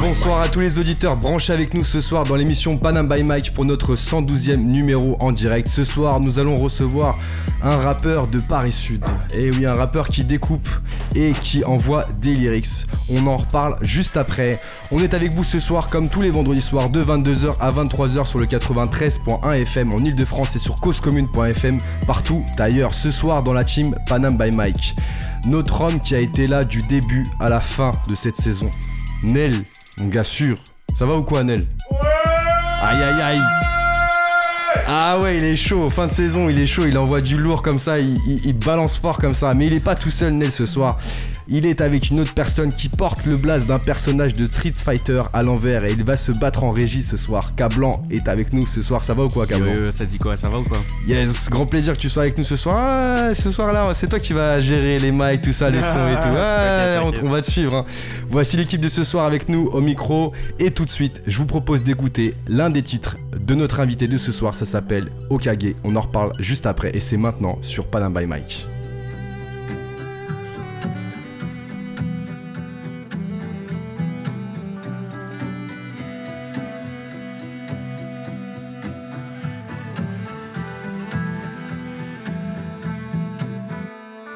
Bonsoir 0.00 0.40
à 0.40 0.48
tous 0.48 0.60
les 0.60 0.78
auditeurs 0.78 1.16
branchés 1.16 1.52
avec 1.52 1.74
nous 1.74 1.84
ce 1.84 2.00
soir 2.00 2.24
dans 2.24 2.36
l'émission 2.36 2.76
Panam 2.76 3.08
by 3.08 3.24
Mike 3.24 3.52
pour 3.52 3.64
notre 3.64 3.96
112e 3.96 4.56
numéro 4.56 5.16
en 5.20 5.32
direct. 5.32 5.66
Ce 5.66 5.84
soir, 5.84 6.20
nous 6.20 6.38
allons 6.38 6.54
recevoir 6.54 7.18
un 7.62 7.76
rappeur 7.76 8.28
de 8.28 8.38
Paris 8.38 8.72
Sud. 8.72 9.04
Et 9.34 9.50
oui, 9.50 9.66
un 9.66 9.74
rappeur 9.74 10.08
qui 10.08 10.24
découpe 10.24 10.68
et 11.16 11.32
qui 11.32 11.64
envoie 11.64 12.04
des 12.20 12.34
lyrics. 12.34 12.86
On 13.12 13.26
en 13.26 13.36
reparle 13.36 13.76
juste 13.82 14.16
après. 14.16 14.60
On 14.90 14.98
est 14.98 15.14
avec 15.14 15.34
vous 15.34 15.44
ce 15.44 15.58
soir 15.58 15.88
comme 15.88 16.08
tous 16.08 16.22
les 16.22 16.30
vendredis 16.30 16.62
soirs 16.62 16.90
de 16.90 17.02
22h 17.02 17.56
à 17.60 17.70
23h 17.70 18.24
sur 18.24 18.38
le 18.38 18.46
93.1 18.46 19.52
FM 19.62 19.92
en 19.92 19.96
Ile-de-France 19.96 20.54
et 20.56 20.58
sur 20.60 20.76
causecommune.fm 20.76 21.78
partout 22.06 22.44
d'ailleurs. 22.56 22.94
Ce 22.94 23.10
soir 23.10 23.42
dans 23.42 23.52
la 23.52 23.64
team 23.64 23.96
Panam 24.06 24.36
by 24.36 24.54
Mike. 24.54 24.94
Notre 25.46 25.80
homme 25.80 26.00
qui 26.00 26.14
a 26.14 26.20
été 26.20 26.46
là 26.46 26.64
du 26.64 26.82
début 26.82 27.24
à 27.40 27.48
la 27.48 27.60
fin 27.60 27.90
de 28.08 28.14
cette 28.14 28.36
saison. 28.36 28.70
Nel, 29.22 29.64
mon 30.00 30.08
gars 30.08 30.24
sûr. 30.24 30.58
Ça 30.98 31.06
va 31.06 31.14
ou 31.16 31.22
quoi 31.22 31.44
Nel 31.44 31.66
Aïe 32.82 33.02
aïe 33.02 33.20
aïe 33.22 33.40
ah 34.90 35.18
ouais, 35.18 35.36
il 35.36 35.44
est 35.44 35.56
chaud, 35.56 35.88
fin 35.90 36.06
de 36.06 36.12
saison, 36.12 36.48
il 36.48 36.58
est 36.58 36.64
chaud, 36.66 36.86
il 36.86 36.96
envoie 36.96 37.20
du 37.20 37.36
lourd 37.36 37.62
comme 37.62 37.78
ça, 37.78 37.98
il, 37.98 38.14
il- 38.26 38.46
il 38.46 38.52
balance 38.58 38.96
fort 38.96 39.18
comme 39.18 39.34
ça. 39.34 39.50
Mais 39.54 39.66
il 39.66 39.74
est 39.74 39.84
pas 39.84 39.94
tout 39.94 40.08
seul, 40.08 40.32
Nel, 40.32 40.50
ce 40.50 40.64
soir. 40.64 40.98
Il 41.50 41.64
est 41.64 41.80
avec 41.80 42.10
une 42.10 42.20
autre 42.20 42.34
personne 42.34 42.70
qui 42.72 42.90
porte 42.90 43.24
le 43.24 43.36
blaze 43.36 43.66
d'un 43.66 43.78
personnage 43.78 44.34
de 44.34 44.44
Street 44.44 44.74
Fighter 44.76 45.20
à 45.32 45.42
l'envers 45.42 45.84
et 45.84 45.92
il 45.92 46.04
va 46.04 46.16
se 46.18 46.30
battre 46.32 46.62
en 46.62 46.72
régie 46.72 47.02
ce 47.02 47.16
soir. 47.16 47.54
Cablan 47.54 47.92
est 48.10 48.28
avec 48.28 48.52
nous 48.52 48.66
ce 48.66 48.82
soir, 48.82 49.02
ça 49.02 49.14
va 49.14 49.24
ou 49.24 49.28
quoi, 49.28 49.46
Cablan 49.46 49.72
ça 49.90 50.04
dit 50.04 50.18
quoi 50.18 50.36
Ça 50.36 50.50
va 50.50 50.58
ou 50.58 50.64
quoi 50.64 50.82
Yes, 51.06 51.48
grand 51.48 51.64
plaisir 51.64 51.94
que 51.94 52.00
tu 52.00 52.10
sois 52.10 52.24
avec 52.24 52.36
nous 52.36 52.44
ce 52.44 52.56
soir. 52.56 52.92
Ah, 52.94 53.34
ce 53.34 53.50
soir-là, 53.50 53.94
c'est 53.94 54.08
toi 54.08 54.20
qui 54.20 54.34
vas 54.34 54.60
gérer 54.60 54.98
les 54.98 55.10
mics, 55.10 55.40
tout 55.40 55.52
ça, 55.54 55.70
les 55.70 55.82
sons 55.82 56.08
et 56.10 56.14
tout. 56.14 56.38
Ah, 56.38 57.02
on 57.22 57.30
va 57.30 57.40
te 57.40 57.50
suivre. 57.50 57.74
hein. 57.76 57.84
Voici 58.28 58.56
l'équipe 58.58 58.80
de 58.80 58.88
ce 58.88 59.02
soir 59.04 59.24
avec 59.24 59.48
nous 59.48 59.68
au 59.72 59.80
micro. 59.80 60.32
Et 60.58 60.70
tout 60.70 60.84
de 60.84 60.90
suite, 60.90 61.22
je 61.26 61.38
vous 61.38 61.46
propose 61.46 61.82
d'écouter 61.82 62.34
l'un 62.46 62.68
des 62.68 62.82
titres 62.82 63.14
de 63.40 63.54
notre 63.54 63.80
invité 63.80 64.06
de 64.06 64.16
ce 64.16 64.32
soir. 64.32 64.52
Ça 64.54 64.64
s'appelle 64.66 65.08
Okage. 65.30 65.74
On 65.84 65.96
en 65.96 66.00
reparle 66.00 66.32
juste 66.38 66.66
après. 66.66 66.90
Et 66.94 67.00
c'est 67.00 67.16
maintenant 67.16 67.58
sur 67.62 67.86
Panam 67.86 68.12
by 68.12 68.26
Mike. 68.26 68.66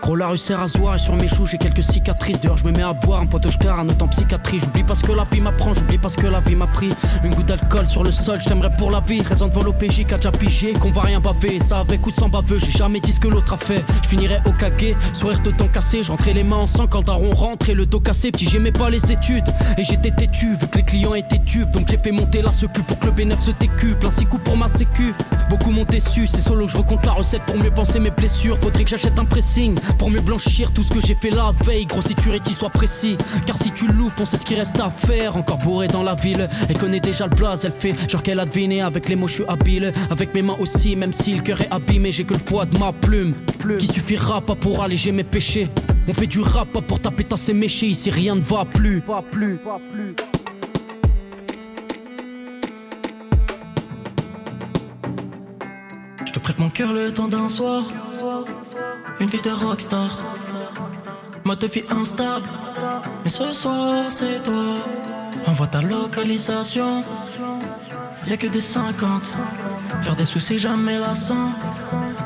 Gros 0.03 0.17
la 0.17 0.27
rue 0.27 0.37
zoir 0.37 0.97
et 0.97 0.99
sur 0.99 1.15
mes 1.15 1.29
choux 1.29 1.47
j'ai 1.47 1.59
quelques 1.59 1.85
cicatrices. 1.85 2.41
Dehors 2.41 2.57
je 2.57 2.65
me 2.65 2.73
mets 2.73 2.83
à 2.83 2.93
boire 2.93 3.21
un 3.21 3.27
pote 3.27 3.47
car 3.59 3.79
un 3.79 3.89
autre 3.89 4.05
en 4.05 4.09
psychiatrie. 4.09 4.59
J'oublie 4.59 4.83
pas 4.83 4.97
ce 4.97 5.05
que 5.05 5.13
la 5.13 5.23
vie 5.31 5.41
m'apprend, 5.41 5.75
j'oublie 5.75 5.97
pas 5.97 6.09
ce 6.09 6.17
que 6.17 6.27
la 6.27 6.41
vie 6.41 6.57
m'a 6.57 6.67
pris. 6.67 6.91
Une 7.23 7.33
goutte 7.33 7.47
d'alcool 7.47 7.87
sur 7.87 8.03
le 8.03 8.11
sol, 8.11 8.41
j'aimerais 8.41 8.75
pour 8.77 8.91
la 8.91 8.99
vie. 8.99 9.23
13 9.23 9.43
ans 9.43 9.49
devant 9.49 9.63
l'OPJ 9.63 10.05
qui 10.05 10.13
a 10.13 10.17
déjà 10.17 10.33
pigé 10.33 10.73
qu'on 10.73 10.91
va 10.91 11.03
rien 11.03 11.21
baver. 11.21 11.61
Ça 11.61 11.79
avec 11.79 12.05
ou 12.05 12.11
sans 12.11 12.29
baveux, 12.29 12.59
j'ai 12.59 12.73
jamais 12.73 12.99
dit 12.99 13.13
ce 13.13 13.21
que 13.21 13.29
l'autre 13.29 13.53
a 13.53 13.57
fait. 13.57 13.85
Je 14.03 14.09
finirais 14.09 14.43
au 14.45 14.51
caguet, 14.51 14.97
sourire 15.13 15.41
de 15.41 15.53
temps 15.53 15.69
cassé 15.69 16.03
Je 16.03 16.11
rentrais 16.11 16.33
les 16.33 16.43
mains 16.43 16.57
en 16.57 16.67
sang 16.67 16.89
quand 16.89 16.99
le 16.99 17.05
daron 17.05 17.33
rentrait 17.33 17.75
le 17.75 17.87
dos 17.87 18.01
cassé. 18.01 18.33
Petit 18.33 18.47
j'aimais 18.47 18.73
pas 18.73 18.91
les 18.91 19.13
études 19.13 19.49
et 19.79 19.85
j'étais 19.85 20.11
têtu 20.11 20.57
Vu 20.57 20.67
que 20.67 20.79
les 20.79 20.85
clients 20.85 21.15
étaient 21.15 21.39
tubes. 21.39 21.71
Donc 21.71 21.89
j'ai 21.89 21.99
fait 21.99 22.11
monter 22.11 22.43
la 22.43 22.51
secu 22.51 22.83
pour 22.83 22.99
que 22.99 23.07
le 23.07 23.13
bénéfice 23.13 23.47
se 23.47 23.51
décuple. 23.53 24.05
Un 24.05 24.11
six 24.11 24.27
coups 24.27 24.43
pour 24.43 24.57
ma 24.57 24.67
sécu. 24.67 25.15
Beaucoup 25.49 25.71
m'ont 25.71 25.85
déçu, 25.85 26.27
c'est 26.27 26.41
solo 26.41 26.67
je 26.67 26.77
recompte 26.77 27.07
la 27.07 27.13
recette 27.13 27.43
pour 27.43 27.57
mieux 27.57 27.71
penser 27.71 28.01
mes 28.01 28.11
blessures. 28.11 28.59
Faudrait 28.59 28.83
que 28.83 28.91
j'achète 28.91 29.17
un 29.21 29.25
pressing 29.27 29.79
pour 30.03 30.11
mieux 30.11 30.21
blanchir 30.21 30.73
tout 30.73 30.83
ce 30.83 30.93
que 30.93 31.01
j'ai 31.01 31.15
fait 31.15 31.31
la 31.31 31.53
veille. 31.65 31.87
Gros, 31.87 32.03
si 32.03 32.17
tu 32.17 32.29
rétis, 32.29 32.55
sois 32.55 32.71
précis. 32.71 33.17
Car 33.47 33.57
si 33.57 33.71
tu 33.71 33.87
loupes, 33.87 34.19
on 34.19 34.27
sait 34.27 34.37
ce 34.37 34.45
qu'il 34.45 34.59
reste 34.59 34.81
à 34.81 34.91
faire. 34.91 35.37
Encore 35.37 35.59
bourré 35.59 35.87
dans 35.87 36.03
la 36.03 36.17
ville, 36.17 36.49
elle 36.69 36.77
connaît 36.77 36.99
déjà 36.99 37.29
le 37.29 37.37
blaze. 37.37 37.65
Elle 37.65 37.71
fait 37.71 37.95
genre 38.11 38.21
qu'elle 38.21 38.41
a 38.41 38.45
deviné 38.45 38.83
avec 38.83 39.09
les 39.09 39.15
mots, 39.15 39.29
je 39.29 39.35
suis 39.35 39.45
habile. 39.47 39.93
Avec 40.11 40.35
mes 40.35 40.43
mains 40.43 40.57
aussi, 40.59 40.97
même 40.97 41.13
si 41.13 41.37
le 41.37 41.43
cœur 41.43 41.61
est 41.61 41.71
abîmé, 41.71 42.11
j'ai 42.11 42.25
que 42.25 42.35
le 42.35 42.41
poids 42.41 42.67
de 42.67 42.77
ma 42.79 42.93
plume. 42.93 43.33
Qui 43.79 43.87
suffira 43.87 44.41
pas 44.41 44.57
pour 44.57 44.83
alléger 44.83 45.13
mes 45.13 45.23
péchés? 45.23 45.69
On 46.09 46.13
fait 46.13 46.27
du 46.27 46.41
rap 46.41 46.73
pas 46.73 46.81
pour 46.81 47.01
taper 47.01 47.23
tasser 47.23 47.55
méchés. 47.55 47.87
Ici 47.87 48.11
rien 48.11 48.35
ne 48.35 48.41
va 48.41 48.65
plus. 48.65 49.05
Va 49.07 49.23
plus, 49.23 49.57
va 49.65 49.79
plus. 49.93 50.17
Je 56.27 56.33
te 56.33 56.41
prête 56.41 56.59
mon 56.59 56.71
cœur 56.71 56.93
le 56.93 57.13
temps 57.13 57.29
d'un 57.29 57.49
soir. 57.49 57.85
Une 59.21 59.27
vie 59.27 59.41
de 59.43 59.51
rockstar. 59.51 60.11
Mode 61.45 61.59
de 61.59 61.67
vie 61.67 61.85
instable. 61.91 62.49
Mais 63.25 63.31
ce 63.31 63.53
soir, 63.53 64.05
c'est 64.09 64.43
toi. 64.43 64.77
Envoie 65.47 65.67
ta 65.67 65.83
localisation. 65.83 67.05
Y'a 68.27 68.37
que 68.37 68.47
des 68.47 68.61
50. 68.61 69.39
Faire 70.03 70.15
des 70.15 70.25
sous, 70.25 70.41
c'est 70.41 70.59
jamais 70.59 70.99
lassant. 70.99 71.51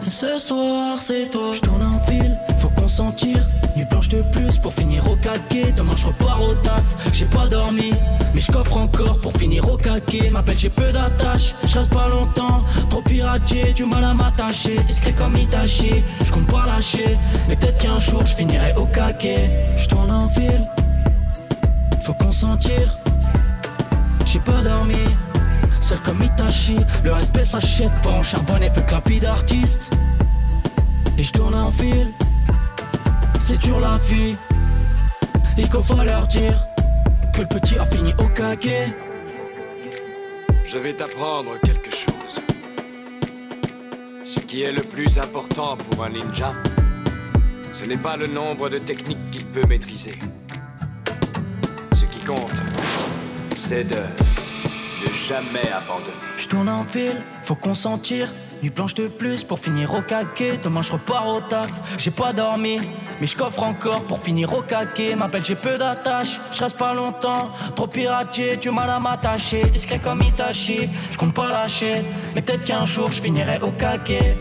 Et 0.02 0.10
ce 0.10 0.38
soir, 0.38 0.98
c'est 0.98 1.30
toi. 1.30 1.52
Je 1.52 1.60
tourne 1.60 1.82
en 1.82 1.98
fil, 2.00 2.38
faut 2.66 2.80
consentir. 2.80 3.38
Nuit 3.76 3.84
blanche 3.84 4.08
de 4.08 4.22
plus 4.22 4.58
pour 4.58 4.72
finir 4.72 5.08
au 5.10 5.16
caquet. 5.16 5.72
Demain, 5.76 5.94
je 5.96 6.06
repars 6.06 6.42
au 6.42 6.54
taf. 6.54 6.84
J'ai 7.12 7.26
pas 7.26 7.46
dormi, 7.46 7.92
mais 8.34 8.40
je 8.40 8.50
coffre 8.50 8.76
encore 8.76 9.20
pour 9.20 9.32
finir 9.32 9.68
au 9.70 9.76
caquet. 9.76 10.30
M'appelle, 10.30 10.58
j'ai 10.58 10.70
peu 10.70 10.90
d'attaches. 10.92 11.54
Je 11.66 11.88
pas 11.88 12.08
longtemps, 12.08 12.64
trop 12.90 13.02
piraté, 13.02 13.72
du 13.72 13.84
mal 13.84 14.04
à 14.04 14.14
m'attacher. 14.14 14.76
Discret 14.86 15.12
comme 15.12 15.36
Itachi, 15.36 16.02
je 16.24 16.32
compte 16.32 16.48
pas 16.48 16.66
lâcher. 16.66 17.16
Mais 17.48 17.56
peut-être 17.56 17.78
qu'un 17.78 17.98
jour, 17.98 18.24
je 18.24 18.34
finirai 18.34 18.74
au 18.76 18.86
caquet. 18.86 19.62
Je 19.76 19.86
tourne 19.86 20.10
en 20.10 20.28
fil, 20.28 20.60
faut 22.02 22.14
consentir. 22.14 22.98
J'ai 24.24 24.40
pas 24.40 24.62
dormi. 24.62 25.04
Seul 25.80 25.98
comme 26.00 26.22
Itachi, 26.22 26.78
le 27.04 27.12
respect 27.12 27.44
s'achète 27.44 27.92
pas 28.02 28.10
en 28.10 28.22
charbonne 28.22 28.62
et 28.62 28.70
fait 28.70 28.84
que 28.84 28.92
la 28.92 29.00
vie 29.06 29.20
d'artiste. 29.20 29.92
Et 31.18 31.22
je 31.22 31.32
tourne 31.32 31.54
en 31.54 31.70
fil, 31.70 32.12
c'est 33.38 33.58
dur 33.60 33.80
la 33.80 33.98
vie. 33.98 34.36
Il 35.58 35.66
faut 35.68 36.02
leur 36.02 36.26
dire 36.26 36.66
que 37.32 37.42
le 37.42 37.46
petit 37.46 37.78
a 37.78 37.84
fini 37.84 38.12
au 38.18 38.28
caguet. 38.28 38.88
Je 40.66 40.78
vais 40.78 40.92
t'apprendre 40.92 41.52
quelque 41.64 41.90
chose. 41.90 42.40
Ce 44.24 44.40
qui 44.40 44.62
est 44.62 44.72
le 44.72 44.82
plus 44.82 45.18
important 45.18 45.76
pour 45.76 46.04
un 46.04 46.10
ninja, 46.10 46.52
ce 47.72 47.84
n'est 47.84 47.96
pas 47.96 48.16
le 48.16 48.26
nombre 48.26 48.68
de 48.68 48.78
techniques 48.78 49.30
qu'il 49.30 49.46
peut 49.46 49.66
maîtriser. 49.66 50.18
Ce 51.92 52.04
qui 52.04 52.20
compte, 52.20 52.50
c'est 53.54 53.84
de 53.84 53.96
ne 53.96 55.14
jamais 55.28 55.70
abandonner. 55.72 56.16
Je 56.38 56.48
tourne 56.48 56.68
en 56.68 56.84
fil, 56.84 57.22
faut 57.44 57.54
consentir. 57.54 58.34
Nuit 58.62 58.70
blanche 58.70 58.94
de 58.94 59.06
plus 59.06 59.44
pour 59.44 59.58
finir 59.58 59.92
au 59.94 60.02
caquet. 60.02 60.58
Demain 60.62 60.82
je 60.82 60.92
repars 60.92 61.28
au 61.28 61.40
taf. 61.40 61.70
J'ai 61.98 62.10
pas 62.10 62.32
dormi, 62.32 62.78
mais 63.20 63.26
je 63.26 63.36
coffre 63.36 63.62
encore 63.62 64.04
pour 64.04 64.20
finir 64.20 64.52
au 64.54 64.62
caquet. 64.62 65.14
M'appelle, 65.14 65.44
j'ai 65.44 65.56
peu 65.56 65.76
d'attaches. 65.76 66.40
Je 66.52 66.60
reste 66.62 66.76
pas 66.76 66.94
longtemps, 66.94 67.50
trop 67.74 67.86
piraté, 67.86 68.56
du 68.56 68.70
mal 68.70 68.88
à 68.88 68.98
m'attacher. 68.98 69.62
Discret 69.64 69.98
comme 69.98 70.22
Itachi, 70.22 70.88
je 71.10 71.18
compte 71.18 71.34
pas 71.34 71.50
lâcher. 71.50 72.04
Mais 72.34 72.42
peut-être 72.42 72.64
qu'un 72.64 72.86
jour 72.86 73.12
je 73.12 73.20
finirai 73.20 73.60
au 73.60 73.72
caquet. 73.72 74.36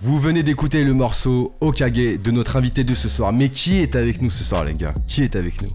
Vous 0.00 0.18
venez 0.18 0.42
d'écouter 0.42 0.84
le 0.84 0.94
morceau 0.94 1.56
Okage 1.60 1.92
de 1.92 2.30
notre 2.30 2.56
invité 2.56 2.84
de 2.84 2.94
ce 2.94 3.08
soir. 3.08 3.32
Mais 3.32 3.48
qui 3.48 3.78
est 3.78 3.96
avec 3.96 4.22
nous 4.22 4.30
ce 4.30 4.44
soir, 4.44 4.64
les 4.64 4.72
gars? 4.72 4.94
Qui 5.06 5.24
est 5.24 5.36
avec 5.36 5.60
nous? 5.60 5.70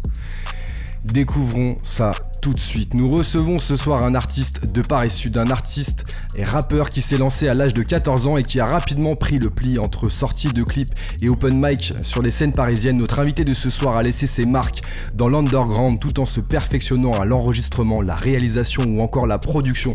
Découvrons 1.04 1.72
ça 1.84 2.12
tout 2.44 2.52
de 2.52 2.60
suite. 2.60 2.94
Nous 2.94 3.10
recevons 3.10 3.58
ce 3.58 3.78
soir 3.78 4.04
un 4.04 4.16
artiste 4.16 4.66
de 4.70 4.82
Paris 4.82 5.10
Sud, 5.10 5.38
un 5.38 5.50
artiste 5.50 6.04
et 6.36 6.44
rappeur 6.44 6.90
qui 6.90 7.00
s'est 7.00 7.18
lancé 7.18 7.48
à 7.48 7.54
l'âge 7.54 7.74
de 7.74 7.84
14 7.84 8.28
ans 8.28 8.36
et 8.36 8.44
qui 8.44 8.60
a 8.60 8.66
rapidement 8.66 9.16
pris 9.16 9.40
le 9.40 9.50
pli 9.50 9.80
entre 9.80 10.10
sorties 10.10 10.52
de 10.52 10.62
clips 10.62 10.92
et 11.22 11.30
open 11.30 11.58
mic 11.58 11.94
sur 12.02 12.22
les 12.22 12.32
scènes 12.32 12.52
parisiennes. 12.52 13.00
Notre 13.00 13.20
invité 13.20 13.46
de 13.46 13.54
ce 13.54 13.70
soir 13.70 13.96
a 13.96 14.04
laissé 14.04 14.28
ses 14.28 14.46
marques 14.46 14.82
dans 15.14 15.30
l'underground 15.30 16.02
tout 16.02 16.20
en 16.20 16.26
se 16.26 16.42
perfectionnant 16.42 17.14
à 17.14 17.24
l'enregistrement, 17.24 18.02
la 18.02 18.16
réalisation 18.16 18.84
ou 18.84 19.00
encore 19.00 19.26
la 19.26 19.38
production. 19.38 19.94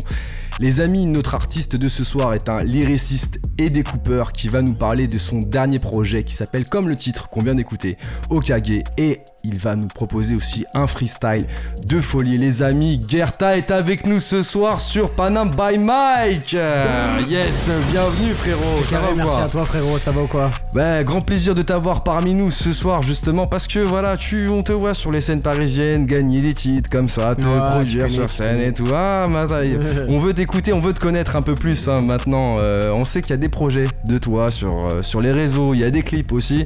Les 0.61 0.81
amis, 0.81 1.05
notre 1.05 1.35
artiste 1.35 1.77
de 1.77 1.87
ce 1.87 2.03
soir 2.03 2.33
est 2.33 2.49
un 2.49 2.59
lyriciste 2.59 3.39
et 3.57 3.69
découpeur 3.69 4.33
qui 4.33 4.49
va 4.49 4.61
nous 4.61 4.73
parler 4.73 5.07
de 5.07 5.17
son 5.17 5.39
dernier 5.39 5.79
projet 5.79 6.23
qui 6.25 6.33
s'appelle 6.33 6.65
comme 6.65 6.89
le 6.89 6.97
titre 6.97 7.29
qu'on 7.29 7.41
vient 7.41 7.55
d'écouter, 7.55 7.97
Okage, 8.29 8.83
et 8.97 9.21
il 9.45 9.57
va 9.57 9.77
nous 9.77 9.87
proposer 9.87 10.35
aussi 10.35 10.65
un 10.73 10.85
freestyle 10.85 11.45
de 11.87 11.99
folie. 11.99 12.37
Les 12.37 12.61
amis, 12.61 12.99
Gerta 13.07 13.55
est 13.55 13.71
avec 13.71 14.05
nous 14.05 14.19
ce 14.19 14.41
soir 14.41 14.81
sur 14.81 15.07
Panam 15.15 15.49
by 15.49 15.77
Mike. 15.77 16.51
Yes, 16.51 17.69
bienvenue 17.89 18.33
frérot. 18.33 18.83
Ça 18.83 18.99
va 18.99 19.13
ou 19.13 19.15
merci 19.15 19.31
quoi 19.33 19.43
à 19.43 19.49
toi 19.49 19.65
frérot, 19.65 19.97
ça 19.97 20.11
va 20.11 20.21
ou 20.23 20.27
quoi 20.27 20.49
bah, 20.75 21.03
grand 21.05 21.21
plaisir 21.21 21.55
de 21.55 21.61
t'avoir 21.61 22.03
parmi 22.03 22.35
nous 22.35 22.51
ce 22.51 22.73
soir 22.73 23.01
justement 23.01 23.45
parce 23.45 23.65
que 23.65 23.79
voilà, 23.79 24.17
tu, 24.17 24.49
on 24.49 24.61
te 24.61 24.73
voit 24.73 24.93
sur 24.93 25.09
les 25.09 25.21
scènes 25.21 25.39
parisiennes 25.39 26.05
gagner 26.05 26.41
des 26.41 26.53
titres 26.53 26.89
comme 26.89 27.07
ça, 27.07 27.33
te 27.33 27.43
tu 27.43 27.47
produire 27.47 28.11
sur 28.11 28.29
scène 28.29 28.59
et 28.59 28.73
tout. 28.73 28.83
Ah, 28.93 29.25
ma 29.29 29.45
taille. 29.45 29.79
on 30.09 30.19
veut 30.19 30.33
t'écouter 30.33 30.48
t'écouter, 30.49 30.73
on 30.73 30.79
veut 30.79 30.93
te 30.93 30.99
connaître 30.99 31.35
un 31.35 31.43
peu 31.43 31.53
plus 31.53 31.87
hein, 31.87 32.01
maintenant. 32.01 32.57
Euh, 32.59 32.91
on 32.91 33.05
sait 33.05 33.21
qu'il 33.21 33.29
y 33.29 33.33
a 33.33 33.37
des 33.37 33.49
projets 33.49 33.83
de 34.07 34.17
toi 34.17 34.49
sur, 34.49 34.87
euh, 34.87 35.03
sur 35.03 35.21
les 35.21 35.29
réseaux, 35.29 35.75
il 35.75 35.81
y 35.81 35.83
a 35.83 35.91
des 35.91 36.01
clips 36.01 36.31
aussi. 36.31 36.65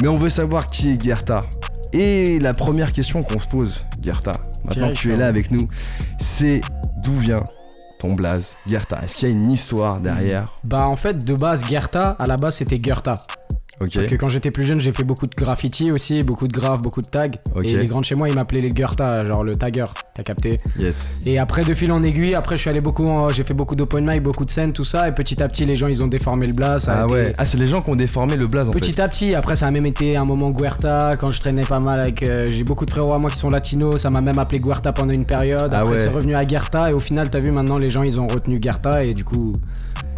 Mais 0.00 0.06
on 0.06 0.14
veut 0.14 0.28
savoir 0.28 0.68
qui 0.68 0.92
est 0.92 1.02
Gerta. 1.02 1.40
Et 1.92 2.38
la 2.38 2.54
première 2.54 2.92
question 2.92 3.24
qu'on 3.24 3.40
se 3.40 3.48
pose, 3.48 3.84
Gerta, 4.00 4.30
maintenant 4.64 4.90
que 4.90 4.92
tu 4.92 5.12
es 5.12 5.16
là 5.16 5.26
avec 5.26 5.50
nous, 5.50 5.68
c'est 6.20 6.60
d'où 7.02 7.18
vient 7.18 7.42
ton 7.98 8.14
blaze, 8.14 8.54
Gerta 8.68 9.00
Est-ce 9.02 9.16
qu'il 9.16 9.28
y 9.28 9.32
a 9.32 9.34
une 9.34 9.50
histoire 9.50 9.98
derrière? 9.98 10.60
Bah 10.62 10.86
en 10.86 10.96
fait 10.96 11.24
de 11.24 11.34
base 11.34 11.68
Gerta, 11.68 12.14
à 12.20 12.26
la 12.26 12.36
base 12.36 12.56
c'était 12.56 12.80
Gerta. 12.80 13.18
Parce 13.78 14.06
que 14.06 14.14
quand 14.16 14.28
j'étais 14.30 14.50
plus 14.50 14.64
jeune, 14.64 14.80
j'ai 14.80 14.92
fait 14.92 15.04
beaucoup 15.04 15.26
de 15.26 15.34
graffiti 15.34 15.92
aussi, 15.92 16.22
beaucoup 16.22 16.48
de 16.48 16.52
graphes, 16.52 16.80
beaucoup 16.80 17.02
de 17.02 17.06
tags. 17.08 17.24
Et 17.62 17.76
les 17.76 17.86
grands 17.86 18.00
de 18.00 18.06
chez 18.06 18.14
moi, 18.14 18.28
ils 18.28 18.34
m'appelaient 18.34 18.62
les 18.62 18.70
Gerta, 18.74 19.24
genre 19.24 19.44
le 19.44 19.54
tagger, 19.54 19.84
t'as 20.14 20.22
capté. 20.22 20.58
Yes. 20.78 21.12
Et 21.26 21.38
après, 21.38 21.62
de 21.62 21.74
fil 21.74 21.92
en 21.92 22.02
aiguille, 22.02 22.34
après, 22.34 22.56
je 22.56 22.62
suis 22.62 22.70
allé 22.70 22.80
beaucoup, 22.80 23.06
en- 23.06 23.28
j'ai 23.28 23.42
fait 23.44 23.52
beaucoup 23.54 23.76
d'open 23.76 24.06
mic, 24.08 24.22
beaucoup 24.22 24.44
de 24.46 24.50
scènes, 24.50 24.72
tout 24.72 24.84
ça. 24.84 25.08
Et 25.08 25.12
petit 25.12 25.42
à 25.42 25.48
petit, 25.48 25.66
les 25.66 25.76
gens, 25.76 25.88
ils 25.88 26.02
ont 26.02 26.06
déformé 26.08 26.46
le 26.46 26.54
blaze. 26.54 26.88
Ah 26.88 27.02
été- 27.02 27.10
ouais. 27.12 27.32
Ah, 27.36 27.44
c'est 27.44 27.58
les 27.58 27.66
gens 27.66 27.82
qui 27.82 27.90
ont 27.90 27.96
déformé 27.96 28.36
le 28.36 28.46
blaze 28.46 28.68
en 28.68 28.72
Petit 28.72 28.92
fait. 28.92 29.02
à 29.02 29.08
petit, 29.08 29.34
après 29.34 29.56
ça 29.56 29.66
a 29.66 29.70
même 29.70 29.86
été 29.86 30.16
un 30.16 30.24
moment 30.24 30.50
Guerta, 30.50 31.16
quand 31.18 31.30
je 31.30 31.40
traînais 31.40 31.62
pas 31.64 31.80
mal 31.80 32.00
avec... 32.00 32.22
euh, 32.22 32.46
j'ai 32.50 32.64
beaucoup 32.64 32.86
de 32.86 32.90
frérots 32.90 33.12
à 33.12 33.18
moi 33.18 33.30
qui 33.30 33.36
sont 33.38 33.50
latinos, 33.50 34.00
ça 34.00 34.10
m'a 34.10 34.20
même 34.22 34.38
appelé 34.38 34.58
Guerta 34.60 34.92
pendant 34.92 35.12
une 35.12 35.26
période, 35.26 35.70
Ah 35.72 35.80
après 35.80 35.92
ouais. 35.92 35.98
c'est 35.98 36.08
revenu 36.08 36.34
à 36.34 36.44
Guerta, 36.44 36.90
et 36.90 36.94
au 36.94 37.00
final 37.00 37.28
t'as 37.30 37.40
vu 37.40 37.50
maintenant 37.50 37.76
les 37.78 37.88
gens 37.88 38.02
ils 38.02 38.18
ont 38.18 38.26
retenu 38.26 38.58
Guerta, 38.58 39.04
et 39.04 39.12
du 39.12 39.24
coup 39.24 39.52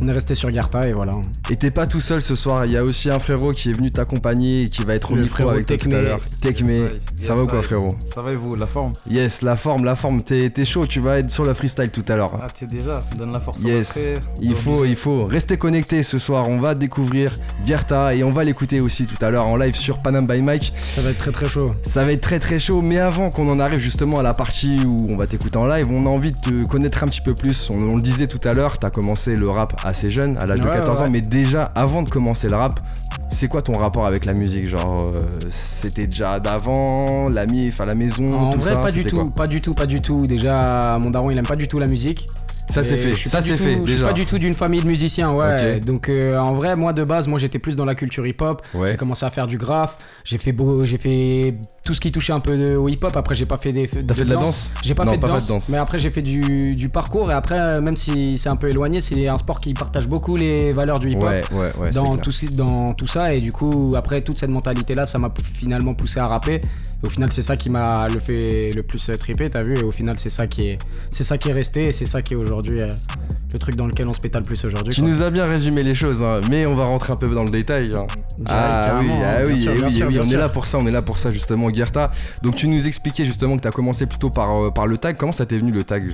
on 0.00 0.08
est 0.08 0.12
resté 0.12 0.34
sur 0.34 0.48
Guerta, 0.48 0.86
et 0.88 0.92
voilà. 0.92 1.12
Et 1.50 1.56
t'es 1.56 1.70
pas 1.70 1.86
tout 1.86 2.00
seul 2.00 2.22
ce 2.22 2.36
soir, 2.36 2.66
il 2.66 2.72
y 2.72 2.76
a 2.76 2.84
aussi 2.84 3.10
un 3.10 3.18
frérot 3.18 3.52
qui 3.52 3.70
est 3.70 3.72
venu 3.72 3.90
t'accompagner 3.90 4.62
et 4.62 4.68
qui 4.68 4.82
va 4.82 4.94
être 4.94 5.12
au 5.12 5.16
Le 5.16 5.22
micro 5.22 5.34
frérot 5.36 5.50
avec 5.50 5.66
toi 5.66 5.76
tout 5.76 5.88
à 5.88 5.90
Tekme. 5.90 6.04
l'heure. 6.06 6.20
Tekme, 6.42 6.68
Yes, 6.68 6.90
ça 7.26 7.34
va 7.34 7.42
ou 7.42 7.46
quoi 7.46 7.62
frérot 7.62 7.88
Ça 8.12 8.22
va 8.22 8.30
et 8.32 8.36
vous, 8.36 8.54
la 8.54 8.66
forme 8.66 8.92
Yes, 9.10 9.42
la 9.42 9.56
forme, 9.56 9.84
la 9.84 9.96
forme, 9.96 10.22
t'es 10.22 10.50
t'es 10.50 10.64
chaud, 10.64 10.86
tu 10.86 11.00
vas 11.00 11.18
être 11.18 11.30
sur 11.30 11.44
le 11.44 11.54
freestyle 11.54 11.90
tout 11.90 12.04
à 12.08 12.16
l'heure. 12.16 12.30
Ah, 12.40 12.46
tu 12.52 12.60
sais 12.60 12.66
déjà, 12.66 13.00
ça 13.00 13.12
me 13.14 13.18
donne 13.18 13.32
la 13.32 13.40
force. 13.40 13.60
Yes, 13.62 13.96
la 13.96 14.20
il 14.40 14.54
faut, 14.54 14.84
il 14.84 14.96
faut. 14.96 15.18
Restez 15.26 15.56
connectés 15.56 16.02
ce 16.02 16.18
soir, 16.18 16.48
on 16.48 16.60
va 16.60 16.74
découvrir 16.74 17.38
Gerta 17.64 18.14
et 18.14 18.22
on 18.24 18.30
va 18.30 18.44
l'écouter 18.44 18.80
aussi 18.80 19.06
tout 19.06 19.22
à 19.24 19.30
l'heure 19.30 19.46
en 19.46 19.56
live 19.56 19.74
sur 19.76 19.98
Panam 19.98 20.26
by 20.26 20.40
Mike. 20.42 20.72
Ça 20.80 21.00
va 21.02 21.10
être 21.10 21.18
très 21.18 21.32
très 21.32 21.46
chaud. 21.48 21.64
Ça 21.82 22.04
va 22.04 22.12
être 22.12 22.20
très 22.20 22.38
très 22.38 22.58
chaud, 22.58 22.80
mais 22.82 22.98
avant 22.98 23.30
qu'on 23.30 23.48
en 23.50 23.58
arrive 23.60 23.80
justement 23.80 24.18
à 24.18 24.22
la 24.22 24.34
partie 24.34 24.76
où 24.86 24.96
on 25.08 25.16
va 25.16 25.26
t'écouter 25.26 25.56
en 25.58 25.66
live, 25.66 25.86
on 25.90 26.04
a 26.04 26.08
envie 26.08 26.32
de 26.32 26.36
te 26.64 26.68
connaître 26.68 27.02
un 27.02 27.06
petit 27.06 27.20
peu 27.22 27.34
plus. 27.34 27.68
On, 27.70 27.78
on 27.80 27.96
le 27.96 28.02
disait 28.02 28.26
tout 28.26 28.40
à 28.46 28.52
l'heure, 28.52 28.78
t'as 28.78 28.90
commencé 28.90 29.34
le 29.36 29.48
rap 29.48 29.74
assez 29.88 30.08
jeune, 30.08 30.36
à 30.38 30.46
l'âge 30.46 30.60
de 30.60 30.66
Ouais, 30.66 30.74
14 30.74 31.02
ans, 31.02 31.10
mais 31.10 31.20
déjà 31.20 31.64
avant 31.74 32.02
de 32.02 32.10
commencer 32.10 32.48
le 32.48 32.56
rap, 32.56 32.80
c'est 33.30 33.48
quoi 33.48 33.62
ton 33.62 33.72
rapport 33.72 34.06
avec 34.06 34.24
la 34.24 34.34
musique 34.34 34.66
Genre, 34.66 35.00
euh, 35.02 35.18
c'était 35.50 36.06
déjà 36.06 36.40
d'avant, 36.40 37.26
la 37.28 37.42
à 37.42 37.84
la 37.86 37.94
maison, 37.94 38.30
En 38.32 38.50
tout 38.50 38.60
vrai 38.60 38.74
ça 38.74 38.80
pas 38.80 38.90
du 38.92 39.04
tout, 39.04 39.30
pas 39.30 39.46
du 39.46 39.60
tout, 39.60 39.74
pas 39.74 39.86
du 39.86 40.00
tout. 40.00 40.26
Déjà 40.26 40.98
mon 41.02 41.10
daron 41.10 41.30
il 41.30 41.38
aime 41.38 41.46
pas 41.46 41.56
du 41.56 41.68
tout 41.68 41.78
la 41.78 41.86
musique. 41.86 42.26
Ça 42.70 42.84
c'est 42.84 42.98
fait, 42.98 43.12
ça 43.28 43.40
c'est 43.40 43.56
fait 43.56 43.80
Je 43.82 43.94
suis 43.94 44.02
pas 44.04 44.12
du 44.12 44.26
tout 44.26 44.38
d'une 44.38 44.52
famille 44.52 44.80
de 44.82 44.86
musiciens, 44.86 45.32
ouais. 45.32 45.80
Donc 45.80 46.08
euh, 46.10 46.36
en 46.38 46.52
vrai, 46.52 46.76
moi 46.76 46.92
de 46.92 47.02
base, 47.02 47.26
moi 47.26 47.38
j'étais 47.38 47.58
plus 47.58 47.76
dans 47.76 47.86
la 47.86 47.94
culture 47.94 48.26
hip-hop. 48.26 48.60
Ouais. 48.74 48.90
J'ai 48.90 48.96
commencé 48.98 49.24
à 49.24 49.30
faire 49.30 49.46
du 49.46 49.56
graphe. 49.56 49.96
J'ai 50.24 50.36
fait 50.36 50.52
beau, 50.52 50.84
j'ai 50.84 50.98
fait 50.98 51.54
tout 51.82 51.94
ce 51.94 52.00
qui 52.00 52.12
touchait 52.12 52.34
un 52.34 52.40
peu 52.40 52.56
de- 52.58 52.76
au 52.76 52.88
hip-hop. 52.88 53.16
Après 53.16 53.34
j'ai 53.34 53.46
pas 53.46 53.56
fait 53.56 53.72
des. 53.72 53.88
T'as 53.88 54.12
fait 54.12 54.24
de 54.24 54.28
la 54.30 54.36
danse 54.36 54.72
J'ai 54.82 54.94
pas 54.94 55.04
Non, 55.04 55.12
fait 55.12 55.16
de 55.16 55.22
pas 55.22 55.28
danse, 55.28 55.44
de 55.44 55.48
danse. 55.48 55.68
mais 55.70 55.78
après 55.78 55.98
j'ai 55.98 56.10
fait 56.10 56.20
du, 56.20 56.72
du 56.72 56.88
parcours 56.90 57.30
et 57.30 57.34
après 57.34 57.58
euh, 57.58 57.80
même 57.80 57.96
si 57.96 58.36
c'est 58.36 58.50
un 58.50 58.56
peu 58.56 58.68
éloigné, 58.68 59.00
c'est 59.00 59.26
un 59.28 59.38
sport 59.38 59.60
qui 59.60 59.72
partage 59.72 60.06
beaucoup 60.06 60.36
les 60.36 60.74
valeurs 60.74 60.98
du 60.98 61.08
hip-hop. 61.08 61.24
Ouais, 61.24 61.72
ouais, 61.80 61.90
dans 61.92 62.18
tout, 62.18 62.32
dans 62.56 62.92
tout 62.92 63.06
ça 63.06 63.17
et 63.26 63.38
du 63.40 63.52
coup 63.52 63.92
après 63.96 64.20
toute 64.22 64.36
cette 64.36 64.50
mentalité 64.50 64.94
là 64.94 65.04
ça 65.06 65.18
m'a 65.18 65.32
finalement 65.54 65.94
poussé 65.94 66.20
à 66.20 66.26
rapper 66.26 66.54
et 67.02 67.06
au 67.06 67.10
final 67.10 67.30
c'est 67.32 67.42
ça 67.42 67.56
qui 67.56 67.70
m'a 67.70 68.06
le 68.12 68.20
fait 68.20 68.70
le 68.74 68.82
plus 68.82 69.10
triper 69.18 69.50
t'as 69.50 69.62
vu? 69.62 69.74
Et 69.78 69.82
au 69.82 69.92
final 69.92 70.16
c'est 70.18 70.30
ça 70.30 70.46
qui 70.46 70.68
est 70.68 70.78
c'est 71.10 71.24
ça 71.24 71.36
qui 71.38 71.48
est 71.50 71.52
resté 71.52 71.88
et 71.88 71.92
c'est 71.92 72.06
ça 72.06 72.22
qui 72.22 72.34
est 72.34 72.36
aujourd'hui 72.36 72.80
euh, 72.80 72.86
le 73.52 73.58
truc 73.58 73.76
dans 73.76 73.86
lequel 73.86 74.06
on 74.08 74.12
se 74.12 74.20
pétale 74.20 74.42
le 74.42 74.46
plus 74.46 74.62
aujourd'hui 74.66 74.92
Tu 74.94 75.00
quoi. 75.00 75.08
nous 75.10 75.22
as 75.22 75.30
bien 75.30 75.46
résumé 75.46 75.82
les 75.82 75.94
choses, 75.94 76.20
hein, 76.22 76.40
mais 76.50 76.66
on 76.66 76.72
va 76.74 76.84
rentrer 76.84 77.14
un 77.14 77.16
peu 77.16 77.28
dans 77.30 77.44
le 77.44 77.50
détail. 77.50 77.94
hein. 77.94 78.06
Ah 78.46 78.98
oui, 79.00 79.08
ah 79.24 79.38
oui, 79.46 79.56
sûr, 79.56 79.72
eh 79.74 79.82
oui, 79.84 79.90
sûr, 79.90 80.06
eh 80.10 80.18
oui, 80.18 80.20
on 80.22 80.30
est 80.30 80.36
là 80.36 80.50
pour 80.50 80.66
ça, 80.66 80.76
on 80.78 80.86
est 80.86 80.90
là 80.90 81.00
pour 81.00 81.18
ça 81.18 81.30
justement, 81.30 81.72
Gerta. 81.72 82.10
Donc 82.42 82.56
tu 82.56 82.68
nous 82.68 82.86
expliquais 82.86 83.24
justement 83.24 83.56
que 83.56 83.62
tu 83.62 83.68
as 83.68 83.70
commencé 83.70 84.04
plutôt 84.04 84.28
par, 84.28 84.54
euh, 84.60 84.70
par 84.70 84.86
le 84.86 84.98
tag. 84.98 85.16
Comment 85.16 85.32
ça 85.32 85.46
t'est 85.46 85.56
venu 85.56 85.72
le 85.72 85.82
tag? 85.82 86.04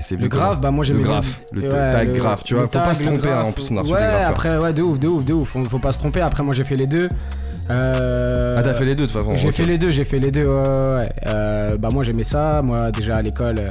C'est 0.00 0.16
le 0.16 0.26
grave 0.28 0.60
bah 0.60 0.70
moi 0.72 0.84
Le 0.84 0.88
j'aimais 0.96 1.06
bien- 1.08 1.20
le 1.52 1.62
Ouais, 1.62 1.68
tag 1.68 2.10
le- 2.12 2.18
graphe, 2.18 2.42
tu 2.42 2.54
vois, 2.54 2.64
faut 2.64 2.68
pas 2.70 2.94
se 2.94 3.02
tromper, 3.04 3.28
hein, 3.30 3.42
en 3.42 3.52
plus 3.52 3.70
on 3.70 3.76
a 3.76 3.82
ouais 3.82 4.02
après 4.24 4.56
ouais 4.62 4.72
de 4.72 4.82
ouf 4.82 4.98
de 4.98 5.06
ouf 5.08 5.24
de 5.24 5.32
ouf 5.34 5.48
faut 5.68 5.78
pas 5.78 5.92
se 5.92 5.98
tromper 6.00 6.20
après 6.26 6.42
moi 6.42 6.54
j'ai 6.54 6.64
fait 6.64 6.76
les 6.76 6.86
deux 6.86 7.08
Euh, 7.70 8.54
Ah 8.56 8.62
t'as 8.62 8.74
fait 8.74 8.84
les 8.84 8.94
deux 8.94 9.06
de 9.06 9.10
toute 9.10 9.20
façon 9.20 9.34
J'ai 9.34 9.50
fait 9.50 9.66
les 9.66 9.78
deux, 9.78 9.90
j'ai 9.90 10.04
fait 10.04 10.18
les 10.20 10.30
deux. 10.30 10.44
ouais. 10.44 11.04
Euh, 11.28 11.76
bah 11.78 11.88
moi 11.92 12.04
j'aimais 12.04 12.22
ça. 12.24 12.62
Moi 12.62 12.92
déjà 12.92 13.14
à 13.16 13.22
l'école, 13.22 13.56
euh, 13.58 13.64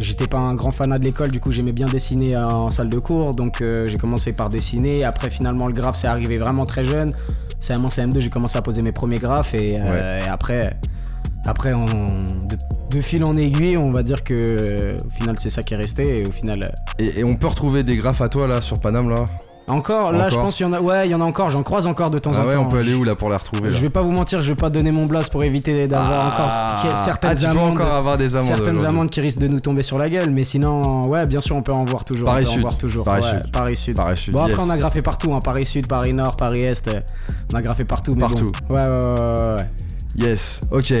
j'étais 0.00 0.28
pas 0.28 0.38
un 0.38 0.54
grand 0.54 0.70
fanat 0.70 0.98
de 1.00 1.04
l'école. 1.04 1.30
Du 1.30 1.40
coup 1.40 1.50
j'aimais 1.50 1.72
bien 1.72 1.86
dessiner 1.86 2.36
en 2.36 2.70
salle 2.70 2.88
de 2.88 2.98
cours. 2.98 3.32
Donc 3.34 3.62
euh, 3.62 3.88
j'ai 3.88 3.96
commencé 3.96 4.32
par 4.32 4.48
dessiner. 4.48 5.02
Après 5.04 5.28
finalement 5.30 5.66
le 5.66 5.72
graphe 5.72 5.96
c'est 5.96 6.06
arrivé 6.06 6.38
vraiment 6.38 6.64
très 6.66 6.84
jeune. 6.84 7.10
CM1, 7.60 7.90
CM2 7.90 8.20
j'ai 8.20 8.30
commencé 8.30 8.56
à 8.58 8.62
poser 8.62 8.82
mes 8.82 8.92
premiers 8.92 9.18
graphes 9.18 9.54
et, 9.54 9.76
Ouais. 9.82 10.18
et 10.24 10.28
après. 10.28 10.76
Après, 11.48 11.72
on- 11.74 11.84
de, 11.84 12.56
de 12.96 13.00
fil 13.00 13.22
en 13.24 13.32
aiguille, 13.34 13.76
on 13.78 13.92
va 13.92 14.02
dire 14.02 14.24
que 14.24 14.34
au 15.06 15.10
final 15.10 15.36
c'est 15.38 15.48
ça 15.50 15.62
qui 15.62 15.74
est 15.74 15.76
resté. 15.76 16.20
Et 16.20 16.26
au 16.26 16.32
final, 16.32 16.64
Et, 16.98 17.20
et 17.20 17.24
on 17.24 17.36
peut 17.36 17.46
retrouver 17.46 17.84
des 17.84 17.96
graphes 17.96 18.20
à 18.20 18.28
toi 18.28 18.48
là 18.48 18.60
sur 18.60 18.80
Paname 18.80 19.08
là? 19.10 19.24
Encore, 19.68 20.12
là 20.12 20.28
je 20.28 20.36
pense 20.36 20.56
qu'il 20.56 20.66
y 20.66 20.68
en 20.68 20.72
a, 20.72 20.80
ouais, 20.80 21.08
il 21.08 21.10
y 21.10 21.14
en 21.14 21.20
a 21.20 21.24
encore. 21.24 21.50
J'en 21.50 21.62
croise 21.62 21.86
encore 21.86 22.10
de 22.10 22.18
temps 22.18 22.32
Ah 22.36 22.42
en 22.42 22.46
ouais, 22.46 22.54
temps. 22.54 22.66
on 22.66 22.68
peut 22.68 22.78
aller 22.78 22.94
où 22.94 23.02
là 23.04 23.14
pour 23.16 23.30
les 23.30 23.36
retrouver 23.36 23.72
Je 23.72 23.80
vais 23.80 23.90
pas 23.90 24.00
vous 24.02 24.12
mentir, 24.12 24.42
je 24.42 24.48
vais 24.52 24.54
pas 24.56 24.70
donner 24.70 24.92
mon 24.92 25.06
blast 25.06 25.30
pour 25.32 25.42
éviter 25.44 25.86
d'avoir 25.86 26.10
Ah, 26.36 26.74
encore 26.84 26.96
certaines 26.98 27.30
ah, 27.32 27.34
tu 27.34 27.44
peux 27.46 27.50
amendes. 27.50 27.72
encore 27.72 27.94
avoir 27.94 28.16
des 28.16 28.28
certaines 28.28 28.84
amendes 28.84 29.10
qui 29.10 29.20
risquent 29.20 29.40
de 29.40 29.48
nous 29.48 29.58
tomber 29.58 29.82
sur 29.82 29.98
la 29.98 30.08
gueule, 30.08 30.30
mais 30.30 30.42
sinon, 30.42 31.02
ouais, 31.08 31.26
bien 31.26 31.40
sûr, 31.40 31.56
on 31.56 31.62
peut 31.62 31.72
en 31.72 31.84
voir 31.84 32.04
toujours. 32.04 32.26
Paris 32.26 32.44
on 32.44 32.46
peut 32.46 32.50
en 32.50 32.54
Sud. 32.54 32.60
voir 32.62 32.76
toujours. 32.78 33.04
Paris 33.04 33.22
ouais, 33.22 33.32
Sud. 33.42 33.52
Paris 33.52 33.76
Sud. 33.76 33.96
Paris 33.96 34.16
Sud, 34.16 34.34
Bon, 34.34 34.40
après, 34.42 34.52
yes. 34.52 34.60
on 34.62 34.70
a 34.70 34.76
graffé 34.76 35.00
partout, 35.00 35.34
hein, 35.34 35.40
Paris 35.44 35.64
Sud, 35.64 35.86
Paris 35.88 36.12
Nord, 36.12 36.36
Paris 36.36 36.62
Est. 36.62 36.90
on 37.52 37.56
a 37.56 37.62
graffé 37.62 37.84
partout. 37.84 38.12
Mais 38.14 38.20
Partout. 38.20 38.52
Bon. 38.68 38.74
Ouais, 38.74 38.80
ouais, 38.88 38.98
ouais, 38.98 39.54
ouais. 39.56 39.66
Yes, 40.16 40.60
ok. 40.70 40.94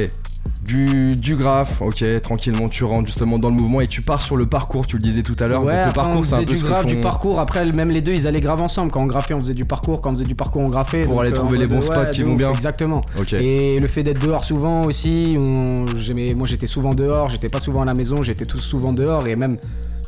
Du, 0.64 1.14
du 1.16 1.36
graphe, 1.36 1.80
ok, 1.80 2.04
tranquillement, 2.22 2.68
tu 2.68 2.84
rentres 2.84 3.06
justement 3.06 3.38
dans 3.38 3.50
le 3.50 3.54
mouvement 3.54 3.80
et 3.80 3.86
tu 3.86 4.02
pars 4.02 4.20
sur 4.20 4.36
le 4.36 4.46
parcours, 4.46 4.86
tu 4.86 4.96
le 4.96 5.02
disais 5.02 5.22
tout 5.22 5.36
à 5.38 5.46
l'heure. 5.46 5.64
Ouais, 5.64 5.86
le 5.86 5.92
parcours, 5.92 6.26
c'est 6.26 6.34
un 6.34 6.38
peu 6.38 6.44
du 6.44 6.58
ce 6.58 6.64
graphe, 6.64 6.86
du 6.86 6.96
parcours. 6.96 7.38
Après, 7.38 7.64
même 7.72 7.90
les 7.90 8.00
deux, 8.00 8.12
ils 8.12 8.26
allaient 8.26 8.40
grave 8.40 8.62
ensemble. 8.62 8.90
Quand 8.90 9.02
on 9.02 9.06
graffait, 9.06 9.34
on 9.34 9.40
faisait 9.40 9.54
du 9.54 9.64
parcours. 9.64 10.00
Quand 10.00 10.10
on 10.10 10.14
faisait 10.14 10.24
du 10.24 10.34
parcours, 10.34 10.62
on 10.62 10.70
graffait. 10.70 11.02
Pour 11.02 11.14
Donc, 11.14 11.20
aller 11.22 11.30
euh, 11.30 11.34
trouver 11.36 11.58
les 11.58 11.66
bons 11.66 11.82
spots 11.82 11.94
ouais, 11.94 12.10
qui 12.10 12.22
vont 12.22 12.32
ouf, 12.32 12.38
bien. 12.38 12.50
Exactement. 12.52 13.02
Et 13.38 13.78
le 13.78 13.88
fait 13.88 14.02
d'être 14.02 14.24
dehors 14.24 14.44
souvent 14.44 14.82
aussi, 14.82 15.36
on, 15.38 15.84
moi 16.36 16.46
j'étais 16.46 16.66
souvent 16.66 16.94
dehors, 16.94 17.28
j'étais 17.28 17.48
pas 17.48 17.60
souvent 17.60 17.82
à 17.82 17.84
la 17.84 17.94
maison, 17.94 18.22
j'étais 18.22 18.46
tout 18.46 18.58
souvent 18.58 18.92
dehors 18.92 19.26
et 19.26 19.36
même 19.36 19.58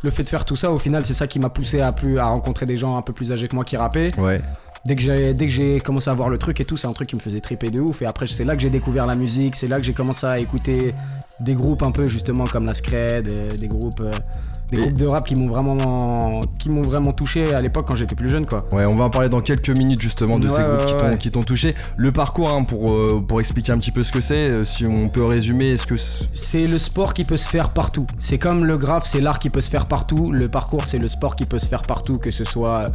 le 0.04 0.10
fait 0.10 0.22
de 0.22 0.28
faire 0.28 0.44
tout 0.44 0.56
ça, 0.56 0.70
au 0.70 0.78
final, 0.78 1.04
c'est 1.04 1.14
ça 1.14 1.26
qui 1.26 1.38
m'a 1.38 1.48
poussé 1.48 1.80
à 1.80 1.92
plus 1.92 2.18
à 2.18 2.24
rencontrer 2.24 2.66
des 2.66 2.76
gens 2.76 2.96
un 2.96 3.02
peu 3.02 3.12
plus 3.12 3.32
âgés 3.32 3.48
que 3.48 3.56
moi 3.56 3.64
qui 3.64 3.76
rappaient. 3.76 4.10
Ouais. 4.18 4.40
Dès 4.88 4.94
que 4.94 5.02
j'ai, 5.02 5.34
dès 5.34 5.44
que 5.44 5.52
j'ai 5.52 5.80
commencé 5.80 6.08
à 6.08 6.14
voir 6.14 6.30
le 6.30 6.38
truc 6.38 6.58
et 6.60 6.64
tout, 6.64 6.78
c'est 6.78 6.86
un 6.88 6.92
truc 6.94 7.08
qui 7.08 7.16
me 7.16 7.20
faisait 7.20 7.42
triper 7.42 7.68
de 7.68 7.78
ouf. 7.82 8.00
Et 8.00 8.06
après, 8.06 8.26
c'est 8.26 8.44
là 8.44 8.54
que 8.56 8.62
j'ai 8.62 8.70
découvert 8.70 9.06
la 9.06 9.16
musique, 9.16 9.54
c'est 9.54 9.68
là 9.68 9.76
que 9.76 9.82
j'ai 9.82 9.92
commencé 9.92 10.24
à 10.26 10.38
écouter 10.38 10.94
des 11.40 11.52
groupes 11.54 11.82
un 11.82 11.90
peu 11.90 12.08
justement 12.08 12.44
comme 12.44 12.64
la 12.64 12.72
Scred, 12.72 13.30
euh, 13.30 13.48
des 13.60 13.68
groupes, 13.68 14.00
euh, 14.00 14.10
des 14.72 14.78
Et- 14.78 14.80
groupes 14.80 14.94
de 14.98 15.06
rap 15.06 15.26
qui 15.26 15.36
m'ont 15.36 15.48
vraiment, 15.48 16.40
qui 16.58 16.70
m'ont 16.70 16.80
vraiment 16.80 17.12
touché 17.12 17.52
à 17.52 17.60
l'époque 17.60 17.86
quand 17.86 17.96
j'étais 17.96 18.14
plus 18.16 18.30
jeune, 18.30 18.46
quoi. 18.46 18.66
Ouais, 18.72 18.86
on 18.86 18.96
va 18.96 19.04
en 19.04 19.10
parler 19.10 19.28
dans 19.28 19.42
quelques 19.42 19.68
minutes 19.76 20.00
justement 20.00 20.38
de 20.38 20.48
Ouais, 20.48 20.56
ces 20.56 20.62
groupes 20.62 20.78
qui 20.78 20.92
ouais, 20.94 20.98
t'ont- 20.98 21.06
ouais. 21.10 21.18
qui 21.18 21.30
t'ont 21.30 21.42
touché. 21.42 21.74
Le 21.98 22.10
parcours, 22.10 22.48
hein, 22.54 22.64
pour, 22.64 22.90
euh, 22.94 23.22
pour 23.28 23.40
expliquer 23.40 23.72
un 23.72 23.78
petit 23.78 23.92
peu 23.92 24.02
ce 24.02 24.10
que 24.10 24.22
c'est, 24.22 24.64
si 24.64 24.86
on 24.86 25.10
peut 25.10 25.24
résumer, 25.26 25.66
est-ce 25.66 25.86
que. 25.86 25.98
c'est- 25.98 26.24
C'est 26.32 26.62
le 26.62 26.78
sport 26.78 27.12
qui 27.12 27.24
peut 27.24 27.36
se 27.36 27.46
faire 27.46 27.72
partout. 27.74 28.06
C'est 28.20 28.38
comme 28.38 28.64
le 28.64 28.78
graphe, 28.78 29.06
c'est 29.06 29.20
l'art 29.20 29.38
qui 29.38 29.50
peut 29.50 29.60
se 29.60 29.68
faire 29.70 29.84
partout. 29.86 30.32
Le 30.32 30.48
parcours, 30.48 30.84
c'est 30.86 30.98
le 30.98 31.08
sport 31.08 31.36
qui 31.36 31.44
peut 31.44 31.58
se 31.58 31.68
faire 31.68 31.82
partout, 31.82 32.14
que 32.14 32.30
ce 32.30 32.44
soit 32.44 32.86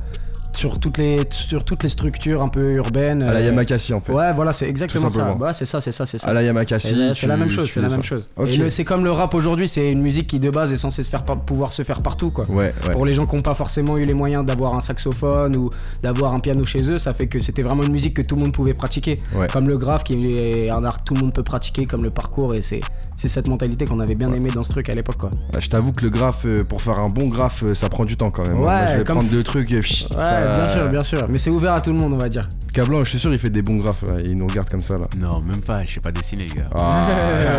sur 0.56 0.80
toutes 0.80 0.98
les, 0.98 1.18
sur 1.32 1.64
toutes 1.64 1.84
les 1.84 1.90
structures 1.90 2.42
un 2.42 2.48
peu 2.48 2.76
urbaines. 2.76 3.24
À 3.24 3.34
la 3.34 3.40
euh, 3.40 3.46
Yamakasi 3.46 3.94
en 3.94 4.00
fait. 4.02 4.14
Ouais, 4.14 4.32
voilà, 4.34 4.54
c'est 4.54 4.68
exactement 4.70 5.10
ça. 5.10 5.34
Ouais, 5.34 5.54
c'est 5.54 5.66
ça, 5.66 5.82
c'est 5.82 5.92
ça, 5.92 6.06
c'est 6.06 6.18
ça. 6.18 6.28
À 6.28 6.34
la 6.34 6.44
Yamakasi. 6.44 6.96
C'est 7.16 7.28
la 7.28 7.38
même 7.38 7.50
chose, 7.50 7.70
c'est 7.74 7.82
la 7.82 7.90
ça. 7.90 7.96
même 7.96 8.04
chose. 8.04 8.30
Et 8.48 8.58
le- 8.58 8.70
c'est 8.70 8.84
comme 8.84 9.04
le 9.04 9.12
rap 9.12 9.34
aujourd'hui, 9.34 9.68
c'est 9.68 9.90
une 9.90 10.02
musique 10.02 10.28
qui 10.28 10.40
de 10.40 10.50
base 10.50 10.72
est 10.72 10.78
censée 10.78 11.04
se 11.04 11.10
faire 11.10 11.24
pouvoir 11.24 11.72
se 11.72 11.84
faire 11.84 12.02
partout, 12.02 12.32
quoi. 12.32 12.46
Ouais, 12.50 12.66
ouais. 12.88 12.92
Pour 12.94 13.06
les 13.06 13.14
gens 13.14 13.26
qui 13.26 13.36
n'ont 13.36 13.42
pas 13.42 13.54
forcément 13.56 13.98
eu 13.98 14.06
les 14.06 14.14
moyens 14.14 14.46
d'avoir 14.46 14.76
un 14.76 14.80
saxophone 14.80 15.56
ou 15.56 15.70
d'avoir 16.02 16.34
un 16.34 16.40
piano 16.40 16.66
chez 16.66 16.90
eux, 16.90 16.98
ça 16.98 17.14
fait 17.14 17.28
que 17.28 17.40
c'était 17.40 17.62
vraiment 17.62 17.84
une 17.84 17.92
musique 17.92 18.16
que 18.16 18.22
tout 18.22 18.36
le 18.36 18.42
monde 18.42 18.54
pouvait 18.54 18.74
pratiquer. 18.74 19.16
Ouais. 19.38 19.48
Comme 19.48 19.68
le 19.68 19.78
graphe, 19.78 20.04
qui 20.04 20.30
est 20.30 20.70
un 20.70 20.84
art 20.86 21.00
que 21.00 21.04
tout 21.04 21.14
le 21.16 21.22
monde 21.22 21.34
peut 21.34 21.44
pratiquer, 21.44 21.86
comme 21.86 22.04
le 22.04 22.12
parcours, 22.12 22.54
et 22.56 22.62
c'est 22.62 22.80
c'est 23.16 23.30
cette 23.30 23.48
mentalité 23.48 23.86
qu'on 23.86 24.00
avait 24.00 24.16
bien 24.16 24.28
aimé 24.28 24.50
dans 24.54 24.64
ce 24.64 24.70
truc 24.72 24.90
à 24.90 24.96
l'époque, 24.96 25.18
quoi. 25.18 25.30
Ah, 25.56 25.60
Je 25.60 25.70
t'avoue 25.70 25.92
que 25.92 26.02
le 26.02 26.10
graphe, 26.10 26.42
euh, 26.46 26.64
pour 26.64 26.82
faire 26.82 27.00
un 27.00 27.10
bon 27.10 27.28
graphe, 27.28 27.64
euh, 27.64 27.74
ça 27.76 27.88
prend 27.88 28.06
du 28.06 28.18
temps 28.18 28.32
quand 28.32 28.42
même. 28.48 28.58
Ouais, 28.58 28.66
Moi, 28.66 28.86
je 28.92 28.98
vais 28.98 29.04
comme- 29.04 29.18
prendre 29.18 29.30
deux 29.30 29.44
trucs 29.44 29.72
et 29.72 29.82
pfft, 29.82 30.14
Bien 30.48 30.68
sûr, 30.68 30.90
bien 30.90 31.04
sûr. 31.04 31.28
Mais 31.30 31.38
c'est 31.38 31.50
ouvert 31.50 31.74
à 31.74 31.82
tout 31.82 31.92
le 31.92 31.98
monde, 32.00 32.14
on 32.14 32.18
va 32.18 32.30
dire. 32.30 32.48
Cablan, 32.74 33.04
je 33.04 33.10
suis 33.10 33.20
sûr, 33.20 33.32
il 33.34 33.40
fait 33.40 33.50
des 33.50 33.62
bons 33.62 33.78
graphes 33.78 34.04
là. 34.04 34.16
Il 34.26 34.38
nous 34.38 34.48
regarde 34.48 34.70
comme 34.70 34.82
ça 34.82 34.98
là. 34.98 35.08
Non, 35.20 35.40
même 35.42 35.62
pas, 35.62 35.84
je 35.86 35.94
sais 35.96 36.00
pas 36.00 36.12
dessiner, 36.12 36.44
les 36.44 36.56
gars. 36.56 36.70
Ah, 36.76 37.08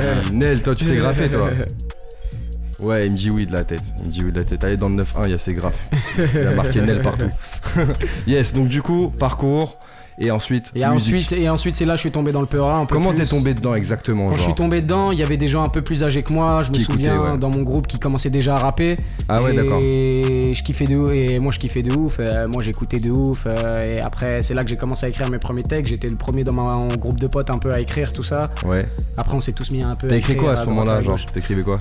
Nel, 0.32 0.62
toi, 0.62 0.74
tu 0.74 0.84
sais 0.84 0.96
graffer 0.96 1.28
toi. 1.28 1.48
Ouais, 2.80 3.06
il 3.06 3.12
me 3.12 3.16
dit 3.16 3.30
oui 3.30 3.46
de 3.46 3.52
la 3.52 3.64
tête. 3.64 3.82
Il 4.00 4.06
me 4.06 4.10
dit 4.10 4.22
oui 4.24 4.32
de 4.32 4.38
la 4.38 4.44
tête. 4.44 4.62
Allez, 4.64 4.76
dans 4.76 4.88
le 4.88 4.96
9-1, 5.02 5.06
il 5.26 5.30
y 5.30 5.34
a 5.34 5.38
ses 5.38 5.54
graphes. 5.54 5.74
Il 6.18 6.38
a 6.48 6.52
marqué 6.54 6.80
Nel 6.80 7.02
partout. 7.02 7.28
yes, 8.26 8.52
donc 8.52 8.68
du 8.68 8.82
coup, 8.82 9.10
parcours. 9.10 9.78
et 10.18 10.30
ensuite 10.30 10.70
Et 10.74 10.80
musique. 10.80 10.94
ensuite, 10.94 11.32
et 11.32 11.48
ensuite 11.48 11.74
c'est 11.74 11.84
là 11.84 11.92
que 11.92 11.96
je 11.98 12.02
suis 12.02 12.10
tombé 12.10 12.30
dans 12.32 12.40
le 12.40 12.46
Peura 12.46 12.76
un 12.78 12.84
peu 12.86 12.94
Comment 12.94 13.12
t'es 13.12 13.26
tombé 13.26 13.52
dedans 13.54 13.74
exactement 13.74 14.30
Quand 14.30 14.36
je 14.36 14.42
suis 14.42 14.54
tombé 14.54 14.80
dedans, 14.80 15.10
il 15.12 15.18
y 15.18 15.24
avait 15.24 15.36
des 15.36 15.48
gens 15.48 15.64
un 15.64 15.68
peu 15.68 15.82
plus 15.82 16.02
âgés 16.04 16.22
que 16.22 16.32
moi, 16.32 16.62
je 16.64 16.70
me 16.70 16.76
Qui 16.76 16.84
souviens 16.84 17.18
ouais. 17.20 17.36
dans 17.36 17.50
mon 17.50 17.62
groupe 17.62 17.86
qui 17.86 17.98
commençaient 17.98 18.30
déjà 18.30 18.54
à 18.54 18.58
rapper. 18.58 18.96
Ah 19.28 19.42
ouais, 19.42 19.54
d'accord. 19.54 19.80
Et 19.82 20.52
je 20.54 20.62
kiffais 20.62 20.84
de 20.86 20.96
ouf, 20.96 21.10
et 21.10 21.38
moi 21.38 21.52
je 21.52 21.58
kiffais 21.58 21.82
de 21.82 21.92
ouf, 21.96 22.16
euh, 22.20 22.46
moi 22.48 22.62
j'écoutais 22.62 23.00
de 23.00 23.10
ouf. 23.10 23.44
euh, 23.46 23.86
et 23.86 24.00
après, 24.00 24.40
c'est 24.42 24.54
là 24.54 24.62
que 24.62 24.68
j'ai 24.68 24.76
commencé 24.76 25.06
à 25.06 25.08
écrire 25.08 25.30
mes 25.30 25.38
premiers 25.38 25.62
textes. 25.64 25.90
J'étais 25.92 26.08
le 26.08 26.16
premier 26.16 26.44
dans 26.44 26.52
mon 26.52 26.88
groupe 26.96 27.18
de 27.18 27.26
potes 27.26 27.50
un 27.50 27.58
peu 27.58 27.72
à 27.72 27.80
écrire 27.80 28.12
tout 28.12 28.22
ça. 28.24 28.44
Ouais. 28.64 28.86
Après, 29.16 29.34
on 29.34 29.40
s'est 29.40 29.52
tous 29.52 29.70
mis 29.72 29.82
un 29.82 29.94
peu. 29.94 30.08
T'as 30.08 30.16
écrit 30.16 30.36
quoi 30.36 30.52
à 30.52 30.56
ce 30.64 30.66
moment-là 30.70 31.02
Genre, 31.02 31.18
t'écrivais 31.26 31.62
quoi? 31.62 31.78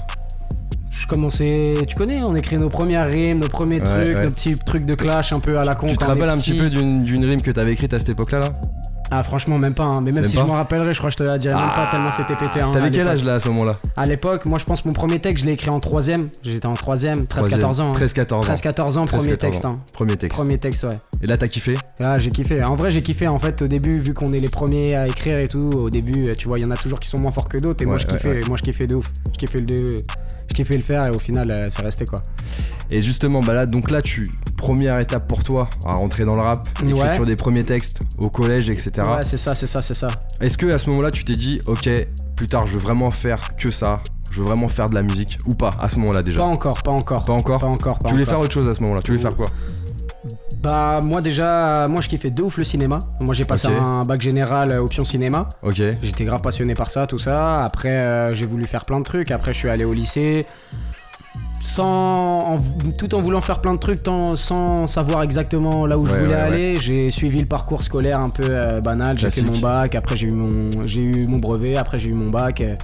Je 1.14 1.16
commençais, 1.16 1.74
tu 1.88 1.94
connais, 1.94 2.24
on 2.24 2.36
écrit 2.36 2.58
nos 2.58 2.70
premières 2.70 3.08
rimes, 3.08 3.40
nos 3.40 3.48
premiers 3.48 3.76
Ouais, 3.82 4.04
trucs, 4.04 4.18
ouais. 4.18 4.24
nos 4.26 4.32
petits 4.32 4.58
trucs 4.58 4.84
de 4.86 4.96
clash 4.96 5.32
un 5.32 5.40
peu 5.40 5.60
à 5.60 5.64
la 5.64 5.76
con. 5.76 5.88
Tu 5.88 5.96
te 5.98 6.04
on 6.04 6.08
rappelles 6.08 6.30
un 6.30 6.38
petit 6.38 6.56
peu 6.56 6.70
d'une 6.72 7.24
rime 7.26 7.40
que 7.42 7.52
t'avais 7.52 7.74
écrite 7.74 7.94
à 7.94 8.00
cette 8.00 8.10
époque-là 8.10 8.40
là? 8.40 8.50
Ah, 9.16 9.24
franchement, 9.24 9.58
même 9.60 9.74
pas. 9.74 9.84
hein. 9.84 10.02
Mais 10.02 10.12
même, 10.12 10.22
Même 10.22 10.30
si 10.30 10.38
je 10.38 10.42
m'en 10.42 10.54
rappellerai, 10.54 10.94
je 10.94 10.98
crois 10.98 11.10
que 11.10 11.14
je 11.14 11.18
te 11.18 11.24
la 11.24 11.38
dirais 11.38 11.54
même 11.56 11.74
pas 11.76 11.88
tellement 11.92 12.10
c'était 12.12 12.36
pété. 12.36 12.62
hein, 12.62 12.72
T'avais 12.74 12.90
quel 12.92 13.08
âge 13.08 13.24
là 13.24 13.36
à 13.36 13.40
ce 13.40 13.48
moment-là? 13.50 13.80
À 13.96 14.06
l'époque, 14.06 14.46
moi 14.46 14.58
je 14.60 14.66
pense 14.66 14.82
que 14.82 14.88
mon 14.88 14.94
premier 14.94 15.20
texte, 15.20 15.44
je 15.44 15.48
l'ai 15.48 15.54
écrit 15.54 15.70
en 15.70 15.80
troisième. 15.80 16.30
J'étais 16.44 16.66
en 16.66 16.74
troisième, 16.74 17.22
13-14 17.22 17.82
ans. 17.82 17.94
hein. 17.96 18.00
13-14 18.00 18.34
ans. 18.34 18.42
13-14 18.42 18.98
ans, 18.98 19.06
premier 19.06 19.34
13-14 19.34 19.38
texte. 19.38 19.66
hein. 19.66 19.80
Premier 19.94 20.18
texte. 20.18 20.36
Premier 20.38 20.58
texte, 20.58 20.84
ouais. 20.84 20.96
Et 21.22 21.28
là 21.28 21.38
t'as 21.38 21.48
kiffé? 21.48 21.76
Ah, 22.00 22.18
j'ai 22.20 22.32
kiffé. 22.32 22.64
En 22.64 22.76
vrai, 22.76 22.92
j'ai 22.92 23.02
kiffé. 23.02 23.28
En 23.28 23.40
fait, 23.40 23.62
au 23.62 23.68
début, 23.68 24.00
vu 24.00 24.14
qu'on 24.14 24.34
est 24.34 24.40
les 24.40 24.50
premiers 24.50 24.96
à 24.96 25.08
écrire 25.08 25.38
et 25.38 25.48
tout, 25.48 25.70
au 25.76 25.90
début, 25.90 26.32
tu 26.38 26.48
vois, 26.48 26.58
il 26.58 26.66
y 26.66 26.68
en 26.68 26.72
a 26.72 26.78
toujours 26.78 27.00
qui 27.00 27.08
sont 27.10 27.20
moins 27.20 27.32
forts 27.32 27.48
que 27.50 27.58
d'autres. 27.58 27.82
Et 27.84 27.86
moi, 27.86 27.98
je 27.98 28.08
ouais, 28.08 28.14
kiffais. 28.18 28.42
Moi, 28.48 28.58
je 28.58 28.64
kiffais 28.64 28.88
de 28.88 28.96
ouf. 28.96 29.06
Je 29.32 29.38
kiffais 29.38 29.60
le, 29.62 29.98
je 30.50 30.54
kiffais 30.54 30.76
le 30.76 30.82
faire 30.82 31.06
et 31.08 31.10
au 31.12 31.20
final, 31.20 31.50
euh, 31.52 31.70
ça 31.70 31.84
restait 31.84 32.06
quoi. 32.06 32.20
Et 32.96 33.02
justement, 33.02 33.40
bah 33.40 33.54
là, 33.54 33.66
donc 33.66 33.90
là, 33.90 34.04
tu 34.04 34.28
première 34.56 35.00
étape 35.00 35.28
pour 35.28 35.44
toi 35.44 35.68
à 35.84 35.94
rentrer 35.94 36.26
dans 36.26 36.36
le 36.36 36.42
rap, 36.42 36.70
écriture 36.84 37.20
Ouais. 37.22 37.26
des 37.26 37.36
premiers 37.36 37.64
textes 37.64 38.00
au 38.20 38.30
collège, 38.30 38.70
etc. 38.70 38.92
Ouais, 39.10 39.24
c'est 39.26 39.38
ça, 39.38 39.56
c'est 39.56 39.66
ça, 39.68 39.82
c'est 39.82 39.96
ça. 39.96 40.08
Est-ce 40.40 40.58
que 40.60 40.72
à 40.72 40.78
ce 40.78 40.90
moment-là, 40.92 41.10
tu 41.10 41.24
t'es 41.26 41.36
dit, 41.36 41.60
ok, 41.68 41.90
plus 42.36 42.46
tard, 42.48 42.68
je 42.68 42.74
veux 42.74 42.80
vraiment 42.84 43.10
faire 43.10 43.56
que 43.58 43.72
ça, 43.72 44.00
je 44.32 44.40
veux 44.40 44.46
vraiment 44.46 44.68
faire 44.68 44.90
de 44.90 44.94
la 44.96 45.02
musique 45.02 45.40
ou 45.48 45.56
pas 45.56 45.72
à 45.80 45.90
ce 45.90 45.98
moment-là 46.00 46.22
déjà? 46.22 46.40
Pas 46.42 46.46
encore, 46.48 46.84
pas 46.84 46.92
encore. 46.92 47.26
Pas 47.26 47.34
encore? 47.34 47.60
Pas 47.62 47.68
encore. 47.68 47.98
Pas 47.98 48.10
Tu 48.10 48.14
voulais 48.14 48.24
encore. 48.26 48.36
faire 48.36 48.44
autre 48.46 48.54
chose 48.54 48.68
à 48.68 48.76
ce 48.76 48.82
moment-là 48.84 49.02
Tu 49.02 49.12
voulais 49.12 49.24
faire 49.24 49.36
quoi? 49.36 49.48
Bah, 50.62 51.02
moi 51.04 51.20
déjà, 51.22 51.88
moi 51.90 52.00
je 52.00 52.08
kiffais 52.08 52.30
de 52.30 52.42
ouf 52.42 52.58
le 52.58 52.64
cinéma. 52.64 53.00
Moi 53.22 53.36
j'ai 53.36 53.44
passé 53.44 53.68
un 53.68 54.04
bac 54.04 54.22
général 54.22 54.72
euh, 54.72 54.82
option 54.82 55.04
cinéma. 55.04 55.50
Ok. 55.62 55.82
J'étais 56.02 56.24
grave 56.24 56.42
passionné 56.42 56.74
par 56.74 56.90
ça, 56.90 57.06
tout 57.06 57.18
ça. 57.18 57.58
Après, 57.58 58.02
euh, 58.06 58.34
j'ai 58.34 58.46
voulu 58.48 58.64
faire 58.64 58.84
plein 58.86 59.00
de 59.00 59.04
trucs. 59.04 59.32
Après, 59.32 59.52
je 59.52 59.58
suis 59.58 59.70
allé 59.70 59.84
au 59.84 59.92
lycée. 59.92 60.46
Sans, 61.74 62.54
en- 62.54 62.58
tout 62.98 63.16
en 63.16 63.20
voulant 63.20 63.42
faire 63.42 63.60
plein 63.60 63.74
de 63.74 63.80
trucs, 63.80 64.04
tant- 64.04 64.36
sans 64.36 64.86
savoir 64.86 65.24
exactement 65.24 65.88
là 65.88 65.98
où 65.98 66.06
je 66.06 66.12
voulais 66.12 66.28
ouais, 66.28 66.34
aller, 66.36 66.76
j'ai 66.76 67.10
suivi 67.10 67.40
le 67.40 67.48
parcours 67.48 67.82
scolaire 67.82 68.20
un 68.20 68.30
peu 68.30 68.46
euh, 68.48 68.80
banal. 68.80 69.18
J'ai 69.18 69.32
fait 69.32 69.42
mon 69.42 69.58
bac, 69.58 69.96
après 69.96 70.16
j'ai 70.16 70.28
eu 70.28 70.36
mon, 70.36 70.50
j'ai 70.86 71.02
eu 71.04 71.28
mon 71.28 71.40
brevet, 71.40 71.76
après 71.76 71.98
j'ai 71.98 72.10
eu 72.10 72.14
mon 72.14 72.30
bac. 72.30 72.62
euh, 72.62 72.76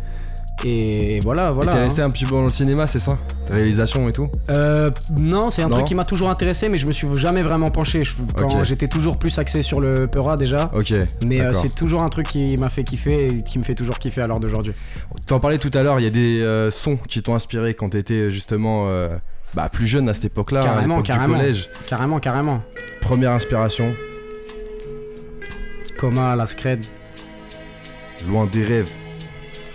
et 0.66 1.20
voilà, 1.24 1.52
voilà. 1.52 1.72
Et 1.72 1.76
t'es 1.76 1.80
hein. 1.80 1.84
resté 1.84 2.02
un 2.02 2.10
petit 2.12 2.26
peu 2.26 2.32
dans 2.32 2.44
le 2.44 2.52
cinéma, 2.52 2.86
c'est 2.88 3.00
ça? 3.00 3.18
Réalisation 3.50 4.08
et 4.10 4.12
tout? 4.12 4.30
Euh, 4.50 4.92
non, 5.20 5.50
c'est 5.50 5.62
un 5.64 5.70
Non. 5.70 5.76
truc 5.78 5.88
qui 5.88 5.96
m'a 5.96 6.04
toujours 6.04 6.30
intéressé, 6.30 6.70
mais 6.70 6.78
je 6.78 6.86
me 6.86 6.92
suis 6.92 7.08
jamais 7.16 7.42
vraiment 7.44 7.70
penché. 7.70 8.04
J'étais 8.64 8.88
toujours 8.88 9.18
plus 9.18 9.38
axé 9.40 9.64
sur 9.64 9.80
le 9.80 10.08
Peura 10.08 10.36
déjà. 10.36 10.70
Ok. 10.76 10.94
Mais 11.26 11.44
euh, 11.44 11.54
c'est 11.54 11.74
toujours 11.76 12.02
un 12.04 12.10
truc 12.10 12.28
qui 12.28 12.56
m'a 12.58 12.68
fait 12.68 12.84
kiffer 12.84 13.26
et 13.28 13.42
qui 13.44 13.58
me 13.58 13.64
fait 13.64 13.74
toujours 13.76 13.98
kiffer 14.00 14.22
à 14.22 14.28
l'heure 14.28 14.40
d'aujourd'hui. 14.40 14.74
T'en 15.26 15.40
parlais 15.40 15.58
tout 15.58 15.72
à 15.74 15.82
l'heure, 15.84 16.00
il 16.00 16.04
y 16.04 16.08
a 16.08 16.12
des 16.12 16.42
euh, 16.42 16.70
sons 16.72 16.98
qui 17.08 17.22
t'ont 17.24 17.36
inspiré 17.36 17.74
quand 17.74 17.90
t'étais 17.90 18.32
justement 18.32 18.90
euh, 18.90 19.10
bah, 19.56 19.70
plus 19.70 19.88
jeune 19.88 20.10
à 20.10 20.14
cette 20.14 20.26
époque-là, 20.26 20.60
à 20.60 20.64
Carrément, 20.64 20.98
du 20.98 21.04
carrément. 21.04 21.38
collège. 21.38 21.70
Carrément, 21.88 22.20
carrément. 22.20 22.62
Première 23.02 23.32
inspiration, 23.32 23.94
Coma, 25.98 26.36
la 26.36 26.46
scred. 26.46 26.86
loin 28.28 28.46
des 28.46 28.64
rêves. 28.64 28.92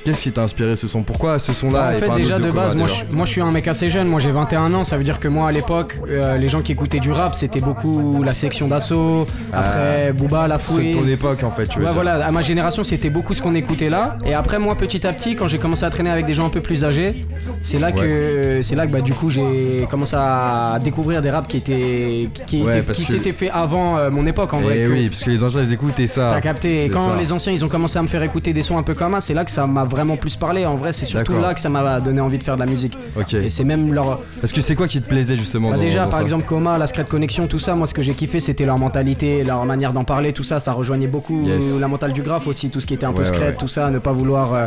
Qu'est-ce 0.05 0.23
qui 0.23 0.33
t'a 0.33 0.43
inspiré 0.43 0.77
ce 0.77 0.87
son 0.87 1.03
Pourquoi 1.03 1.39
ce 1.39 1.53
son-là 1.53 1.89
en 1.89 1.93
et 1.93 1.99
fait, 1.99 2.11
déjà 2.15 2.39
de 2.39 2.51
base, 2.51 2.75
moi 2.77 2.87
je, 2.89 3.17
moi 3.17 3.25
je 3.25 3.31
suis 3.31 3.41
un 3.41 3.51
mec 3.51 3.67
assez 3.69 3.91
jeune. 3.91 4.07
Moi 4.07 4.21
j'ai 4.21 4.31
21 4.33 4.73
ans. 4.75 4.85
Ça 4.85 4.97
veut 4.99 5.05
dire 5.05 5.19
que 5.19 5.29
moi 5.29 5.49
à 5.49 5.53
l'époque, 5.53 5.99
euh, 6.09 6.37
les 6.37 6.49
gens 6.49 6.61
qui 6.63 6.73
écoutaient 6.73 7.01
du 7.01 7.11
rap, 7.11 7.35
c'était 7.35 7.61
beaucoup 7.61 8.23
la 8.23 8.35
section 8.35 8.69
d'assaut. 8.69 9.27
Après, 9.53 10.13
Booba, 10.13 10.47
La 10.49 10.57
de 10.59 10.63
Fouée. 10.63 10.93
ton 10.93 11.07
époque 11.09 11.43
en 11.43 11.51
fait, 11.51 11.67
tu 11.67 11.79
dire. 11.81 11.93
voilà, 11.93 12.25
à 12.27 12.31
ma 12.31 12.43
génération, 12.43 12.85
c'était 12.85 13.11
beaucoup 13.11 13.35
ce 13.35 13.43
qu'on 13.43 13.55
écoutait 13.55 13.89
là. 13.91 14.19
Et 14.27 14.35
après, 14.35 14.59
moi, 14.59 14.75
petit 14.75 15.07
à 15.07 15.13
petit, 15.13 15.37
quand 15.37 15.49
j'ai 15.49 15.59
commencé 15.59 15.85
à 15.85 15.91
traîner 15.91 16.11
avec 16.11 16.27
des 16.27 16.35
gens 16.35 16.47
un 16.47 16.51
peu 16.51 16.61
plus 16.61 16.85
âgés, 16.85 17.27
c'est 17.61 17.79
là 17.79 17.93
que, 17.93 18.61
c'est 18.63 18.75
là 18.75 18.87
que, 18.87 18.93
bah, 18.93 19.01
du 19.01 19.13
coup, 19.13 19.31
j'ai 19.31 19.87
commencé 19.91 20.17
à 20.19 20.79
découvrir 20.83 21.23
des 21.23 21.31
raps 21.31 21.49
qui 21.49 21.57
étaient, 21.59 22.29
qui, 22.47 22.63
Ouais, 22.63 22.79
étaient- 22.81 22.93
qui 22.93 23.05
s'étaient 23.05 23.33
faits 23.33 23.51
avant 23.53 23.97
euh, 23.97 24.11
mon 24.11 24.27
époque, 24.27 24.53
en 24.53 24.61
vrai. 24.61 24.81
Eh 24.81 24.85
que- 24.87 24.91
oui, 24.93 25.09
parce 25.09 25.23
que 25.25 25.31
les 25.31 25.43
anciens 25.43 25.63
ils 25.63 25.73
écoutaient 25.73 26.07
ça. 26.07 26.29
T'as 26.31 26.41
capté. 26.41 26.85
Et 26.85 26.89
c'est 26.89 26.89
quand 26.91 27.07
ça. 27.07 27.17
les 27.19 27.33
anciens 27.33 27.53
ils 27.53 27.65
ont 27.65 27.69
commencé 27.69 27.99
à 27.99 28.03
me 28.03 28.09
faire 28.09 28.23
écouter 28.23 28.53
des 28.53 28.63
sons 28.63 28.77
un 28.79 28.83
peu 28.83 28.95
comme 28.95 29.13
ça, 29.15 29.21
c'est 29.21 29.35
là 29.35 29.45
que 29.45 29.51
ça 29.51 29.67
m'a 29.67 29.85
vraiment 29.95 30.17
plus 30.17 30.37
parlé. 30.37 30.67
En 30.67 30.77
vrai, 30.77 30.93
c'est 30.93 31.07
surtout 31.07 31.41
là 31.41 31.55
que 31.55 31.61
ça 31.61 31.69
m'a 31.69 32.01
donné 32.01 32.21
envie 32.21 32.39
de 32.39 32.43
faire 32.43 32.57
de 32.57 32.61
la 32.61 32.67
musique. 32.67 32.97
Ok. 33.17 33.35
Et 33.35 33.51
c'est 33.51 33.65
même 33.65 33.93
leur. 33.93 34.21
Parce 34.41 34.53
que 34.53 34.61
c'est 34.61 34.75
quoi 34.75 34.89
qui 34.89 35.01
te 35.01 35.09
plaisait 35.09 35.37
justement 35.37 35.71
Bah 35.71 35.77
dans- 35.77 35.83
déjà, 35.83 36.05
dans 36.05 36.11
par 36.11 36.19
ça 36.19 36.23
exemple, 36.23 36.45
Coma, 36.45 36.79
la 36.79 36.87
Secret 36.87 37.05
Connection, 37.05 37.47
tout 37.47 37.59
ça, 37.59 37.75
moi 37.75 37.87
ce 37.87 37.95
que 37.95 38.03
j'ai 38.03 38.15
kiffé 38.15 38.41
c'était 38.41 38.65
leur 38.65 38.79
mentalité, 38.79 39.45
leur 39.45 39.65
manière 39.65 39.93
d'en 39.93 40.05
parler, 40.05 40.33
tout 40.33 40.45
ça, 40.45 40.61
ça 40.61 40.73
rejoignait 40.73 41.07
beaucoup 41.07 41.45
Yes. 41.47 41.81
la 41.81 41.89
mentale 41.89 42.13
du 42.13 42.23
graphe 42.23 42.47
aussi, 42.47 42.71
tout 42.71 42.81
ce 42.81 42.87
qui 42.87 42.95
était 42.95 43.07
un 43.07 43.13
peu 43.13 43.25
secret, 43.25 43.49
ouais. 43.49 43.55
tout 43.57 43.69
ça, 43.69 43.91
ne 43.91 43.99
pas 43.99 44.13
vouloir, 44.13 44.53
euh, 44.55 44.67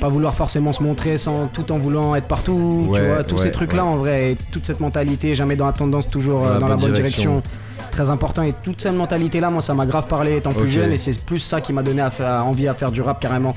pas 0.00 0.08
vouloir 0.08 0.34
forcément 0.34 0.72
se 0.72 0.82
montrer 0.82 1.18
sans 1.18 1.46
tout 1.48 1.70
en 1.72 1.78
voulant 1.78 2.14
être 2.14 2.26
partout, 2.28 2.86
Ouais, 2.88 3.00
tu 3.00 3.06
vois, 3.06 3.24
tous 3.24 3.38
ces 3.38 3.50
trucs-là 3.50 3.84
en 3.84 3.96
vrai, 3.96 4.32
et 4.32 4.36
toute 4.50 4.66
cette 4.66 4.80
mentalité, 4.80 5.34
jamais 5.34 5.56
dans 5.56 5.66
la 5.66 5.72
tendance, 5.72 6.06
toujours 6.08 6.46
euh, 6.46 6.58
dans 6.58 6.68
la 6.68 6.76
bonne 6.76 6.92
direction. 6.92 7.42
Très 7.90 8.08
important 8.08 8.42
et 8.42 8.54
toute 8.62 8.80
cette 8.80 8.94
mentalité 8.94 9.38
là 9.38 9.50
moi 9.50 9.60
ça 9.60 9.74
m'a 9.74 9.84
grave 9.84 10.06
parlé 10.06 10.38
étant 10.38 10.52
plus 10.54 10.62
Ok. 10.62 10.68
jeune 10.70 10.92
et 10.92 10.96
c'est 10.96 11.22
plus 11.22 11.40
ça 11.40 11.60
qui 11.60 11.74
m'a 11.74 11.82
donné 11.82 12.00
à 12.00 12.08
faire- 12.08 12.46
envie 12.46 12.66
à 12.66 12.72
faire 12.72 12.90
du 12.90 13.02
rap 13.02 13.20
carrément 13.20 13.52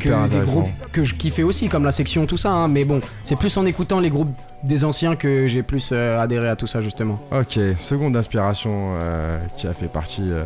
que 0.00 0.28
des 0.28 0.44
groupes 0.46 0.68
que 0.92 1.04
je 1.04 1.14
kiffais 1.14 1.42
aussi 1.42 1.68
comme 1.68 1.84
la 1.84 1.92
section 1.92 2.26
tout 2.26 2.36
ça 2.36 2.50
hein. 2.50 2.68
mais 2.68 2.84
bon 2.84 3.00
c'est 3.24 3.36
plus 3.36 3.56
en 3.56 3.64
écoutant 3.66 4.00
les 4.00 4.10
groupes 4.10 4.34
des 4.62 4.84
anciens 4.84 5.14
que 5.16 5.46
j'ai 5.48 5.62
plus 5.62 5.90
euh, 5.92 6.18
adhéré 6.18 6.48
à 6.48 6.56
tout 6.56 6.66
ça 6.66 6.80
justement 6.80 7.18
Ok, 7.32 7.58
seconde 7.78 8.16
inspiration 8.16 8.98
euh, 9.02 9.38
qui 9.56 9.66
a 9.66 9.72
fait 9.74 9.88
partie 9.88 10.26
euh, 10.30 10.44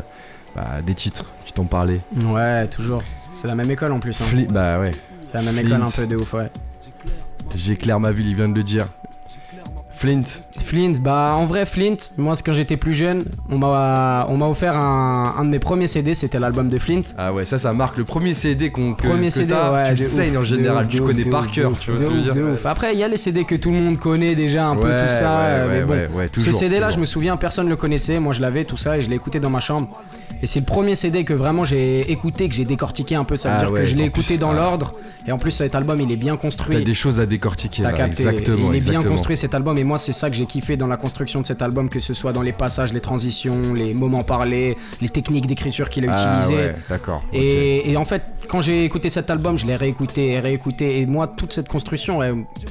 bah, 0.57 0.83
des 0.87 0.95
titres 0.95 1.31
qui 1.47 1.53
t'ont 1.53 1.67
parlé. 1.67 2.01
ouais 2.27 2.67
toujours 2.69 3.03
c'est 3.35 3.47
la 3.49 3.55
même 3.55 3.71
école 3.71 3.93
en 3.93 4.01
plus 4.01 4.21
hein. 4.21 4.25
Fli- 4.29 4.51
bah 4.53 4.79
ouais, 4.81 4.93
c'est 5.25 5.35
la 5.35 5.43
même 5.43 5.55
Flint. 5.55 5.67
école 5.77 5.83
un 5.83 5.91
peu 5.91 6.07
de 6.07 6.17
ouf 6.17 6.33
ouais 6.35 6.51
j'éclaire 7.55 7.99
ma 7.99 8.13
ville, 8.13 8.29
il 8.29 8.37
vient 8.37 8.49
de 8.49 8.55
le 8.55 8.63
dire. 8.63 8.87
Flint, 10.01 10.23
Flint 10.65 10.95
bah 10.99 11.35
en 11.37 11.45
vrai 11.45 11.67
Flint 11.67 11.97
moi 12.17 12.35
quand 12.43 12.55
j'étais 12.55 12.79
plus 12.79 12.95
jeune 12.95 13.23
on 13.51 13.59
m'a 13.59 14.27
on 14.31 14.39
m'a 14.39 14.47
offert 14.47 14.75
un, 14.75 15.35
un 15.39 15.45
de 15.45 15.51
mes 15.51 15.59
premiers 15.59 15.89
CD 15.89 16.15
c'était 16.15 16.39
l'album 16.39 16.71
de 16.71 16.79
Flint 16.79 17.03
ah 17.19 17.35
ouais, 17.35 17.45
ça, 17.45 17.59
ça 17.59 17.75
marque 17.75 17.99
le 17.99 18.05
premier 18.05 18.33
CD 18.33 18.71
qu'on 18.71 18.95
que, 18.95 19.07
Premier 19.07 19.27
que 19.27 19.35
CD, 19.35 19.53
ouais, 19.53 19.95
tu 19.95 20.03
saignes 20.03 20.39
ouf, 20.39 20.43
en 20.43 20.47
général, 20.47 20.87
de 20.87 20.91
tu 20.93 21.01
ouf, 21.01 21.07
connais 21.07 21.25
par 21.25 21.43
ouf, 21.43 21.51
cœur, 21.53 21.73
tu 21.79 21.91
ouf, 21.91 21.97
vois 21.99 22.05
ce 22.07 22.11
que 22.11 22.17
je 22.17 22.23
veux 22.23 22.31
ouf, 22.31 22.35
dire 22.35 22.45
ouf. 22.55 22.67
Après, 22.67 22.95
il 22.95 22.99
y 22.99 23.03
a 23.05 23.09
les 23.09 23.19
CD 23.19 23.45
que 23.45 23.55
tout 23.57 23.71
le 23.71 23.77
monde 23.77 23.99
connaît 23.99 24.35
déjà, 24.35 24.69
un 24.69 24.77
peu 24.77 24.89
tout 24.89 25.09
ça. 25.11 25.67
ouais, 25.67 25.83
mais 25.83 26.09
bon. 26.09 26.29
Ce 26.35 26.51
CD-là, 26.53 26.87
toujours. 26.87 26.97
je 26.97 27.01
me 27.01 27.07
souviens, 27.07 27.37
personne 27.37 27.69
le 27.69 27.77
connaissait. 27.77 28.19
Moi, 28.19 28.33
je 28.33 28.41
l'avais, 28.41 28.65
tout 28.65 28.77
ça, 28.77 28.97
et 28.97 29.03
je 29.03 29.09
l'ai 29.09 29.17
écouté 29.17 29.39
dans 29.39 29.51
ma 29.51 29.61
chambre. 29.61 30.01
Et 30.43 30.47
c'est 30.47 30.61
le 30.61 30.67
premier 30.67 30.95
CD 30.95 31.25
que 31.25 31.35
vraiment 31.35 31.65
j'ai 31.65 32.11
écouté, 32.11 32.49
que 32.49 32.55
j'ai 32.55 32.65
décortiqué 32.65 33.15
un 33.15 33.25
peu. 33.25 33.37
Ça 33.37 33.49
veut 33.51 33.55
Ah 33.59 33.61
dire 33.65 33.73
ouais, 33.73 33.81
que 33.81 33.87
je 33.87 33.95
l'ai 33.97 34.05
écouté 34.05 34.27
plus, 34.35 34.39
dans 34.39 34.51
ah. 34.51 34.55
l'ordre. 34.55 34.93
Et 35.27 35.33
en 35.33 35.39
plus, 35.39 35.53
cet 35.53 35.75
album, 35.75 36.01
il 36.01 36.11
est 36.11 36.17
bien 36.17 36.35
T'as 36.37 36.41
construit. 36.43 36.83
des 36.83 36.95
choses 36.95 37.21
à 37.21 37.27
décortiquer 37.27 37.83
T'as 37.83 37.91
là, 37.93 37.97
capté. 37.99 38.23
exactement, 38.23 38.69
il 38.71 38.75
est 38.75 38.77
exactement. 38.79 39.03
bien 39.03 39.11
construit 39.11 39.37
cet 39.37 39.55
album 39.55 39.77
et 39.77 39.85
moi 39.85 39.99
c'est 39.99 40.13
ça 40.13 40.31
que 40.31 40.37
j'ai 40.37 40.47
kiffé 40.47 40.77
dans 40.79 40.87
la 40.87 40.97
construction 40.97 41.41
de 41.43 41.47
cet 41.47 41.61
album, 41.61 41.89
que 41.91 42.01
ce 42.01 42.15
soit 42.15 42.33
dans 42.33 42.41
les 42.43 42.53
passages, 42.53 42.93
les 42.95 43.01
transitions, 43.01 43.75
les 43.75 43.93
moments 43.93 44.23
parlés, 44.25 44.77
les 45.03 45.09
techniques 45.11 45.47
d'écriture 45.47 45.91
qu'il 45.91 46.09
a 46.09 46.15
Ah 46.17 46.39
utilisées. 46.41 46.63
ouais, 46.63 46.75
d'accord. 46.89 47.23
Et, 47.35 47.91
et 47.91 47.97
en 47.99 48.05
fait, 48.07 48.23
quand 48.49 48.61
j'ai 48.63 48.85
écouté 48.85 49.11
cet 49.11 49.31
album, 49.31 49.59
je 49.59 49.67
l'ai 49.67 49.77
réécouté 49.77 50.31
et 50.33 50.41
réécouté. 50.41 51.01
Et 51.01 51.07
moi, 51.07 51.29
toute 51.29 51.53
cette 51.53 51.69
construction, 51.69 52.21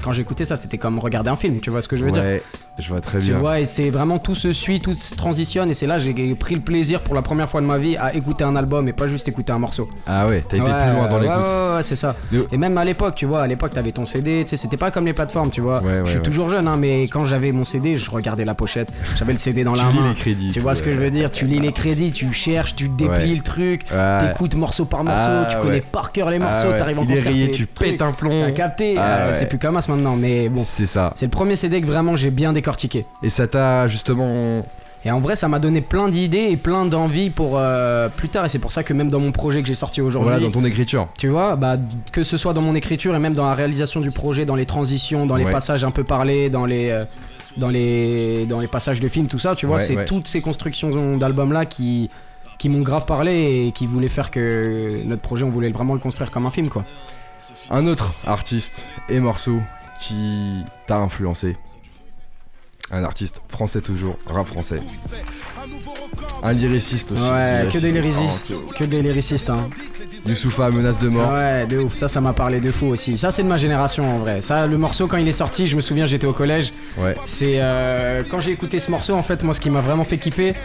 quand 0.03 0.11
j'ai 0.11 0.21
écouté 0.23 0.43
ça, 0.43 0.55
c'était 0.55 0.77
comme 0.79 0.97
regarder 0.99 1.29
un 1.29 1.35
film, 1.35 1.59
tu 1.59 1.69
vois 1.69 1.81
ce 1.83 1.87
que 1.87 1.95
je 1.97 2.03
veux 2.03 2.11
dire? 2.11 2.23
Ouais, 2.23 2.41
je 2.79 2.89
vois 2.89 2.99
très 2.99 3.19
Tu 3.19 3.27
bien. 3.27 3.37
vois, 3.37 3.59
et 3.59 3.65
c'est 3.65 3.89
vraiment 3.89 4.17
tout 4.19 4.35
se 4.35 4.51
suit, 4.53 4.79
tout 4.79 4.95
se 4.95 5.15
transitionne. 5.15 5.69
Et 5.69 5.73
c'est 5.73 5.87
là 5.87 5.97
que 5.97 6.03
j'ai 6.03 6.35
pris 6.35 6.55
le 6.55 6.61
plaisir 6.61 7.01
pour 7.01 7.13
la 7.15 7.21
première 7.21 7.49
fois 7.49 7.58
de 7.61 7.65
ma 7.65 7.77
vie 7.77 7.97
à 7.97 8.13
écouter 8.15 8.43
un 8.43 8.55
album 8.55 8.87
et 8.87 8.93
pas 8.93 9.07
juste 9.07 9.27
écouter 9.27 9.51
un 9.51 9.59
morceau. 9.59 9.89
Ah 10.07 10.27
ouais, 10.27 10.43
t'as 10.47 10.57
été 10.57 10.65
Ouais, 10.65 10.71
plus 10.83 10.91
loin 10.95 11.07
dans 11.07 11.19
l'écoute. 11.19 11.37
Ouais, 11.37 11.75
ouais, 11.77 11.83
c'est 11.83 11.95
ça. 11.95 12.15
Et 12.51 12.57
même 12.57 12.77
à 12.77 12.85
l'époque, 12.85 13.15
tu 13.15 13.25
vois, 13.25 13.41
à 13.41 13.47
l'époque, 13.47 13.71
t'avais 13.71 13.91
ton 13.91 14.05
CD, 14.05 14.43
tu 14.43 14.49
sais, 14.51 14.57
c'était 14.57 14.77
pas 14.77 14.91
comme 14.91 15.05
les 15.05 15.13
plateformes, 15.13 15.49
tu 15.49 15.61
vois. 15.61 15.81
Je 16.05 16.11
suis 16.11 16.19
toujours 16.21 16.49
jeune, 16.49 16.67
hein, 16.67 16.77
mais 16.77 17.03
quand 17.03 17.25
j'avais 17.25 17.51
mon 17.51 17.63
CD, 17.65 17.95
je 17.97 18.09
regardais 18.09 18.45
la 18.45 18.53
pochette, 18.53 18.91
j'avais 19.17 19.33
le 19.33 19.39
CD 19.39 19.63
dans 19.63 19.73
Tu 19.73 19.79
la 19.83 19.89
lis 19.89 19.99
main. 19.99 20.09
les 20.09 20.15
crédits. 20.15 20.51
Tu 20.53 20.59
vois 20.59 20.75
ce 20.75 20.83
que 20.83 20.93
je 20.93 20.99
veux 20.99 21.11
dire? 21.11 21.31
Tu 21.31 21.45
lis 21.45 21.59
les 21.59 21.71
crédits, 21.71 22.11
tu 22.11 22.31
cherches, 22.33 22.75
tu 22.75 22.89
déplies 22.89 23.35
le 23.35 23.41
truc, 23.43 23.85
t'écoutes 24.19 24.55
morceau 24.55 24.85
par 24.85 25.03
morceau, 25.03 25.19
Ah, 25.31 25.47
tu 25.49 25.57
connais 25.57 25.81
par 25.81 26.11
cœur 26.11 26.29
les 26.29 26.37
Ah 26.37 26.39
morceaux, 26.39 26.77
t'arrives 26.77 26.99
en 26.99 27.05
concert, 27.05 27.23
rayé, 27.31 27.51
tu 27.51 27.65
pètes 27.65 28.01
un 28.01 28.11
plomb. 28.11 28.43
T'as 28.45 28.51
capté 28.51 28.95
Ah. 28.97 29.33
C'est 29.33 29.47
plus 29.47 29.57
comme 29.59 29.73
maintenant, 29.73 30.15
mais 30.15 30.49
bon. 30.49 30.61
C'est 30.65 30.85
ça. 30.85 31.13
C'est 31.15 31.25
le 31.25 31.31
premier 31.31 31.55
CD 31.55 31.81
que 31.81 31.87
vraiment 31.87 32.15
j'ai 32.15 32.31
bien 32.31 32.53
décortiqué. 32.53 33.05
Et 33.23 33.29
ça 33.29 33.47
t'a 33.47 33.87
justement. 33.87 34.65
Et 35.05 35.11
en 35.11 35.19
vrai, 35.19 35.35
ça 35.37 35.47
m'a 35.47 35.59
donné 35.59 35.79
plein 35.79 36.09
d'idées 36.09 36.49
et 36.51 36.57
plein 36.57 36.85
d'envies 36.85 37.29
pour 37.29 37.53
euh, 37.55 38.09
plus 38.09 38.27
tard. 38.27 38.45
Et 38.45 38.49
c'est 38.49 38.59
pour 38.59 38.73
ça 38.73 38.83
que 38.83 38.91
même 38.93 39.09
dans 39.09 39.19
mon 39.21 39.31
projet 39.31 39.61
que 39.61 39.67
j'ai 39.67 39.73
sorti 39.75 40.01
aujourd'hui, 40.01 40.31
Voilà, 40.31 40.43
dans 40.45 40.51
ton 40.51 40.65
écriture. 40.65 41.07
tu 41.17 41.29
vois, 41.29 41.55
bah, 41.55 41.77
que 42.11 42.23
ce 42.23 42.35
soit 42.35 42.53
dans 42.53 42.61
mon 42.61 42.75
écriture 42.75 43.15
et 43.15 43.19
même 43.19 43.33
dans 43.33 43.45
la 43.47 43.53
réalisation 43.55 44.01
du 44.01 44.11
projet, 44.11 44.43
dans 44.45 44.55
les 44.57 44.65
transitions, 44.65 45.25
dans 45.25 45.35
les 45.37 45.45
Ouais. 45.45 45.51
passages 45.51 45.85
un 45.85 45.91
peu 45.91 46.03
parlés, 46.03 46.49
dans 46.49 46.65
les, 46.65 46.89
euh, 46.89 47.05
dans 47.55 47.69
les, 47.69 48.45
dans 48.45 48.59
les 48.59 48.67
passages 48.67 48.99
de 48.99 49.07
films, 49.07 49.27
tout 49.27 49.39
ça, 49.39 49.55
tu 49.55 49.65
vois, 49.65 49.77
Ouais, 49.77 49.81
c'est 49.83 49.95
ouais. 49.95 50.05
toutes 50.05 50.27
ces 50.27 50.41
constructions 50.41 51.17
d'albums 51.17 51.53
là 51.53 51.65
qui, 51.65 52.09
qui 52.57 52.67
m'ont 52.67 52.81
grave 52.81 53.05
parlé 53.05 53.67
et 53.67 53.71
qui 53.71 53.87
voulaient 53.87 54.09
faire 54.09 54.31
que 54.31 55.01
notre 55.05 55.21
projet, 55.21 55.45
on 55.45 55.49
voulait 55.49 55.69
vraiment 55.69 55.93
le 55.93 56.01
construire 56.01 56.29
comme 56.29 56.45
un 56.45 56.49
film, 56.51 56.67
quoi. 56.67 56.83
Un 57.69 57.87
autre 57.87 58.15
artiste 58.25 58.85
et 59.07 59.19
morceau 59.21 59.59
qui 59.99 60.63
t'a 60.87 60.97
influencé. 60.97 61.55
Un 62.91 63.03
artiste 63.03 63.41
français 63.49 63.81
toujours, 63.81 64.17
rap 64.25 64.47
français. 64.47 64.79
Un 66.41 66.53
lyriciste 66.53 67.11
aussi. 67.11 67.21
Ouais, 67.21 67.67
que 67.71 67.77
des 67.77 67.91
Lyriciste. 67.91 68.49
lyricistes, 68.49 68.73
que 68.77 68.83
des 68.85 69.01
lyricistes, 69.01 69.49
hein. 69.49 69.69
Youssoufa, 70.25 70.69
menace 70.69 70.99
de 70.99 71.09
mort. 71.09 71.31
Ouais, 71.31 71.67
de 71.67 71.77
ouf, 71.79 71.93
ça, 71.93 72.07
ça 72.07 72.19
m'a 72.21 72.33
parlé 72.33 72.59
de 72.59 72.71
fou 72.71 72.87
aussi. 72.87 73.17
Ça, 73.17 73.31
c'est 73.31 73.43
de 73.43 73.47
ma 73.47 73.57
génération 73.57 74.03
en 74.15 74.19
vrai. 74.19 74.41
Ça, 74.41 74.65
le 74.65 74.77
morceau, 74.77 75.07
quand 75.07 75.17
il 75.17 75.27
est 75.27 75.31
sorti, 75.33 75.67
je 75.67 75.75
me 75.75 75.81
souviens, 75.81 76.07
j'étais 76.07 76.27
au 76.27 76.33
collège. 76.33 76.73
Ouais. 76.97 77.15
C'est 77.27 77.57
euh, 77.59 78.23
quand 78.29 78.39
j'ai 78.39 78.51
écouté 78.51 78.79
ce 78.79 78.89
morceau, 78.89 79.13
en 79.15 79.23
fait, 79.23 79.43
moi, 79.43 79.53
ce 79.53 79.61
qui 79.61 79.69
m'a 79.69 79.81
vraiment 79.81 80.03
fait 80.03 80.17
kiffer, 80.17 80.55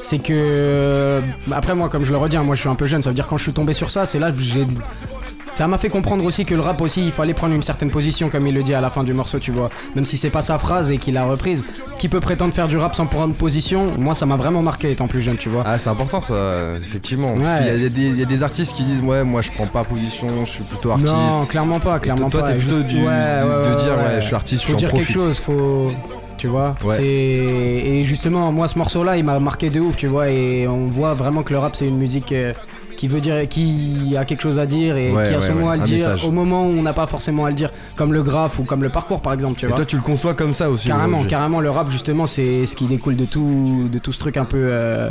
c'est 0.00 0.18
que 0.18 0.32
euh, 0.32 1.20
après 1.52 1.74
moi, 1.74 1.88
comme 1.88 2.04
je 2.04 2.12
le 2.12 2.18
redis, 2.18 2.36
hein, 2.36 2.42
moi, 2.42 2.54
je 2.54 2.60
suis 2.60 2.68
un 2.68 2.74
peu 2.74 2.86
jeune. 2.86 3.02
Ça 3.02 3.10
veut 3.10 3.14
dire 3.14 3.26
quand 3.26 3.36
je 3.38 3.42
suis 3.42 3.52
tombé 3.52 3.72
sur 3.74 3.90
ça, 3.90 4.06
c'est 4.06 4.18
là 4.18 4.30
que 4.30 4.40
j'ai 4.40 4.66
ça 5.54 5.66
m'a 5.68 5.78
fait 5.78 5.88
comprendre 5.88 6.24
aussi 6.24 6.44
que 6.44 6.54
le 6.54 6.60
rap 6.60 6.80
aussi, 6.80 7.04
il 7.04 7.12
fallait 7.12 7.34
prendre 7.34 7.54
une 7.54 7.62
certaine 7.62 7.90
position, 7.90 8.28
comme 8.28 8.46
il 8.46 8.54
le 8.54 8.62
dit 8.62 8.74
à 8.74 8.80
la 8.80 8.90
fin 8.90 9.04
du 9.04 9.12
morceau, 9.12 9.38
tu 9.38 9.50
vois. 9.50 9.70
Même 9.94 10.04
si 10.04 10.16
c'est 10.16 10.30
pas 10.30 10.42
sa 10.42 10.58
phrase 10.58 10.90
et 10.90 10.98
qu'il 10.98 11.14
l'a 11.14 11.24
reprise, 11.24 11.62
qui 11.98 12.08
peut 12.08 12.20
prétendre 12.20 12.52
faire 12.52 12.68
du 12.68 12.76
rap 12.76 12.94
sans 12.94 13.06
prendre 13.06 13.34
position 13.34 13.86
Moi, 13.98 14.14
ça 14.14 14.26
m'a 14.26 14.36
vraiment 14.36 14.62
marqué 14.62 14.90
étant 14.90 15.06
plus 15.06 15.22
jeune, 15.22 15.36
tu 15.36 15.48
vois. 15.48 15.62
Ah, 15.66 15.78
c'est 15.78 15.90
important 15.90 16.20
ça, 16.20 16.34
effectivement. 16.78 17.34
Parce 17.40 17.60
Ouais. 17.60 17.72
qu'il 17.72 17.82
y, 17.82 17.86
a 17.86 17.88
des- 17.88 18.00
il 18.08 18.18
y 18.20 18.22
a 18.22 18.26
des 18.26 18.42
artistes 18.42 18.72
qui 18.74 18.82
disent 18.82 19.02
Ouais, 19.02 19.22
moi 19.24 19.42
je 19.42 19.50
prends 19.52 19.66
pas 19.66 19.84
position, 19.84 20.26
je 20.44 20.50
suis 20.50 20.64
plutôt 20.64 20.90
artiste. 20.90 21.12
Non, 21.12 21.44
clairement 21.46 21.80
pas, 21.80 21.98
clairement 21.98 22.30
toi, 22.30 22.42
pas. 22.42 22.48
t'es 22.52 22.58
plutôt 22.58 22.76
Juste- 22.78 22.88
du- 22.88 22.96
de 22.96 23.02
dire, 23.02 23.92
ouais, 23.96 24.20
je 24.20 24.26
suis 24.26 24.34
artiste, 24.34 24.64
faut 24.64 24.74
dire 24.74 24.92
quelque 24.92 25.12
chose, 25.12 25.38
faut. 25.38 25.90
Tu 26.36 26.48
vois 26.48 26.74
Ouais. 26.84 27.00
Et 27.02 28.04
justement, 28.04 28.50
moi, 28.52 28.66
ce 28.68 28.76
morceau-là, 28.78 29.16
il 29.16 29.24
m'a 29.24 29.38
marqué 29.38 29.70
de 29.70 29.80
ouf, 29.80 29.96
tu 29.96 30.08
vois. 30.08 30.28
Et 30.30 30.66
on 30.66 30.86
voit 30.88 31.14
vraiment 31.14 31.42
que 31.42 31.52
le 31.52 31.58
rap, 31.60 31.76
c'est 31.76 31.86
une 31.86 31.96
musique 31.96 32.32
euh, 32.32 32.52
qui 32.96 33.08
veut 33.08 33.20
dire. 33.20 33.48
qui 33.48 34.14
a 34.18 34.24
quelque 34.24 34.42
chose 34.42 34.58
à 34.58 34.66
dire 34.66 34.96
et 34.96 35.10
Ouais, 35.12 35.24
qui 35.28 35.34
a 35.34 35.38
ouais, 35.38 35.46
son 35.46 35.54
mot 35.54 35.66
ouais, 35.66 35.72
à 35.72 35.76
le 35.76 35.82
dire 35.84 35.92
message. 35.96 36.24
au 36.24 36.30
moment 36.30 36.64
où 36.66 36.70
on 36.70 36.82
n'a 36.82 36.92
pas 36.92 37.06
forcément 37.06 37.44
à 37.44 37.50
le 37.50 37.56
dire, 37.56 37.70
comme 37.96 38.12
le 38.12 38.22
graphe 38.22 38.58
ou 38.58 38.64
comme 38.64 38.82
le 38.82 38.88
parcours, 38.90 39.20
par 39.20 39.32
exemple, 39.32 39.58
tu 39.58 39.64
Et 39.64 39.68
vois. 39.68 39.76
toi, 39.76 39.84
tu 39.86 39.96
le 39.96 40.02
conçois 40.02 40.34
comme 40.34 40.52
ça 40.54 40.70
aussi. 40.70 40.88
Carrément, 40.88 41.24
carrément, 41.24 41.60
le 41.60 41.70
rap 41.70 41.90
justement, 41.90 42.26
c'est 42.26 42.66
ce 42.66 42.76
qui 42.76 42.86
découle 42.86 43.16
de 43.16 43.24
tout, 43.24 43.88
de 43.90 43.98
tout 43.98 44.12
ce 44.12 44.18
truc 44.18 44.36
un 44.36 44.44
peu. 44.44 44.58
euh, 44.60 45.10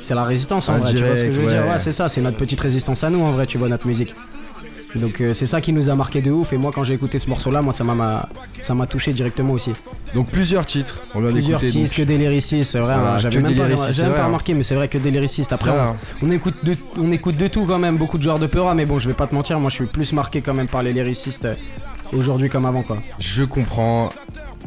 C'est 0.00 0.14
la 0.14 0.24
résistance 0.24 0.68
en 0.68 0.78
vrai, 0.78 0.90
tu 0.92 0.98
vois 1.02 1.16
ce 1.16 1.24
que 1.24 1.32
je 1.32 1.40
veux 1.40 1.48
dire. 1.50 1.64
Ouais, 1.66 1.78
c'est 1.78 1.92
ça, 1.92 2.08
c'est 2.08 2.20
notre 2.22 2.36
petite 2.36 2.60
résistance 2.60 3.04
à 3.04 3.10
nous 3.10 3.20
en 3.22 3.32
vrai, 3.32 3.46
tu 3.46 3.58
vois, 3.58 3.68
notre 3.68 3.86
musique. 3.86 4.14
Donc 4.94 5.20
euh, 5.20 5.34
c'est 5.34 5.46
ça 5.46 5.60
qui 5.60 5.72
nous 5.72 5.88
a 5.90 5.94
marqué 5.94 6.22
de 6.22 6.30
ouf 6.30 6.52
et 6.52 6.56
moi 6.56 6.70
quand 6.74 6.82
j'ai 6.82 6.94
écouté 6.94 7.18
ce 7.18 7.28
morceau 7.28 7.50
là, 7.50 7.60
moi 7.62 7.72
ça 7.72 7.84
m'a- 7.84 7.94
m'a 7.94 8.28
ça 8.62 8.74
m'a 8.74 8.86
touché 8.86 9.12
directement 9.12 9.52
aussi. 9.52 9.72
Donc 10.14 10.30
plusieurs 10.30 10.64
titres, 10.64 10.98
on 11.14 11.20
vient 11.20 11.30
Plusieurs 11.30 11.60
titres, 11.60 11.94
que 11.94 12.00
donc- 12.02 12.08
des 12.08 12.18
lyricistes, 12.18 12.72
c'est 12.72 12.78
vrai, 12.78 12.94
Voilà, 12.94 13.14
hein, 13.14 13.18
j'avais 13.18 13.36
que 13.36 13.40
même 13.42 13.54
pas, 13.54 13.68
même 13.68 14.14
hein. 14.16 14.24
remarqué 14.26 14.54
mais 14.54 14.62
c'est 14.62 14.74
vrai 14.74 14.88
que 14.88 14.96
des 14.98 15.10
lyricistes. 15.10 15.52
Après 15.52 15.70
on, 15.70 15.74
hein. 15.78 15.96
on 16.22 16.30
écoute 16.30 16.64
de, 16.64 16.74
on 16.98 17.10
écoute 17.12 17.36
de 17.36 17.48
tout 17.48 17.66
quand 17.66 17.78
même, 17.78 17.96
beaucoup 17.98 18.16
de 18.18 18.22
joueurs 18.22 18.38
de 18.38 18.46
peur 18.46 18.74
mais 18.74 18.86
bon 18.86 18.98
je 18.98 19.08
vais 19.08 19.14
pas 19.14 19.26
te 19.26 19.34
mentir, 19.34 19.60
moi 19.60 19.68
je 19.70 19.74
suis 19.76 19.86
plus 19.86 20.12
marqué 20.14 20.40
quand 20.40 20.54
même 20.54 20.68
par 20.68 20.82
les 20.82 20.92
lyricistes 20.94 21.44
euh, 21.44 21.54
aujourd'hui 22.12 22.48
comme 22.48 22.64
avant 22.64 22.82
quoi. 22.82 22.96
Je 23.18 23.44
comprends. 23.44 24.10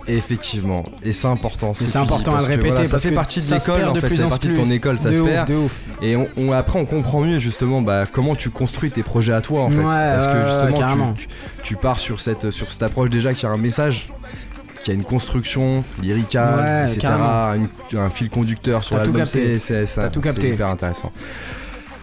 Effectivement, 0.07 0.83
et 1.03 1.13
c'est 1.13 1.27
important. 1.27 1.73
ce 1.73 1.85
c'est 1.85 1.97
important 1.97 2.35
à 2.35 2.39
le 2.41 2.45
répéter 2.45 2.69
voilà, 2.69 2.85
ça 2.85 2.91
parce 2.91 3.03
fait 3.03 3.09
que 3.09 3.15
partie 3.15 3.39
de 3.39 3.45
ça 3.45 3.55
l'école 3.55 3.83
en 3.87 3.93
fait, 3.95 4.23
en 4.23 4.29
partie 4.29 4.47
de 4.49 4.55
ton 4.55 4.69
école, 4.71 4.97
ça 4.99 5.09
de 5.09 5.15
se 5.15 5.21
ouf, 5.21 5.29
perd. 5.29 5.47
de 5.47 5.55
ouf. 5.55 5.71
Et 6.01 6.15
on, 6.15 6.27
on- 6.37 6.51
après, 6.51 6.79
on 6.79 6.85
comprend 6.85 7.21
mieux 7.21 7.39
justement 7.39 7.81
bah, 7.81 8.05
comment 8.11 8.35
tu 8.35 8.49
construis 8.49 8.91
tes 8.91 9.03
projets 9.03 9.33
à 9.33 9.41
toi 9.41 9.63
en 9.63 9.69
fait. 9.69 9.77
Ouais, 9.77 9.83
Parce 9.83 10.27
que 10.27 10.73
justement, 10.73 11.13
tu, 11.13 11.27
tu- 11.27 11.33
tu 11.63 11.75
pars 11.75 11.99
sur 11.99 12.19
cette, 12.19 12.51
sur 12.51 12.71
cette 12.71 12.83
approche 12.83 13.09
déjà 13.09 13.33
qui 13.33 13.45
a 13.45 13.49
un 13.49 13.57
message, 13.57 14.07
qui 14.83 14.91
a 14.91 14.93
une 14.93 15.03
construction 15.03 15.83
lyricale, 16.01 16.85
Ouais, 16.87 16.93
etc. 16.93 17.13
une- 17.91 17.99
un 17.99 18.09
fil 18.09 18.29
conducteur 18.29 18.83
sur 18.83 18.97
l'album. 18.97 19.21
capté. 19.21 19.59
C'est 19.59 19.85
ça- 19.85 20.09
hyper 20.53 20.67
intéressant. 20.67 21.11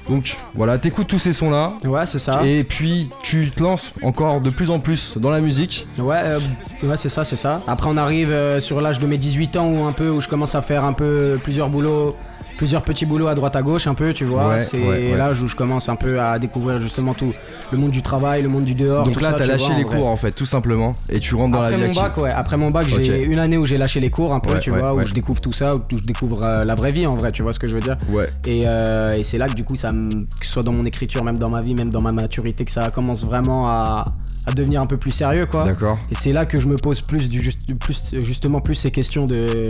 Donc 0.08 0.36
voilà, 0.54 0.78
t'écoutes 0.78 1.06
tous 1.06 1.18
ces 1.18 1.32
sons 1.32 1.50
là. 1.50 1.72
Ouais, 1.84 2.06
c'est 2.06 2.18
ça. 2.18 2.44
Et 2.44 2.64
puis 2.64 3.10
tu 3.22 3.50
te 3.50 3.62
lances 3.62 3.92
encore 4.02 4.40
de 4.40 4.50
plus 4.50 4.70
en 4.70 4.78
plus 4.78 5.18
dans 5.18 5.30
la 5.30 5.40
musique. 5.40 5.86
Ouais, 5.98 6.16
euh, 6.18 6.38
ouais 6.82 6.96
c'est 6.96 7.08
ça, 7.08 7.24
c'est 7.24 7.36
ça. 7.36 7.62
Après, 7.66 7.88
on 7.90 7.96
arrive 7.96 8.30
euh, 8.30 8.60
sur 8.60 8.80
l'âge 8.80 8.98
de 8.98 9.06
mes 9.06 9.18
18 9.18 9.56
ans 9.56 9.68
où 9.68 9.84
un 9.84 9.92
peu 9.92 10.08
où 10.08 10.20
je 10.20 10.28
commence 10.28 10.54
à 10.54 10.62
faire 10.62 10.84
un 10.84 10.92
peu 10.92 11.38
plusieurs 11.42 11.68
boulots, 11.68 12.16
plusieurs 12.58 12.82
petits 12.82 13.06
boulots 13.06 13.28
à 13.28 13.34
droite 13.34 13.56
à 13.56 13.62
gauche, 13.62 13.86
un 13.86 13.94
peu, 13.94 14.12
tu 14.12 14.24
vois. 14.24 14.48
Ouais, 14.48 14.60
c'est 14.60 14.76
ouais, 14.78 15.12
ouais. 15.12 15.16
l'âge 15.16 15.40
où 15.40 15.46
je 15.46 15.56
commence 15.56 15.88
un 15.88 15.96
peu 15.96 16.20
à 16.20 16.38
découvrir 16.38 16.80
justement 16.80 17.14
tout 17.14 17.32
le 17.72 17.78
monde 17.78 17.92
du 17.92 18.02
travail, 18.02 18.42
le 18.42 18.48
monde 18.48 18.64
du 18.64 18.74
dehors. 18.74 19.04
Donc 19.04 19.14
tout 19.14 19.20
là, 19.20 19.32
t'as 19.32 19.46
lâché 19.46 19.68
vois, 19.68 19.76
les 19.76 19.84
cours 19.84 20.06
en 20.06 20.16
fait, 20.16 20.32
tout 20.32 20.44
simplement, 20.44 20.92
et 21.08 21.20
tu 21.20 21.34
rentres 21.34 21.52
dans 21.52 21.62
Après 21.62 21.78
la 21.78 21.86
vie 21.86 21.94
mon 21.94 22.02
bac, 22.02 22.16
ouais. 22.18 22.30
Après 22.30 22.56
mon 22.56 22.68
bac, 22.68 22.86
j'ai 22.88 23.24
une 23.24 23.38
année 23.38 23.56
où 23.56 23.64
j'ai 23.64 23.78
lâché 23.78 24.00
les 24.00 24.10
cours 24.10 24.34
un 24.34 24.40
peu, 24.40 24.58
tu 24.58 24.70
vois, 24.70 24.94
où 24.94 25.04
je 25.04 25.14
découvre 25.14 25.40
tout 25.40 25.52
ça, 25.52 25.70
où 25.74 25.80
je 25.90 26.02
découvre 26.02 26.42
euh, 26.42 26.64
la 26.64 26.74
vraie 26.74 26.92
vie 26.92 27.06
en 27.06 27.16
vrai, 27.16 27.32
tu 27.32 27.42
vois 27.42 27.52
ce 27.52 27.58
que 27.58 27.68
je 27.68 27.74
veux 27.74 27.80
dire. 27.80 27.96
Ouais. 28.10 28.28
Et, 28.46 28.64
euh, 28.66 29.14
et 29.16 29.22
c'est 29.22 29.38
là 29.38 29.46
que 29.48 29.54
du 29.54 29.64
coup, 29.64 29.76
ça 29.76 29.92
me, 29.92 30.10
que 30.10 30.44
ce 30.44 30.52
soit 30.52 30.64
dans 30.64 30.72
mon 30.74 30.84
écriture, 30.84 31.22
même 31.24 31.38
dans 31.38 31.50
ma 31.50 31.62
vie, 31.62 31.74
même 31.74 31.90
dans 31.90 32.02
ma 32.02 32.12
maturité, 32.12 32.64
que 32.64 32.72
ça 32.72 32.90
commence 32.90 33.24
vraiment 33.24 33.68
à, 33.68 34.04
à 34.46 34.52
devenir 34.52 34.80
un 34.80 34.86
peu 34.86 34.96
plus 34.96 35.12
sérieux, 35.12 35.46
quoi. 35.46 35.64
D'accord. 35.64 35.96
Et 36.10 36.14
c'est 36.16 36.32
là 36.32 36.44
que 36.44 36.58
je 36.58 36.66
me 36.66 36.76
pose 36.76 37.00
plus, 37.02 37.28
du 37.30 37.40
juste, 37.40 37.72
plus 37.78 38.00
justement 38.20 38.60
plus 38.60 38.74
ces 38.74 38.90
questions 38.90 39.26
de 39.26 39.66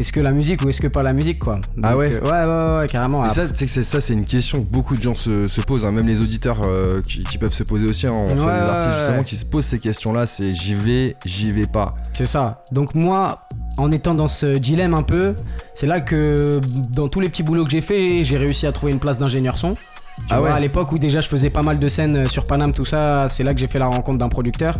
est-ce 0.00 0.12
que 0.12 0.20
la 0.20 0.32
musique 0.32 0.62
ou 0.64 0.68
est-ce 0.68 0.80
que 0.80 0.86
pas 0.88 1.02
la 1.02 1.12
musique 1.12 1.38
quoi. 1.38 1.60
Ah 1.82 1.90
Donc, 1.92 2.00
ouais 2.00 2.12
euh, 2.16 2.20
ouais 2.30 2.50
ouais 2.50 2.78
ouais 2.80 2.86
carrément. 2.88 3.24
Et 3.26 3.28
ça, 3.28 3.46
que 3.46 3.66
c'est- 3.66 3.82
ça, 3.82 4.00
c'est 4.00 4.14
une 4.14 4.24
question 4.26 4.58
que 4.58 4.68
beaucoup 4.70 4.96
de 4.96 5.02
gens 5.02 5.14
se, 5.14 5.46
se 5.48 5.60
posent, 5.60 5.84
hein, 5.84 5.92
même 5.92 6.06
les 6.06 6.20
auditeurs 6.20 6.60
euh, 6.66 7.00
qui, 7.02 7.24
qui 7.24 7.38
peuvent 7.38 7.52
se 7.52 7.62
poser 7.62 7.86
aussi. 7.86 8.06
hein, 8.06 8.26
des 8.28 8.40
ouais, 8.40 8.50
artistes 8.52 8.92
justement 9.06 9.22
qui 9.24 9.36
se 9.36 9.44
posent 9.44 9.66
ces 9.66 9.78
questions-là 9.78 10.26
c'est 10.26 10.54
j'y 10.54 10.74
vais, 10.74 11.16
j'y 11.26 11.52
vais 11.52 11.66
pas. 11.66 11.94
C'est 12.14 12.26
ça. 12.26 12.62
Donc 12.72 12.94
moi, 12.94 13.42
en 13.78 13.90
étant 13.92 14.12
dans 14.14 14.28
ce 14.28 14.46
dilemme 14.58 14.94
un 14.94 15.02
peu, 15.02 15.34
c'est 15.74 15.86
là 15.86 16.00
que 16.00 16.60
dans 16.94 17.08
tous 17.08 17.20
les 17.20 17.28
petits 17.28 17.42
boulots 17.42 17.64
que 17.64 17.70
j'ai 17.70 17.80
fait, 17.80 18.24
j'ai 18.24 18.36
réussi 18.38 18.66
à 18.66 18.72
trouver 18.72 18.92
une 18.92 18.98
place 19.00 19.18
d'ingénieur 19.18 19.56
son. 19.56 19.74
Tu 20.18 20.24
Ah 20.30 20.38
vois, 20.38 20.48
ouais 20.48 20.52
à 20.54 20.58
l'époque 20.60 20.92
où 20.92 20.98
déjà 20.98 21.20
je 21.20 21.28
faisais 21.28 21.50
pas 21.50 21.62
mal 21.62 21.78
de 21.78 21.88
scènes 21.88 22.18
euh, 22.18 22.24
sur 22.26 22.44
Paname, 22.44 22.72
tout 22.72 22.84
ça, 22.84 23.28
c'est 23.28 23.42
là 23.42 23.52
que 23.54 23.58
j'ai 23.60 23.66
fait 23.66 23.78
la 23.78 23.86
rencontre 23.86 24.18
d'un 24.18 24.28
producteur 24.28 24.74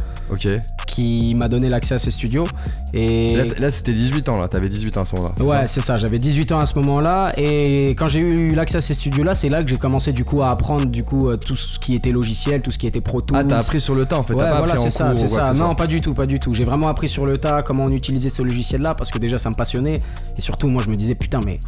qui 0.87 1.35
m'a 1.35 1.49
donné 1.49 1.69
l'accès 1.69 1.95
à 1.95 1.99
ses 1.99 2.11
studios. 2.11 2.45
Et 2.93 3.35
Là, 3.37 3.45
là, 3.59 3.71
c'était 3.71 3.95
18 3.95 4.29
ans, 4.29 4.39
là, 4.39 4.49
t'avais 4.49 4.69
18 4.69 4.99
ans 4.99 5.03
à 5.03 5.05
ce 5.07 5.17
moment-là. 5.17 5.35
c'est 5.39 5.43
Ouais, 5.45 5.59
ça 5.59 5.67
c'est 5.69 5.81
ça, 5.81 5.97
j'avais 5.97 6.19
18 6.19 6.53
ans 6.53 6.59
à 6.61 6.67
ce 6.67 6.75
moment-là 6.79 7.33
et 7.37 7.91
quand 7.91 8.07
j'ai 8.09 8.21
eu 8.21 8.49
l'accès 8.49 8.79
à 8.79 8.81
ces 8.81 8.95
studios-là, 8.95 9.35
c'est 9.35 9.49
là 9.49 9.63
que 9.63 9.69
j'ai 9.69 9.79
commencé 9.79 10.13
du 10.13 10.25
coup 10.25 10.43
à 10.43 10.51
apprendre 10.51 10.87
du 10.87 11.03
coup 11.03 11.29
euh, 11.29 11.37
tout 11.37 11.57
ce 11.57 11.79
qui 11.79 11.95
était 11.95 12.13
logiciel, 12.13 12.61
tout 12.63 12.71
ce 12.73 12.79
qui 12.79 12.87
était 12.87 13.01
Pro 13.01 13.23
Tools. 13.23 13.39
Ah, 13.41 13.45
t'as 13.45 13.59
appris 13.59 13.81
sur 13.81 13.95
le 13.95 14.05
tas 14.05 14.19
en 14.19 14.23
fait, 14.23 14.35
Ouais, 14.35 14.45
t'as 14.45 14.51
pas 14.53 14.59
voilà, 14.59 14.73
appris 14.75 14.87
en 14.87 14.91
c'est 14.91 14.99
ça, 14.99 15.07
cours 15.11 15.17
c'est 15.17 15.29
ça. 15.29 15.55
Non, 15.55 15.75
pas 15.75 15.87
du 15.87 16.01
tout, 16.01 16.13
pas 16.15 16.27
du 16.27 16.39
tout. 16.39 16.53
J'ai 16.53 16.65
vraiment 16.65 16.89
appris 16.89 17.09
sur 17.09 17.25
le 17.25 17.37
tas 17.37 17.63
comment 17.63 17.85
on 17.85 17.91
utilisait 17.91 18.29
ce 18.29 18.43
logiciel-là 18.43 18.95
parce 18.95 19.11
que 19.11 19.19
déjà 19.19 19.39
ça 19.39 19.49
me 19.51 19.55
passionnait 19.55 20.01
et 20.37 20.41
surtout 20.41 20.69
moi 20.69 20.83
je 20.85 20.91
me 20.91 20.97
disais 20.97 21.15
putain 21.15 21.41
mais 21.45 21.59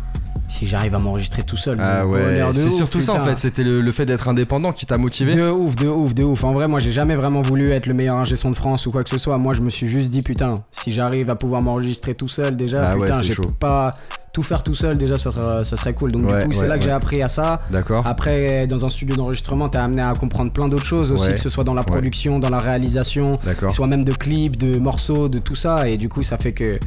si 0.54 0.66
j'arrive 0.66 0.94
à 0.94 0.98
m'enregistrer 0.98 1.42
tout 1.42 1.56
seul, 1.56 1.78
Ah 1.80 2.06
ouais, 2.06 2.42
c'est 2.54 2.70
surtout 2.70 3.00
ça 3.00 3.14
en 3.14 3.24
fait, 3.24 3.36
c'était 3.36 3.64
le, 3.64 3.80
le 3.80 3.92
fait 3.92 4.06
d'être 4.06 4.28
indépendant 4.28 4.72
qui 4.72 4.86
t'a 4.86 4.98
motivé. 4.98 5.34
De 5.34 5.50
ouf, 5.50 5.74
de 5.76 5.88
ouf, 5.88 6.14
de 6.14 6.24
ouf. 6.24 6.44
En 6.44 6.52
vrai, 6.52 6.68
moi, 6.68 6.80
j'ai 6.80 6.92
jamais 6.92 7.16
vraiment 7.16 7.42
voulu 7.42 7.70
être 7.70 7.86
le 7.86 7.94
meilleur 7.94 8.20
ingé 8.20 8.36
son 8.36 8.50
de 8.50 8.56
France 8.56 8.86
ou 8.86 8.90
quoi 8.90 9.02
que 9.02 9.10
ce 9.10 9.18
soit. 9.18 9.36
Moi, 9.36 9.54
je 9.54 9.60
me 9.60 9.70
suis 9.70 9.88
juste 9.88 10.10
dit, 10.10 10.22
putain, 10.22 10.54
si 10.72 10.92
j'arrive 10.92 11.28
à 11.30 11.36
pouvoir 11.36 11.62
m'enregistrer 11.62 12.14
tout 12.14 12.28
seul, 12.28 12.56
déjà, 12.56 12.82
Ah 12.84 12.94
putain, 12.96 13.22
j'ai 13.22 13.34
pas 13.58 13.88
tout 14.32 14.42
faire 14.42 14.62
tout 14.64 14.74
seul, 14.74 14.96
déjà, 14.96 15.16
ça, 15.16 15.30
sera- 15.30 15.62
ça 15.64 15.76
serait 15.76 15.94
cool. 15.94 16.10
Donc, 16.12 16.22
Ouais, 16.30 16.40
du 16.42 16.46
coup, 16.46 16.52
c'est 16.52 16.66
là 16.68 16.76
que 16.78 16.84
j'ai 16.84 16.90
appris 16.90 17.22
à 17.22 17.28
ça. 17.28 17.60
D'accord. 17.70 18.04
Après, 18.06 18.66
dans 18.66 18.84
un 18.84 18.88
studio 18.88 19.14
d'enregistrement, 19.16 19.68
t'es 19.68 19.78
amené 19.78 20.02
à 20.02 20.12
comprendre 20.14 20.52
plein 20.52 20.68
d'autres 20.68 20.84
choses 20.84 21.12
aussi, 21.12 21.30
que 21.34 21.40
ce 21.40 21.48
soit 21.48 21.62
dans 21.64 21.74
la 21.74 21.82
production, 21.82 22.38
dans 22.38 22.50
la 22.50 22.58
réalisation, 22.60 23.26
soit 23.70 23.86
même 23.86 24.04
de 24.04 24.12
clips, 24.12 24.56
de 24.56 24.78
morceaux, 24.78 25.28
de 25.28 25.38
tout 25.38 25.54
ça. 25.54 25.88
Et 25.88 25.96
du 25.96 26.08
coup, 26.08 26.22
ça 26.24 26.36
fait 26.36 26.52
que 26.52 26.78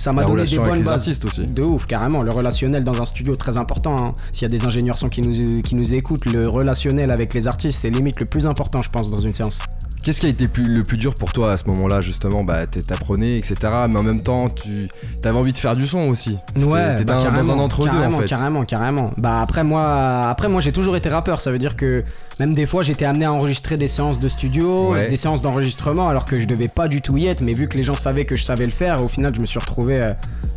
ça 0.00 0.12
m'a 0.12 0.24
donné 0.24 0.44
des 0.44 0.54
avec 0.54 0.64
bonnes 0.66 0.78
les 0.78 0.82
bases. 0.82 0.98
artistes 0.98 1.24
aussi. 1.24 1.46
De 1.46 1.62
ouf, 1.62 1.86
carrément. 1.86 2.22
Le 2.22 2.30
relationnel 2.32 2.82
dans 2.84 3.00
un 3.00 3.04
studio, 3.04 3.36
très 3.36 3.56
important. 3.58 3.96
hein. 4.02 4.14
S'il 4.32 4.42
y 4.42 4.54
a 4.54 4.58
des 4.58 4.66
ingénieurs 4.66 4.98
son 4.98 5.08
qui 5.08 5.20
nous, 5.20 5.62
qui 5.62 5.74
nous 5.74 5.94
écoutent, 5.94 6.26
le 6.26 6.48
relationnel 6.48 7.10
avec 7.10 7.34
les 7.34 7.46
artistes, 7.46 7.78
c'est 7.82 7.90
limite 7.90 8.18
le 8.20 8.26
plus 8.26 8.46
important, 8.46 8.82
je 8.82 8.90
pense, 8.90 9.10
dans 9.10 9.18
une 9.18 9.34
séance. 9.34 9.60
Qu'est-ce 10.02 10.20
qui 10.20 10.26
a 10.26 10.30
été 10.30 10.48
plus- 10.48 10.64
le 10.64 10.82
plus 10.82 10.96
dur 10.96 11.12
pour 11.14 11.32
toi 11.32 11.52
à 11.52 11.56
ce 11.58 11.64
moment-là 11.66 12.00
justement? 12.00 12.42
Bah 12.42 12.66
t'es- 12.66 12.80
t'apprenais 12.80 13.34
etc. 13.34 13.54
Mais 13.88 13.98
en 13.98 14.02
même 14.02 14.22
temps 14.22 14.48
tu 14.48 14.88
avais 15.24 15.36
envie 15.38 15.52
de 15.52 15.58
faire 15.58 15.76
du 15.76 15.84
son 15.86 16.04
aussi. 16.08 16.38
Ouais, 16.56 16.88
T'étais 16.92 17.04
bah, 17.04 17.14
dans 17.14 17.20
un 17.20 17.30
carrément, 17.30 17.64
entre-deux 17.64 17.90
en 17.90 17.92
carrément, 17.92 18.18
fait. 18.20 18.26
Carrément, 18.26 18.64
carrément. 18.64 19.10
Bah 19.18 19.36
après 19.40 19.62
moi, 19.62 19.82
après 19.84 20.48
moi 20.48 20.62
j'ai 20.62 20.72
toujours 20.72 20.96
été 20.96 21.10
rappeur. 21.10 21.40
Ça 21.42 21.52
veut 21.52 21.58
dire 21.58 21.76
que 21.76 22.02
même 22.38 22.54
des 22.54 22.66
fois 22.66 22.82
j'étais 22.82 23.04
amené 23.04 23.26
à 23.26 23.32
enregistrer 23.32 23.76
des 23.76 23.88
séances 23.88 24.20
de 24.20 24.28
studio, 24.30 24.92
Ouais. 24.92 25.08
des 25.10 25.16
séances 25.18 25.42
d'enregistrement, 25.42 26.08
alors 26.08 26.24
que 26.24 26.38
je 26.38 26.46
devais 26.46 26.68
pas 26.68 26.88
du 26.88 27.02
tout 27.02 27.18
y 27.18 27.26
être. 27.26 27.42
Mais 27.42 27.52
vu 27.52 27.68
que 27.68 27.76
les 27.76 27.82
gens 27.82 27.92
savaient 27.92 28.24
que 28.24 28.34
je 28.36 28.42
savais 28.44 28.64
le 28.64 28.72
faire, 28.72 29.02
au 29.04 29.08
final 29.08 29.32
je 29.34 29.40
me 29.40 29.46
suis 29.46 29.58
retrouvé 29.58 30.02
euh, 30.02 30.14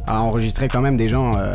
à 0.08 0.22
enregistrer 0.22 0.70
quand 0.70 0.82
même 0.82 0.96
des 0.96 1.10
gens. 1.10 1.32
euh, 1.38 1.52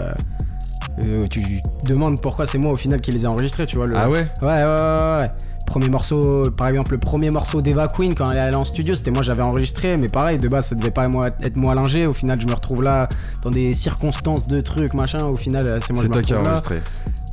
euh, 1.06 1.22
tu 1.30 1.42
demandes 1.84 2.20
pourquoi 2.20 2.44
c'est 2.44 2.58
moi 2.58 2.72
au 2.72 2.76
final 2.76 3.00
qui 3.00 3.12
les 3.12 3.22
ai 3.24 3.26
enregistrés, 3.28 3.66
tu 3.66 3.76
vois. 3.76 3.86
le- 3.86 3.96
Ah 3.96 4.10
ouais 4.10 4.26
Ouais, 4.42 4.48
ouais, 4.48 4.56
ouais, 4.58 5.16
ouais. 5.22 5.30
Premier 5.68 5.88
morceau, 5.90 6.42
par 6.56 6.68
exemple, 6.68 6.92
le 6.92 6.98
premier 6.98 7.30
morceau 7.30 7.60
d'Eva 7.60 7.88
Queen 7.88 8.14
quand 8.14 8.30
elle 8.30 8.36
est 8.38 8.40
allée 8.40 8.56
en 8.56 8.64
studio, 8.64 8.94
c'était 8.94 9.10
moi 9.10 9.22
j'avais 9.22 9.42
enregistré, 9.42 9.96
mais 9.98 10.08
pareil, 10.08 10.38
de 10.38 10.48
base 10.48 10.68
ça 10.68 10.74
devait 10.74 10.90
pas 10.90 11.06
moi- 11.08 11.28
être 11.42 11.56
moi 11.56 11.74
l'ingé. 11.74 12.06
Au 12.06 12.14
final, 12.14 12.38
je 12.40 12.46
me 12.46 12.52
retrouve 12.54 12.82
là 12.82 13.08
dans 13.42 13.50
des 13.50 13.74
circonstances 13.74 14.46
de 14.46 14.56
trucs, 14.60 14.94
machin. 14.94 15.24
Au 15.26 15.36
final, 15.36 15.66
euh, 15.66 15.78
c'est 15.80 15.92
moi 15.92 16.02
je 16.02 16.08
me 16.08 16.12
toi 16.14 16.22
qui 16.22 16.32
as 16.32 16.36
là. 16.40 16.48
enregistré. 16.48 16.80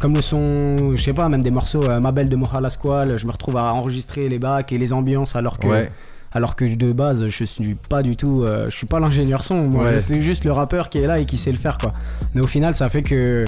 Comme 0.01 0.13
le 0.15 0.21
son, 0.21 0.95
je 0.95 1.01
sais 1.03 1.13
pas, 1.13 1.29
même 1.29 1.41
des 1.41 1.51
morceaux, 1.51 1.83
euh, 1.89 1.99
Ma 2.01 2.11
Belle 2.11 2.29
de 2.29 2.35
Mohala 2.35 2.69
Squall, 2.69 3.17
je 3.17 3.25
me 3.25 3.31
retrouve 3.31 3.57
à 3.57 3.73
enregistrer 3.73 4.27
les 4.29 4.37
bacs 4.37 4.71
et 4.73 4.77
les 4.77 4.91
ambiances 4.93 5.35
alors 5.35 5.57
que. 5.57 5.67
Ouais. 5.67 5.91
Alors 6.33 6.57
que 6.57 6.65
de 6.65 6.91
base, 6.91 7.29
je 7.29 7.43
suis 7.45 7.75
pas 7.75 8.03
du 8.03 8.17
tout. 8.17 8.43
euh, 8.43 8.65
je 8.69 8.75
suis 8.75 8.85
pas 8.85 8.99
l'ingénieur 8.99 9.41
son. 9.41 9.55
Moi, 9.69 9.85
Ouais. 9.85 9.93
je 9.93 9.99
suis 9.99 10.21
juste 10.21 10.43
le 10.43 10.51
rappeur 10.51 10.89
qui 10.89 10.97
est 10.97 11.07
là 11.07 11.17
et 11.17 11.25
qui 11.25 11.37
sait 11.37 11.53
le 11.53 11.57
faire, 11.57 11.77
quoi. 11.77 11.93
Mais 12.33 12.41
au 12.43 12.47
final, 12.47 12.75
ça 12.75 12.89
fait 12.89 13.03
que. 13.03 13.45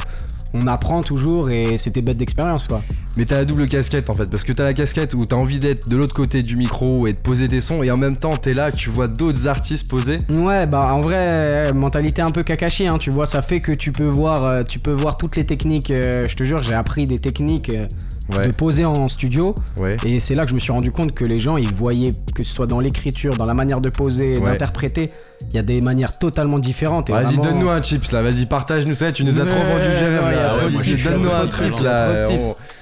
On 0.53 0.67
apprend 0.67 1.01
toujours 1.03 1.49
et 1.49 1.77
c'était 1.77 2.01
bête 2.01 2.17
d'expérience, 2.17 2.67
quoi. 2.67 2.81
Mais 3.17 3.25
t'as 3.25 3.38
la 3.38 3.45
double 3.45 3.67
casquette 3.67 4.12
en 4.12 4.15
fait, 4.15 4.27
parce 4.27 4.43
que 4.43 4.53
t'as 4.53 4.63
la 4.63 4.73
casquette 4.73 5.15
où 5.15 5.25
t'as 5.25 5.36
envie 5.36 5.57
d'être 5.57 5.89
de 5.89 5.97
l'autre 5.97 6.13
côté 6.13 6.43
du 6.43 6.55
micro 6.55 7.07
et 7.07 7.13
de 7.13 7.17
poser 7.17 7.47
tes 7.47 7.62
sons, 7.62 7.81
et 7.81 7.89
en 7.89 7.97
même 7.97 8.15
temps 8.15 8.38
t'es 8.38 8.53
là, 8.53 8.71
tu 8.71 8.91
vois 8.91 9.07
d'autres 9.07 9.47
artistes 9.47 9.89
poser. 9.89 10.17
Ouais, 10.29 10.67
bah 10.67 10.93
en 10.93 11.01
vrai, 11.01 11.73
mentalité 11.73 12.21
un 12.21 12.29
peu 12.29 12.43
Kakashi, 12.43 12.88
hein, 12.88 12.97
tu 12.99 13.10
vois, 13.10 13.25
ça 13.25 13.41
fait 13.41 13.60
que 13.60 13.71
tu 13.71 13.91
peux 13.91 14.07
voir, 14.07 14.43
euh, 14.43 14.63
tu 14.63 14.77
peux 14.77 14.93
voir 14.93 15.17
toutes 15.17 15.36
les 15.36 15.45
techniques. 15.45 15.89
euh, 15.89 16.23
je 16.27 16.36
te 16.36 16.43
jure, 16.43 16.62
j'ai 16.62 16.75
appris 16.75 17.05
des 17.05 17.17
techniques 17.17 17.69
euh, 17.73 17.88
Ouais, 18.36 18.50
de 18.50 18.56
poser 18.56 18.84
en 18.84 19.08
studio. 19.08 19.56
ouais. 19.80 19.96
Et 20.06 20.20
c'est 20.20 20.36
là 20.36 20.44
que 20.44 20.50
je 20.50 20.56
me 20.56 20.60
suis 20.60 20.72
rendu 20.74 20.92
compte 20.92 21.13
que 21.13 21.24
les 21.24 21.40
gens, 21.40 21.56
ils 21.56 21.74
voyaient, 21.74 22.13
que 22.36 22.44
ce 22.44 22.54
soit 22.54 22.68
dans 22.68 22.80
l'écriture, 22.82 23.36
dans 23.38 23.46
la 23.46 23.54
manière 23.54 23.80
de 23.80 23.90
poser, 23.90 24.38
Ouais. 24.38 24.52
d'interpréter, 24.52 25.12
il 25.50 25.56
y 25.56 25.60
a 25.60 25.62
des 25.62 25.80
manières 25.82 26.20
totalement 26.20 26.60
différentes. 26.60 27.10
Vas-y, 27.10 27.24
vraiment- 27.36 27.44
donne-nous 27.44 27.70
un 27.70 27.82
chips 27.82 28.12
là, 28.12 28.20
vas-y, 28.22 28.46
partage-nous 28.46 28.94
ça, 28.96 29.12
tu 29.12 29.24
nous 29.24 29.40
as 29.40 29.44
Ouais, 29.44 29.48
trop 29.50 29.60
vendu 29.63 29.80
du 29.98 30.04
rêve 30.04 30.24
ouais, 30.24 30.36
là. 30.36 30.54
ouais, 30.56 30.60
Vas-y, 30.62 30.72
moi, 30.74 30.82
je 30.82 30.96
suis 30.98 31.04
donne-nous 31.10 31.30
un 31.32 31.48
truc 31.48 31.82
là. 31.82 32.26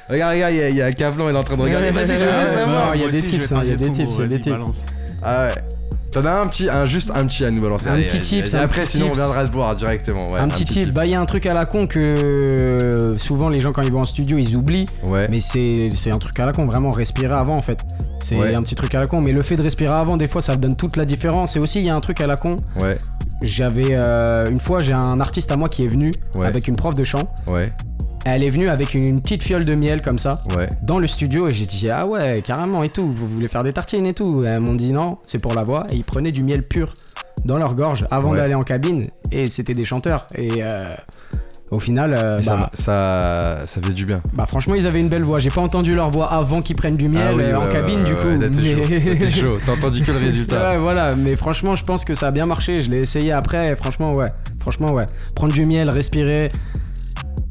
Regarde, 0.09 0.33
regarde, 0.33 0.53
il 0.71 0.77
y 0.77 0.81
a- 0.81 0.91
Cavlan, 0.91 1.29
il 1.29 1.35
est 1.35 1.37
en 1.37 1.43
train 1.43 1.57
de 1.57 1.61
regarder. 1.61 1.91
Vas-y, 1.91 2.07
je 2.19 2.25
veux 2.25 2.47
savoir. 2.47 2.95
il 2.95 3.01
y 3.01 3.05
a 3.05 3.09
des 3.09 3.21
tips, 3.23 3.51
hein, 3.51 3.59
il 3.63 3.69
y 3.69 3.73
a 3.73 3.75
des 3.75 3.91
tips, 3.91 4.13
il 4.17 4.21
y 4.21 4.23
a 4.23 4.27
des 4.27 4.41
tips. 4.41 4.85
Ah 5.23 5.43
ouais. 5.47 5.51
T'en 6.15 6.23
as 6.23 6.31
un 6.31 6.47
petit, 6.47 6.69
un, 6.69 6.85
juste 6.85 7.11
un 7.13 7.25
petit 7.27 7.43
à 7.43 7.51
nous 7.51 7.61
balancer. 7.61 7.89
Un 7.89 7.95
Allez, 7.95 8.05
petit 8.05 8.19
tip, 8.19 8.45
Et 8.45 8.55
après, 8.55 8.85
sinon, 8.85 9.09
on 9.09 9.11
viendra 9.11 9.45
se 9.45 9.51
boire 9.51 9.75
directement. 9.75 10.27
Ouais, 10.27 10.39
un 10.39 10.47
petit 10.47 10.63
tip, 10.63 10.93
bah 10.93 11.05
il 11.05 11.11
y 11.11 11.13
a 11.15 11.19
un 11.19 11.25
truc 11.25 11.45
à 11.45 11.51
la 11.51 11.65
con 11.65 11.87
que 11.87 11.99
euh, 11.99 13.17
souvent 13.17 13.49
les 13.49 13.59
gens 13.59 13.73
quand 13.73 13.81
ils 13.81 13.91
vont 13.91 13.99
en 13.99 14.05
studio 14.05 14.37
ils 14.37 14.55
oublient, 14.55 14.85
Ouais. 15.09 15.27
mais 15.29 15.41
c'est 15.41 15.89
c'est 15.93 16.13
un 16.13 16.17
truc 16.17 16.39
à 16.39 16.45
la 16.45 16.53
con, 16.53 16.67
vraiment 16.67 16.91
respirer 16.93 17.33
avant 17.35 17.55
en 17.55 17.61
fait. 17.61 17.81
C'est 18.23 18.37
Ouais. 18.37 18.55
un 18.55 18.61
petit 18.61 18.75
truc 18.75 18.95
à 18.95 19.01
la 19.01 19.07
con, 19.07 19.19
mais 19.19 19.33
le 19.33 19.41
fait 19.41 19.57
de 19.57 19.61
respirer 19.61 19.91
avant, 19.91 20.15
des 20.15 20.29
fois 20.29 20.41
ça 20.41 20.55
donne 20.55 20.77
toute 20.77 20.95
la 20.95 21.03
différence. 21.03 21.57
Et 21.57 21.59
aussi 21.59 21.79
il 21.79 21.85
y 21.85 21.89
a 21.89 21.95
un 21.95 21.99
truc 21.99 22.21
à 22.21 22.27
la 22.27 22.37
con, 22.37 22.55
Ouais, 22.79 22.97
j'avais 23.43 23.89
euh, 23.91 24.45
une 24.49 24.61
fois 24.61 24.79
j'ai 24.81 24.93
un 24.93 25.19
artiste 25.19 25.51
à 25.51 25.57
moi 25.57 25.67
qui 25.67 25.83
est 25.83 25.89
venu 25.89 26.11
Ouais. 26.35 26.45
avec 26.47 26.69
une 26.69 26.77
prof 26.77 26.93
de 26.93 27.03
chant, 27.03 27.27
ouais, 27.47 27.73
elle 28.25 28.43
est 28.43 28.49
venue 28.49 28.67
avec 28.69 28.93
une, 28.95 29.21
petite 29.21 29.43
fiole 29.43 29.63
de 29.65 29.75
miel 29.75 30.01
comme 30.01 30.19
ça. 30.19 30.35
ouais. 30.57 30.67
Dans 30.83 30.99
le 30.99 31.07
studio 31.07 31.47
et 31.47 31.53
j'ai 31.53 31.65
dit 31.65 31.89
ah 31.89 32.05
ouais 32.07 32.41
carrément 32.45 32.83
et 32.83 32.89
tout 32.89 33.11
vous 33.15 33.25
voulez 33.25 33.47
faire 33.47 33.63
des 33.63 33.71
tartines 33.73 34.05
et 34.05 34.13
tout 34.13 34.43
et 34.43 34.47
elles 34.47 34.59
m'ont 34.59 34.73
dit 34.75 34.91
non 34.91 35.17
c'est 35.23 35.41
pour 35.41 35.53
la 35.53 35.63
voix 35.63 35.85
et 35.91 35.95
ils 35.95 36.03
prenaient 36.03 36.31
du 36.31 36.43
miel 36.43 36.63
pur 36.63 36.93
dans 37.45 37.57
leur 37.57 37.75
gorge 37.75 38.05
avant 38.11 38.31
Ouais. 38.31 38.39
d'aller 38.39 38.55
en 38.55 38.61
cabine 38.61 39.03
et 39.31 39.45
c'était 39.47 39.73
des 39.75 39.85
chanteurs 39.85 40.25
et 40.35 40.63
euh, 40.63 40.79
au 41.71 41.79
final 41.79 42.15
euh, 42.17 42.37
bah, 42.45 42.69
ça, 42.73 43.59
ça 43.63 43.81
fait 43.81 43.93
du 43.93 44.05
bien. 44.05 44.21
bah, 44.33 44.45
franchement 44.47 44.73
ils 44.75 44.87
avaient 44.87 44.99
une 45.01 45.09
belle 45.09 45.23
voix 45.23 45.37
j'ai 45.39 45.49
pas 45.49 45.61
entendu 45.61 45.93
leur 45.93 46.09
voix 46.09 46.31
avant 46.31 46.61
qu'ils 46.61 46.75
prennent 46.75 46.95
du 46.95 47.07
miel 47.09 47.25
Ah 47.29 47.33
oui, 47.35 47.43
euh, 47.43 47.57
en 47.57 47.67
cabine 47.71 48.03
du 48.03 48.15
coup 48.15 48.27
mais- 48.27 49.29
chaud. 49.29 49.57
T'as 49.63 49.73
entendu 49.73 50.01
que 50.01 50.11
le 50.11 50.17
résultat. 50.27 50.69
Ouais, 50.71 50.77
voilà 50.79 51.15
mais 51.15 51.33
franchement 51.35 51.75
je 51.75 51.83
pense 51.83 52.03
que 52.05 52.15
ça 52.15 52.27
a 52.27 52.31
bien 52.31 52.45
marché 52.47 52.79
je 52.79 52.89
l'ai 52.89 52.97
essayé 53.03 53.31
après 53.31 53.71
et 53.71 53.75
franchement 53.75 54.13
ouais 54.13 54.29
franchement 54.61 54.91
ouais 54.93 55.05
prendre 55.35 55.53
du 55.53 55.65
miel 55.67 55.89
respirer 55.89 56.51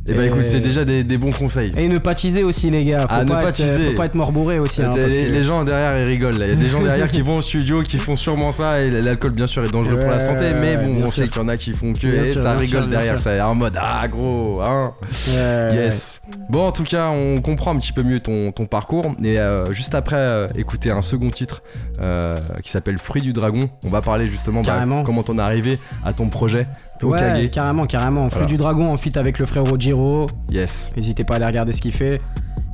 Et 0.07 0.13
bah 0.13 0.23
Et- 0.23 0.27
écoute, 0.27 0.47
c'est 0.47 0.61
déjà 0.61 0.85
des, 0.85 1.03
des 1.03 1.17
bons 1.17 1.31
conseils. 1.33 1.73
et 1.79 1.89
ne 1.89 1.97
pas 1.99 2.15
teaser 2.15 2.45
aussi 2.45 2.69
les 2.69 2.85
gars 2.85 2.99
faut, 2.99 3.07
Ah, 3.09 3.25
ne 3.25 3.31
pas, 3.31 3.37
pas 3.41 3.49
être, 3.49 3.55
teaser. 3.55 3.89
faut 3.91 3.97
pas 3.97 4.05
être 4.05 4.15
mort 4.17 4.33
bourré 4.33 4.59
aussi 4.59 4.83
hein, 4.83 4.91
les, 4.95 5.01
parce 5.01 5.15
que- 5.15 5.33
les 5.33 5.43
gens 5.43 5.65
derrière 5.65 5.99
ils 5.99 6.07
rigolent 6.09 6.37
là. 6.39 6.47
Il 6.47 6.51
y 6.51 6.53
a 6.53 6.57
des 6.57 6.69
gens 6.69 6.83
derrière 6.83 7.09
qui 7.09 7.23
vont 7.23 7.37
au 7.37 7.41
studio 7.43 7.83
qui 7.83 7.97
font 7.97 8.15
sûrement 8.15 8.53
ça 8.53 8.83
et 8.83 8.91
l'alcool 8.91 9.33
bien 9.33 9.47
sûr 9.47 9.65
est 9.65 9.71
dangereux 9.73 9.95
pour 9.97 10.11
la 10.11 10.21
santé 10.21 10.53
mais 10.61 10.77
bon 10.77 10.97
on 11.05 11.09
sûr. 11.09 11.23
sait 11.25 11.29
qu'il 11.29 11.41
y 11.41 11.45
en 11.45 11.49
a 11.49 11.57
qui 11.57 11.73
font 11.73 11.95
que 11.95 12.07
Bien 12.13 12.23
et 12.23 12.27
sûr, 12.27 12.43
ça 12.43 12.53
rigole 12.53 12.81
sûr, 12.83 12.91
derrière 12.91 13.19
ça 13.19 13.33
est 13.33 13.41
en 13.41 13.55
mode 13.55 13.77
ah 13.81 14.07
gros 14.09 14.61
hein 14.61 14.91
Ouais, 15.31 15.37
ouais. 15.39 15.75
yes 15.75 16.21
bon 16.51 16.65
en 16.65 16.73
tout 16.73 16.85
cas 16.85 17.09
on 17.09 17.41
comprend 17.41 17.73
un 17.75 17.79
petit 17.79 17.93
peu 17.95 18.03
mieux 18.03 18.21
ton, 18.21 18.53
ton 18.53 18.67
parcours 18.67 19.15
et 19.25 19.39
euh, 19.39 19.73
juste 19.73 19.95
après 19.95 20.17
euh, 20.17 20.47
écouter 20.55 20.91
un 20.91 21.01
second 21.01 21.31
titre 21.31 21.63
euh, 22.01 22.35
qui 22.63 22.71
s'appelle 22.71 22.99
Fruit 22.99 23.23
du 23.23 23.33
Dragon 23.33 23.71
on 23.87 23.89
va 23.89 24.03
parler 24.03 24.29
justement 24.31 24.61
bah, 24.61 24.85
comment 25.05 25.23
t'en 25.23 25.39
es 25.39 25.43
arrivé 25.43 25.79
à 26.05 26.13
ton 26.13 26.29
projet 26.29 26.67
Ouais, 27.03 27.51
carrément, 27.53 27.85
carrément. 27.87 28.21
Fruit 28.21 28.31
Voilà. 28.33 28.47
du 28.47 28.57
dragon 28.57 28.93
en 28.93 28.97
fit 28.97 29.17
avec 29.19 29.39
le 29.39 29.45
frérot 29.45 29.79
Giro. 29.79 30.27
yes 30.51 30.91
N'hésitez 30.97 31.25
pas 31.25 31.35
à 31.35 31.37
aller 31.37 31.47
regarder 31.47 31.73
ce 31.73 31.81
qu'il 31.83 31.93
fait. 31.93 32.21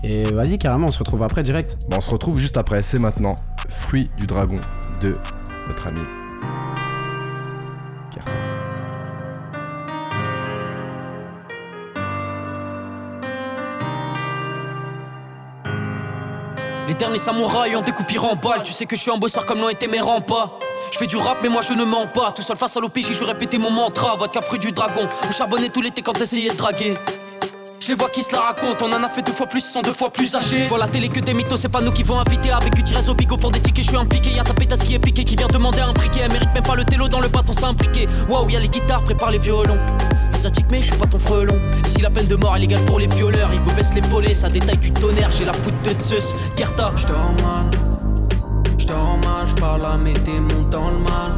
Et 0.04 0.22
vas-y, 0.32 0.56
carrément, 0.58 0.86
on 0.88 0.92
se 0.92 0.98
retrouve 1.00 1.22
après 1.22 1.42
direct. 1.42 1.76
bon 1.90 1.96
on 1.98 2.00
se 2.00 2.10
retrouve 2.10 2.38
juste 2.38 2.56
après 2.56 2.82
c'est 2.82 2.98
maintenant 2.98 3.34
Fruit 3.68 4.10
du 4.18 4.26
Dragon 4.26 4.58
de 5.02 5.12
notre 5.68 5.86
ami 5.88 6.00
Carter. 8.10 8.30
Les 16.90 16.96
derniers 16.96 17.18
samouraïs 17.18 17.76
ont 17.76 17.82
découpé 17.82 18.18
en 18.18 18.34
balles. 18.34 18.64
Tu 18.64 18.72
sais 18.72 18.84
que 18.84 18.96
je 18.96 19.02
suis 19.02 19.12
un 19.12 19.16
bosseur 19.16 19.46
comme 19.46 19.60
l'ont 19.60 19.68
été 19.68 19.86
mes 19.86 20.00
remparts. 20.00 20.58
Je 20.90 20.98
fais 20.98 21.06
du 21.06 21.16
rap, 21.16 21.38
mais 21.40 21.48
moi 21.48 21.62
je 21.62 21.72
ne 21.72 21.84
mens 21.84 22.08
pas. 22.08 22.32
Tout 22.32 22.42
seul 22.42 22.56
face 22.56 22.76
à 22.76 22.80
l'OPJ, 22.80 23.12
je 23.12 23.22
répétais 23.22 23.58
mon 23.58 23.70
mantra. 23.70 24.16
Vodka 24.16 24.42
fruit 24.42 24.58
du 24.58 24.72
dragon. 24.72 25.08
On 25.28 25.30
charbonnait 25.30 25.68
tout 25.68 25.82
l'été 25.82 26.02
quand 26.02 26.14
t'essayais 26.14 26.50
de 26.50 26.56
draguer. 26.56 26.94
Je 27.78 27.88
les 27.90 27.94
vois 27.94 28.08
qui 28.08 28.24
se 28.24 28.32
la 28.34 28.40
racontent, 28.40 28.86
on 28.86 28.92
en 28.92 29.04
a 29.04 29.08
fait 29.08 29.22
deux 29.22 29.30
fois 29.30 29.46
plus, 29.46 29.60
sont 29.60 29.82
deux 29.82 29.92
fois 29.92 30.10
plus 30.10 30.34
âgés. 30.34 30.64
Vois 30.64 30.78
la 30.78 30.88
télé 30.88 31.08
que 31.08 31.20
des 31.20 31.32
mythos, 31.32 31.58
c'est 31.58 31.68
pas 31.68 31.80
nous 31.80 31.92
qui 31.92 32.02
vont 32.02 32.18
inviter 32.18 32.50
avec 32.50 32.74
du 32.74 32.82
au 33.08 33.14
bigot 33.14 33.36
pour 33.36 33.52
des 33.52 33.60
tickets. 33.60 33.84
Je 33.84 33.90
suis 33.90 33.96
impliqué, 33.96 34.30
y'a 34.32 34.42
ta 34.42 34.52
pétasse 34.52 34.82
qui 34.82 34.96
est 34.96 34.98
piqué, 34.98 35.22
qui 35.22 35.36
vient 35.36 35.46
demander 35.46 35.82
un 35.82 35.92
briquet. 35.92 36.22
Elle 36.24 36.32
mérite 36.32 36.52
même 36.52 36.64
pas 36.64 36.74
le 36.74 36.82
télo 36.82 37.06
dans 37.06 37.20
le 37.20 37.28
bâton, 37.28 37.52
c'est 37.56 37.66
impliqué. 37.66 38.08
Waouh, 38.28 38.50
y'a 38.50 38.58
les 38.58 38.68
guitares, 38.68 39.04
prépare 39.04 39.30
les 39.30 39.38
violons. 39.38 39.78
Mais 40.70 40.80
je 40.80 40.86
suis 40.86 40.96
pas 40.96 41.06
ton 41.06 41.18
frelon. 41.18 41.60
Si 41.86 42.00
la 42.00 42.08
peine 42.08 42.26
de 42.26 42.36
mort 42.36 42.56
est 42.56 42.60
légale 42.60 42.82
pour 42.86 42.98
les 42.98 43.06
violeurs, 43.08 43.52
Igo 43.52 43.70
baisse 43.76 43.92
les 43.94 44.00
volets, 44.00 44.32
ça 44.32 44.48
détaille 44.48 44.78
du 44.78 44.90
tonnerre. 44.90 45.30
J'ai 45.36 45.44
la 45.44 45.52
foudre 45.52 45.76
de 45.84 46.00
Zeus, 46.00 46.34
Kerta. 46.56 46.92
J'dors 46.96 47.32
mal, 47.42 47.66
j'dors 48.78 49.18
mal, 49.24 49.46
j'parle 49.46 49.84
à 49.84 49.98
mes 49.98 50.14
démons 50.14 50.62
dans 50.70 50.90
le 50.90 50.98
mal. 50.98 51.32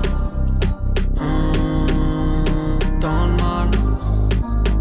Hum, 1.20 2.78
dans 3.00 3.26
le 3.26 3.32
mal, 3.42 3.70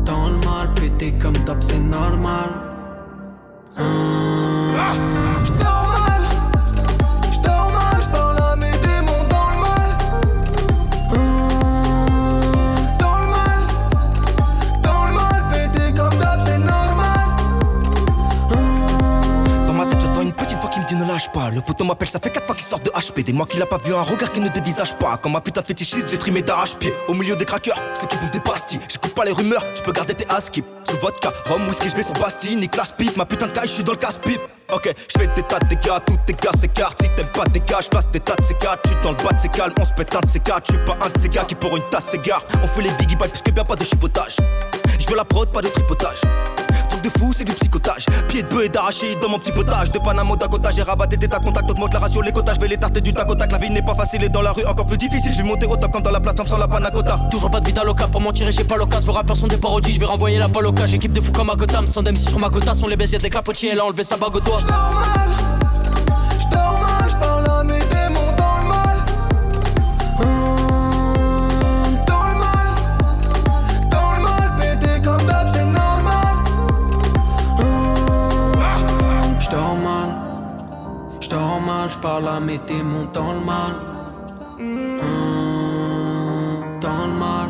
dans 0.06 0.30
le 0.30 0.38
mal, 0.46 0.72
pété 0.76 1.14
comme 1.14 1.38
top, 1.46 1.58
c'est 1.62 1.80
normal. 1.80 2.50
J'dors 5.46 6.01
Le 21.14 21.60
poteau 21.60 21.84
m'appelle, 21.84 22.10
ça 22.10 22.20
fait 22.20 22.30
4 22.30 22.46
fois 22.46 22.56
qu'il 22.56 22.64
sort 22.64 22.80
de 22.80 22.90
HP. 22.90 23.24
Des 23.24 23.34
mois 23.34 23.46
qu'il 23.46 23.62
a 23.62 23.66
pas 23.66 23.78
vu 23.78 23.94
un 23.94 24.02
regard 24.02 24.32
qui 24.32 24.40
ne 24.40 24.48
dévisage 24.48 24.98
pas. 24.98 25.18
Comme 25.18 25.34
ma 25.34 25.42
putain 25.42 25.60
de 25.60 25.68
fétichiste, 25.68 26.10
j'ai 26.10 26.18
trimé 26.18 26.42
d'arrache-pied. 26.42 26.94
Au 27.10 27.14
milieu 27.14 27.36
des 27.36 27.44
craqueurs, 27.44 27.78
ceux 28.00 28.08
qui 28.08 28.16
bouffent 28.16 28.32
des 28.32 28.40
pastilles. 28.40 28.80
J'écoute 28.88 29.14
pas 29.14 29.26
les 29.26 29.32
rumeurs, 29.32 29.66
tu 29.74 29.82
peux 29.82 29.92
garder 29.92 30.14
tes 30.14 30.26
askip. 30.30 30.66
Sous 30.90 30.98
vodka, 30.98 31.34
rhum, 31.48 31.68
whisky, 31.68 31.90
je 31.90 31.96
vais 31.98 32.04
sur 32.04 32.14
Bastille. 32.14 32.70
La 32.78 32.84
pipe, 32.86 33.18
ma 33.18 33.26
putain 33.26 33.48
de 33.48 33.52
caille, 33.52 33.68
je 33.68 33.74
suis 33.74 33.84
dans 33.84 33.92
le 33.92 33.98
casse-pipe. 33.98 34.42
Ok, 34.72 34.94
je 34.96 35.20
fais 35.20 35.28
des 35.36 35.44
tas 35.44 35.60
de 35.60 35.68
dégâts, 35.68 36.00
tous 36.06 36.18
tes 36.26 36.34
gars 36.34 36.52
s'écartent. 36.60 37.02
Si 37.02 37.10
t'aimes 37.16 37.28
pas 37.28 37.44
tes 37.44 37.60
gars, 37.60 37.80
je 37.82 37.90
place 37.90 38.10
des 38.10 38.20
tas 38.22 38.36
de 38.36 38.44
C4. 38.44 38.78
Je 38.86 38.90
suis 38.92 39.02
dans 39.04 39.12
le 39.12 39.18
bas 39.18 39.34
de 39.34 39.40
ces 39.40 39.50
calmes, 39.50 39.74
on 39.80 39.86
se 39.86 39.94
pète 39.94 40.16
un 40.16 40.22
de 40.22 40.30
ces 40.30 40.40
quatre. 40.40 40.72
Je 40.72 40.78
suis 40.78 40.86
pas 40.86 40.98
un 41.06 41.10
de 41.10 41.20
ces 41.20 41.28
gars 41.30 41.44
qui 41.44 41.56
pour 41.56 41.76
une 41.76 41.84
tasse 41.90 42.06
s'égare. 42.10 42.44
On 42.64 42.68
fait 42.68 42.84
les 42.84 42.92
biggie 42.92 43.18
balles 43.18 43.30
plus 43.30 43.42
que 43.42 43.52
bien 43.52 43.66
pas 43.66 43.76
de 43.76 43.84
chipotage. 43.84 44.38
Je 44.98 45.08
veux 45.08 45.16
la 45.18 45.26
prod, 45.26 45.52
pas 45.52 45.62
de 45.62 45.68
tripotage. 45.68 46.22
De 47.04 47.10
fou, 47.10 47.34
c'est 47.36 47.44
du 47.44 47.54
psychotage. 47.54 48.06
Pied 48.28 48.44
de 48.44 48.48
bœuf 48.48 48.66
et 48.66 48.70
d'arachide 48.70 49.20
dans 49.20 49.30
mon 49.30 49.40
petit 49.40 49.52
potage. 49.52 49.92
De 49.92 49.98
Panama 49.98 50.36
Dakota, 50.36 50.70
j'ai 50.72 50.84
rabatté 50.84 51.18
des 51.18 51.28
tas 51.28 51.40
contacts. 51.40 51.70
Augmente 51.70 51.94
la 51.94 52.00
ratio, 52.00 52.22
les 52.22 52.32
quotas. 52.32 52.54
Je 52.54 52.60
vais 52.60 52.68
les 52.68 52.78
tarter 52.78 53.02
du 53.02 53.12
tac 53.14 53.28
au 53.30 53.34
tac. 53.36 53.52
La 53.52 53.58
vie 53.58 53.72
n'est 53.72 53.82
pas 53.82 53.96
facile 53.96 54.24
et 54.24 54.30
dans 54.30 54.42
la 54.44 54.52
rue 54.52 54.66
encore 54.66 54.86
plus 54.86 54.98
difficile. 54.98 55.34
Je 55.34 55.38
vais 55.40 55.48
monter 55.48 55.66
au 55.66 55.76
top 55.76 55.92
comme 55.92 56.04
dans 56.04 56.12
la 56.12 56.20
plateforme 56.20 56.48
sans 56.48 56.58
la 56.58 56.68
panacota. 56.68 57.20
Toujours 57.32 57.50
pas 57.50 57.60
de 57.60 57.66
vida 57.66 57.84
loca, 57.84 58.08
pour 58.08 58.22
mentir 58.22 58.48
et 58.48 58.52
j'ai 58.52 58.64
pas 58.64 58.78
l'occasion. 58.78 59.12
Vos 59.12 59.18
rappeurs 59.18 59.36
sont 59.38 59.48
des 59.48 59.58
parodies, 59.58 59.94
je 59.94 60.00
vais 60.00 60.06
renvoyer 60.06 60.38
la 60.38 60.48
balle 60.48 60.68
au 60.68 60.74
cas. 60.74 60.86
J'équipe 60.86 61.12
de 61.12 61.22
fous 61.22 61.32
comme 61.32 61.50
à 61.50 61.56
Gotham, 61.56 61.88
sans 61.88 62.04
MC 62.04 62.18
sur 62.18 62.40
ma 62.40 62.50
gota. 62.50 62.76
Sont 62.76 62.88
les 62.88 62.96
baisiers 62.96 63.18
des 63.18 63.30
clapotiers, 63.30 63.70
elle 63.72 63.80
a 63.80 63.86
enlevé 63.86 64.04
sa 64.04 64.18
bague 64.18 64.36
au 64.36 64.40
doigt. 64.40 64.60
J'dors 64.60 64.94
mal, 64.94 65.30
j'dors 66.40 66.80
mal, 66.80 66.91
mal, 81.82 81.90
j'parle 81.90 82.28
à 82.28 82.40
mes 82.40 82.60
démons 82.60 83.08
dans 83.14 83.34
le 83.34 83.40
mal. 83.40 83.74
Dans 86.80 87.08
le 87.08 87.14
mal, 87.14 87.50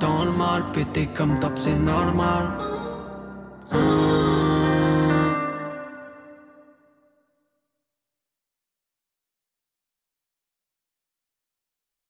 dans 0.00 0.24
le 0.24 0.32
mal, 0.32 0.64
pété 0.72 1.08
comme 1.14 1.38
top, 1.38 1.52
c'est 1.56 1.78
normal. 1.78 2.50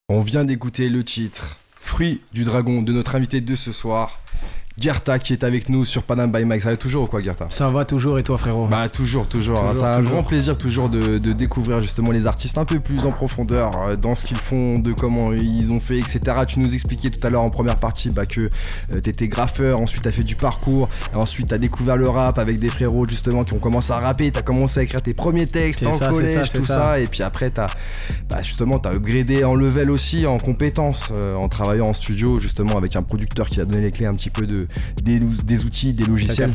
On 0.09 0.21
vient 0.21 0.45
d'écouter 0.45 0.89
le 0.89 1.05
titre 1.05 1.57
Fruit 1.77 2.23
du 2.33 2.45
Dragon 2.45 2.83
de 2.83 2.93
notre 2.93 3.15
invité 3.15 3.41
de 3.41 3.55
ce 3.55 3.73
soir, 3.73 4.21
Gerta 4.77 5.21
qui 5.21 5.33
est 5.33 5.45
avec 5.45 5.69
nous 5.69 5.85
sur 5.85 6.03
Panam 6.03 6.33
by 6.33 6.45
Mike. 6.45 6.63
Ça 6.63 6.71
va 6.71 6.77
toujours 6.77 7.05
ou 7.05 7.07
quoi, 7.07 7.23
Gerta 7.23 7.47
Ça 7.49 7.69
va 7.69 7.85
toujours 7.85 8.19
et 8.19 8.25
toi 8.25 8.37
frérot? 8.39 8.67
Bah 8.67 8.89
toujours, 8.89 9.29
toujours. 9.29 9.61
Toujours, 9.61 9.75
C'est 9.75 9.83
un 9.85 9.99
toujours. 9.99 10.13
grand 10.13 10.23
plaisir 10.25 10.59
toujours 10.59 10.89
de, 10.89 11.19
de 11.19 11.33
découvrir 11.33 11.81
justement 11.81 12.11
les 12.11 12.27
artistes 12.27 12.59
un 12.59 12.65
peu 12.65 12.81
plus 12.81 13.05
en 13.05 13.11
profondeur 13.11 13.71
euh, 13.79 13.95
dans 13.95 14.15
ce 14.15 14.25
qu'ils 14.25 14.37
font, 14.37 14.75
de 14.75 14.93
comment 14.93 15.33
ils 15.33 15.71
ont 15.71 15.79
fait, 15.79 15.99
etc. 15.99 16.21
Tu 16.49 16.59
nous 16.59 16.75
expliquais 16.75 17.11
tout 17.11 17.25
à 17.25 17.31
l'heure 17.31 17.43
en 17.43 17.49
première 17.49 17.77
partie 17.77 18.11
bah, 18.11 18.27
que 18.27 18.41
euh, 18.93 19.01
t'étais 19.01 19.29
graffeur, 19.29 19.81
ensuite 19.81 20.03
t'as 20.03 20.13
fait 20.13 20.25
du 20.25 20.35
parcours, 20.35 20.89
ensuite 21.15 21.49
t'as 21.49 21.59
découvert 21.59 21.97
le 21.97 22.09
rap 22.09 22.39
avec 22.39 22.59
des 22.59 22.69
frérots 22.69 23.07
justement 23.09 23.45
qui 23.45 23.55
ont 23.55 23.61
commencé 23.61 23.93
à 23.93 23.99
rapper, 23.99 24.33
t'as 24.33 24.43
commencé 24.43 24.81
à 24.81 24.83
écrire 24.83 25.03
tes 25.03 25.15
premiers 25.15 25.47
textes 25.47 25.87
en 25.87 25.93
ça, 25.93 26.09
collège, 26.09 26.51
ça, 26.51 26.59
tout 26.59 26.65
ça. 26.65 26.85
ça. 26.85 27.01
et 27.01 27.07
puis 27.07 27.23
après 27.23 27.51
t'as 27.51 27.67
bah, 28.29 28.43
justement 28.43 28.79
t'as 28.81 28.93
upgradé 28.93 29.45
en 29.45 29.55
level 29.55 29.91
aussi, 29.91 30.27
en 30.27 30.39
compétences, 30.39 31.11
euh, 31.13 31.37
en 31.37 31.49
travaillant 31.49 31.87
en 31.87 31.95
studio 31.95 32.39
justement 32.41 32.77
avec 32.77 32.97
un 32.97 33.03
producteur 33.03 33.49
qui 33.49 33.61
a 33.61 33.65
donné 33.65 33.83
les 33.83 33.91
clés 33.93 34.07
un 34.07 34.13
petit 34.13 34.31
peu 34.31 34.47
de, 34.47 34.64
des, 35.03 35.17
des 35.19 35.65
outils, 35.65 35.95
des 35.95 36.05
logiciels. 36.05 36.53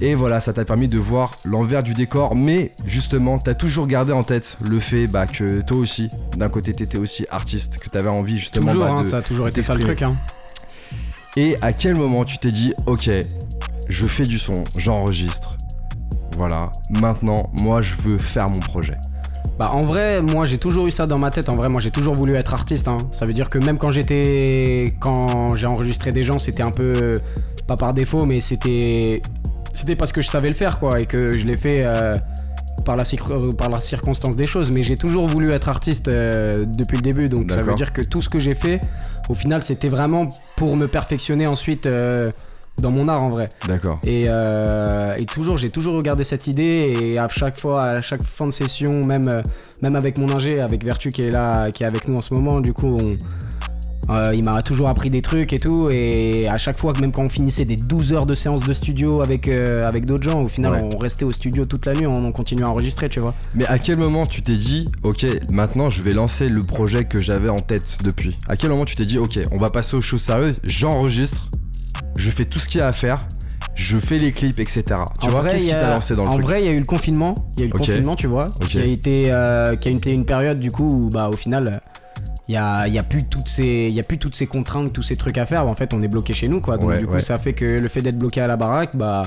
Et 0.00 0.14
voilà, 0.16 0.40
ça 0.40 0.52
t'a 0.52 0.64
permis 0.64 0.88
de 0.88 0.98
voir 0.98 1.30
l'envers 1.44 1.82
du 1.82 1.92
décor. 1.92 2.34
Mais 2.34 2.72
justement, 2.84 3.38
t'as 3.38 3.54
toujours 3.54 3.86
gardé 3.86 4.12
en 4.12 4.24
tête 4.24 4.56
le 4.68 4.80
fait 4.80 5.06
bah, 5.06 5.26
que 5.26 5.60
toi 5.60 5.76
aussi, 5.78 6.08
d'un 6.36 6.48
côté, 6.48 6.72
t'étais 6.72 6.98
aussi 6.98 7.26
artiste, 7.30 7.78
que 7.78 7.88
t'avais 7.88 8.08
envie 8.08 8.38
justement 8.38 8.72
Toujours, 8.72 8.84
bah, 8.86 8.92
hein, 8.96 9.02
de- 9.02 9.08
ça 9.08 9.18
a 9.18 9.22
toujours 9.22 9.48
été 9.48 9.62
ça 9.62 9.74
le 9.74 9.84
truc. 9.84 10.02
Hein. 10.02 10.16
Et 11.36 11.56
à 11.62 11.72
quel 11.72 11.96
moment 11.96 12.24
tu 12.24 12.38
t'es 12.38 12.50
dit, 12.52 12.74
ok, 12.86 13.10
je 13.88 14.06
fais 14.06 14.24
du 14.26 14.38
son, 14.38 14.64
j'enregistre. 14.76 15.56
Voilà, 16.36 16.72
maintenant, 16.90 17.50
moi, 17.52 17.80
je 17.82 17.94
veux 17.96 18.18
faire 18.18 18.48
mon 18.50 18.58
projet. 18.60 18.96
Bah 19.58 19.70
en 19.72 19.84
vrai, 19.84 20.20
moi 20.20 20.46
j'ai 20.46 20.58
toujours 20.58 20.86
eu 20.86 20.90
ça 20.90 21.06
dans 21.06 21.18
ma 21.18 21.30
tête. 21.30 21.48
En 21.48 21.52
vrai, 21.54 21.68
moi 21.68 21.80
j'ai 21.80 21.92
toujours 21.92 22.14
voulu 22.14 22.34
être 22.34 22.52
artiste. 22.54 22.88
hein. 22.88 22.96
Ça 23.12 23.24
veut 23.24 23.32
dire 23.32 23.48
que 23.48 23.58
même 23.58 23.78
quand 23.78 23.90
j'étais, 23.92 24.94
quand 25.00 25.54
j'ai 25.54 25.66
enregistré 25.68 26.10
des 26.10 26.24
gens, 26.24 26.38
c'était 26.40 26.64
un 26.64 26.72
peu 26.72 27.14
pas 27.66 27.76
par 27.76 27.94
défaut, 27.94 28.24
mais 28.24 28.40
c'était, 28.40 29.22
c'était 29.72 29.94
parce 29.96 30.12
que 30.12 30.22
je 30.22 30.28
savais 30.28 30.48
le 30.48 30.54
faire 30.54 30.78
quoi 30.78 31.00
et 31.00 31.06
que 31.06 31.36
je 31.38 31.46
l'ai 31.46 31.56
fait 31.56 31.82
euh, 31.86 32.14
par 32.84 32.96
la 32.96 33.04
cir- 33.04 33.56
par 33.56 33.70
la 33.70 33.80
circonstance 33.80 34.34
des 34.34 34.44
choses. 34.44 34.72
Mais 34.72 34.82
j'ai 34.82 34.96
toujours 34.96 35.26
voulu 35.28 35.50
être 35.52 35.68
artiste 35.68 36.08
euh, 36.08 36.64
depuis 36.76 36.96
le 36.96 37.02
début. 37.02 37.28
Donc 37.28 37.44
ça 37.52 37.62
veut 37.62 37.74
dire 37.76 37.92
que 37.92 38.02
tout 38.02 38.20
ce 38.20 38.28
que 38.28 38.40
j'ai 38.40 38.54
fait, 38.54 38.80
au 39.28 39.34
final, 39.34 39.62
c'était 39.62 39.88
vraiment 39.88 40.30
pour 40.56 40.76
me 40.76 40.88
perfectionner 40.88 41.46
ensuite 41.46 41.86
euh, 41.86 42.32
dans 42.80 42.90
mon 42.90 43.08
art 43.08 43.22
en 43.22 43.30
vrai. 43.30 43.48
D'accord. 43.68 44.00
Et, 44.04 44.24
euh, 44.28 45.06
et 45.18 45.24
toujours, 45.26 45.56
j'ai 45.56 45.68
toujours 45.70 45.94
regardé 45.94 46.24
cette 46.24 46.46
idée 46.46 46.92
et 47.00 47.18
à 47.18 47.28
chaque 47.28 47.58
fois, 47.60 47.82
à 47.82 47.98
chaque 47.98 48.22
fin 48.24 48.46
de 48.46 48.50
session, 48.52 48.90
même, 49.06 49.28
euh, 49.28 49.42
même 49.82 49.96
avec 49.96 50.18
mon 50.18 50.34
ingé, 50.34 50.60
avec 50.60 50.84
Vertu 50.84 51.10
qui 51.10 51.22
est 51.22 51.30
là, 51.30 51.70
qui 51.70 51.82
est 51.84 51.86
avec 51.86 52.08
nous 52.08 52.16
en 52.16 52.20
ce 52.20 52.34
moment, 52.34 52.60
du 52.60 52.72
coup, 52.72 52.98
on- 53.00 53.16
euh, 54.10 54.34
il 54.34 54.44
m'a 54.44 54.60
toujours 54.60 54.90
appris 54.90 55.08
des 55.08 55.22
trucs 55.22 55.54
et 55.54 55.58
tout. 55.58 55.88
Et 55.90 56.46
à 56.46 56.58
chaque 56.58 56.76
fois, 56.76 56.92
même 57.00 57.10
quand 57.10 57.22
on 57.22 57.28
finissait 57.30 57.64
des 57.64 57.76
12 57.76 58.12
heures 58.12 58.26
de 58.26 58.34
séance 58.34 58.60
de 58.66 58.74
studio 58.74 59.22
avec, 59.22 59.48
euh, 59.48 59.86
avec 59.86 60.04
d'autres 60.04 60.24
gens, 60.30 60.42
au 60.42 60.48
final, 60.48 60.72
Ouais. 60.72 60.88
on 60.94 60.98
restait 60.98 61.24
au 61.24 61.32
studio 61.32 61.64
toute 61.64 61.86
la 61.86 61.94
nuit, 61.94 62.06
on, 62.06 62.12
on 62.12 62.30
continuait 62.32 62.64
à 62.64 62.68
enregistrer, 62.68 63.08
tu 63.08 63.20
vois. 63.20 63.34
Mais 63.54 63.64
à 63.64 63.78
quel 63.78 63.96
moment 63.96 64.26
tu 64.26 64.42
t'es 64.42 64.56
dit, 64.56 64.84
ok, 65.04 65.24
maintenant 65.52 65.88
je 65.88 66.02
vais 66.02 66.12
lancer 66.12 66.50
le 66.50 66.60
projet 66.60 67.04
que 67.06 67.22
j'avais 67.22 67.48
en 67.48 67.60
tête 67.60 67.96
depuis? 68.04 68.36
À 68.46 68.56
quel 68.58 68.68
moment 68.68 68.84
tu 68.84 68.94
t'es 68.94 69.06
dit, 69.06 69.16
ok, 69.16 69.38
on 69.52 69.56
va 69.58 69.70
passer 69.70 69.96
aux 69.96 70.02
choses 70.02 70.20
sérieuses, 70.20 70.56
j'enregistre, 70.64 71.48
je 72.16 72.30
fais 72.30 72.44
tout 72.44 72.58
ce 72.58 72.68
qu'il 72.68 72.78
y 72.80 72.82
a 72.82 72.88
à 72.88 72.92
faire, 72.92 73.18
je 73.74 73.98
fais 73.98 74.18
les 74.18 74.32
clips, 74.32 74.58
etc. 74.60 74.82
Tu 75.20 75.26
En 75.26 75.30
vois, 75.30 75.40
vrai, 75.40 75.50
qu'est-ce 75.52 75.64
il 75.64 75.68
qui 75.68 75.72
y 75.72 75.76
a- 75.76 75.80
t'a 75.80 75.90
lancé 75.90 76.14
dans 76.14 76.22
le 76.24 76.28
En 76.28 76.32
truc 76.34 76.44
vrai, 76.46 76.62
il 76.62 76.66
y 76.66 76.68
a 76.68 76.72
eu 76.72 76.78
le 76.78 76.84
confinement. 76.84 77.34
Il 77.56 77.60
y 77.60 77.62
a 77.62 77.66
eu 77.66 77.70
le 77.72 77.78
confinement, 77.78 78.16
tu 78.16 78.26
vois, 78.28 78.48
qui 78.68 78.78
a 78.78 78.84
été, 78.84 79.24
euh, 79.28 79.76
qui 79.76 79.88
a 79.88 79.92
été 79.92 80.12
une 80.12 80.24
période 80.24 80.60
du 80.60 80.70
coup 80.70 80.88
où, 80.88 81.08
bah, 81.10 81.28
au 81.32 81.36
final, 81.36 81.80
il 82.46 82.54
y 82.54 82.58
a, 82.58 82.86
y 82.86 82.98
a 82.98 83.02
plus 83.02 83.24
toutes 83.24 83.48
ces, 83.48 83.64
il 83.64 83.90
y 83.92 84.00
a 84.00 84.04
plus 84.04 84.18
toutes 84.18 84.36
ces 84.36 84.46
contraintes, 84.46 84.92
tous 84.92 85.02
ces 85.02 85.16
trucs 85.16 85.38
à 85.38 85.46
faire. 85.46 85.64
En 85.66 85.74
fait, 85.74 85.92
on 85.94 86.00
est 86.00 86.08
bloqué 86.08 86.32
chez 86.32 86.46
nous, 86.46 86.60
quoi. 86.60 86.76
Donc 86.76 86.86
Ouais, 86.88 86.98
du 86.98 87.06
coup, 87.06 87.14
ouais. 87.14 87.20
ça 87.20 87.36
fait 87.36 87.52
que 87.54 87.64
le 87.80 87.88
fait 87.88 88.00
d'être 88.00 88.18
bloqué 88.18 88.40
à 88.42 88.46
la 88.46 88.56
baraque, 88.56 88.96
bah, 88.96 89.22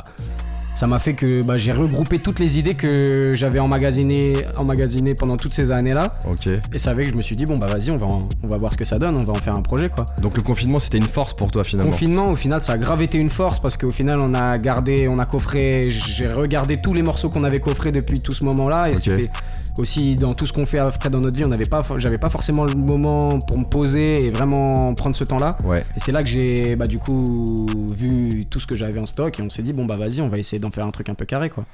ça 0.77 0.85
m'a 0.87 0.99
fait 0.99 1.13
que 1.15 1.43
bah, 1.43 1.57
j'ai 1.57 1.71
regroupé 1.71 2.19
toutes 2.19 2.39
les 2.39 2.59
idées 2.59 2.75
que 2.75 3.33
j'avais 3.35 3.59
emmagasinées, 3.59 4.33
emmagasinées 4.57 5.15
pendant 5.15 5.35
toutes 5.35 5.53
ces 5.53 5.71
années-là. 5.71 6.19
Ok. 6.31 6.47
Et 6.71 6.77
ça 6.79 6.93
fait 6.95 7.03
que 7.05 7.11
je 7.11 7.15
me 7.17 7.21
suis 7.23 7.35
dit 7.35 7.45
bon 7.45 7.55
bah 7.55 7.65
vas-y, 7.65 7.89
on 7.91 7.97
va, 7.97 8.05
en- 8.05 8.27
on 8.43 8.47
va 8.47 8.57
voir 8.57 8.71
ce 8.71 8.77
que 8.77 8.85
ça 8.85 8.99
donne, 8.99 9.15
on 9.15 9.23
va 9.23 9.33
en 9.33 9.37
faire 9.37 9.55
un 9.55 9.61
projet, 9.63 9.89
quoi. 9.89 10.05
Donc 10.21 10.37
le 10.37 10.43
confinement 10.43 10.77
c'était 10.79 10.97
une 10.99 11.03
force 11.03 11.33
pour 11.33 11.49
toi 11.51 11.63
finalement. 11.63 11.91
Confinement, 11.91 12.25
au 12.25 12.35
final, 12.35 12.61
ça 12.61 12.73
a 12.73 12.77
grave 12.77 13.01
été 13.01 13.17
une 13.17 13.29
force 13.31 13.59
parce 13.59 13.75
qu'au 13.75 13.91
final, 13.91 14.19
on 14.21 14.33
a 14.35 14.57
gardé, 14.59 15.07
on 15.07 15.17
a 15.17 15.25
coffré, 15.25 15.89
j'ai 15.89 16.27
regardé 16.31 16.77
tous 16.77 16.93
les 16.93 17.01
morceaux 17.01 17.29
qu'on 17.29 17.43
avait 17.43 17.59
coffrés 17.59 17.91
depuis 17.91 18.21
tout 18.21 18.33
ce 18.33 18.43
moment-là. 18.43 18.89
Et 18.89 18.93
c'était 18.93 19.29
aussi 19.79 20.15
dans 20.15 20.33
tout 20.33 20.45
ce 20.45 20.53
qu'on 20.53 20.65
fait 20.65 20.79
après 20.79 21.09
dans 21.09 21.19
notre 21.19 21.37
vie, 21.37 21.45
on 21.45 21.49
n'avait 21.49 21.65
pas, 21.65 21.81
j'avais 21.97 22.17
pas 22.17 22.29
forcément 22.29 22.65
le 22.65 22.73
moment 22.73 23.39
pour 23.39 23.57
me 23.57 23.65
poser 23.65 24.27
et 24.27 24.29
vraiment 24.29 24.93
prendre 24.93 25.15
ce 25.15 25.23
temps-là. 25.23 25.57
Ouais. 25.65 25.79
Et 25.95 25.99
c'est 25.99 26.11
là 26.11 26.21
que 26.21 26.29
j'ai, 26.29 26.75
bah, 26.75 26.87
du 26.87 26.99
coup, 26.99 27.67
vu 27.93 28.45
tout 28.45 28.59
ce 28.59 28.67
que 28.67 28.75
j'avais 28.75 28.99
en 28.99 29.05
stock 29.05 29.39
et 29.39 29.43
on 29.43 29.49
s'est 29.49 29.63
dit, 29.63 29.73
bon, 29.73 29.85
bah, 29.85 29.95
vas-y, 29.95 30.21
on 30.21 30.29
va 30.29 30.37
essayer 30.37 30.59
d'en 30.59 30.71
faire 30.71 30.85
un 30.85 30.91
truc 30.91 31.09
un 31.09 31.15
peu 31.15 31.25
carré, 31.25 31.49
quoi. 31.49 31.65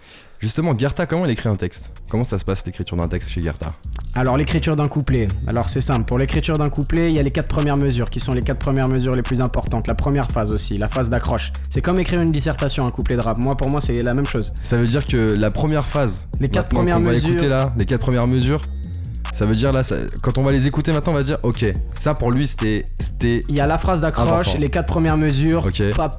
Justement, 0.43 0.77
Gerta, 0.77 1.05
comment 1.05 1.23
elle 1.23 1.31
écrit 1.31 1.47
un 1.47 1.55
texte? 1.55 1.89
Comment 2.09 2.25
ça 2.25 2.37
se 2.37 2.43
passe 2.43 2.65
l'écriture 2.65 2.97
d'un 2.97 3.07
texte 3.07 3.29
chez 3.29 3.39
Gerta 3.39 3.75
Alors 4.13 4.35
l'écriture 4.35 4.75
d'un 4.75 4.89
couplet. 4.89 5.29
Alors 5.47 5.69
c'est 5.69 5.79
simple. 5.79 6.03
Pour 6.03 6.19
l'écriture 6.19 6.57
d'un 6.57 6.69
couplet, 6.69 7.07
il 7.07 7.15
y 7.15 7.19
a 7.19 7.21
les 7.21 7.31
quatre 7.31 7.47
premières 7.47 7.77
mesures 7.77 8.09
qui 8.09 8.19
sont 8.19 8.33
les 8.33 8.41
quatre 8.41 8.59
premières 8.59 8.89
mesures 8.89 9.13
les 9.15 9.21
plus 9.21 9.39
importantes. 9.39 9.87
La 9.87 9.95
première 9.95 10.29
phase 10.29 10.53
aussi, 10.53 10.77
la 10.77 10.89
phase 10.89 11.09
d'accroche. 11.09 11.53
C'est 11.69 11.81
comme 11.81 11.97
écrire 11.97 12.19
une 12.19 12.29
dissertation, 12.29 12.85
un 12.85 12.91
couplet 12.91 13.15
de 13.15 13.21
rap. 13.21 13.37
Moi, 13.37 13.55
pour 13.55 13.69
moi, 13.69 13.79
c'est 13.79 14.03
la 14.03 14.13
même 14.13 14.25
chose. 14.25 14.53
Ça 14.61 14.75
veut 14.75 14.85
dire 14.85 15.05
que 15.05 15.15
la 15.15 15.49
première 15.49 15.87
phase, 15.87 16.27
Les 16.41 16.49
quatre 16.49 16.67
premières 16.67 16.97
qu'on 16.97 17.03
va 17.03 17.15
écouter 17.15 17.47
là, 17.47 17.73
les 17.77 17.85
quatre 17.85 18.01
premières 18.01 18.27
mesures, 18.27 18.59
ça 19.33 19.45
veut 19.45 19.55
dire 19.55 19.73
là, 19.73 19.83
ça- 19.83 19.95
quand 20.21 20.37
on 20.37 20.43
va 20.43 20.51
les 20.51 20.67
écouter 20.67 20.91
maintenant, 20.91 21.11
on 21.11 21.15
va 21.15 21.21
se 21.21 21.27
dire, 21.27 21.37
ok, 21.43 21.65
ça 21.93 22.13
pour 22.13 22.31
lui 22.31 22.47
c'était, 22.47 22.83
c'était, 22.99 23.41
Il 23.49 23.55
y 23.55 23.59
a 23.59 23.67
la 23.67 23.77
phrase 23.77 23.99
d'accroche, 24.01 24.55
les 24.57 24.69
quatre 24.69 24.87
premières 24.87 25.17
mesures. 25.17 25.67
Pas, 25.95 26.11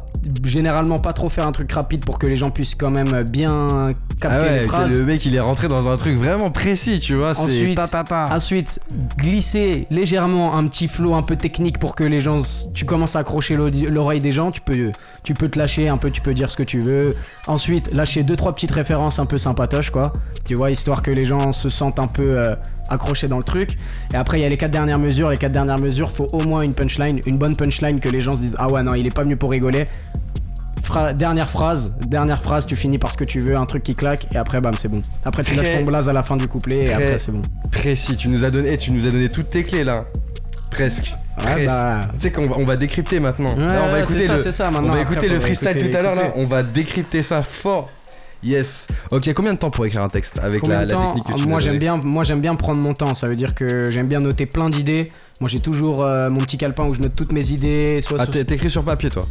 généralement, 0.44 0.98
pas 0.98 1.12
trop 1.12 1.28
faire 1.28 1.46
un 1.46 1.52
truc 1.52 1.70
rapide 1.72 2.04
pour 2.04 2.18
que 2.18 2.26
les 2.26 2.36
gens 2.36 2.50
puissent 2.50 2.74
quand 2.74 2.90
même 2.90 3.24
bien 3.30 3.88
capter 4.20 4.38
ah 4.40 4.42
ouais, 4.42 4.60
les 4.60 4.66
phrases. 4.66 4.98
le 4.98 5.04
mec 5.04 5.24
il 5.26 5.34
est 5.34 5.40
rentré 5.40 5.68
dans 5.68 5.88
un 5.88 5.96
truc 5.96 6.16
vraiment 6.16 6.50
précis, 6.50 6.98
tu 7.00 7.14
vois, 7.14 7.30
Ensuite, 7.30 7.76
ta 7.76 7.88
ta 7.88 8.04
ta. 8.04 8.34
Ensuite, 8.34 8.80
glisser 9.18 9.86
légèrement 9.90 10.56
un 10.56 10.66
petit 10.66 10.88
flow 10.88 11.14
un 11.14 11.22
peu 11.22 11.36
technique 11.36 11.78
pour 11.78 11.94
que 11.94 12.04
les 12.04 12.20
gens, 12.20 12.40
tu 12.72 12.84
commences 12.84 13.16
à 13.16 13.20
accrocher 13.20 13.56
l'oreille 13.56 14.20
des 14.20 14.30
gens. 14.32 14.50
Tu 14.50 14.60
peux, 14.60 14.90
tu 15.22 15.34
peux 15.34 15.48
te 15.48 15.58
lâcher 15.58 15.88
un 15.88 15.96
peu, 15.96 16.10
tu 16.10 16.20
peux 16.20 16.34
dire 16.34 16.50
ce 16.50 16.56
que 16.56 16.62
tu 16.62 16.80
veux. 16.80 17.14
Ensuite, 17.46 17.92
lâcher 17.92 18.22
deux 18.22 18.36
trois 18.36 18.54
petites 18.54 18.72
références 18.72 19.18
un 19.18 19.26
peu 19.26 19.38
sympatoches, 19.38 19.90
quoi. 19.90 20.12
Tu 20.44 20.54
vois, 20.54 20.70
histoire 20.70 21.02
que 21.02 21.10
les 21.10 21.24
gens 21.24 21.52
se 21.52 21.68
sentent 21.68 21.98
un 21.98 22.06
peu 22.06 22.38
euh, 22.38 22.54
accrochés 22.88 23.26
dans 23.28 23.38
le 23.38 23.44
truc. 23.44 23.70
Et 24.12 24.16
après, 24.16 24.38
il 24.38 24.42
y 24.42 24.44
a 24.44 24.48
les 24.48 24.56
quatre 24.56 24.70
dernières 24.72 24.98
mesures. 24.98 25.30
Les 25.30 25.36
quatre 25.36 25.52
dernières 25.52 25.78
mesures, 25.80 26.10
faut 26.10 26.26
au 26.32 26.42
moins 26.44 26.60
une 26.62 26.74
punchline, 26.74 27.20
une 27.26 27.38
bonne 27.38 27.56
punchline 27.56 28.00
que 28.00 28.08
les 28.08 28.20
gens 28.20 28.36
se 28.36 28.42
disent 28.42 28.56
ah 28.58 28.70
ouais 28.70 28.82
non, 28.82 28.94
il 28.94 29.06
est 29.06 29.14
pas 29.14 29.22
venu 29.22 29.36
pour 29.36 29.50
rigoler. 29.50 29.86
Fra- 30.82 31.14
dernière 31.14 31.48
phrase, 31.48 31.94
dernière 32.08 32.42
phrase, 32.42 32.66
tu 32.66 32.76
finis 32.76 32.98
par 32.98 33.10
ce 33.10 33.16
que 33.16 33.24
tu 33.24 33.40
veux, 33.40 33.56
un 33.56 33.64
truc 33.64 33.82
qui 33.82 33.94
claque, 33.94 34.28
et 34.34 34.36
après, 34.36 34.60
bam, 34.60 34.74
c'est 34.74 34.88
bon. 34.88 35.00
Après, 35.24 35.42
tu 35.42 35.54
lâches 35.54 35.76
ton 35.78 35.84
blaze 35.84 36.10
à 36.10 36.12
la 36.12 36.22
fin 36.22 36.36
du 36.36 36.46
couplet, 36.46 36.84
et 36.84 36.92
après, 36.92 37.16
c'est 37.18 37.32
bon. 37.32 37.40
Précis, 37.72 38.16
tu 38.16 38.28
nous 38.28 38.44
as 38.44 38.50
donné, 38.50 38.68
eh, 38.72 38.76
tu 38.76 38.92
nous 38.92 39.06
as 39.06 39.10
donné 39.10 39.30
toutes 39.30 39.48
tes 39.48 39.64
clés 39.64 39.82
là, 39.82 40.04
presque. 40.70 41.14
Ouais, 41.42 41.64
bah. 41.64 42.00
Tu 42.14 42.20
sais 42.20 42.30
qu'on 42.32 42.46
va, 42.46 42.56
on 42.58 42.64
va 42.64 42.76
décrypter 42.76 43.18
maintenant. 43.18 43.54
Ouais, 43.56 43.66
là, 43.66 43.84
on 43.86 43.88
va 43.88 44.00
écouter 44.00 44.26
ça, 44.26 44.34
le, 44.34 44.38
c'est 44.38 44.52
ça, 44.52 44.70
on 44.70 44.92
après, 44.92 45.26
le 45.26 45.40
freestyle 45.40 45.68
écouter 45.68 45.90
tout 45.90 45.96
à 45.96 46.02
l'heure 46.02 46.14
là. 46.16 46.32
On 46.36 46.44
va 46.44 46.62
décrypter 46.62 47.22
ça 47.22 47.42
fort. 47.42 47.90
Yes. 48.44 48.86
Ok, 49.10 49.32
combien 49.34 49.54
de 49.54 49.58
temps 49.58 49.70
pour 49.70 49.86
écrire 49.86 50.02
un 50.02 50.08
texte 50.08 50.38
avec 50.38 50.60
Combien 50.60 50.84
la, 50.84 50.86
technique 50.86 51.24
que 51.24 51.32
tu 51.42 51.48
Moi 51.48 51.60
j'aime 51.60 51.78
bien, 51.78 51.98
moi 52.04 52.22
j'aime 52.24 52.40
bien 52.40 52.54
prendre 52.54 52.80
mon 52.80 52.92
temps. 52.92 53.14
Ça 53.14 53.26
veut 53.26 53.36
dire 53.36 53.54
que 53.54 53.88
j'aime 53.88 54.06
bien 54.06 54.20
noter 54.20 54.46
plein 54.46 54.68
d'idées. 54.68 55.10
Moi 55.40 55.48
j'ai 55.48 55.60
toujours 55.60 56.02
euh, 56.04 56.28
mon 56.28 56.38
petit 56.38 56.58
calepin 56.58 56.86
où 56.86 56.92
je 56.94 57.00
note 57.00 57.14
toutes 57.16 57.32
mes 57.32 57.50
idées. 57.50 58.00
Soit 58.02 58.18
Ah, 58.20 58.30
sur- 58.30 58.44
t'écris 58.44 58.70
sur 58.70 58.84
papier 58.84 59.08
toi 59.08 59.26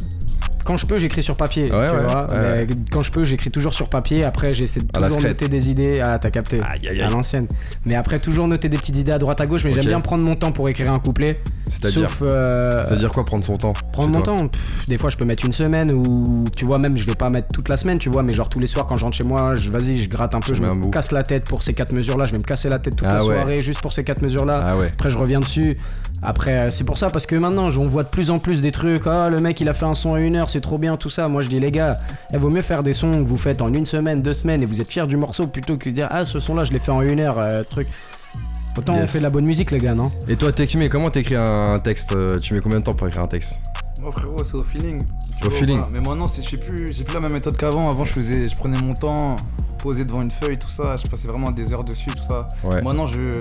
quand 0.66 0.78
je 0.78 0.86
peux, 0.86 0.98
j'écris 0.98 1.24
sur 1.24 1.36
papier. 1.38 1.64
Ouais, 1.64 1.88
tu 1.88 1.96
ouais, 1.96 2.06
vois. 2.08 2.28
ouais, 2.32 2.66
Mais 2.68 2.76
Quand 2.92 3.02
je 3.02 3.12
peux, 3.12 3.24
j'écris 3.24 3.52
toujours 3.52 3.74
sur 3.74 3.90
papier. 3.90 4.24
Après, 4.24 4.54
j'essaie 4.54 4.80
de 4.82 4.88
À 4.94 5.02
toujours 5.08 5.22
noter 5.22 5.48
des 5.48 5.70
idées. 5.70 6.02
Ah, 6.04 6.18
t'as 6.18 6.30
capté. 6.30 6.60
Aïe, 6.62 6.88
aïe, 6.90 7.02
À 7.02 7.06
aïe. 7.06 7.12
l'ancienne. 7.12 7.48
Mais 7.86 7.96
après, 7.96 8.20
toujours 8.20 8.48
noter 8.48 8.70
des 8.70 8.78
petites 8.78 8.98
idées 8.98 9.12
à 9.12 9.18
droite 9.18 9.42
à 9.42 9.46
gauche. 9.46 9.64
Mais 9.64 9.72
j'aime 9.74 9.86
bien 9.86 10.00
prendre 10.02 10.24
mon 10.26 10.36
temps 10.36 10.52
pour 10.52 10.70
écrire 10.70 10.92
un 10.92 11.00
couplet. 11.00 11.40
C'est-à-dire 11.70 12.10
euh, 12.22 12.82
C'est-à-dire 12.86 13.10
quoi 13.12 13.26
prendre 13.26 13.44
son 13.44 13.54
temps 13.54 13.74
Prendre 13.94 14.10
mon 14.14 14.22
temps, 14.22 14.48
pff, 14.48 14.88
des 14.88 14.98
fois 14.98 15.10
je 15.10 15.18
peux 15.18 15.26
mettre 15.26 15.44
une 15.46 15.52
semaine 15.52 15.92
ou 15.92 16.44
tu 16.56 16.66
vois 16.66 16.78
même 16.78 16.98
je 16.98 17.04
vais 17.04 17.16
pas 17.16 17.30
mettre 17.30 17.48
toute 17.52 17.68
la 17.68 17.78
semaine 17.78 17.98
tu 17.98 18.10
vois 18.10 18.22
mais 18.22 18.34
genre 18.34 18.48
tous 18.48 18.60
les 18.60 18.68
soirs 18.68 18.86
quand 18.86 18.96
je 18.96 19.04
rentre 19.06 19.18
chez 19.18 19.24
moi 19.24 19.56
je 19.56 19.70
vas-y 19.72 20.00
je 20.00 20.08
gratte 20.08 20.36
un 20.36 20.40
peu 20.40 20.54
je 20.54 20.62
me 20.62 20.74
bout. 20.76 20.92
casse 20.92 21.12
la 21.12 21.24
tête 21.24 21.46
pour 21.46 21.64
ces 21.64 21.74
quatre 21.74 21.92
mesures 21.94 22.18
là 22.18 22.26
je 22.26 22.34
vais 22.34 22.38
me 22.38 22.44
casser 22.44 22.70
la 22.70 22.78
tête 22.80 22.96
toute 22.98 23.08
Ah 23.10 23.14
la 23.14 23.20
soirée 23.22 23.62
juste 23.64 23.82
pour 23.82 23.92
ces 23.92 24.04
quatre 24.04 24.22
mesures 24.22 24.46
là 24.46 24.56
Ah 24.60 24.74
après 24.94 25.10
je 25.10 25.18
reviens 25.18 25.40
dessus 25.40 25.78
après 26.22 26.52
euh, 26.52 26.72
c'est 26.72 26.84
pour 26.84 26.98
ça 27.00 27.10
parce 27.10 27.26
que 27.26 27.36
maintenant 27.36 27.70
on 27.76 27.88
voit 27.90 28.04
de 28.04 28.10
plus 28.10 28.30
en 28.30 28.38
plus 28.40 28.62
des 28.62 28.72
trucs 28.72 29.08
ah 29.08 29.30
le 29.30 29.40
mec 29.40 29.60
il 29.60 29.68
a 29.70 29.74
fait 29.74 29.86
un 29.86 29.96
son 29.96 30.14
à 30.14 30.20
une 30.22 30.36
heure 30.36 30.50
c'est 30.54 30.62
trop 30.62 30.78
bien 30.78 30.96
tout 30.98 31.10
ça. 31.10 31.28
Moi 31.28 31.42
je 31.42 31.50
dis 31.50 31.60
les 31.60 31.72
gars 31.72 31.96
il 32.32 32.40
vaut 32.40 32.52
mieux 32.52 32.62
faire 32.62 32.84
des 32.84 32.94
sons 32.94 33.12
que 33.12 33.28
vous 33.28 33.38
faites 33.38 33.62
en 33.62 33.74
une 33.74 33.86
semaine 33.86 34.22
deux 34.22 34.34
semaines 34.34 34.62
et 34.62 34.66
vous 34.66 34.80
êtes 34.80 34.88
fiers 34.90 35.08
du 35.08 35.18
morceau 35.18 35.48
plutôt 35.48 35.78
que 35.78 35.90
de 35.90 35.96
dire 35.96 36.08
ah 36.12 36.26
ce 36.26 36.40
son 36.40 36.54
là 36.56 36.64
je 36.64 36.72
l'ai 36.72 36.80
fait 36.80 36.92
en 36.92 37.02
une 37.02 37.20
heure 37.20 37.40
euh, 37.40 37.64
truc. 37.64 37.88
Autant 38.78 38.94
on 38.96 39.08
fait 39.08 39.18
de 39.20 39.24
la 39.24 39.30
bonne 39.30 39.46
musique 39.46 39.72
les 39.72 39.80
gars 39.80 39.96
non? 39.96 40.10
Et 40.28 40.36
toi 40.36 40.52
Tekme, 40.52 40.88
comment 40.90 41.10
t'écris 41.10 41.36
un 41.36 41.78
texte? 41.80 42.16
Euh, 42.16 42.38
Tu 42.40 42.54
mets 42.54 42.62
combien 42.62 42.80
de 42.80 42.84
temps 42.84 42.94
pour 42.94 43.08
écrire 43.08 43.24
un 43.24 43.28
texte? 43.28 43.62
Moi 44.04 44.12
frérot, 44.12 44.44
c'est 44.44 44.56
au 44.56 44.64
feeling. 44.64 45.02
Tu 45.40 45.48
Au 45.48 45.50
vois, 45.50 45.60
feeling. 45.60 45.78
voilà. 45.80 45.90
Mais 45.92 46.02
maintenant, 46.08 46.26
c'est- 46.28 46.44
je 46.44 46.50
sais 46.50 46.58
plus, 46.58 46.92
j'ai 46.94 47.04
plus 47.06 47.14
la 47.14 47.22
même 47.22 47.32
méthode 47.34 47.56
qu'avant. 47.58 47.90
Avant, 47.90 48.04
je 48.06 48.12
faisais, 48.14 48.48
je 48.50 48.56
prenais 48.56 48.78
mon 48.84 48.94
temps, 48.94 49.38
posé 49.82 50.04
devant 50.06 50.22
une 50.22 50.32
feuille, 50.32 50.58
tout 50.60 50.70
ça. 50.70 50.96
Je 50.98 51.08
passais 51.08 51.28
vraiment 51.28 51.52
des 51.52 51.72
heures 51.74 51.84
dessus, 51.86 52.10
tout 52.12 52.24
ça. 52.30 52.48
Ouais. 52.66 52.82
Maintenant, 52.84 53.06
je, 53.06 53.32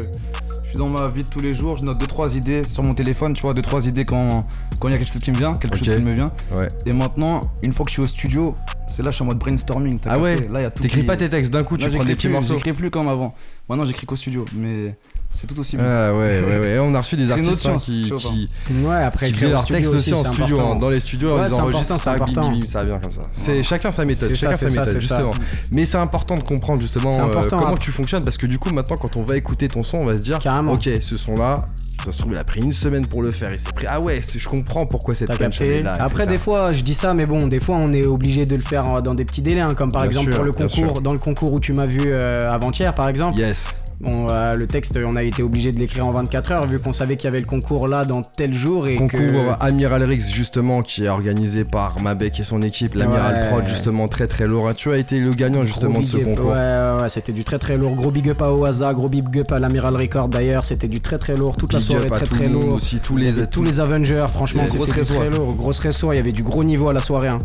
je 0.63 0.69
suis 0.69 0.79
dans 0.79 0.89
ma 0.89 1.09
vie 1.09 1.25
de 1.25 1.29
tous 1.29 1.41
les 1.41 1.55
jours, 1.55 1.77
je 1.77 1.85
note 1.85 1.99
2-3 1.99 2.37
idées 2.37 2.63
sur 2.67 2.83
mon 2.85 2.95
téléphone, 2.95 3.33
tu 3.35 3.43
vois, 3.43 3.55
2-3 3.55 3.87
idées 3.89 4.05
quand 4.05 4.45
quand 4.79 4.89
il 4.89 4.93
y 4.93 4.95
a 4.95 4.99
quelque 4.99 5.13
chose 5.13 5.23
qui 5.23 5.31
me 5.31 5.37
vient, 5.37 5.53
quelque 5.53 5.77
chose 5.77 5.95
qui 5.95 6.03
me 6.03 6.13
vient. 6.13 6.33
Ouais. 6.59 6.67
Et 6.87 6.93
maintenant, 6.93 7.41
une 7.63 7.73
fois 7.73 7.85
que 7.85 7.91
je 7.91 7.95
suis 7.95 8.03
au 8.03 8.07
studio, 8.07 8.57
c'est 8.89 9.03
là 9.05 9.11
je 9.11 9.15
suis 9.15 9.23
en 9.23 9.27
mode 9.27 9.39
brainstorming. 9.39 9.99
t'as 10.01 10.11
Ah 10.11 10.15
capté 10.15 10.29
ouais 10.29 10.49
Là, 10.49 10.61
il 10.61 10.63
y 10.63 10.67
a 10.67 10.71
tout 10.73 10.83
T'écris 10.83 11.01
qui- 11.03 11.07
pas 11.07 11.17
tes 11.17 11.29
textes 11.31 11.53
d'un 11.53 11.63
coup, 11.63 11.77
tu 11.77 11.89
prends 11.89 12.05
des 12.05 12.15
petits 12.17 12.27
plus, 12.27 12.33
morceaux. 12.33 12.55
J'écris 12.55 12.73
plus 12.73 12.91
comme 12.91 13.07
avant. 13.09 13.33
Maintenant, 13.69 13.85
j'écris 13.85 14.07
qu'au 14.07 14.17
studio, 14.17 14.45
mais 14.57 14.97
c'est 15.35 15.47
tout 15.47 15.59
aussi 15.59 15.77
bien. 15.77 15.87
Ah 15.87 16.13
ouais, 16.13 16.41
ouais, 16.43 16.59
ouais. 16.61 16.79
On 16.81 16.95
a 16.95 16.99
reçu 16.99 17.17
des 17.17 17.31
artistes 17.31 17.51
hein, 17.67 17.79
science, 17.79 17.85
qui, 17.87 18.11
qui, 18.11 18.73
Ouais, 18.85 18.97
après, 18.97 19.29
qui 19.29 19.39
studio 19.39 19.57
textes 19.67 19.95
aussi 19.95 20.15
en 20.15 20.25
studio, 20.25 20.45
important. 20.57 20.73
hein, 20.75 20.79
dans 20.79 20.91
les 20.91 21.01
studios, 21.01 21.35
Ouais, 21.37 21.43
ils 21.47 21.49
c'est 21.51 21.61
enregistrent, 21.61 21.93
important, 21.93 21.99
c'est 21.99 22.05
ça, 22.05 22.11
bim, 22.17 22.23
important. 22.25 22.51
bim, 22.53 22.61
ça 22.69 22.85
vient 22.85 22.99
comme 22.99 23.13
ça. 23.13 23.23
C'est 23.33 23.63
chacun 23.63 23.91
sa 23.91 24.05
méthode, 24.05 24.29
C'est 24.29 24.35
chacun 24.37 24.57
ça, 24.57 24.69
sa 24.69 24.81
méthode, 24.81 24.87
ça. 24.95 24.99
justement. 25.01 25.31
Mais 25.73 25.85
c'est 25.85 25.99
important 25.99 26.35
de 26.37 26.43
comprendre 26.43 26.81
justement 26.81 27.15
euh, 27.15 27.47
comment 27.49 27.63
après. 27.69 27.79
tu 27.81 27.91
fonctionnes 27.91 28.23
parce 28.23 28.37
que 28.37 28.47
du 28.47 28.59
coup 28.59 28.71
maintenant 28.71 28.97
quand 28.97 29.17
on 29.17 29.23
va 29.23 29.37
écouter 29.37 29.69
ton 29.69 29.83
son, 29.83 29.99
on 29.99 30.05
va 30.05 30.13
se 30.13 30.19
dire 30.23 30.39
Carrément. 30.39 30.73
OK, 30.73 30.89
ce 31.01 31.17
son 31.17 31.35
là, 31.35 31.57
ça 32.05 32.13
se 32.13 32.19
trouve 32.19 32.33
il 32.33 32.39
a 32.39 32.45
pris 32.45 32.61
une 32.61 32.73
semaine 32.73 33.07
pour 33.07 33.23
le 33.23 33.31
faire, 33.33 33.51
il 33.53 33.61
s'est 33.61 33.73
pris 33.75 33.87
Ah 33.89 34.01
ouais, 34.01 34.21
je 34.37 34.49
comprends 34.49 34.87
pourquoi 34.87 35.15
cette 35.15 35.37
punch 35.37 35.61
est 35.61 35.83
là. 35.83 35.93
Après, 35.99 36.25
etc. 36.25 36.37
des 36.37 36.43
fois, 36.43 36.73
je 36.73 36.83
dis 36.83 36.95
ça, 36.95 37.15
mais 37.15 37.27
bon, 37.27 37.47
des 37.47 37.61
fois, 37.61 37.77
on 37.81 37.93
est 37.93 38.07
obligé 38.07 38.45
de 38.45 38.55
le 38.57 38.63
faire 38.63 38.97
euh, 38.97 39.01
dans 39.01 39.15
des 39.15 39.25
petits 39.25 39.43
délais, 39.43 39.61
hein, 39.61 39.69
comme 39.77 39.91
par 39.93 40.03
Bien 40.03 40.11
exemple 40.11 40.31
sûr, 40.33 40.37
pour 40.37 40.45
le 40.45 40.53
concours, 40.53 40.69
sûr. 40.95 41.01
dans 41.01 41.13
le 41.13 41.19
concours 41.19 41.53
où 41.53 41.61
tu 41.61 41.73
m'as 41.73 41.87
vu 41.87 42.01
euh, 42.07 42.53
avant-hier, 42.53 42.95
par 42.95 43.09
exemple. 43.09 43.39
Yes. 43.39 43.75
Bon, 44.03 44.27
euh, 44.31 44.55
le 44.55 44.67
texte, 44.67 44.99
on 45.03 45.15
a 45.15 45.23
été 45.23 45.43
obligé 45.45 45.71
de 45.71 45.79
l'écrire 45.79 46.09
en 46.09 46.13
24 46.13 46.51
heures, 46.51 46.67
vu 46.67 46.77
qu'on 46.81 46.93
savait 46.93 47.17
qu'il 47.17 47.27
y 47.27 47.29
avait 47.29 47.39
le 47.39 47.47
concours 47.47 47.87
là 47.87 48.05
dans 48.05 48.21
tel 48.23 48.53
jour 48.53 48.89
et 48.89 48.97
Concours 48.97 49.21
que. 49.21 49.63
Amiral 49.65 50.03
Rix 50.03 50.29
justement 50.33 50.83
qui 50.83 51.05
est 51.05 51.09
organisé 51.09 51.65
par 51.65 52.03
Mabek 52.03 52.41
et 52.41 52.45
son 52.45 52.61
équipe, 52.63 52.95
l'Amiral 52.95 53.35
Ouais. 53.35 53.51
Prod 53.51 53.67
justement 53.67 54.09
très 54.09 54.27
très 54.27 54.47
lourd. 54.49 54.69
hein. 54.69 54.75
Tu 54.77 54.91
as 54.93 54.97
été 54.97 55.21
le 55.21 55.31
gagnant 55.31 55.63
justement 55.63 56.01
de 56.01 56.05
ce 56.07 56.17
up. 56.17 56.25
concours. 56.25 56.47
Ouais, 56.51 56.59
ouais, 56.59 57.03
ouais, 57.03 57.09
c'était 57.09 57.33
du 57.33 57.45
très 57.45 57.59
très 57.61 57.77
lourd. 57.77 57.95
Gros 57.95 58.11
big 58.11 58.29
up 58.29 58.43
à 58.43 58.51
Oaza, 58.53 58.93
gros 58.93 59.09
big 59.09 59.39
up 59.39 59.53
à 59.53 59.59
l'Amiral 59.61 59.95
Record 59.97 60.29
d'ailleurs, 60.29 60.65
c'était 60.65 60.89
du 60.89 61.01
très 61.01 61.17
très 61.17 61.37
lourd. 61.37 61.55
Toute 61.55 61.73
la 61.73 61.81
soirée 61.81 62.11
très 62.11 62.27
très 62.27 62.49
lourd. 62.49 62.75
aussi, 62.75 62.99
tous 62.99 63.17
les 63.17 63.29
avait 63.39 63.47
tous 63.47 63.63
les 63.63 63.79
Avengers, 63.79 64.27
franchement, 64.29 64.65
c'était 64.67 65.03
très 65.05 65.31
lourd. 65.31 65.55
Grosse 65.57 65.79
ressoir, 65.79 66.15
il 66.15 66.17
y 66.17 66.21
avait 66.21 66.33
du 66.33 66.43
gros 66.43 66.65
niveau 66.65 66.89
à 66.89 66.93
la 66.93 67.01
soirée. 67.01 67.29
hein. 67.29 67.39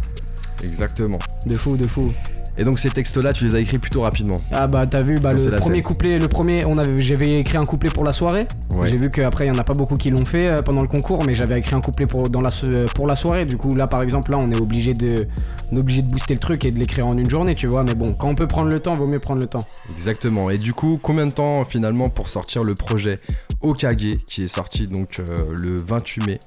Exactement. 0.63 1.19
De 1.45 1.55
fou, 1.55 1.77
de 1.77 1.85
fou. 1.87 2.11
Et 2.57 2.63
donc 2.63 2.79
ces 2.79 2.89
textes-là, 2.89 3.33
tu 3.33 3.43
les 3.45 3.55
as 3.55 3.59
écrits 3.59 3.77
plutôt 3.77 4.01
rapidement. 4.01 4.37
Ah 4.51 4.67
bah 4.67 4.87
t'as 4.87 5.01
vu, 5.01 5.15
bah, 5.19 5.33
le 5.33 5.37
premier 5.57 5.59
scène. 5.77 5.81
couplet, 5.83 6.17
le 6.19 6.27
premier, 6.27 6.65
on 6.65 6.77
avait, 6.77 6.99
j'avais 7.01 7.33
écrit 7.39 7.57
un 7.57 7.65
couplet 7.65 7.89
pour 7.91 8.03
la 8.03 8.13
soirée. 8.13 8.47
Ouais. 8.75 8.87
J'ai 8.89 8.97
vu 8.97 9.09
qu'après 9.09 9.45
il 9.45 9.47
y 9.49 9.51
en 9.55 9.59
a 9.59 9.63
pas 9.63 9.73
beaucoup 9.73 9.95
qui 9.95 10.09
l'ont 10.09 10.25
fait 10.25 10.47
euh, 10.47 10.61
pendant 10.61 10.81
le 10.81 10.87
concours, 10.87 11.23
mais 11.23 11.35
j'avais 11.35 11.57
écrit 11.59 11.75
un 11.75 11.81
couplet 11.81 12.05
pour, 12.07 12.29
dans 12.29 12.41
la, 12.41 12.49
so- 12.51 12.67
euh, 12.67 12.85
pour 12.95 13.05
la 13.07 13.15
soirée. 13.15 13.45
Du 13.45 13.57
coup 13.57 13.75
là 13.75 13.85
par 13.87 14.01
exemple 14.01 14.31
là 14.31 14.37
on 14.39 14.49
est 14.51 14.59
obligé 14.59 14.93
de, 14.93 15.27
on 15.71 15.77
est 15.77 15.79
obligé 15.81 16.01
de 16.01 16.07
booster 16.11 16.33
le 16.33 16.39
truc 16.39 16.65
et 16.65 16.71
de 16.71 16.79
l'écrire 16.79 17.07
en 17.07 17.17
une 17.17 17.29
journée, 17.29 17.53
tu 17.55 17.67
vois. 17.67 17.83
Mais 17.83 17.93
bon, 17.95 18.13
quand 18.13 18.27
on 18.29 18.35
peut 18.35 18.47
prendre 18.47 18.69
le 18.69 18.79
temps, 18.79 18.95
vaut 18.95 19.07
mieux 19.07 19.19
prendre 19.19 19.39
le 19.41 19.47
temps. 19.47 19.65
Exactement. 19.93 20.49
Et 20.49 20.57
du 20.57 20.73
coup, 20.73 20.99
combien 21.01 21.27
de 21.27 21.31
temps 21.31 21.63
finalement 21.65 22.09
pour 22.09 22.27
sortir 22.29 22.63
le 22.63 22.73
projet 22.75 23.19
Okage 23.61 24.17
qui 24.27 24.43
est 24.43 24.47
sorti 24.47 24.87
donc 24.87 25.19
euh, 25.19 25.23
le 25.59 25.77
28 25.77 26.25
mai 26.27 26.39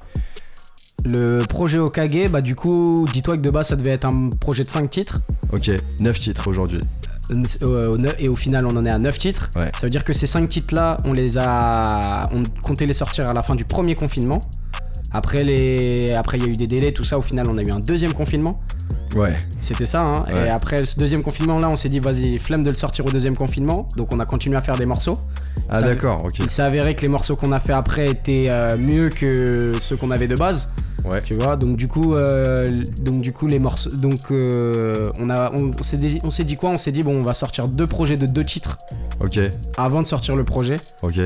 Le 1.09 1.39
projet 1.47 1.79
Okage, 1.79 2.29
bah 2.29 2.41
du 2.41 2.55
coup, 2.55 3.07
dis-toi 3.13 3.37
que 3.37 3.43
de 3.43 3.51
base 3.51 3.69
ça 3.69 3.77
devait 3.77 3.91
être 3.91 4.05
un 4.05 4.31
projet 4.31 4.65
de 4.65 4.69
5 4.69 4.91
titres. 4.91 5.21
Ok, 5.53 5.71
9 6.01 6.19
titres 6.19 6.49
aujourd'hui. 6.49 6.81
Euh, 7.63 7.97
neuf- 7.97 8.17
et 8.19 8.29
au 8.29 8.35
final 8.37 8.67
on 8.67 8.77
en 8.77 8.85
est 8.85 8.91
à 8.91 8.99
9 8.99 9.17
titres. 9.19 9.51
Ouais. 9.57 9.71
Ça 9.75 9.83
veut 9.87 9.91
dire 9.91 10.05
que 10.05 10.13
ces 10.13 10.27
5 10.27 10.49
titres 10.49 10.75
là, 10.75 10.97
on 11.05 11.13
les 11.13 11.39
a. 11.39 12.29
On 12.35 12.43
comptait 12.63 12.87
les 12.87 12.93
sortir 12.93 13.29
à 13.29 13.33
la 13.33 13.43
fin 13.43 13.55
du 13.55 13.65
premier 13.65 13.95
confinement. 13.95 14.41
Après 15.13 15.43
les. 15.45 16.13
Après 16.13 16.39
il 16.39 16.45
y 16.45 16.49
a 16.49 16.51
eu 16.51 16.57
des 16.57 16.67
délais, 16.67 16.93
tout 16.93 17.05
ça, 17.05 17.19
au 17.19 17.23
final 17.23 17.47
on 17.49 17.57
a 17.57 17.63
eu 17.63 17.71
un 17.71 17.81
deuxième 17.81 18.13
confinement. 18.15 18.61
Ouais. 19.17 19.31
C'était 19.61 19.87
ça, 19.87 20.03
hein. 20.03 20.25
Ouais. 20.35 20.47
Et 20.47 20.49
après 20.51 20.85
ce 20.87 20.99
deuxième 20.99 21.23
confinement 21.23 21.59
là, 21.59 21.69
on 21.71 21.77
s'est 21.77 21.89
dit 21.89 21.99
vas-y, 22.01 22.39
flemme 22.39 22.63
de 22.63 22.69
le 22.71 22.77
sortir 22.77 23.07
au 23.07 23.11
deuxième 23.11 23.37
confinement. 23.37 23.89
Donc 23.97 24.13
on 24.13 24.21
a 24.21 24.27
continué 24.27 24.57
à 24.57 24.61
faire 24.61 24.77
des 24.77 24.87
morceaux. 24.87 25.15
Ah 25.69 25.81
d'accord, 25.83 26.25
ok. 26.25 26.39
Il 26.41 26.51
s'est 26.51 26.63
avéré 26.63 26.95
que 26.97 27.03
les 27.03 27.09
morceaux 27.09 27.37
qu'on 27.37 27.53
a 27.53 27.61
fait 27.61 27.73
après 27.73 28.07
étaient 28.07 28.49
euh, 28.51 28.77
mieux 28.77 29.09
que 29.09 29.73
ceux 29.81 29.97
qu'on 29.97 30.11
avait 30.11 30.29
de 30.29 30.35
base. 30.37 30.69
Ouais. 31.05 31.21
Tu 31.23 31.35
vois, 31.35 31.57
donc 31.57 31.77
du 31.77 31.89
coup, 31.89 32.15
euh, 32.15 32.67
donc 33.03 33.23
du 33.23 33.33
coup 33.33 33.47
les 33.47 33.59
morceaux, 33.59 33.91
donc 33.91 34.21
euh, 34.33 35.05
on 35.19 35.31
a, 35.31 35.51
on, 35.55 35.71
on 35.79 35.83
s'est 35.83 35.97
dit, 35.97 36.19
on 36.25 36.31
s'est 36.31 36.45
dit 36.45 36.57
quoi? 36.57 36.71
On 36.71 36.79
s'est 36.79 36.93
dit 36.93 37.03
bon, 37.03 37.17
on 37.19 37.23
va 37.23 37.35
sortir 37.35 37.69
deux 37.69 37.87
projets 37.87 38.17
de 38.17 38.27
deux 38.27 38.45
titres 38.45 38.77
Ok, 39.21 39.39
avant 39.77 40.03
de 40.03 40.07
sortir 40.07 40.35
le 40.37 40.45
projet. 40.45 40.77
ok. 41.03 41.21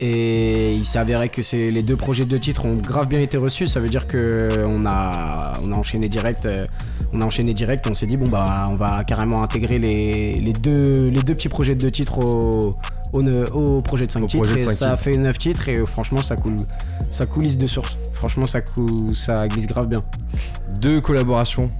Et 0.00 0.72
il 0.72 0.84
s'est 0.84 0.98
avéré 0.98 1.28
que 1.28 1.42
c'est 1.42 1.70
les 1.70 1.82
deux 1.82 1.96
projets 1.96 2.24
de 2.24 2.30
deux 2.30 2.38
titres 2.40 2.64
ont 2.64 2.76
grave 2.76 3.08
bien 3.08 3.20
été 3.20 3.36
reçus. 3.36 3.66
Ça 3.66 3.80
veut 3.80 3.88
dire 3.88 4.06
que 4.06 4.64
on 4.72 4.86
a, 4.86 5.52
on 5.66 5.72
a 5.72 5.76
enchaîné 5.76 6.08
direct. 6.08 6.46
euh, 6.46 6.66
on 7.12 7.20
a 7.20 7.24
enchaîné 7.24 7.54
direct. 7.54 7.86
On 7.90 7.94
s'est 7.94 8.06
dit 8.06 8.16
bon 8.16 8.28
bah 8.28 8.66
on 8.70 8.76
va 8.76 9.04
carrément 9.04 9.42
intégrer 9.42 9.78
les, 9.78 10.34
les 10.34 10.52
deux, 10.52 11.04
les 11.04 11.22
deux 11.22 11.34
petits 11.34 11.48
projets 11.48 11.74
de 11.74 11.80
deux 11.80 11.90
titres 11.90 12.18
au, 12.24 12.76
au, 13.12 13.22
ne- 13.22 13.44
au 13.50 13.80
projet 13.82 14.06
de 14.06 14.10
5 14.10 14.22
Au 14.22 14.26
titres. 14.26 14.56
et 14.56 14.60
ça 14.60 14.70
titres. 14.90 14.98
fait 14.98 15.16
9 15.16 15.38
titres 15.38 15.68
et 15.68 15.78
euh, 15.78 15.86
franchement 15.86 16.20
ça 16.22 16.36
coule, 16.36 16.56
ça 17.10 17.26
coulisse 17.26 17.58
de 17.58 17.66
source. 17.66 17.96
Franchement 18.14 18.46
ça 18.46 18.60
coule, 18.60 19.14
ça 19.14 19.46
glisse 19.48 19.66
grave 19.66 19.88
bien. 19.88 20.02
Deux 20.80 21.00
collaborations 21.00 21.70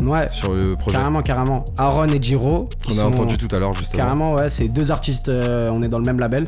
Ouais. 0.00 0.28
sur 0.28 0.52
le 0.54 0.76
projet 0.76 0.96
Carrément, 0.96 1.22
carrément. 1.22 1.64
Aaron 1.76 2.06
et 2.06 2.22
Jiro, 2.22 2.68
qui 2.82 2.94
qu'on 2.96 3.02
a 3.02 3.04
entendu 3.06 3.36
tout 3.36 3.48
à 3.54 3.58
l'heure 3.58 3.74
justement. 3.74 4.04
Carrément, 4.04 4.34
ouais, 4.34 4.48
c'est 4.48 4.68
deux 4.68 4.92
artistes, 4.92 5.28
euh, 5.28 5.68
on 5.72 5.82
est 5.82 5.88
dans 5.88 5.98
le 5.98 6.04
même 6.04 6.20
label. 6.20 6.44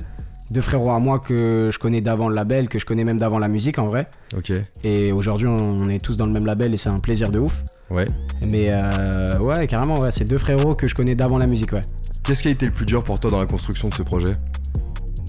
Deux 0.53 0.61
frérots 0.61 0.91
à 0.91 0.99
moi 1.01 1.19
que 1.19 1.69
je 1.73 1.79
connais 1.79 2.01
d'avant 2.01 2.29
le 2.29 2.35
label, 2.37 2.69
que 2.69 2.79
je 2.79 2.85
connais 2.87 3.03
même 3.05 3.19
d'avant 3.19 3.39
la 3.41 3.49
musique 3.49 3.79
en 3.81 3.87
vrai. 3.89 4.09
Ok, 4.37 4.53
Et 4.85 5.11
aujourd'hui, 5.13 5.49
on 5.49 5.89
est 5.89 5.99
tous 6.05 6.17
dans 6.17 6.27
le 6.27 6.33
même 6.33 6.47
label 6.47 6.75
et 6.75 6.77
c'est 6.77 6.89
un 6.91 7.01
plaisir 7.01 7.31
de 7.31 7.39
ouf. 7.41 7.63
Ouais. 7.91 8.07
Mais 8.51 8.71
euh, 8.73 9.39
ouais, 9.39 9.67
carrément, 9.67 9.99
ouais, 10.01 10.11
c'est 10.13 10.25
deux 10.25 10.39
frérots 10.39 10.75
que 10.75 10.87
je 10.89 10.95
connais 10.95 11.15
d'avant 11.15 11.39
la 11.39 11.47
musique, 11.47 11.73
ouais. 11.73 11.81
Qu'est-ce 12.25 12.43
qui 12.43 12.49
a 12.49 12.51
été 12.51 12.67
le 12.67 12.73
plus 12.73 12.87
dur 12.87 13.03
pour 13.03 13.19
toi 13.21 13.31
dans 13.31 13.41
la 13.41 13.47
construction 13.47 13.89
de 13.89 13.95
ce 13.95 14.03
projet? 14.03 14.31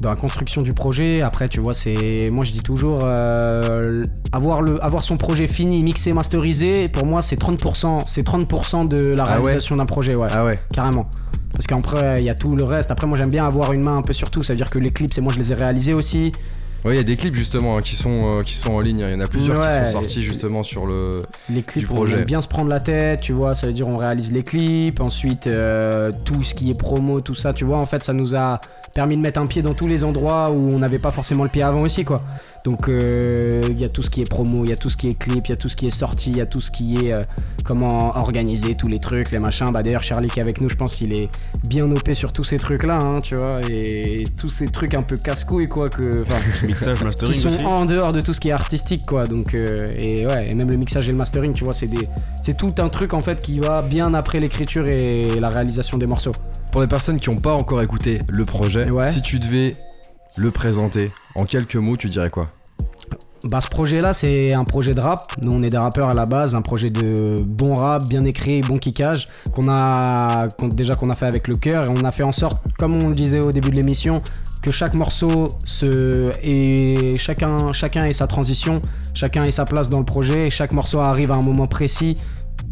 Dans 0.02 0.10
la 0.10 0.16
construction 0.16 0.62
du 0.64 0.72
projet, 0.72 1.22
après, 1.22 1.48
tu 1.48 1.60
vois, 1.60 1.74
c'est. 1.76 2.26
Moi, 2.32 2.44
je 2.44 2.52
dis 2.52 2.62
toujours, 2.62 3.02
euh, 3.04 4.02
avoir, 4.32 4.62
le, 4.64 4.84
avoir 4.84 5.04
son 5.04 5.16
projet 5.16 5.48
fini, 5.48 5.84
mixé, 5.84 6.12
masterisé, 6.12 6.90
pour 6.90 7.06
moi, 7.06 7.22
c'est 7.22 7.40
30%, 7.40 8.00
c'est 8.06 8.26
30% 8.26 8.88
de 8.88 9.10
la 9.10 9.24
Ah 9.24 9.38
ouais? 9.38 9.44
réalisation 9.46 9.76
d'un 9.76 9.86
projet, 9.86 10.16
ouais. 10.16 10.28
Ah 10.32 10.44
ouais 10.44 10.60
Carrément. 10.74 11.08
Parce 11.54 11.68
qu'après, 11.68 12.16
il 12.18 12.24
y 12.24 12.30
a 12.30 12.36
tout 12.36 12.56
le 12.56 12.64
reste. 12.64 12.90
Après, 12.90 13.06
moi, 13.06 13.18
j'aime 13.18 13.30
bien 13.30 13.46
avoir 13.46 13.74
une 13.74 13.84
main 13.84 13.98
un 13.98 14.02
peu 14.02 14.14
sur 14.14 14.32
tout. 14.32 14.42
Ça 14.42 14.54
veut 14.54 14.58
dire 14.58 14.70
que 14.70 14.80
les 14.80 14.90
clips, 14.90 15.14
c'est 15.14 15.22
moi, 15.22 15.32
je 15.34 15.38
les 15.38 15.52
ai 15.52 15.56
réalisés 15.56 15.94
aussi. 15.94 16.32
Ouais, 16.84 16.94
il 16.96 16.98
y 16.98 17.00
a 17.00 17.04
des 17.04 17.16
clips 17.16 17.36
justement 17.36 17.78
hein, 17.78 17.82
qui, 17.82 17.96
sont, 17.96 18.20
euh, 18.24 18.42
qui 18.42 18.56
sont 18.56 18.74
en 18.74 18.80
ligne. 18.80 19.04
Il 19.06 19.12
y 19.12 19.16
en 19.16 19.20
a 19.20 19.28
plusieurs 19.28 19.60
Ouais, 19.60 19.82
qui 19.86 19.92
sont 19.92 20.00
sortis 20.00 20.24
justement 20.24 20.64
sur 20.64 20.86
le. 20.88 21.12
Les 21.50 21.62
clips, 21.62 21.86
Du 21.86 21.92
on 21.92 21.96
projet. 21.96 22.18
aime 22.18 22.26
bien 22.26 22.42
se 22.42 22.48
prendre 22.48 22.70
la 22.70 22.80
tête, 22.80 23.20
tu 23.22 23.34
vois. 23.34 23.54
Ça 23.54 23.68
veut 23.68 23.74
dire, 23.74 23.88
on 23.88 23.98
réalise 23.98 24.32
les 24.32 24.42
clips. 24.44 25.00
Ensuite, 25.00 25.46
euh, 25.48 26.10
tout 26.26 26.42
ce 26.42 26.54
qui 26.56 26.72
est 26.72 26.80
promo, 26.80 27.20
tout 27.22 27.36
ça, 27.36 27.54
tu 27.54 27.66
vois. 27.66 27.78
En 27.78 27.86
fait, 27.86 28.02
ça 28.02 28.14
nous 28.14 28.36
a 28.36 28.60
permis 28.96 29.16
de 29.16 29.22
mettre 29.22 29.40
un 29.40 29.46
pied 29.46 29.62
dans 29.62 29.74
tous 29.74 29.88
les 29.88 30.04
endroits 30.04 30.50
où 30.52 30.74
on 30.74 30.80
n'avait 30.80 31.00
pas 31.00 31.12
forcément 31.12 31.44
le 31.44 31.50
pied 31.50 31.62
avant 31.64 31.82
aussi, 31.82 32.04
quoi. 32.04 32.24
Donc, 32.64 32.88
euh, 32.90 33.62
il 33.70 33.80
y 33.80 33.86
a 33.86 33.90
tout 33.90 34.04
ce 34.04 34.10
qui 34.12 34.22
est 34.22 34.30
promo, 34.30 34.64
il 34.66 34.70
y 34.70 34.74
a 34.74 34.76
tout 34.76 34.90
ce 34.90 34.96
qui 34.98 35.08
est 35.08 35.16
clip, 35.16 35.48
il 35.48 35.50
y 35.50 35.54
a 35.54 35.58
tout 35.58 35.68
ce 35.70 35.76
qui 35.76 35.88
est 35.88 35.92
sorti, 35.92 36.30
il 36.30 36.38
y 36.38 36.42
a 36.42 36.46
tout 36.46 36.62
ce 36.62 36.70
qui 36.70 36.96
est 37.08 37.14
euh, 37.14 37.24
comment 37.66 38.16
organiser 38.18 38.76
tous 38.76 38.88
les 38.88 39.00
trucs, 39.00 39.32
les 39.32 39.40
machins. 39.40 39.66
Bah, 39.72 39.82
d'ailleurs, 39.82 40.04
Charlie 40.04 40.28
qui 40.30 40.38
est 40.38 40.44
avec 40.44 40.62
nous, 40.62 40.70
je 40.70 40.76
pense 40.76 40.94
qu'il 40.96 41.16
est 41.16 41.30
bien 41.68 41.90
OP 41.90 42.14
sur 42.14 42.32
tous 42.34 42.44
ces 42.44 42.58
trucs-là, 42.58 43.00
hein, 43.02 43.18
tu 43.24 43.36
vois. 43.36 43.60
Et 43.70 44.26
tous 44.40 44.50
ces 44.52 44.68
trucs 44.68 44.94
un 44.94 45.02
peu 45.02 45.18
casse-couilles, 45.18 45.70
quoi. 45.70 45.90
Que, 45.90 46.24
Mixage, 46.68 47.00
qui 47.00 47.04
mastering 47.04 47.34
sont 47.36 47.48
aussi. 47.50 47.66
en 47.66 47.86
dehors 47.86 48.14
de 48.14 48.22
tout 48.22 48.32
ce 48.34 48.40
qui 48.40 48.50
est 48.50 48.52
artistique 48.54 49.04
quoi 49.08 49.26
donc 49.26 49.54
euh, 49.56 49.88
et 49.96 50.26
ouais 50.28 50.48
et 50.52 50.56
même 50.56 50.70
le 50.70 50.78
mixage 50.78 51.10
et 51.10 51.12
le 51.12 51.18
mastering 51.18 51.54
tu 51.54 51.64
vois 51.64 51.74
c'est 51.74 51.88
des 51.88 52.08
c'est 52.42 52.56
tout 52.56 52.70
un 52.80 52.90
truc 52.90 53.14
en 53.14 53.22
fait 53.22 53.40
qui 53.40 53.60
va 53.60 53.82
bien 53.82 54.14
après 54.14 54.40
l'écriture 54.40 54.88
et 54.88 55.28
la 55.40 55.48
réalisation 55.48 55.98
des 55.98 56.06
morceaux 56.08 56.32
Pour 56.72 56.82
les 56.82 56.88
personnes 56.88 57.20
qui 57.20 57.30
n'ont 57.30 57.38
pas 57.38 57.54
encore 57.54 57.82
écouté 57.82 58.20
le 58.30 58.46
projet, 58.46 58.90
Ouais. 58.90 59.10
si 59.12 59.22
tu 59.22 59.40
devais 59.40 59.76
le 60.36 60.52
présenter. 60.52 61.12
En 61.36 61.46
quelques 61.46 61.76
mots, 61.76 61.98
tu 61.98 62.10
dirais 62.10 62.30
quoi? 62.30 62.50
Bah 63.44 63.60
ce 63.60 63.70
projet 63.70 64.02
là 64.02 64.14
c'est 64.14 64.54
un 64.54 64.64
projet 64.64 64.94
de 64.94 65.02
rap. 65.02 65.20
Nous 65.42 65.52
on 65.52 65.64
est 65.64 65.72
des 65.72 65.78
rappeurs 65.78 66.10
à 66.10 66.14
la 66.14 66.28
base 66.28 66.54
un 66.54 66.62
projet 66.62 66.92
de 66.92 67.38
bon 67.42 67.76
rap 67.76 68.04
bien 68.08 68.22
écrit 68.22 68.62
bon 68.62 68.78
kickage 68.78 69.30
qu'on 69.52 69.68
a 69.68 70.48
déjà 70.76 70.94
qu'on 70.94 71.10
a 71.10 71.16
fait 71.16 71.26
avec 71.26 71.48
le 71.48 71.56
cœur. 71.56 71.86
Et 71.86 71.88
on 71.88 72.06
a 72.06 72.12
fait 72.12 72.22
en 72.22 72.32
sorte 72.32 72.62
comme 72.78 73.04
on 73.04 73.10
le 73.10 73.16
disait 73.16 73.40
au 73.40 73.52
début 73.52 73.72
de 73.72 73.76
l'émission 73.76 74.22
que 74.62 74.70
chaque 74.70 74.94
morceau 74.94 75.48
se 75.66 76.32
et 76.44 77.18
chacun 77.18 77.74
chacun 77.74 78.06
ait 78.06 78.14
sa 78.14 78.28
transition 78.28 78.80
chacun 79.16 79.44
ait 79.44 79.52
sa 79.52 79.66
place 79.66 79.90
dans 79.90 79.98
le 79.98 80.06
projet. 80.06 80.48
Et 80.48 80.50
chaque 80.52 80.74
morceau 80.74 81.00
arrive 81.00 81.32
à 81.32 81.36
un 81.36 81.42
moment 81.42 81.66
précis 81.66 82.14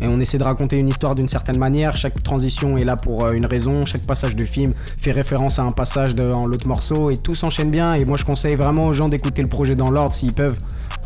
et 0.01 0.07
on 0.07 0.19
essaie 0.19 0.37
de 0.37 0.43
raconter 0.43 0.77
une 0.79 0.87
histoire 0.87 1.15
d'une 1.15 1.27
certaine 1.27 1.57
manière. 1.57 1.95
Chaque 1.95 2.21
transition 2.23 2.77
est 2.77 2.83
là 2.83 2.95
pour 2.95 3.25
euh, 3.25 3.31
une 3.31 3.45
raison. 3.45 3.85
Chaque 3.85 4.05
passage 4.05 4.35
de 4.35 4.43
film 4.43 4.73
fait 4.97 5.11
référence 5.11 5.59
à 5.59 5.63
un 5.63 5.71
passage 5.71 6.15
dans 6.15 6.45
l'autre 6.47 6.67
morceau 6.67 7.09
et 7.09 7.17
tout 7.17 7.35
s'enchaîne 7.35 7.71
bien. 7.71 7.93
Et 7.95 8.05
moi, 8.05 8.17
je 8.17 8.25
conseille 8.25 8.55
vraiment 8.55 8.83
aux 8.83 8.93
gens 8.93 9.09
d'écouter 9.09 9.41
le 9.41 9.49
projet 9.49 9.75
dans 9.75 9.91
l'ordre 9.91 10.13
s'ils 10.13 10.33
peuvent, 10.33 10.57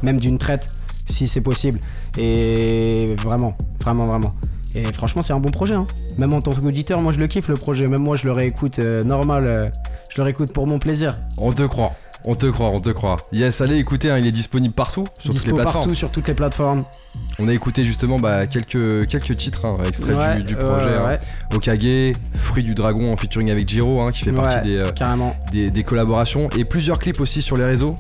même 0.04 0.20
d'une 0.20 0.38
traite, 0.38 0.68
si 1.08 1.28
c'est 1.28 1.42
possible. 1.42 1.80
Et 2.18 3.08
vraiment, 3.24 3.56
vraiment, 3.84 4.06
vraiment. 4.06 4.34
Et 4.76 4.84
franchement, 4.94 5.22
c'est 5.22 5.34
un 5.34 5.40
bon 5.40 5.52
projet. 5.52 5.76
hein. 5.76 5.86
Même 6.18 6.34
en 6.34 6.40
tant 6.42 6.52
qu'auditeur, 6.52 7.00
moi, 7.02 7.12
je 7.12 7.20
le 7.20 7.28
kiffe 7.28 7.48
le 7.48 7.54
projet. 7.56 7.86
Même 7.88 8.02
moi, 8.02 8.16
je 8.16 8.26
le 8.26 8.32
réécoute 8.32 8.80
euh, 8.80 9.02
normal. 9.04 9.44
euh, 9.48 9.64
je 10.12 10.18
le 10.22 10.24
réécoute 10.26 10.54
pour 10.54 10.68
mon 10.68 10.78
plaisir. 10.80 11.18
On 11.40 11.52
te 11.52 11.64
croit. 11.64 11.92
On 12.26 12.36
te 12.36 12.46
croit, 12.46 12.70
on 12.70 12.80
te 12.80 12.90
croit. 12.90 13.18
Yes, 13.34 13.60
allez 13.62 13.78
écoutez, 13.78 14.10
hein, 14.10 14.18
il 14.18 14.26
est 14.26 14.32
disponible 14.32 14.74
partout, 14.74 15.04
sur 15.20 15.34
toutes 15.34 15.46
les 15.46 15.52
plateformes. 15.54 15.84
partout 15.86 15.96
sur 15.96 16.12
toutes 16.12 16.28
les 16.28 16.36
plateformes. 16.36 16.82
On 17.40 17.48
a 17.50 17.54
écouté 17.54 17.84
justement 17.84 18.18
bah, 18.18 18.48
quelques, 18.48 19.08
quelques 19.08 19.36
titres, 19.36 19.66
hein, 19.66 19.74
extraits 19.86 20.16
Ouais, 20.16 20.36
du, 20.38 20.44
du 20.44 20.56
euh, 20.56 20.66
projet. 20.66 20.96
hein. 20.96 21.18
Okage, 21.54 22.16
Fruit 22.40 22.64
du 22.64 22.74
Dragon 22.74 23.12
en 23.12 23.18
featuring 23.18 23.52
avec 23.52 23.68
Jiro, 23.68 24.02
hein, 24.06 24.12
qui 24.12 24.24
fait 24.24 24.32
partie 24.32 24.70
des, 24.70 24.78
euh, 24.78 25.26
des, 25.52 25.70
des 25.70 25.84
collaborations. 25.84 26.48
Et 26.58 26.64
plusieurs 26.64 26.98
clips 27.00 27.20
aussi 27.20 27.42
sur 27.42 27.58
les 27.58 27.66
réseaux. 27.66 27.96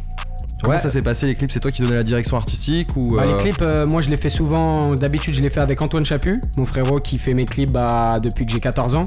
Comment 0.61 0.75
Ouais. 0.75 0.81
ça 0.81 0.89
s'est 0.89 1.01
passé 1.01 1.25
les 1.25 1.35
clips? 1.35 1.51
C'est 1.51 1.59
toi 1.59 1.71
qui 1.71 1.81
donnais 1.81 1.95
la 1.95 2.03
direction 2.03 2.37
artistique 2.37 2.95
ou 2.95 3.15
Bah, 3.17 3.25
les 3.25 3.35
clips, 3.41 3.61
euh, 3.61 3.85
moi 3.85 3.99
je 4.01 4.09
les 4.09 4.15
fais 4.15 4.29
souvent. 4.29 4.95
D'habitude, 4.95 5.33
je 5.33 5.41
les 5.41 5.49
fais 5.49 5.59
avec 5.59 5.81
Antoine 5.81 6.05
Chaput, 6.05 6.39
mon 6.55 6.63
frérot 6.63 7.01
qui 7.01 7.17
fait 7.17 7.33
mes 7.33 7.43
clips 7.43 7.71
bah, 7.73 8.21
depuis 8.23 8.45
que 8.45 8.51
j'ai 8.53 8.61
14 8.61 8.95
ans. 8.95 9.05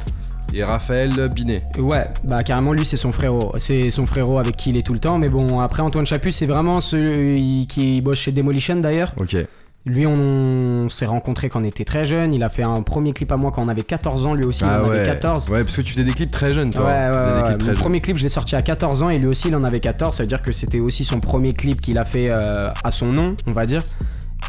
Et 0.54 0.64
Raphaël 0.64 1.28
Binet. 1.34 1.62
Ouais, 1.78 2.06
bah 2.24 2.42
carrément, 2.42 2.72
lui 2.72 2.86
c'est 2.86 2.96
son 2.96 3.12
frérot. 3.12 3.52
C'est 3.58 3.90
son 3.90 4.04
frérot 4.04 4.38
avec 4.38 4.56
qui 4.56 4.70
il 4.70 4.78
est 4.78 4.82
tout 4.82 4.94
le 4.94 5.00
temps. 5.00 5.18
Mais 5.18 5.28
bon, 5.28 5.60
après 5.60 5.82
Antoine 5.82 6.06
Chaput, 6.06 6.32
c'est 6.32 6.46
vraiment 6.46 6.80
celui 6.80 7.66
qui 7.68 8.00
bosse 8.00 8.18
chez 8.18 8.32
Demolition 8.32 8.76
d'ailleurs. 8.76 9.12
Ok. 9.16 9.36
Lui, 9.86 10.04
on, 10.04 10.88
s'est 10.88 11.06
rencontrés 11.06 11.48
quand 11.48 11.60
on 11.60 11.64
était 11.64 11.84
très 11.84 12.04
jeune. 12.04 12.34
Il 12.34 12.42
a 12.42 12.48
fait 12.48 12.64
un 12.64 12.82
premier 12.82 13.12
clip 13.12 13.30
à 13.30 13.36
moi 13.36 13.52
quand 13.52 13.64
on 13.64 13.68
avait 13.68 13.82
14 13.82 14.26
ans, 14.26 14.34
lui 14.34 14.44
aussi. 14.44 14.62
il 14.62 14.68
ah 14.68 14.82
en 14.82 14.88
ouais. 14.88 14.96
avait 14.96 15.06
14. 15.06 15.48
Ouais, 15.48 15.62
parce 15.62 15.76
que 15.76 15.82
tu 15.82 15.92
faisais 15.92 16.02
des 16.02 16.10
clips 16.10 16.32
très 16.32 16.52
jeunes, 16.52 16.70
toi. 16.70 16.86
Ouais, 16.86 16.90
ouais, 16.90 17.42
ouais, 17.42 17.52
Mon 17.60 17.66
jeunes. 17.66 17.74
premier 17.74 18.00
clip, 18.00 18.16
je 18.16 18.24
l'ai 18.24 18.28
sorti 18.28 18.56
à 18.56 18.62
14 18.62 19.04
ans 19.04 19.10
et 19.10 19.18
lui 19.20 19.28
aussi, 19.28 19.46
il 19.46 19.54
en 19.54 19.62
avait 19.62 19.78
14. 19.78 20.16
Ça 20.16 20.24
veut 20.24 20.28
dire 20.28 20.42
que 20.42 20.50
c'était 20.50 20.80
aussi 20.80 21.04
son 21.04 21.20
premier 21.20 21.52
clip 21.52 21.80
qu'il 21.80 21.98
a 21.98 22.04
fait 22.04 22.34
euh, 22.34 22.64
à 22.82 22.90
son 22.90 23.12
nom, 23.12 23.36
on 23.46 23.52
va 23.52 23.64
dire. 23.64 23.80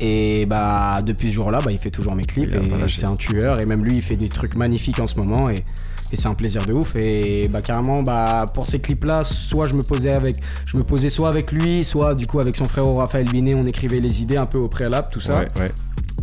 Et 0.02 0.48
bah, 0.48 0.98
depuis 1.06 1.30
ce 1.30 1.36
jour-là, 1.36 1.60
bah, 1.64 1.72
il 1.72 1.78
fait 1.78 1.91
toujours 1.91 2.16
mes 2.16 2.24
clips 2.24 2.50
Il 2.52 2.89
c'est 2.89 3.06
un 3.06 3.16
tueur. 3.16 3.60
Et 3.60 3.68
même 3.68 3.84
lui, 3.84 3.98
il 3.98 4.02
fait 4.02 4.16
des 4.16 4.30
trucs 4.30 4.56
magnifiques 4.56 5.00
en 5.00 5.08
ce 5.08 5.20
moment 5.20 5.52
et, 5.52 5.64
et 6.12 6.16
c'est 6.16 6.28
un 6.28 6.34
plaisir 6.34 6.66
de 6.66 6.74
ouf. 6.74 6.95
Et 6.95 7.47
bah, 7.47 7.62
carrément, 7.62 8.03
bah, 8.03 8.45
pour 8.53 8.68
ces 8.68 8.80
clips-là, 8.80 9.24
soit 9.24 9.66
je 9.66 9.74
me 9.74 9.84
posais 9.84 10.14
avec, 10.14 10.38
je 10.66 10.78
me 10.78 10.84
posais 10.84 11.10
soit 11.10 11.30
avec 11.30 11.51
lui, 11.51 11.84
soit 11.84 12.16
du 12.16 12.28
coup 12.28 12.39
avec 12.39 12.55
son 12.55 12.66
frère 12.66 12.86
Raphaël 12.86 13.30
Binet, 13.30 13.55
on 13.60 13.66
écrivait 13.66 13.99
les 13.99 14.22
idées 14.22 14.38
un 14.38 14.45
peu 14.45 14.58
au 14.58 14.68
préalable, 14.68 15.08
tout 15.12 15.22
ça. 15.22 15.34
Ouais, 15.34 15.47
ouais. 15.60 15.72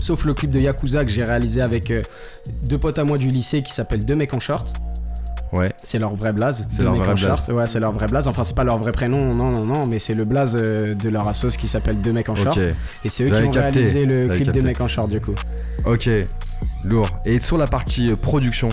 Sauf 0.00 0.24
le 0.24 0.34
clip 0.34 0.50
de 0.50 0.58
Yakuza 0.58 1.04
que 1.04 1.10
j'ai 1.10 1.24
réalisé 1.24 1.62
avec 1.62 1.90
euh, 1.90 2.02
deux 2.68 2.78
potes 2.78 2.98
à 2.98 3.04
moi 3.04 3.16
du 3.16 3.28
lycée 3.28 3.62
qui 3.62 3.72
s'appelle 3.72 4.04
Deux 4.04 4.16
mecs 4.16 4.34
en 4.34 4.40
short. 4.40 4.74
Ouais. 5.52 5.72
C'est 5.82 5.98
leur 5.98 6.14
vrai 6.14 6.32
blaze. 6.32 6.66
C'est 6.70 6.82
leur 6.82 6.94
vrai 6.94 7.14
blaze. 7.14 7.48
Ouais, 7.48 7.66
c'est 7.66 7.78
leur 7.78 7.92
vrai 7.92 8.06
blaze. 8.06 8.26
Enfin, 8.26 8.42
c'est 8.42 8.56
pas 8.56 8.64
leur 8.64 8.78
vrai 8.78 8.90
prénom, 8.90 9.30
non, 9.30 9.52
non, 9.52 9.64
non, 9.64 9.86
mais 9.86 10.00
c'est 10.00 10.14
le 10.14 10.24
blaze 10.24 10.56
euh, 10.56 10.94
de 10.94 11.08
leur 11.08 11.28
assos 11.28 11.56
qui 11.56 11.68
s'appelle 11.68 12.00
Deux 12.00 12.12
mecs 12.12 12.28
en 12.28 12.34
short. 12.34 12.58
Et 13.04 13.08
c'est 13.08 13.24
eux 13.24 13.28
qui 13.28 13.34
ont 13.34 13.50
capté. 13.50 13.58
réalisé 13.60 14.04
le 14.04 14.28
clip. 14.28 14.50
Deux 14.50 14.62
mecs 14.62 14.80
en 14.80 14.88
short, 14.88 15.08
du 15.08 15.20
coup. 15.20 15.34
Ok. 15.86 16.10
Lourd. 16.86 17.08
Et 17.24 17.38
sur 17.40 17.56
la 17.56 17.66
partie 17.66 18.10
euh, 18.10 18.16
production, 18.16 18.68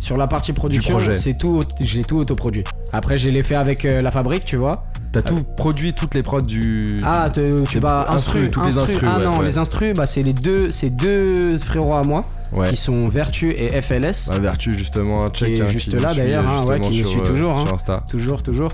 Sur 0.00 0.16
la 0.16 0.26
partie 0.26 0.52
production, 0.52 0.98
c'est 1.14 1.36
tout, 1.38 1.60
aut- 1.60 1.62
j'ai 1.80 2.04
tout 2.04 2.16
autoproduit. 2.18 2.64
Après, 2.92 3.16
j'ai 3.18 3.30
les 3.30 3.42
fait 3.42 3.54
avec 3.54 3.84
euh, 3.84 4.00
la 4.00 4.10
fabrique, 4.10 4.44
tu 4.44 4.56
vois. 4.56 4.84
t'as 5.12 5.22
tout 5.22 5.42
produit 5.56 5.92
toutes 5.94 6.14
les 6.14 6.22
prods 6.22 6.42
du. 6.42 7.00
Ah, 7.04 7.28
te- 7.32 7.64
tu 7.64 7.74
Les 7.74 7.80
vas 7.80 8.06
instru, 8.10 8.40
instru, 8.40 8.46
toutes 8.50 8.64
les 8.66 8.78
instru. 8.78 8.92
instrus, 8.94 9.10
Ah 9.12 9.18
ouais, 9.18 9.24
non, 9.24 9.38
ouais. 9.38 9.44
les 9.46 9.58
instrus, 9.58 9.92
bah 9.94 10.06
c'est 10.06 10.22
les 10.22 10.32
deux, 10.34 10.68
c'est 10.70 10.90
deux 10.90 11.58
frérots 11.58 11.94
à 11.94 12.02
moi 12.02 12.22
ouais. 12.54 12.68
qui 12.70 12.76
sont 12.76 13.06
Vertu 13.06 13.50
et 13.50 13.80
FLS. 13.80 14.28
Ouais, 14.30 14.40
Vertu, 14.40 14.74
justement, 14.74 15.28
check. 15.30 15.50
est 15.58 15.62
hein, 15.62 15.66
juste 15.66 15.90
qui 15.90 15.96
là, 15.96 16.14
d'ailleurs, 16.14 16.46
hein, 16.48 16.78
qui 16.80 16.98
sur, 16.98 17.08
suit 17.08 17.20
euh, 17.20 17.24
toujours, 17.24 17.58
Sur 17.60 17.68
hein. 17.68 17.74
Insta. 17.74 17.96
Toujours, 18.10 18.42
toujours. 18.42 18.70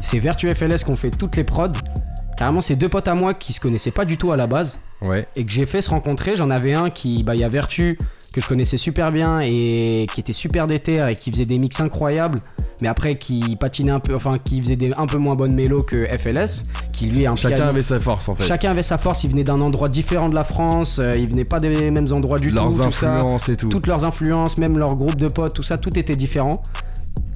C'est 0.00 0.18
Vertu 0.18 0.48
FLS 0.50 0.84
qu'on 0.84 0.96
fait 0.96 1.10
toutes 1.10 1.36
les 1.36 1.44
prods. 1.44 1.68
Carrément, 2.36 2.62
c'est 2.62 2.76
deux 2.76 2.88
potes 2.88 3.06
à 3.08 3.14
moi 3.14 3.34
qui 3.34 3.52
se 3.52 3.60
connaissaient 3.60 3.90
pas 3.90 4.04
du 4.06 4.16
tout 4.16 4.32
à 4.32 4.36
la 4.36 4.46
base 4.46 4.80
Ouais. 5.02 5.28
et 5.36 5.44
que 5.44 5.50
j'ai 5.52 5.66
fait 5.66 5.82
se 5.82 5.90
rencontrer. 5.90 6.32
J'en 6.36 6.50
avais 6.50 6.74
un 6.74 6.88
qui, 6.90 7.22
bah, 7.22 7.34
il 7.34 7.40
y 7.40 7.44
a 7.44 7.48
Vertu 7.48 7.98
que 8.32 8.40
je 8.40 8.48
connaissais 8.48 8.76
super 8.76 9.10
bien 9.12 9.40
et 9.40 10.06
qui 10.12 10.20
était 10.20 10.32
super 10.32 10.66
déter 10.66 11.04
et 11.10 11.14
qui 11.14 11.30
faisait 11.30 11.44
des 11.44 11.58
mix 11.58 11.80
incroyables, 11.80 12.38
mais 12.80 12.88
après 12.88 13.16
qui 13.18 13.56
patinait 13.56 13.90
un 13.92 14.00
peu, 14.00 14.14
enfin 14.14 14.38
qui 14.42 14.60
faisait 14.62 14.76
des 14.76 14.92
un 14.94 15.06
peu 15.06 15.18
moins 15.18 15.34
bonnes 15.34 15.54
mélos 15.54 15.82
que 15.82 16.06
FLS, 16.06 16.62
qui 16.92 17.06
lui 17.06 17.22
est 17.22 17.26
un 17.26 17.36
Chacun 17.36 17.68
avait 17.68 17.82
sa 17.82 18.00
force 18.00 18.28
en 18.28 18.34
fait. 18.34 18.44
Chacun 18.46 18.70
avait 18.70 18.82
sa 18.82 18.98
force, 18.98 19.24
il 19.24 19.30
venait 19.30 19.44
d'un 19.44 19.60
endroit 19.60 19.88
différent 19.88 20.28
de 20.28 20.34
la 20.34 20.44
France, 20.44 20.98
euh, 20.98 21.12
il 21.16 21.28
venait 21.28 21.44
pas 21.44 21.60
des 21.60 21.90
mêmes 21.90 22.12
endroits 22.12 22.38
du 22.38 22.50
Leurs 22.50 22.68
tout. 22.70 22.82
tout 22.82 22.90
ça 22.92 23.06
influences 23.16 23.48
et 23.48 23.56
tout. 23.56 23.68
toutes 23.68 23.86
leurs 23.86 24.04
influences, 24.04 24.58
même 24.58 24.78
leur 24.78 24.94
groupe 24.96 25.16
de 25.16 25.28
potes, 25.28 25.54
tout 25.54 25.62
ça, 25.62 25.78
tout 25.78 25.96
était 25.98 26.16
différent. 26.16 26.54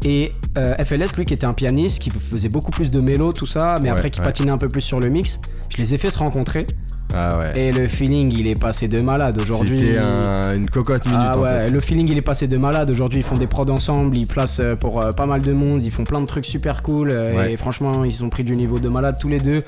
Et 0.05 0.32
euh, 0.57 0.74
FLS, 0.84 1.16
lui 1.16 1.24
qui 1.24 1.34
était 1.34 1.47
un 1.47 1.53
pianiste, 1.55 1.99
qui 2.01 2.11
faisait 2.11 2.49
beaucoup 2.49 2.70
plus 2.70 2.90
de 2.90 3.01
mélo, 3.01 3.32
tout 3.32 3.47
ça, 3.47 3.76
mais 3.80 3.90
Ouais, 3.90 3.97
après 3.97 4.11
qui 4.11 4.20
ouais. 4.20 4.26
patinait 4.26 4.51
un 4.53 4.59
peu 4.59 4.68
plus 4.68 4.80
sur 4.82 5.01
le 5.01 5.09
mix, 5.09 5.40
je 5.70 5.78
les 5.78 5.94
ai 5.94 5.97
fait 5.99 6.11
se 6.11 6.18
rencontrer. 6.18 6.66
Ah 7.14 7.38
ouais. 7.38 7.50
Et 7.68 7.72
le 7.72 7.86
feeling, 7.88 8.32
il 8.36 8.48
est 8.48 8.61
passé 8.61 8.88
de 8.88 9.00
malade 9.00 9.40
aujourd'hui. 9.40 9.78
C'était 9.78 9.98
un- 9.98 10.54
une 10.57 10.68
cocotte 10.68 11.07
minute 11.07 11.20
Ah 11.28 11.38
en 11.38 11.42
ouais, 11.42 11.48
fait. 11.48 11.68
le 11.68 11.80
feeling 11.80 12.09
il 12.11 12.18
est 12.18 12.22
passé 12.22 12.46
de 12.48 12.57
malade. 12.59 12.90
Aujourd'hui 12.90 13.20
ils 13.20 13.24
font 13.24 13.36
des 13.36 13.46
prods 13.46 13.70
ensemble, 13.70 14.18
ils 14.18 14.26
placent 14.26 14.61
euh, 14.61 14.74
pour 14.76 15.02
euh, 15.04 15.11
pas 15.12 15.26
mal 15.26 15.40
de 15.40 15.52
monde, 15.52 15.82
ils 15.84 15.90
font 15.92 16.04
plein 16.04 16.20
de 16.20 16.26
trucs 16.26 16.46
super 16.46 16.82
cool. 16.82 17.09
euh, 17.12 17.30
Ouais. 17.30 17.52
Et 17.52 17.57
franchement 17.57 18.02
ils 18.04 18.24
ont 18.24 18.28
pris 18.28 18.44
du 18.44 18.54
niveau 18.54 18.78
de 18.78 18.88
malade 18.88 19.16
tous 19.20 19.28
les 19.28 19.38
deux. 19.38 19.59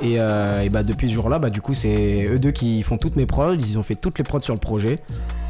Et, 0.00 0.18
euh, 0.18 0.62
et 0.62 0.68
bah 0.70 0.82
depuis 0.82 1.08
ce 1.08 1.14
jour-là, 1.14 1.38
bah 1.38 1.50
du 1.50 1.60
coup 1.60 1.74
c'est 1.74 2.24
eux 2.30 2.36
deux 2.38 2.50
qui 2.50 2.82
font 2.82 2.96
toutes 2.96 3.16
mes 3.16 3.26
prods, 3.26 3.54
ils 3.54 3.78
ont 3.78 3.82
fait 3.82 3.94
toutes 3.94 4.18
les 4.18 4.24
prods 4.24 4.40
sur 4.40 4.54
le 4.54 4.58
projet, 4.60 4.98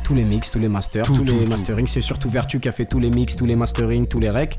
tous 0.02 0.14
les 0.14 0.24
mix, 0.24 0.50
tous 0.50 0.58
les 0.58 0.68
masters, 0.68 1.06
Tout, 1.06 1.16
tous 1.16 1.24
tout, 1.24 1.38
les 1.38 1.46
masterings. 1.46 1.86
C'est 1.86 2.00
surtout 2.00 2.28
Vertu 2.28 2.60
qui 2.60 2.68
a 2.68 2.72
fait 2.72 2.86
tous 2.86 2.98
les 2.98 3.10
mix, 3.10 3.36
tous 3.36 3.44
les 3.44 3.54
masterings, 3.54 4.06
tous 4.06 4.20
les 4.20 4.30
recs. 4.30 4.56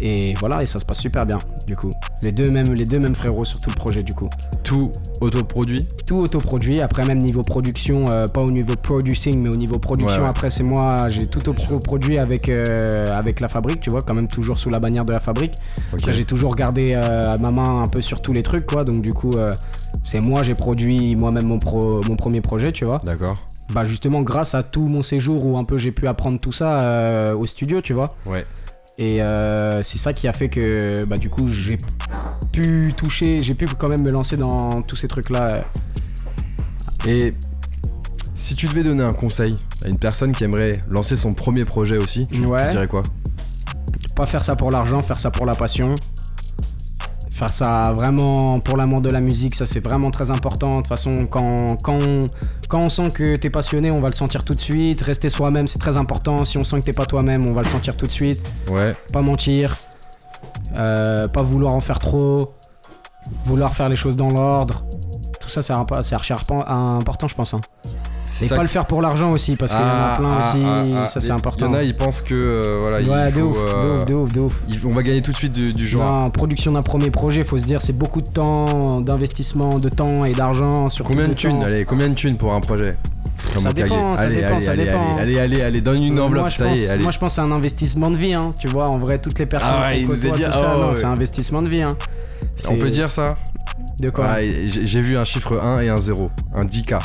Et 0.00 0.34
voilà, 0.34 0.62
et 0.62 0.66
ça 0.66 0.78
se 0.78 0.84
passe 0.84 0.98
super 0.98 1.24
bien 1.26 1.38
du 1.66 1.76
coup. 1.76 1.90
Les 2.22 2.32
deux 2.32 2.50
mêmes, 2.50 2.74
les 2.74 2.84
deux 2.84 2.98
mêmes 2.98 3.14
frérots 3.14 3.44
sur 3.44 3.60
tout 3.60 3.70
le 3.70 3.76
projet 3.76 4.02
du 4.02 4.12
coup. 4.12 4.28
Tout 4.62 4.90
autoproduit. 5.20 5.86
Tout 6.06 6.16
autoproduit. 6.16 6.80
Après 6.80 7.04
même 7.06 7.18
niveau 7.18 7.42
production, 7.42 8.06
euh, 8.10 8.26
pas 8.26 8.42
au 8.42 8.50
niveau 8.50 8.74
producing, 8.76 9.40
mais 9.40 9.48
au 9.48 9.56
niveau 9.56 9.78
production. 9.78 10.22
Ouais. 10.22 10.28
Après 10.28 10.50
c'est 10.50 10.62
moi, 10.62 11.08
j'ai 11.08 11.26
tout 11.26 11.48
autoproduit 11.48 12.18
avec 12.18 12.48
euh, 12.48 13.06
avec 13.16 13.40
la 13.40 13.48
fabrique, 13.48 13.80
tu 13.80 13.90
vois, 13.90 14.00
quand 14.00 14.14
même 14.14 14.28
toujours 14.28 14.58
sous 14.58 14.70
la 14.70 14.78
bannière 14.78 15.04
de 15.04 15.12
la 15.12 15.20
fabrique. 15.20 15.54
Après 15.92 16.12
j'ai 16.12 16.24
toujours 16.24 16.54
gardé 16.54 16.92
euh, 16.94 17.38
ma 17.38 17.50
main 17.50 17.80
un 17.82 17.86
peu 17.86 18.00
sur 18.00 18.20
tous 18.20 18.32
les 18.32 18.42
trucs, 18.42 18.66
quoi. 18.66 18.84
Donc 18.84 19.02
du 19.02 19.12
coup, 19.12 19.32
c'est 20.02 20.20
moi, 20.20 20.42
j'ai 20.42 20.54
produit 20.54 21.16
moi-même 21.16 21.46
mon 21.46 21.58
pro, 21.58 22.00
mon 22.08 22.16
premier 22.16 22.40
projet, 22.40 22.72
tu 22.72 22.84
vois. 22.84 23.00
D'accord. 23.04 23.38
Bah 23.72 23.84
justement 23.84 24.22
grâce 24.22 24.54
à 24.54 24.62
tout 24.62 24.86
mon 24.86 25.02
séjour 25.02 25.44
où 25.44 25.58
un 25.58 25.64
peu 25.64 25.76
j'ai 25.76 25.92
pu 25.92 26.06
apprendre 26.06 26.40
tout 26.40 26.52
ça 26.52 26.82
euh, 26.82 27.34
au 27.34 27.46
studio, 27.46 27.80
tu 27.80 27.92
vois. 27.92 28.16
Ouais. 28.26 28.44
Et 28.98 29.22
euh, 29.22 29.82
c'est 29.82 29.98
ça 29.98 30.12
qui 30.12 30.26
a 30.28 30.32
fait 30.32 30.48
que 30.48 31.04
bah 31.04 31.18
du 31.18 31.28
coup 31.28 31.48
j'ai 31.48 31.76
pu 32.52 32.92
toucher, 32.96 33.42
j'ai 33.42 33.54
pu 33.54 33.66
quand 33.66 33.88
même 33.88 34.02
me 34.02 34.10
lancer 34.10 34.36
dans 34.36 34.82
tous 34.82 34.96
ces 34.96 35.08
trucs 35.08 35.30
là. 35.30 35.64
Et 37.06 37.34
si 38.34 38.54
tu 38.54 38.66
devais 38.66 38.84
donner 38.84 39.02
un 39.02 39.12
conseil 39.12 39.54
à 39.84 39.88
une 39.88 39.98
personne 39.98 40.32
qui 40.32 40.44
aimerait 40.44 40.74
lancer 40.88 41.16
son 41.16 41.34
premier 41.34 41.64
projet 41.64 41.96
aussi, 41.96 42.26
tu, 42.26 42.40
dirais 42.40 42.86
quoi? 42.88 43.02
Pas 44.14 44.26
faire 44.26 44.44
ça 44.44 44.56
pour 44.56 44.70
l'argent, 44.70 45.02
faire 45.02 45.18
ça 45.18 45.30
pour 45.30 45.44
la 45.44 45.54
passion. 45.54 45.94
Faire 47.36 47.52
ça 47.52 47.92
vraiment 47.92 48.58
pour 48.60 48.78
l'amour 48.78 49.02
de 49.02 49.10
la 49.10 49.20
musique, 49.20 49.54
ça 49.54 49.66
c'est 49.66 49.80
vraiment 49.80 50.10
très 50.10 50.30
important. 50.30 50.70
De 50.72 50.76
toute 50.76 50.86
façon, 50.86 51.26
quand, 51.26 51.76
quand, 51.82 51.98
on, 52.08 52.20
quand 52.66 52.80
on 52.80 52.88
sent 52.88 53.10
que 53.12 53.36
t'es 53.36 53.50
passionné, 53.50 53.90
on 53.90 53.98
va 53.98 54.08
le 54.08 54.14
sentir 54.14 54.42
tout 54.42 54.54
de 54.54 54.60
suite. 54.60 55.02
Rester 55.02 55.28
soi-même, 55.28 55.66
c'est 55.66 55.78
très 55.78 55.98
important. 55.98 56.46
Si 56.46 56.56
on 56.56 56.64
sent 56.64 56.78
que 56.80 56.84
t'es 56.86 56.94
pas 56.94 57.04
toi-même, 57.04 57.44
on 57.46 57.52
va 57.52 57.60
le 57.60 57.68
sentir 57.68 57.94
tout 57.94 58.06
de 58.06 58.10
suite. 58.10 58.40
Ouais. 58.70 58.96
Pas 59.12 59.20
mentir. 59.20 59.76
Euh, 60.78 61.28
pas 61.28 61.42
vouloir 61.42 61.74
en 61.74 61.80
faire 61.80 61.98
trop. 61.98 62.54
Vouloir 63.44 63.74
faire 63.74 63.88
les 63.88 63.96
choses 63.96 64.16
dans 64.16 64.28
l'ordre. 64.28 64.86
Tout 65.38 65.50
ça, 65.50 65.60
c'est 65.62 65.74
archi 66.14 66.32
important, 66.32 67.28
je 67.28 67.34
pense. 67.34 67.52
hein. 67.52 67.60
Et 68.42 68.48
pas 68.48 68.56
que- 68.56 68.60
le 68.62 68.66
faire 68.66 68.84
pour 68.86 69.02
l'argent 69.02 69.30
aussi, 69.30 69.56
parce 69.56 69.72
qu'il 69.72 69.80
y 69.80 69.84
en 69.84 69.86
a 69.86 70.10
Ah, 70.12 70.16
plein 70.18 70.32
ah, 70.34 70.38
aussi. 70.38 70.62
ah. 70.96 71.06
Ça, 71.06 71.20
c'est 71.20 71.30
important. 71.30 71.66
Il 71.66 71.72
y 71.72 71.74
en 71.74 71.78
a, 71.78 71.82
ils 71.82 71.96
pensent 71.96 72.22
que 72.22 72.34
euh, 72.34 72.80
voilà, 72.82 72.96
ouais, 72.98 73.28
il 73.30 73.34
de 73.34 73.40
faut, 73.44 73.50
ouf, 73.50 73.56
de 73.56 73.76
euh, 73.76 73.94
ouf, 73.94 74.04
de 74.06 74.14
ouf, 74.14 74.32
de 74.32 74.40
ouf. 74.40 74.54
on 74.84 74.90
va 74.90 75.02
gagner 75.02 75.20
tout 75.20 75.32
de 75.32 75.36
suite 75.36 75.52
du, 75.52 75.72
du 75.72 75.86
genre. 75.86 76.20
Non, 76.20 76.30
production 76.30 76.72
d'un 76.72 76.82
premier 76.82 77.10
projet, 77.10 77.42
faut 77.42 77.58
se 77.58 77.64
dire, 77.66 77.80
c'est 77.82 77.92
beaucoup 77.96 78.20
de 78.20 78.28
temps, 78.28 79.00
d'investissement, 79.00 79.78
de 79.78 79.88
temps 79.88 80.24
et 80.24 80.32
d'argent. 80.32 80.88
Surtout 80.88 81.12
Combien 81.12 81.28
de 81.28 81.34
thunes 81.34 81.62
Allez, 81.62 81.84
combien 81.84 82.08
de 82.08 82.14
thunes 82.14 82.36
pour 82.36 82.52
un 82.52 82.60
projet 82.60 82.96
Comme 83.54 83.62
Ça 83.62 83.72
dépend, 83.72 84.14
ça 84.16 84.22
allez, 84.22 84.36
dépend, 84.36 84.52
allez, 84.56 84.60
ça 84.64 84.70
allez, 84.72 84.84
dépend. 84.86 85.16
allez, 85.18 85.62
allez, 85.62 85.80
donne 85.80 86.02
une 86.02 86.18
enveloppe, 86.20 86.42
moi, 86.44 86.50
ça 86.50 86.64
pense, 86.66 86.78
y 86.78 86.82
est, 86.84 86.88
allez. 86.88 87.02
moi, 87.02 87.12
je 87.12 87.18
pense 87.18 87.36
que 87.36 87.40
c'est 87.42 87.46
un 87.46 87.52
investissement 87.52 88.10
de 88.10 88.16
vie, 88.16 88.34
hein. 88.34 88.44
Tu 88.58 88.66
vois, 88.68 88.90
en 88.90 88.98
vrai, 88.98 89.18
toutes 89.18 89.38
les 89.38 89.46
personnes 89.46 89.70
Ah 89.72 89.88
ouais, 89.88 89.94
qu'on 89.96 90.00
il 90.00 90.06
nous 90.08 90.14
a 90.26 90.30
côtoie, 90.30 90.36
dit- 90.36 90.52
tout 90.52 90.58
oh, 90.76 90.88
ouais. 90.88 90.94
c'est 90.94 91.04
un 91.04 91.12
investissement 91.12 91.62
de 91.62 91.68
vie, 91.68 91.82
hein. 91.82 91.96
On 92.68 92.76
peut 92.76 92.90
dire 92.90 93.10
ça 93.10 93.34
De 94.00 94.08
quoi 94.10 94.28
j'ai 94.40 95.00
vu 95.00 95.16
un 95.16 95.24
chiffre 95.24 95.60
1 95.60 95.80
et 95.80 95.88
un 95.90 96.00
0, 96.00 96.30
un 96.56 96.64
10K. 96.64 96.98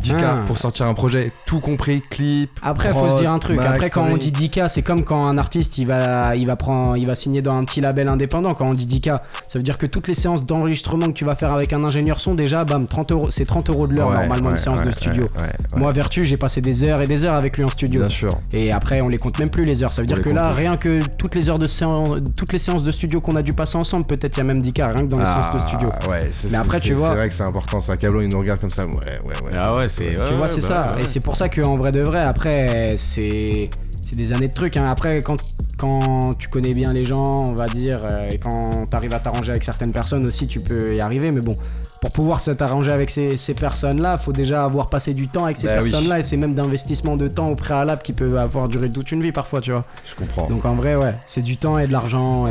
10K 0.00 0.22
Ah. 0.24 0.44
pour 0.46 0.58
sortir 0.58 0.86
un 0.86 0.94
projet, 0.94 1.32
tout 1.46 1.60
compris, 1.60 2.00
clip. 2.00 2.50
Après, 2.62 2.88
faut 2.90 3.00
prod, 3.00 3.10
se 3.10 3.18
dire 3.20 3.30
un 3.30 3.38
truc. 3.38 3.56
max, 3.56 3.74
Après, 3.74 3.90
quand 3.90 4.04
on 4.10 4.16
dit 4.16 4.30
10K, 4.32 4.68
c'est 4.68 4.82
comme 4.82 5.04
quand 5.04 5.24
un 5.26 5.38
artiste 5.38 5.78
il 5.78 5.86
va, 5.86 6.36
il 6.36 6.46
va 6.46 6.56
prendre, 6.56 6.96
il 6.96 7.06
va 7.06 7.14
signer 7.14 7.42
dans 7.42 7.54
un 7.54 7.64
petit 7.64 7.80
label 7.80 8.08
indépendant. 8.08 8.50
Quand 8.52 8.66
on 8.66 8.70
dit 8.70 8.86
10K, 8.86 9.12
ça 9.48 9.58
veut 9.58 9.62
dire 9.62 9.78
que 9.78 9.86
toutes 9.86 10.08
les 10.08 10.14
séances 10.14 10.44
d'enregistrement 10.46 11.06
que 11.06 11.12
tu 11.12 11.24
vas 11.24 11.34
faire 11.34 11.52
avec 11.52 11.72
un 11.72 11.84
ingénieur 11.84 12.20
son, 12.20 12.34
déjà, 12.34 12.64
bam, 12.64 12.86
30 12.86 13.12
euros, 13.12 13.30
c'est 13.30 13.44
30 13.44 13.70
euros 13.70 13.86
de 13.86 13.94
l'heure 13.94 14.08
Ouais, 14.08 14.14
normalement 14.14 14.50
une 14.50 14.54
ouais, 14.54 14.60
séance 14.60 14.82
de 14.82 14.90
studio. 14.90 15.24
ouais, 15.24 15.30
ouais, 15.42 15.46
ouais. 15.74 15.78
Moi, 15.80 15.92
Vertu, 15.92 16.24
j'ai 16.24 16.36
passé 16.36 16.60
des 16.60 16.84
heures 16.84 17.00
et 17.00 17.06
des 17.06 17.24
heures 17.24 17.34
avec 17.34 17.56
lui 17.56 17.64
en 17.64 17.68
studio. 17.68 18.00
Bien 18.00 18.08
sûr. 18.08 18.32
Et 18.52 18.72
après, 18.72 19.00
on 19.00 19.08
les 19.08 19.18
compte 19.18 19.38
même 19.38 19.50
plus 19.50 19.64
les 19.64 19.82
heures. 19.82 19.92
Ça 19.92 20.02
veut 20.02 20.08
On 20.10 20.14
dire 20.14 20.22
que 20.22 20.30
là, 20.30 20.48
plus. 20.52 20.56
rien 20.66 20.76
que 20.76 21.00
toutes 21.18 21.34
les 21.34 21.48
heures 21.48 21.58
de 21.58 21.66
séance, 21.68 22.08
toutes 22.36 22.52
les 22.52 22.58
séances 22.58 22.84
de 22.84 22.92
studio 22.92 23.20
qu'on 23.20 23.36
a 23.36 23.42
dû 23.42 23.52
passer 23.52 23.76
ensemble, 23.76 24.06
peut-être 24.06 24.36
il 24.36 24.38
y 24.38 24.42
a 24.42 24.44
même 24.44 24.58
10K, 24.60 24.82
rien 24.92 25.04
que 25.04 25.10
dans 25.10 25.18
les 25.18 25.24
séances 25.26 25.52
de 25.54 25.58
studio. 25.68 25.88
Ah, 26.04 26.08
Ouais, 26.10 26.28
c'est- 26.32 26.50
Mais 26.50 26.56
après, 26.58 26.78
c'est- 26.80 26.88
tu 26.88 26.94
vois- 26.94 27.08
C'est 27.10 27.14
vrai 27.14 27.28
que 27.28 27.34
c'est 27.34 27.42
important, 27.42 27.80
ça. 27.80 27.96
Cablon, 27.96 28.20
il 28.20 28.28
nous 28.28 28.38
regarde 28.38 28.60
comme 28.60 28.70
ça. 28.70 28.84
Ouais, 28.86 28.92
ouais, 28.94 29.34
ouais. 29.44 29.52
Ah 29.56 29.74
ouais, 29.74 29.88
c'est. 29.90 30.14
Tu 30.14 30.34
vois, 30.36 30.48
c'est 30.48 30.60
ça. 30.60 30.96
Et 30.98 31.02
c'est 31.06 31.20
pour 31.20 31.36
ça 31.36 31.48
qu'en 31.48 31.76
vrai 31.76 31.92
de 31.92 32.00
vrai, 32.00 32.20
après, 32.20 32.94
c'est 32.96 33.68
c'est 34.02 34.16
des 34.16 34.32
années 34.32 34.48
de 34.48 34.52
trucs. 34.54 34.76
hein. 34.76 34.88
Après, 34.90 35.22
quand, 35.22 35.36
quand 35.78 36.30
tu 36.36 36.48
connais 36.48 36.74
bien 36.74 36.92
les 36.92 37.04
gens, 37.04 37.44
on 37.48 37.54
va 37.54 37.66
dire, 37.66 38.00
euh, 38.10 38.28
et 38.28 38.38
quand 38.38 38.86
tu 38.90 38.96
arrives 38.96 39.12
à 39.12 39.20
t'arranger 39.20 39.50
avec 39.52 39.62
certaines 39.62 39.92
personnes 39.92 40.26
aussi, 40.26 40.48
tu 40.48 40.58
peux 40.58 40.92
y 40.92 41.00
arriver. 41.00 41.30
Mais 41.30 41.40
bon, 41.40 41.56
pour 42.00 42.10
pouvoir 42.10 42.40
s'arranger 42.40 42.90
avec 42.90 43.08
ces, 43.10 43.36
ces 43.36 43.54
personnes-là, 43.54 44.18
faut 44.18 44.32
déjà 44.32 44.64
avoir 44.64 44.88
passé 44.88 45.14
du 45.14 45.28
temps 45.28 45.44
avec 45.44 45.58
ces 45.58 45.68
Bah 45.68 45.74
oui. 45.80 45.90
personnes-là, 45.90 46.18
et 46.18 46.22
c'est 46.22 46.36
même 46.36 46.54
d'investissement 46.54 47.16
de 47.16 47.28
temps 47.28 47.46
au 47.46 47.54
préalable 47.54 48.02
qui 48.02 48.12
peut 48.12 48.36
avoir 48.36 48.66
duré 48.68 48.90
toute 48.90 49.12
une 49.12 49.22
vie 49.22 49.30
parfois, 49.32 49.60
tu 49.60 49.70
vois. 49.70 49.84
Je 50.04 50.16
comprends. 50.16 50.48
Donc 50.48 50.64
en 50.64 50.74
vrai, 50.74 50.96
ouais, 50.96 51.14
c'est 51.24 51.42
du 51.42 51.56
temps 51.56 51.78
et 51.78 51.86
de 51.86 51.92
l'argent 51.92 52.46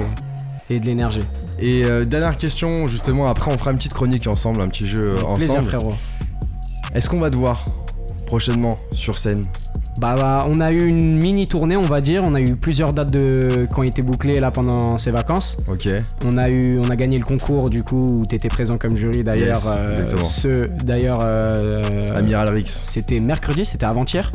et, 0.70 0.76
et 0.76 0.80
de 0.80 0.86
l'énergie. 0.86 1.20
Et 1.60 1.84
euh, 1.88 2.06
dernière 2.06 2.38
question, 2.38 2.88
justement, 2.88 3.28
après 3.28 3.52
on 3.52 3.58
fera 3.58 3.72
une 3.72 3.78
petite 3.78 3.94
chronique 3.96 4.28
ensemble, 4.28 4.62
un 4.62 4.70
petit 4.70 4.88
jeu 4.88 5.04
Avec 5.10 5.36
Plaisir, 5.36 5.56
ensemble. 5.56 5.68
frérot. 5.68 5.94
Est-ce 6.94 7.10
qu'on 7.10 7.20
va 7.20 7.30
te 7.30 7.36
voir 7.36 7.66
prochainement 8.26 8.78
sur 8.92 9.18
scène? 9.18 9.44
Bah, 10.00 10.16
bah, 10.16 10.46
on 10.50 10.60
a 10.60 10.72
eu 10.72 10.82
une 10.88 11.18
mini 11.18 11.46
tournée, 11.48 11.76
on 11.76 11.82
va 11.82 12.00
dire. 12.00 12.24
On 12.26 12.34
a 12.34 12.40
eu 12.40 12.56
plusieurs 12.56 12.94
dates 12.94 13.12
de... 13.12 13.68
qui 13.72 13.80
ont 13.80 13.84
été 13.84 14.02
bouclées 14.02 14.40
là 14.40 14.50
pendant 14.50 14.96
ces 14.96 15.12
vacances. 15.12 15.58
Ok. 15.68 15.90
On 16.26 16.38
a 16.38 16.50
eu, 16.50 16.80
on 16.80 16.90
a 16.90 16.96
gagné 16.96 17.18
le 17.18 17.26
concours 17.26 17.70
du 17.70 17.84
coup 17.84 18.06
où 18.10 18.26
t'étais 18.26 18.48
présent 18.48 18.78
comme 18.78 18.96
jury 18.96 19.24
d'ailleurs. 19.24 19.58
Yes, 19.58 19.68
euh, 19.68 19.96
ce, 20.24 20.68
d'ailleurs, 20.86 21.20
euh, 21.24 22.16
Amiral 22.16 22.50
Rix. 22.50 22.68
c'était 22.68 23.20
mercredi, 23.20 23.66
c'était 23.66 23.86
avant-hier. 23.86 24.32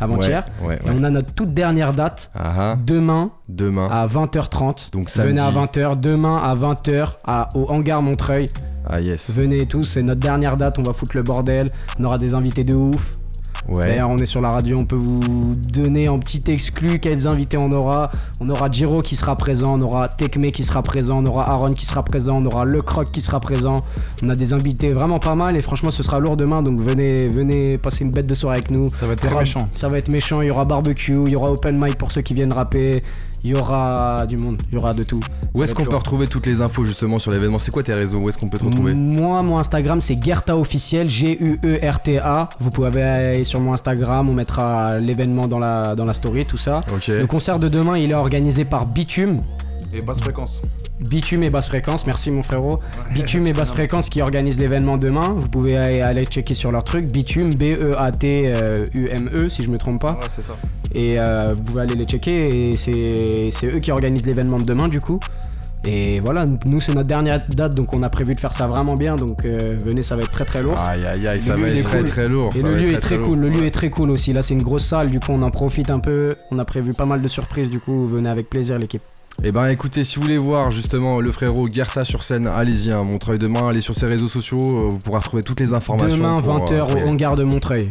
Avant-hier. 0.00 0.42
Ouais, 0.62 0.68
ouais, 0.70 0.78
Et 0.84 0.88
ouais. 0.90 0.96
on 0.98 1.04
a 1.04 1.10
notre 1.10 1.32
toute 1.32 1.54
dernière 1.54 1.92
date 1.94 2.30
Ah 2.34 2.52
ah, 2.72 2.76
demain 2.84 3.30
demain. 3.48 3.88
à 3.90 4.06
20h30. 4.08 4.90
Donc 4.92 5.08
samedi. 5.08 5.30
Venez 5.30 5.40
à 5.40 5.50
20h, 5.52 5.98
demain 6.00 6.36
à 6.36 6.54
20h 6.56 7.12
à, 7.24 7.48
au 7.54 7.66
hangar 7.72 8.02
Montreuil. 8.02 8.48
Ah 8.86 9.00
yes. 9.00 9.30
Venez 9.30 9.66
tous, 9.66 9.84
c'est 9.84 10.02
notre 10.02 10.20
dernière 10.20 10.56
date, 10.56 10.78
on 10.78 10.82
va 10.82 10.92
foutre 10.92 11.16
le 11.16 11.22
bordel. 11.22 11.66
On 11.98 12.04
aura 12.04 12.18
des 12.18 12.34
invités 12.34 12.64
de 12.64 12.74
ouf. 12.74 13.12
Ouais. 13.68 13.88
D'ailleurs, 13.88 14.10
on 14.10 14.18
est 14.18 14.26
sur 14.26 14.40
la 14.40 14.50
radio, 14.50 14.78
on 14.80 14.84
peut 14.84 14.98
vous 14.98 15.56
donner 15.56 16.08
en 16.08 16.20
petit 16.20 16.42
exclu 16.46 17.00
quels 17.00 17.26
invités 17.26 17.56
on 17.56 17.72
aura. 17.72 18.12
On 18.40 18.48
aura 18.48 18.70
Giro 18.70 19.02
qui 19.02 19.16
sera 19.16 19.34
présent, 19.34 19.76
on 19.76 19.80
aura 19.80 20.08
Tekme 20.08 20.52
qui 20.52 20.62
sera 20.62 20.82
présent, 20.82 21.18
on 21.18 21.26
aura 21.26 21.50
Aaron 21.50 21.74
qui 21.74 21.84
sera 21.84 22.04
présent, 22.04 22.36
on 22.36 22.46
aura 22.46 22.64
Le 22.64 22.80
Croc 22.80 23.10
qui 23.10 23.20
sera 23.20 23.40
présent. 23.40 23.74
On 24.22 24.28
a 24.28 24.36
des 24.36 24.52
invités 24.52 24.90
vraiment 24.90 25.18
pas 25.18 25.34
mal 25.34 25.56
et 25.56 25.62
franchement, 25.62 25.90
ce 25.90 26.04
sera 26.04 26.20
lourd 26.20 26.36
demain. 26.36 26.62
Donc 26.62 26.80
venez, 26.80 27.26
venez 27.26 27.76
passer 27.76 28.04
une 28.04 28.12
bête 28.12 28.26
de 28.26 28.34
soirée 28.34 28.58
avec 28.58 28.70
nous. 28.70 28.88
Ça 28.90 29.06
va 29.06 29.14
être 29.14 29.22
très 29.22 29.34
méchant. 29.34 29.68
Ça 29.74 29.88
va 29.88 29.98
être 29.98 30.12
méchant. 30.12 30.40
Il 30.42 30.46
y 30.46 30.50
aura 30.50 30.64
barbecue, 30.64 31.18
il 31.26 31.32
y 31.32 31.36
aura 31.36 31.50
open 31.50 31.76
mic 31.76 31.98
pour 31.98 32.12
ceux 32.12 32.20
qui 32.20 32.34
viennent 32.34 32.52
rapper. 32.52 33.02
Il 33.46 33.50
y 33.50 33.54
aura 33.54 34.26
du 34.26 34.36
monde, 34.38 34.60
il 34.72 34.74
y 34.74 34.76
aura 34.76 34.92
de 34.92 35.04
tout. 35.04 35.20
Où 35.54 35.62
est-ce 35.62 35.72
qu'on 35.72 35.84
peut 35.84 35.94
retrouver 35.94 36.26
toutes 36.26 36.46
les 36.46 36.60
infos 36.60 36.82
justement 36.82 37.20
sur 37.20 37.30
l'événement? 37.30 37.60
C'est 37.60 37.70
quoi 37.70 37.84
tes 37.84 37.92
réseaux? 37.92 38.18
Où 38.18 38.28
est-ce 38.28 38.38
qu'on 38.38 38.48
peut 38.48 38.58
te 38.58 38.64
retrouver? 38.64 38.94
Moi, 38.94 39.40
mon 39.42 39.56
Instagram, 39.56 40.00
c'est 40.00 40.20
Gerta 40.20 40.56
officiel, 40.56 41.08
G-U-E-R-T-A. 41.08 42.48
Vous 42.58 42.70
pouvez 42.70 43.02
aller 43.02 43.44
sur 43.44 43.60
mon 43.60 43.72
Instagram, 43.72 44.28
on 44.28 44.34
mettra 44.34 44.98
l'événement 44.98 45.46
dans 45.46 45.60
la, 45.60 45.94
dans 45.94 46.02
la 46.02 46.12
story, 46.12 46.44
tout 46.44 46.56
ça. 46.56 46.78
Ok. 46.92 47.06
Le 47.06 47.26
concert 47.26 47.60
de 47.60 47.68
demain, 47.68 47.96
il 47.96 48.10
est 48.10 48.16
organisé 48.16 48.64
par 48.64 48.84
Bitume. 48.84 49.36
Et 49.94 50.00
basse 50.00 50.20
fréquence. 50.20 50.60
Bitume 50.98 51.42
et 51.42 51.50
Basse 51.50 51.68
Fréquence, 51.68 52.06
merci 52.06 52.30
mon 52.30 52.42
frérot. 52.42 52.80
Bitume 53.12 53.46
et 53.46 53.52
Basse 53.52 53.70
Fréquence 53.74 54.08
qui 54.08 54.22
organisent 54.22 54.58
l'événement 54.58 54.96
demain. 54.96 55.34
Vous 55.36 55.48
pouvez 55.48 55.76
aller, 55.76 56.00
aller 56.00 56.24
checker 56.24 56.54
sur 56.54 56.72
leur 56.72 56.84
truc. 56.84 57.12
Bitume, 57.12 57.50
B-E-A-T-U-M-E, 57.50 59.48
si 59.50 59.62
je 59.62 59.68
me 59.68 59.76
trompe 59.76 60.00
pas. 60.00 60.12
Ouais, 60.12 60.28
c'est 60.30 60.42
ça. 60.42 60.56
Et 60.96 61.20
euh, 61.20 61.44
vous 61.54 61.62
pouvez 61.62 61.82
aller 61.82 61.94
les 61.94 62.06
checker. 62.06 62.70
Et 62.70 62.76
c'est 62.76 63.66
eux 63.66 63.80
qui 63.80 63.92
organisent 63.92 64.24
l'événement 64.24 64.56
de 64.56 64.64
demain, 64.64 64.88
du 64.88 64.98
coup. 64.98 65.20
Et 65.84 66.20
voilà, 66.20 66.46
nous, 66.66 66.80
c'est 66.80 66.94
notre 66.94 67.06
dernière 67.06 67.46
date, 67.48 67.76
donc 67.76 67.94
on 67.94 68.02
a 68.02 68.08
prévu 68.08 68.32
de 68.32 68.38
faire 68.38 68.52
ça 68.52 68.66
vraiment 68.66 68.94
bien. 68.94 69.14
Donc 69.14 69.44
euh, 69.44 69.78
venez, 69.84 70.00
ça 70.00 70.16
va 70.16 70.22
être 70.22 70.32
très 70.32 70.44
très 70.44 70.62
lourd. 70.62 70.76
Aïe 70.78 71.04
aïe 71.06 71.28
aïe, 71.28 71.40
ça 71.40 71.54
va 71.54 71.68
être 71.68 71.86
très 71.86 72.00
cool. 72.00 72.08
très 72.08 72.28
lourd. 72.28 72.48
Et 72.56 72.60
ça 72.60 72.66
le 72.66 72.74
lieu 72.74 72.92
est 72.92 72.98
très 72.98 73.18
cool, 73.18 73.38
le 73.38 73.48
lieu 73.50 73.64
est 73.64 73.70
très 73.70 73.90
cool 73.90 74.10
aussi. 74.10 74.32
Là, 74.32 74.42
c'est 74.42 74.54
une 74.54 74.62
grosse 74.62 74.86
salle, 74.86 75.10
du 75.10 75.20
coup, 75.20 75.30
on 75.30 75.42
en 75.42 75.50
profite 75.50 75.90
un 75.90 76.00
peu. 76.00 76.34
On 76.50 76.58
a 76.58 76.64
prévu 76.64 76.92
pas 76.92 77.04
mal 77.04 77.22
de 77.22 77.28
surprises, 77.28 77.70
du 77.70 77.78
coup, 77.78 77.96
venez 78.08 78.28
avec 78.28 78.50
plaisir, 78.50 78.78
l'équipe. 78.78 79.02
Et 79.44 79.52
ben 79.52 79.66
écoutez, 79.68 80.02
si 80.02 80.16
vous 80.16 80.22
voulez 80.22 80.38
voir 80.38 80.70
justement 80.70 81.20
le 81.20 81.30
frérot 81.30 81.68
Gerta 81.68 82.06
sur 82.06 82.24
scène, 82.24 82.46
allez-y, 82.46 82.90
hein, 82.90 83.04
Montreuil 83.04 83.38
demain, 83.38 83.68
allez 83.68 83.82
sur 83.82 83.94
ses 83.94 84.06
réseaux 84.06 84.28
sociaux, 84.28 84.56
euh, 84.58 84.88
vous 84.88 84.98
pourrez 84.98 85.18
retrouver 85.18 85.42
toutes 85.42 85.60
les 85.60 85.74
informations. 85.74 86.16
Demain, 86.16 86.40
pour, 86.40 86.58
20h 86.58 86.72
euh, 86.72 86.78
pour 86.78 86.90
y 86.90 86.94
au 86.94 86.96
aller. 86.96 87.10
hangar 87.10 87.36
de 87.36 87.44
Montreuil. 87.44 87.90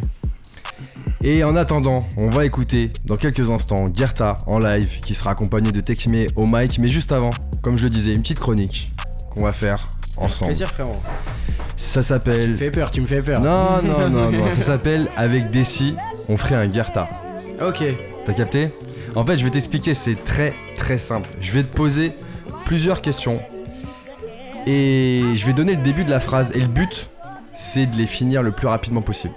Et 1.24 1.42
en 1.44 1.56
attendant, 1.56 2.00
on 2.18 2.28
va 2.28 2.44
écouter 2.44 2.92
dans 3.04 3.16
quelques 3.16 3.50
instants 3.50 3.88
Gerta 3.92 4.38
en 4.46 4.58
live 4.58 5.00
qui 5.00 5.14
sera 5.14 5.30
accompagné 5.30 5.72
de 5.72 5.80
Tekme 5.80 6.26
au 6.36 6.46
mic. 6.46 6.78
Mais 6.78 6.88
juste 6.88 7.10
avant, 7.12 7.30
comme 7.62 7.78
je 7.78 7.84
le 7.84 7.90
disais, 7.90 8.12
une 8.12 8.22
petite 8.22 8.38
chronique 8.38 8.88
qu'on 9.30 9.42
va 9.42 9.52
faire 9.52 9.82
ensemble. 10.18 10.50
Plaisir, 10.50 10.68
frérot. 10.68 10.94
Ça 11.76 11.94
Tu 11.94 11.98
me 11.98 12.02
s'appelle. 12.02 12.54
fais 12.54 12.70
peur, 12.70 12.90
tu 12.90 13.00
me 13.00 13.06
fais 13.06 13.22
peur. 13.22 13.40
Non, 13.40 13.82
non, 13.82 14.08
non, 14.08 14.30
non, 14.30 14.50
ça 14.50 14.60
s'appelle 14.60 15.08
Avec 15.16 15.50
Desi, 15.50 15.94
on 16.28 16.36
ferait 16.36 16.54
un 16.54 16.70
Gerta. 16.72 17.08
Ok. 17.66 17.82
T'as 18.24 18.32
capté? 18.32 18.70
En 19.14 19.24
fait, 19.24 19.38
je 19.38 19.44
vais 19.44 19.50
t'expliquer, 19.50 19.94
c'est 19.94 20.22
très 20.24 20.54
très 20.76 20.98
simple. 20.98 21.28
Je 21.40 21.52
vais 21.52 21.62
te 21.62 21.74
poser 21.74 22.12
plusieurs 22.66 23.00
questions 23.00 23.40
et 24.66 25.22
je 25.34 25.46
vais 25.46 25.52
donner 25.52 25.74
le 25.74 25.82
début 25.82 26.04
de 26.04 26.10
la 26.10 26.20
phrase. 26.20 26.52
Et 26.54 26.60
le 26.60 26.66
but, 26.66 27.08
c'est 27.54 27.86
de 27.86 27.96
les 27.96 28.06
finir 28.06 28.42
le 28.42 28.52
plus 28.52 28.66
rapidement 28.66 29.02
possible. 29.02 29.34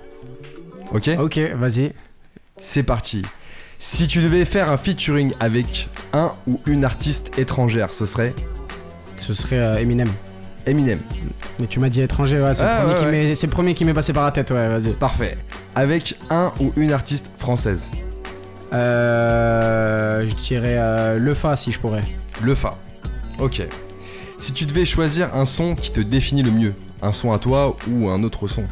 Ok 0.94 1.10
Ok, 1.20 1.40
vas-y. 1.56 1.94
C'est 2.60 2.84
parti. 2.84 3.22
Si 3.78 4.08
tu 4.08 4.22
devais 4.22 4.44
faire 4.46 4.70
un 4.72 4.78
featuring 4.78 5.34
avec 5.40 5.88
un 6.14 6.34
ou 6.48 6.60
une 6.66 6.84
artiste 6.84 7.38
étrangère, 7.40 7.94
ce 7.94 8.06
serait 8.06 8.34
Ce 9.18 9.34
serait 9.34 9.60
euh, 9.60 9.78
Eminem. 9.80 10.10
Eminem. 10.66 11.00
Mais 11.60 11.68
tu 11.68 11.80
m'as 11.80 11.90
dit 11.90 12.02
étranger, 12.02 12.42
ouais, 12.42 12.54
c'est 12.54 12.64
Ah, 12.64 12.80
le, 12.86 12.88
premier 12.88 12.94
ouais, 12.94 13.00
qui 13.00 13.06
ouais. 13.06 13.12
m'est- 13.12 13.36
c'est 13.36 13.48
le 13.48 13.52
premier 13.52 13.74
qui 13.76 13.86
m'est 13.86 13.94
passé 13.94 14.12
par 14.14 14.26
la 14.26 14.32
tête, 14.32 14.52
ouais, 14.52 14.68
vas-y. 14.68 14.92
Parfait. 14.94 15.38
Avec 15.76 16.16
un 16.30 16.52
ou 16.60 16.74
une 16.76 16.92
artiste 16.92 17.30
française. 17.38 17.90
Euh, 18.74 20.26
je 20.28 20.36
dirais 20.36 20.76
euh, 20.78 21.18
le 21.18 21.34
Fa 21.34 21.56
si 21.56 21.72
je 21.72 21.80
pourrais. 21.80 22.02
Le 22.42 22.56
Fa. 22.56 22.78
Ok. 23.40 23.62
Si 24.40 24.54
tu 24.54 24.66
devais 24.66 24.86
choisir 24.86 25.34
un 25.36 25.46
son 25.46 25.76
qui 25.76 25.92
te 25.92 26.00
définit 26.02 26.44
le 26.44 26.52
mieux, 26.52 26.74
un 27.02 27.14
son 27.14 27.32
à 27.32 27.40
toi 27.40 27.76
ou 27.90 28.10
un 28.10 28.24
autre 28.24 28.48
son. 28.48 28.64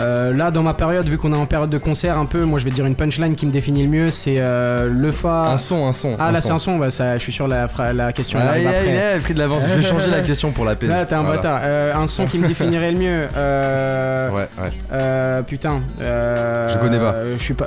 Euh, 0.00 0.34
là, 0.34 0.50
dans 0.50 0.62
ma 0.62 0.74
période, 0.74 1.08
vu 1.08 1.18
qu'on 1.18 1.32
est 1.32 1.36
en 1.36 1.46
période 1.46 1.70
de 1.70 1.78
concert 1.78 2.16
un 2.18 2.24
peu, 2.24 2.42
moi 2.44 2.58
je 2.58 2.64
vais 2.64 2.70
dire 2.70 2.86
une 2.86 2.94
punchline 2.96 3.36
qui 3.36 3.46
me 3.46 3.50
définit 3.50 3.82
le 3.82 3.88
mieux, 3.88 4.10
c'est 4.10 4.36
euh, 4.38 4.88
le 4.88 5.12
Fa. 5.12 5.42
Un 5.52 5.58
son, 5.58 5.86
un 5.86 5.92
son. 5.92 6.16
ah, 6.18 6.32
là, 6.32 6.40
son. 6.40 6.46
c'est 6.48 6.54
un 6.54 6.58
son, 6.58 6.78
bah, 6.78 6.90
ça, 6.90 7.16
je 7.18 7.22
suis 7.22 7.32
sûr 7.32 7.46
la, 7.48 7.68
la 7.92 8.12
question 8.12 8.38
Aïe 8.38 8.48
arrive 8.48 8.66
aïe 8.68 8.74
après. 8.76 9.02
aïe, 9.14 9.20
pris 9.20 9.34
de 9.34 9.38
l'avance. 9.38 9.62
Je 9.68 9.74
vais 9.74 9.82
changer 9.82 10.10
la 10.10 10.20
question 10.22 10.50
pour 10.52 10.64
la 10.64 10.74
peine. 10.74 10.88
Là, 10.90 11.04
t'es 11.04 11.14
un 11.14 11.22
Voilà. 11.22 11.36
bâtard. 11.36 11.60
Euh, 11.62 11.94
un 11.94 12.06
son 12.06 12.24
qui 12.26 12.38
me 12.38 12.48
définirait 12.48 12.92
le 12.92 12.98
mieux. 12.98 13.28
Ouais, 14.30 14.46
ouais. 14.62 15.42
putain. 15.46 15.80
Je 16.00 16.78
connais 16.78 16.98
pas. 16.98 17.14
Je 17.36 17.42
suis 17.42 17.54
pas. 17.54 17.66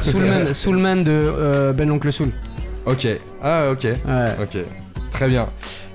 Soulman, 0.00 0.52
Soulman 0.54 1.04
de 1.04 1.72
Ben 1.76 1.90
Oncle 1.90 2.12
Soul. 2.12 2.30
Ok. 2.86 3.06
Ah, 3.42 3.64
ok. 3.72 3.84
Ouais. 3.84 4.26
Ok. 4.42 4.58
Très 5.12 5.28
bien. 5.28 5.46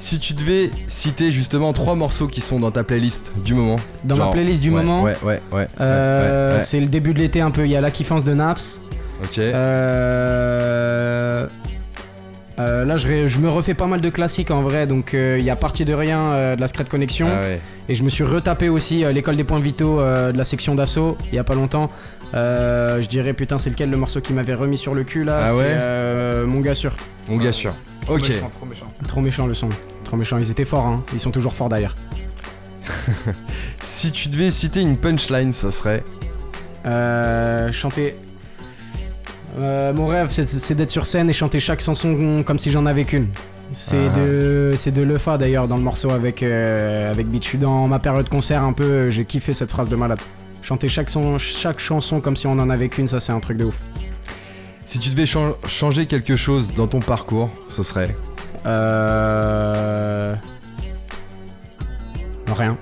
Si 0.03 0.19
tu 0.19 0.33
devais 0.33 0.69
citer 0.89 1.31
justement 1.31 1.71
trois 1.71 1.95
morceaux 1.95 2.27
qui 2.27 2.41
sont 2.41 2.59
dans 2.59 2.71
ta 2.71 2.83
playlist 2.83 3.31
du 3.45 3.53
moment. 3.53 3.77
Dans 4.03 4.17
ma 4.17 4.31
playlist 4.31 4.61
du 4.61 4.69
ouais, 4.69 4.83
moment, 4.83 5.01
Ouais, 5.01 5.15
ouais, 5.23 5.39
ouais. 5.53 5.65
euh, 5.79 6.49
ouais, 6.51 6.57
ouais, 6.57 6.61
c'est 6.61 6.81
le 6.81 6.87
début 6.87 7.13
de 7.13 7.19
l'été 7.19 7.39
un 7.39 7.51
peu. 7.51 7.63
Il 7.63 7.71
y 7.71 7.77
a 7.77 7.81
la 7.81 7.89
kiffance 7.89 8.25
de 8.25 8.33
Naps. 8.33 8.81
Ok. 9.23 9.37
Euh, 9.39 11.47
euh, 12.59 12.83
là, 12.83 12.97
je, 12.97 13.27
je 13.27 13.39
me 13.39 13.47
refais 13.49 13.75
pas 13.75 13.87
mal 13.87 14.01
de 14.01 14.09
classiques 14.09 14.51
en 14.51 14.61
vrai. 14.61 14.87
Donc, 14.87 15.13
euh, 15.13 15.37
il 15.39 15.45
y 15.45 15.49
a 15.49 15.55
Parti 15.55 15.85
de 15.85 15.93
rien 15.93 16.19
euh, 16.19 16.55
de 16.57 16.61
la 16.61 16.67
Secret 16.67 16.83
Connection. 16.83 17.29
Ah 17.31 17.39
ouais. 17.39 17.61
Et 17.87 17.95
je 17.95 18.03
me 18.03 18.09
suis 18.09 18.25
retapé 18.25 18.67
aussi 18.67 19.05
euh, 19.05 19.13
l'école 19.13 19.37
des 19.37 19.45
points 19.45 19.61
vitaux 19.61 20.01
euh, 20.01 20.33
de 20.33 20.37
la 20.37 20.43
section 20.43 20.75
d'assaut 20.75 21.17
il 21.31 21.35
y 21.35 21.39
a 21.39 21.45
pas 21.45 21.55
longtemps. 21.55 21.87
Euh, 22.33 23.01
je 23.01 23.07
dirais, 23.07 23.31
putain, 23.31 23.57
c'est 23.57 23.69
lequel 23.69 23.89
le 23.89 23.95
morceau 23.95 24.19
qui 24.19 24.33
m'avait 24.33 24.53
remis 24.53 24.77
sur 24.77 24.95
le 24.95 25.05
cul 25.05 25.23
là? 25.23 25.43
Ah 25.45 25.47
C'est, 25.47 25.53
ouais? 25.59 25.63
euh, 25.69 26.45
Mon 26.45 26.59
gars 26.59 26.75
sûr. 26.75 26.93
Mon 27.29 27.37
gars 27.37 27.53
sûr. 27.53 27.71
Ok. 28.09 28.23
Trop 28.23 28.33
méchant, 28.33 28.49
trop 28.51 28.65
méchant. 28.65 28.87
Trop 29.07 29.21
méchant 29.21 29.47
le 29.47 29.53
son. 29.53 29.69
Trop 30.03 30.17
méchant. 30.17 30.37
Ils 30.37 30.51
étaient 30.51 30.65
forts, 30.65 30.85
hein. 30.85 31.03
Ils 31.13 31.19
sont 31.19 31.31
toujours 31.31 31.53
forts 31.53 31.69
d'ailleurs. 31.69 31.95
Si 33.81 34.11
tu 34.11 34.29
devais 34.29 34.49
citer 34.51 34.79
une 34.81 34.97
punchline, 34.97 35.51
ça 35.53 35.71
serait. 35.71 36.03
Euh, 36.85 37.71
chanter. 37.73 38.15
Euh, 39.59 39.93
mon 39.93 40.07
rêve, 40.07 40.29
c'est- 40.29 40.45
d'être 40.73 40.89
sur 40.89 41.05
scène 41.05 41.29
et 41.29 41.33
chanter 41.33 41.59
chaque 41.59 41.81
chanson 41.81 42.43
comme 42.45 42.59
si 42.59 42.71
j'en 42.71 42.85
avais 42.85 43.03
qu'une. 43.03 43.27
C'est 43.73 44.07
Ah. 44.13 44.17
de, 44.17 44.73
c'est 44.77 44.91
de 44.91 45.01
Lefa 45.01 45.37
d'ailleurs 45.37 45.67
dans 45.67 45.75
le 45.77 45.81
morceau 45.83 46.11
avec 46.11 46.43
euh, 46.43 47.11
avec 47.11 47.27
suis 47.41 47.57
dans 47.57 47.87
ma 47.87 47.99
période 47.99 48.29
concert 48.29 48.63
un 48.63 48.73
peu. 48.73 49.09
J'ai 49.09 49.25
kiffé 49.25 49.53
cette 49.53 49.71
phrase 49.71 49.89
de 49.89 49.95
malade. 49.95 50.19
Chanter 50.61 50.87
chaque 50.87 51.09
son, 51.09 51.37
chaque 51.39 51.79
chanson 51.79 52.21
comme 52.21 52.35
si 52.37 52.47
on 52.47 52.53
en 52.53 52.69
avait 52.69 52.87
qu'une, 52.89 53.07
ça 53.07 53.19
c'est 53.19 53.31
un 53.33 53.39
truc 53.41 53.57
de 53.57 53.65
ouf. 53.65 53.75
Si 54.85 54.99
tu 54.99 55.09
devais 55.09 55.25
chan- 55.25 55.55
changer 55.67 56.05
quelque 56.05 56.35
chose 56.35 56.73
dans 56.73 56.87
ton 56.87 56.99
parcours, 56.99 57.49
ce 57.69 57.83
serait. 57.83 58.15
Euh... 58.65 60.35
Rien, 62.55 62.77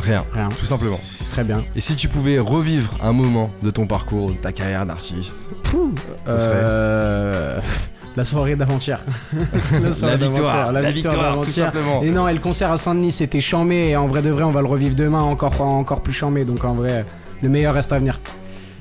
Rien. 0.00 0.24
rien. 0.32 0.48
Tout 0.48 0.64
simplement. 0.66 0.98
Très 1.30 1.44
bien. 1.44 1.62
Et 1.76 1.80
si 1.80 1.94
tu 1.94 2.08
pouvais 2.08 2.38
revivre 2.38 2.96
un 3.02 3.12
moment 3.12 3.50
de 3.62 3.70
ton 3.70 3.86
parcours, 3.86 4.30
de 4.30 4.36
ta 4.36 4.52
carrière 4.52 4.86
d'artiste 4.86 5.48
Ça 6.26 6.38
serait 6.38 6.52
Euh, 6.54 7.60
La 8.16 8.24
soirée 8.24 8.56
d'avant-hier. 8.56 9.00
la 9.82 9.92
soirée 9.92 10.18
d'avant-hier, 10.18 10.72
la, 10.72 10.90
victoire, 10.90 11.14
tout 11.14 11.20
d'avant-hier. 11.20 11.66
simplement. 11.66 12.02
Et 12.02 12.10
non, 12.10 12.26
et 12.26 12.32
le 12.34 12.40
concert 12.40 12.72
à 12.72 12.76
Saint-Denis, 12.76 13.12
c'était 13.12 13.40
chambé. 13.40 13.90
Et 13.90 13.96
en 13.96 14.08
vrai 14.08 14.20
de 14.22 14.30
vrai, 14.30 14.42
on 14.42 14.50
va 14.50 14.62
le 14.62 14.66
revivre 14.66 14.96
demain 14.96 15.20
encore, 15.20 15.60
encore 15.60 16.02
plus 16.02 16.12
chambé. 16.12 16.44
Donc 16.44 16.64
en 16.64 16.74
vrai, 16.74 17.04
le 17.42 17.48
meilleur 17.48 17.74
reste 17.74 17.92
à 17.92 17.98
venir. 17.98 18.18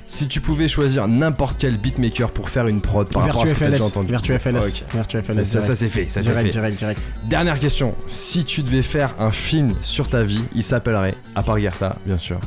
Si 0.09 0.27
tu 0.27 0.41
pouvais 0.41 0.67
choisir 0.67 1.07
n'importe 1.07 1.57
quel 1.59 1.77
beatmaker 1.77 2.31
pour 2.31 2.49
faire 2.49 2.67
une 2.67 2.81
prod 2.81 3.07
par 3.07 3.23
rapport 3.23 3.43
à 3.43 3.45
ce 3.45 3.53
que 3.53 3.59
t'as 3.59 3.65
FLS. 3.65 3.71
déjà 3.73 3.83
entendu. 3.85 4.11
Vertu 4.11 4.37
FLS. 4.39 4.59
Ça, 4.59 5.21
FLS. 5.21 5.43
ça, 5.45 5.61
ça, 5.61 5.75
c'est 5.75 5.87
fait, 5.87 6.07
ça 6.07 6.21
direct, 6.21 6.41
fait. 6.41 6.49
direct, 6.49 6.77
direct. 6.79 7.11
Dernière 7.25 7.59
question. 7.59 7.93
Si 8.07 8.43
tu 8.43 8.63
devais 8.63 8.81
faire 8.81 9.13
un 9.19 9.29
film 9.31 9.71
sur 9.81 10.09
ta 10.09 10.23
vie, 10.23 10.43
il 10.55 10.63
s'appellerait, 10.63 11.15
à 11.35 11.43
part 11.43 11.59
Gerta, 11.59 11.95
bien 12.07 12.17
sûr. 12.17 12.39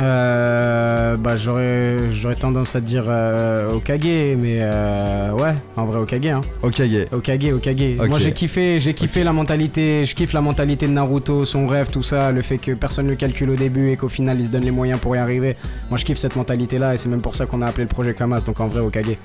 Euh, 0.00 1.16
bah 1.16 1.36
j'aurais 1.36 2.10
j'aurais 2.10 2.34
tendance 2.34 2.74
à 2.74 2.80
dire 2.80 3.04
euh, 3.08 3.70
Okage 3.72 4.00
mais 4.38 4.56
euh, 4.60 5.32
ouais 5.32 5.52
en 5.76 5.84
vrai 5.84 5.98
Okage 5.98 6.24
hein. 6.26 6.40
Okage 6.62 7.06
Okage 7.12 7.44
Ok. 7.52 8.08
moi 8.08 8.18
j'ai 8.18 8.32
kiffé 8.32 8.80
j'ai 8.80 8.94
kiffé 8.94 9.22
la 9.22 9.34
mentalité 9.34 10.06
je 10.06 10.14
kiffe 10.14 10.32
la 10.32 10.40
mentalité 10.40 10.86
de 10.86 10.92
Naruto 10.92 11.44
son 11.44 11.66
rêve 11.66 11.90
tout 11.90 12.02
ça 12.02 12.32
le 12.32 12.40
fait 12.40 12.56
que 12.56 12.72
personne 12.72 13.04
ne 13.04 13.10
le 13.10 13.16
calcule 13.16 13.50
au 13.50 13.54
début 13.54 13.90
et 13.90 13.96
qu'au 13.98 14.08
final 14.08 14.40
il 14.40 14.46
se 14.46 14.50
donne 14.50 14.64
les 14.64 14.70
moyens 14.70 14.98
pour 14.98 15.14
y 15.14 15.18
arriver 15.18 15.56
moi 15.90 15.98
je 15.98 16.06
kiffe 16.06 16.16
cette 16.18 16.36
mentalité 16.36 16.78
là 16.78 16.94
et 16.94 16.98
c'est 16.98 17.10
même 17.10 17.20
pour 17.20 17.36
ça 17.36 17.44
qu'on 17.44 17.60
a 17.60 17.66
appelé 17.66 17.84
le 17.84 17.90
projet 17.90 18.14
Kamas 18.14 18.44
donc 18.46 18.60
en 18.60 18.68
vrai 18.68 18.80
Okage 18.80 19.18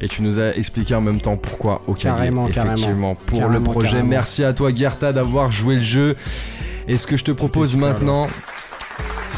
Et 0.00 0.08
tu 0.08 0.22
nous 0.22 0.40
as 0.40 0.56
expliqué 0.56 0.96
en 0.96 1.00
même 1.00 1.20
temps 1.20 1.36
pourquoi 1.36 1.82
Okage. 1.86 2.02
Carrément, 2.02 2.48
carrément. 2.48 3.14
pour 3.14 3.46
le 3.46 3.60
projet. 3.60 4.02
Merci 4.02 4.42
à 4.42 4.52
toi, 4.52 4.74
Gerta, 4.74 5.12
d'avoir 5.12 5.52
joué 5.52 5.76
le 5.76 5.80
jeu. 5.80 6.16
Et 6.88 6.96
ce 6.98 7.06
que 7.06 7.16
je 7.16 7.22
te 7.22 7.30
propose 7.30 7.76
maintenant, 7.76 8.26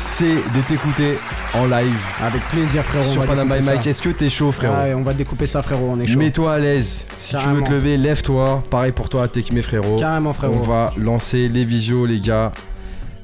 c'est 0.05 0.35
de 0.35 0.61
t'écouter 0.69 1.17
en 1.55 1.65
live 1.65 1.99
avec 2.23 2.43
plaisir 2.51 2.85
frérot 2.85 3.11
sur 3.11 3.23
on 3.23 3.27
Panama 3.27 3.59
Mike. 3.59 3.87
Est-ce 3.87 4.03
que 4.03 4.11
t'es 4.11 4.29
chaud, 4.29 4.53
frérot 4.53 4.77
Ouais, 4.77 4.93
on 4.93 5.03
va 5.03 5.15
découper 5.15 5.47
ça 5.47 5.63
frérot 5.63 5.89
on 5.91 6.01
est 6.01 6.07
chaud 6.07 6.19
Mets-toi 6.19 6.53
à 6.53 6.59
l'aise. 6.59 7.07
Si 7.19 7.35
tu 7.35 7.49
veux 7.49 7.63
te 7.63 7.71
lever, 7.71 7.97
lève-toi. 7.97 8.63
Pareil 8.71 8.93
pour 8.93 9.09
toi, 9.09 9.27
Tekme 9.29 9.63
frérot. 9.63 9.97
carrément 9.97 10.31
On 10.31 10.35
frérot 10.35 10.63
va 10.63 10.93
lancer 10.99 11.49
les 11.49 11.65
visios, 11.65 12.05
les 12.05 12.21
gars. 12.21 12.53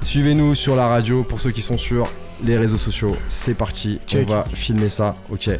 Suivez-nous 0.05 0.55
sur 0.55 0.75
la 0.75 0.87
radio 0.87 1.23
pour 1.23 1.43
ceux 1.43 1.51
qui 1.51 1.61
sont 1.61 1.77
sur 1.77 2.09
les 2.43 2.57
réseaux 2.57 2.79
sociaux. 2.79 3.15
C'est 3.29 3.55
parti. 3.55 4.01
Check. 4.07 4.27
On 4.29 4.33
va 4.33 4.45
filmer 4.55 4.89
ça. 4.89 5.15
Ok. 5.29 5.51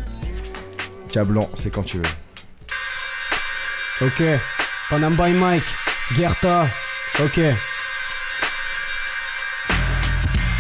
Cablan, 1.13 1.49
c'est 1.55 1.71
quand 1.71 1.83
tu 1.83 1.99
veux. 1.99 2.03
Ok, 4.07 4.23
Panam 4.89 5.15
by 5.15 5.33
Mike, 5.33 5.63
Gerta, 6.17 6.67
ok. 7.23 7.41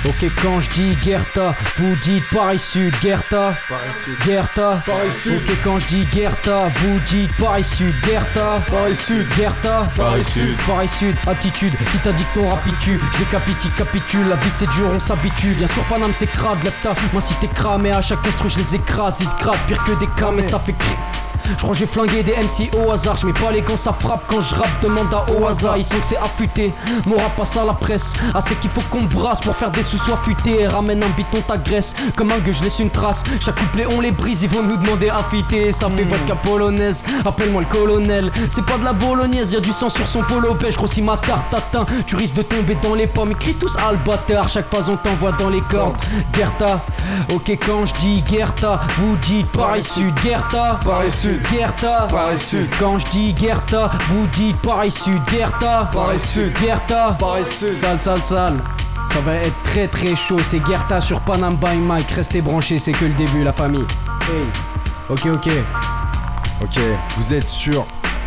Ok, 0.07 0.24
quand 0.42 0.62
je 0.62 0.70
dis 0.70 0.96
Gerta, 1.03 1.55
vous 1.76 1.94
dites 1.96 2.24
Paris 2.30 2.59
Sud, 2.59 2.94
Gerta, 3.03 3.55
Gerta, 4.24 4.82
Paris 4.86 5.11
Sud. 5.11 5.34
Ok, 5.36 5.57
quand 5.62 5.78
je 5.78 5.86
dis 5.88 6.07
Gerta, 6.11 6.68
vous 6.76 6.98
dites 7.01 7.30
Paris 7.36 7.64
Sud, 7.64 7.94
Gerta, 8.07 8.62
Paris 8.70 8.96
Sud. 8.96 9.26
Gerta, 9.36 9.88
Paris 9.94 10.24
Sud. 10.24 10.57
Paris 10.66 10.88
Sud, 10.88 11.14
attitude, 11.26 11.74
qui 11.92 11.98
t'a 11.98 12.12
dit 12.12 12.24
ton 12.32 12.48
rapitude, 12.48 13.01
je 13.12 13.18
décapite, 13.18 13.74
capitule, 13.76 14.26
la 14.28 14.36
vie 14.36 14.51
c'est 14.51 14.70
dur, 14.70 14.90
on 14.94 14.98
s'habitue, 14.98 15.53
bien 15.53 15.68
sûr 15.68 15.84
Panam 15.84 16.12
c'est 16.14 16.26
crade, 16.26 16.62
lève 16.64 16.72
ta 16.82 16.94
moi 17.12 17.20
si 17.20 17.34
t'es 17.34 17.48
cramé, 17.48 17.92
à 17.92 18.01
chaque 18.01 18.22
construit 18.22 18.51
je 18.51 18.59
les 18.59 18.76
écrase, 18.76 19.20
ils 19.20 19.28
se 19.28 19.36
grattent, 19.36 19.66
pire 19.66 19.82
que 19.84 19.92
des 19.92 20.09
cas, 20.16 20.30
mais 20.30 20.42
ça 20.42 20.59
fait 20.59 20.72
cric. 20.72 20.98
Je 21.51 21.62
crois 21.62 21.70
que 21.70 21.78
j'ai 21.78 21.86
flingué 21.86 22.22
des 22.22 22.32
MC 22.32 22.70
au 22.76 22.90
hasard, 22.90 23.16
je 23.16 23.26
mets 23.26 23.32
pas 23.32 23.51
les 23.51 23.62
gants, 23.62 23.76
ça 23.76 23.92
frappe 23.92 24.24
quand 24.26 24.40
je 24.40 24.55
rappe, 24.55 24.82
demande 24.82 25.12
à 25.12 25.26
au 25.32 25.46
hasard, 25.46 25.76
ils 25.76 25.84
sont 25.84 25.98
que 25.98 26.07
c'est 26.07 26.16
affûté. 26.16 26.72
Mon 27.07 27.16
rap 27.16 27.36
passe 27.36 27.57
à 27.57 27.64
la 27.64 27.72
presse, 27.72 28.14
assez 28.34 28.55
qu'il 28.57 28.70
faut 28.70 28.82
qu'on 28.90 29.03
brasse 29.03 29.40
pour 29.40 29.55
faire 29.55 29.70
des 29.70 29.82
sous 29.82 29.98
futés. 30.22 30.66
Ramène 30.66 31.03
un 31.03 31.09
biton, 31.11 31.38
t'agresse, 31.46 31.94
comme 32.16 32.32
un 32.32 32.38
gueux, 32.38 32.53
je 32.53 32.62
laisse 32.62 32.78
une 32.78 32.90
trace. 32.90 33.22
Chaque 33.40 33.59
couplet 33.59 33.86
on 33.90 34.01
les 34.01 34.11
brise, 34.11 34.42
ils 34.42 34.48
vont 34.48 34.62
nous 34.62 34.76
demander 34.76 35.09
à 35.09 35.22
fitter. 35.30 35.72
Ça 35.72 35.88
fait 35.90 36.05
vodka 36.05 36.34
polonaise, 36.36 37.05
appelle-moi 37.24 37.62
le 37.62 37.68
colonel. 37.68 38.32
C'est 38.51 38.64
pas 38.64 38.78
de 38.78 38.84
la 38.84 38.92
bolognaise, 38.92 39.53
y'a 39.53 39.61
du 39.61 39.72
sang 39.72 39.88
sur 39.88 40.07
son 40.07 40.22
polo 40.22 40.55
beige, 40.55 40.76
grossis 40.76 41.03
ma 41.03 41.16
tarte 41.16 41.51
tatin. 41.51 41.86
Tu 42.07 42.16
risques 42.16 42.36
de 42.36 42.42
tomber 42.42 42.76
dans 42.82 42.94
les 42.94 43.07
pommes, 43.07 43.32
écris 43.32 43.55
tous 43.55 43.76
à 43.76 43.92
le 43.92 43.98
bâtard, 43.98 44.48
chaque 44.48 44.68
phase 44.68 44.88
on 44.88 44.96
t'envoie 44.96 45.32
dans 45.32 45.48
les 45.48 45.62
cordes. 45.62 45.96
Gerta, 46.34 46.80
ok 47.32 47.51
quand 47.64 47.86
je 47.86 47.94
dis 47.94 48.24
Gerta, 48.30 48.80
vous 48.96 49.16
dites 49.16 49.46
Paris 49.48 49.82
Sud, 49.82 50.14
Gerta. 50.22 50.78
Paris 50.84 51.11
Sud. 51.11 51.39
Gerta 51.51 52.07
Paris 52.11 52.38
Sud. 52.38 52.68
Quand 52.78 52.99
je 52.99 53.07
dis 53.11 53.34
Gerta, 53.36 53.91
vous 54.09 54.26
dites 54.28 54.57
Paris 54.59 54.91
Sud 54.91 55.20
Gerta 55.30 55.91
Paris 55.93 56.18
Sud. 56.18 56.57
Gerta 56.59 57.16
Paris 57.18 57.45
Sud. 57.45 57.72
Sale 57.74 58.01
sale 58.01 58.22
sale. 58.22 58.61
Ça 59.12 59.20
va 59.20 59.34
être 59.36 59.62
très 59.64 59.88
très 59.88 60.14
chaud. 60.16 60.38
C'est 60.45 60.64
Gerta 60.66 61.01
sur 61.01 61.20
Panam 61.20 61.57
by 61.57 61.76
Mike. 61.76 62.11
Restez 62.11 62.41
branchés 62.43 62.78
c'est 62.78 62.93
que 62.93 63.05
le 63.07 63.14
début 63.14 63.43
la 63.45 63.53
famille. 63.53 63.86
Hey. 64.30 64.47
Ok 65.09 65.26
ok. 65.26 65.49
Ok, 66.62 66.78
vous 67.16 67.32
êtes 67.34 67.49
sur 67.49 67.86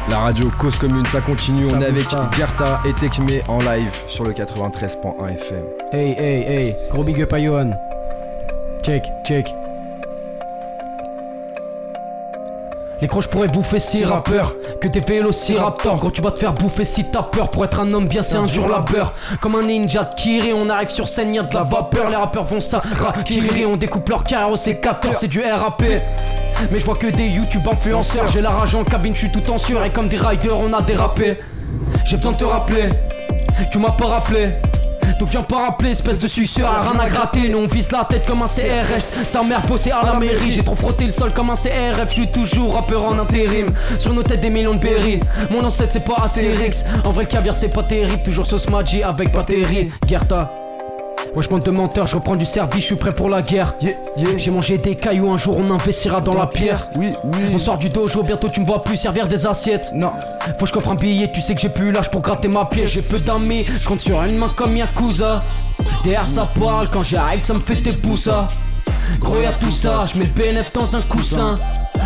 la 0.09 0.18
radio 0.18 0.51
Cause 0.57 0.78
Commune, 0.78 1.05
ça 1.05 1.22
continue. 1.22 1.64
Ça 1.64 1.78
On 1.78 1.82
est 1.82 1.86
avec 1.86 2.09
pas. 2.09 2.30
Gerta 2.36 2.82
et 2.86 2.93
Tekme 2.93 3.28
en 3.47 3.59
live 3.59 3.91
sur 4.07 4.24
le 4.24 4.32
93.1 4.34 5.30
FM. 5.36 5.64
Hey 5.91 6.11
hey 6.18 6.41
hey. 6.43 6.76
Gros 6.91 7.03
big 7.03 7.22
up 7.22 7.32
à 7.32 7.39
Johan. 7.39 7.72
Check 8.84 9.03
check 9.26 9.53
Les 13.04 13.10
crocs, 13.10 13.24
je 13.24 13.28
pourrais 13.28 13.49
bouffer 13.49 13.80
six 13.80 14.06
rappeurs 14.06 14.56
Que 14.80 14.88
des 14.88 15.01
vélociraptors 15.01 15.97
Gros 15.97 16.10
tu 16.10 16.22
vas 16.22 16.32
te 16.32 16.39
faire 16.39 16.54
bouffer 16.54 16.86
si 16.86 17.04
t'as 17.12 17.24
peur. 17.24 17.49
Pour 17.49 17.66
être 17.66 17.82
un 17.82 17.91
homme 17.91 18.08
bien 18.08 18.22
c'est 18.22 18.38
un 18.38 18.47
jour 18.47 18.66
labeur 18.70 19.14
Comme 19.41 19.56
un 19.56 19.64
ninja 19.64 20.06
de 20.06 20.16
Kiri 20.16 20.54
On 20.54 20.70
arrive 20.70 20.88
sur 20.88 21.10
scène 21.10 21.36
y'a 21.36 21.43
de 21.43 21.54
la 21.54 21.64
vapeur. 21.64 22.10
Les 22.10 22.16
rappeurs 22.16 22.45
vont 22.45 22.62
ça 22.62 22.82
Kiri. 23.26 23.66
On 23.66 23.76
découpe 23.76 24.08
leur 24.08 24.24
carrière 24.24 24.49
au 24.49 24.56
C14 24.56 25.16
C'est 25.16 25.28
du 25.28 25.41
RAP 25.41 25.84
mais 26.72 26.80
je 26.80 26.86
vois 26.86 26.95
que 26.95 27.08
des 27.08 27.28
YouTube 27.28 27.68
influenceurs. 27.70 28.28
J'ai 28.30 28.39
la 28.39 28.51
rage 28.51 28.74
en 28.74 28.86
cabine, 28.86 29.14
je 29.14 29.22
suis 29.22 29.32
tout 29.32 29.51
en 29.51 29.58
sueur. 29.58 29.84
Et 29.84 29.89
comme 29.89 30.08
des 30.08 30.16
riders 30.16 30.58
on 30.58 30.72
a 30.72 30.82
dérapé. 30.82 31.39
J'ai 32.06 32.16
besoin 32.16 32.32
de 32.32 32.38
te 32.38 32.45
rappeler. 32.45 32.88
Tu 33.70 33.80
m'as 33.80 33.91
pas 33.91 34.06
rappelé 34.06 34.54
donc 35.20 35.30
viens 35.30 35.43
pas 35.43 35.64
rappeler, 35.64 35.91
espèce 35.91 36.20
de 36.20 36.28
suceur, 36.28 36.70
rien 36.70 36.99
à 36.99 37.10
gratter. 37.10 37.49
Nous 37.49 37.60
on 37.60 37.68
vise 37.68 37.91
la 37.91 38.06
tête 38.06 38.26
comme 38.26 38.41
un 38.41 38.47
CRS. 38.47 39.28
Sa 39.28 39.43
mère 39.43 39.62
bossait 39.62 39.91
à 39.91 40.04
la 40.04 40.14
mairie. 40.14 40.51
J'ai 40.51 40.64
trop 40.64 40.76
frotté 40.76 41.06
le 41.06 41.12
sol 41.12 41.32
comme 41.34 41.49
un 41.49 41.56
CRF. 41.56 42.10
Je 42.10 42.14
suis 42.14 42.32
toujours 42.32 42.74
rappeur 42.74 43.06
en 43.06 43.18
intérim. 43.20 43.68
Sur 43.99 44.14
nos 44.14 44.24
têtes 44.24 44.41
des 44.41 44.49
millions 44.49 44.74
de 44.74 44.80
berry. 44.80 45.20
Mon 45.49 45.64
ancêtre 45.64 45.93
c'est 45.93 46.06
pas 46.06 46.16
Astérix. 46.24 46.84
En 47.04 47.12
vrai 47.12 47.24
le 47.24 47.30
caviar 47.30 47.56
c'est 47.56 47.70
pas 47.70 47.84
terrible. 47.84 48.22
Toujours 48.24 48.45
sauce 48.45 48.70
Maggi 48.70 49.04
avec 49.04 49.32
batterie. 49.32 49.91
Gerta. 50.08 50.62
Wesh 51.36 51.49
bande 51.49 51.63
de 51.63 51.71
menteurs, 51.71 52.05
je 52.05 52.15
reprends 52.15 52.36
du 52.36 52.45
service, 52.45 52.81
je 52.81 52.86
suis 52.88 52.95
prêt 52.95 53.11
pour 53.11 53.27
la 53.27 53.41
guerre. 53.41 53.73
Yeah, 53.81 53.93
yeah. 54.17 54.38
J'ai 54.38 54.51
mangé 54.51 54.77
des 54.77 54.93
cailloux, 54.95 55.31
un 55.31 55.38
jour 55.38 55.57
on 55.57 55.71
investira 55.71 56.21
dans 56.21 56.36
la 56.36 56.45
pierre. 56.45 56.89
Oui, 56.95 57.07
oui. 57.23 57.39
On 57.51 57.57
sort 57.57 57.77
du 57.77 57.89
dojo, 57.89 58.21
bientôt 58.21 58.49
tu 58.49 58.59
me 58.59 58.67
vois 58.67 58.84
plus 58.84 58.97
servir 58.97 59.27
des 59.27 59.47
assiettes. 59.47 59.91
Non. 59.95 60.11
Faut 60.59 60.65
que 60.65 60.67
je 60.67 60.73
coffre 60.73 60.91
un 60.91 60.95
billet, 60.95 61.31
tu 61.34 61.41
sais 61.41 61.55
que 61.55 61.61
j'ai 61.61 61.69
plus 61.69 61.91
l'âge 61.91 62.11
pour 62.11 62.21
gratter 62.21 62.49
ma 62.49 62.65
pièce. 62.65 62.89
J'ai 62.89 63.01
peu 63.01 63.19
d'amis, 63.19 63.65
je 63.65 63.88
compte 63.88 64.01
sur 64.01 64.21
une 64.21 64.38
main 64.38 64.51
comme 64.55 64.77
Yakuza. 64.77 65.43
Derrière 66.03 66.27
ça 66.27 66.47
parle, 66.59 66.89
quand 66.91 67.01
j'arrive 67.01 67.43
ça 67.43 67.55
me 67.55 67.61
fait 67.61 67.81
des 67.81 67.93
poussas. 67.93 68.45
Gros 69.19 69.41
y'a 69.41 69.53
tout 69.53 69.71
ça, 69.71 70.05
je 70.13 70.19
mets 70.19 70.25
le 70.25 70.31
BNF 70.31 70.71
dans 70.71 70.95
un 70.95 71.01
coussin. 71.01 71.55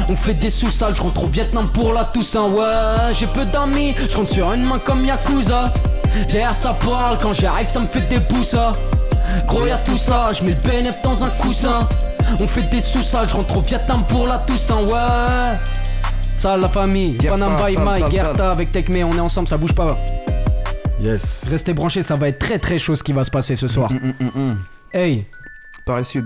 On 0.09 0.15
fait 0.15 0.35
des 0.35 0.49
sous-sales, 0.49 0.95
je 0.95 1.01
rentre 1.01 1.25
au 1.25 1.27
Vietnam 1.27 1.69
pour 1.73 1.91
la 1.91 2.05
Toussaint. 2.05 2.47
Ouais, 2.47 3.13
j'ai 3.13 3.27
peu 3.27 3.45
d'amis, 3.45 3.93
je 4.09 4.15
compte 4.15 4.29
sur 4.29 4.53
une 4.53 4.63
main 4.63 4.79
comme 4.79 5.03
Yakuza. 5.03 5.73
Derrière 6.27 6.55
ça 6.55 6.73
parle, 6.73 7.17
quand 7.21 7.33
j'arrive 7.33 7.67
ça 7.67 7.81
me 7.81 7.87
fait 7.87 8.07
des 8.07 8.21
poussas. 8.21 8.71
Gros 9.47 9.65
y'a 9.65 9.77
tout 9.77 9.97
ça, 9.97 10.31
je 10.33 10.43
mets 10.43 10.55
le 10.55 10.61
BNF 10.61 11.01
dans 11.01 11.23
un 11.23 11.29
coussin. 11.29 11.87
On 12.39 12.47
fait 12.47 12.69
des 12.69 12.81
sous-sales, 12.81 13.29
je 13.29 13.35
rentre 13.35 13.57
au 13.57 13.61
Vietnam 13.61 14.05
pour 14.07 14.27
la 14.27 14.37
Toussaint. 14.39 14.83
Ouais. 14.83 15.57
Ça 16.35 16.55
la 16.55 16.69
famille, 16.69 17.17
Panam 17.17 17.55
by 17.55 17.77
Mike, 17.77 18.11
Gerta 18.11 18.51
avec 18.51 18.71
Tekme, 18.71 18.97
on 19.03 19.15
est 19.15 19.19
ensemble, 19.19 19.47
ça 19.47 19.57
bouge 19.57 19.73
pas. 19.73 19.97
Yes. 20.99 21.47
Restez 21.49 21.73
branchés, 21.73 22.01
ça 22.01 22.15
va 22.15 22.27
être 22.29 22.39
très 22.39 22.59
très 22.59 22.77
chaud 22.77 22.95
ce 22.95 23.03
qui 23.03 23.13
va 23.13 23.23
se 23.23 23.31
passer 23.31 23.55
ce 23.55 23.67
soir. 23.67 23.91
Hey, 24.93 25.25
Paris 25.85 26.05
Sud. 26.05 26.25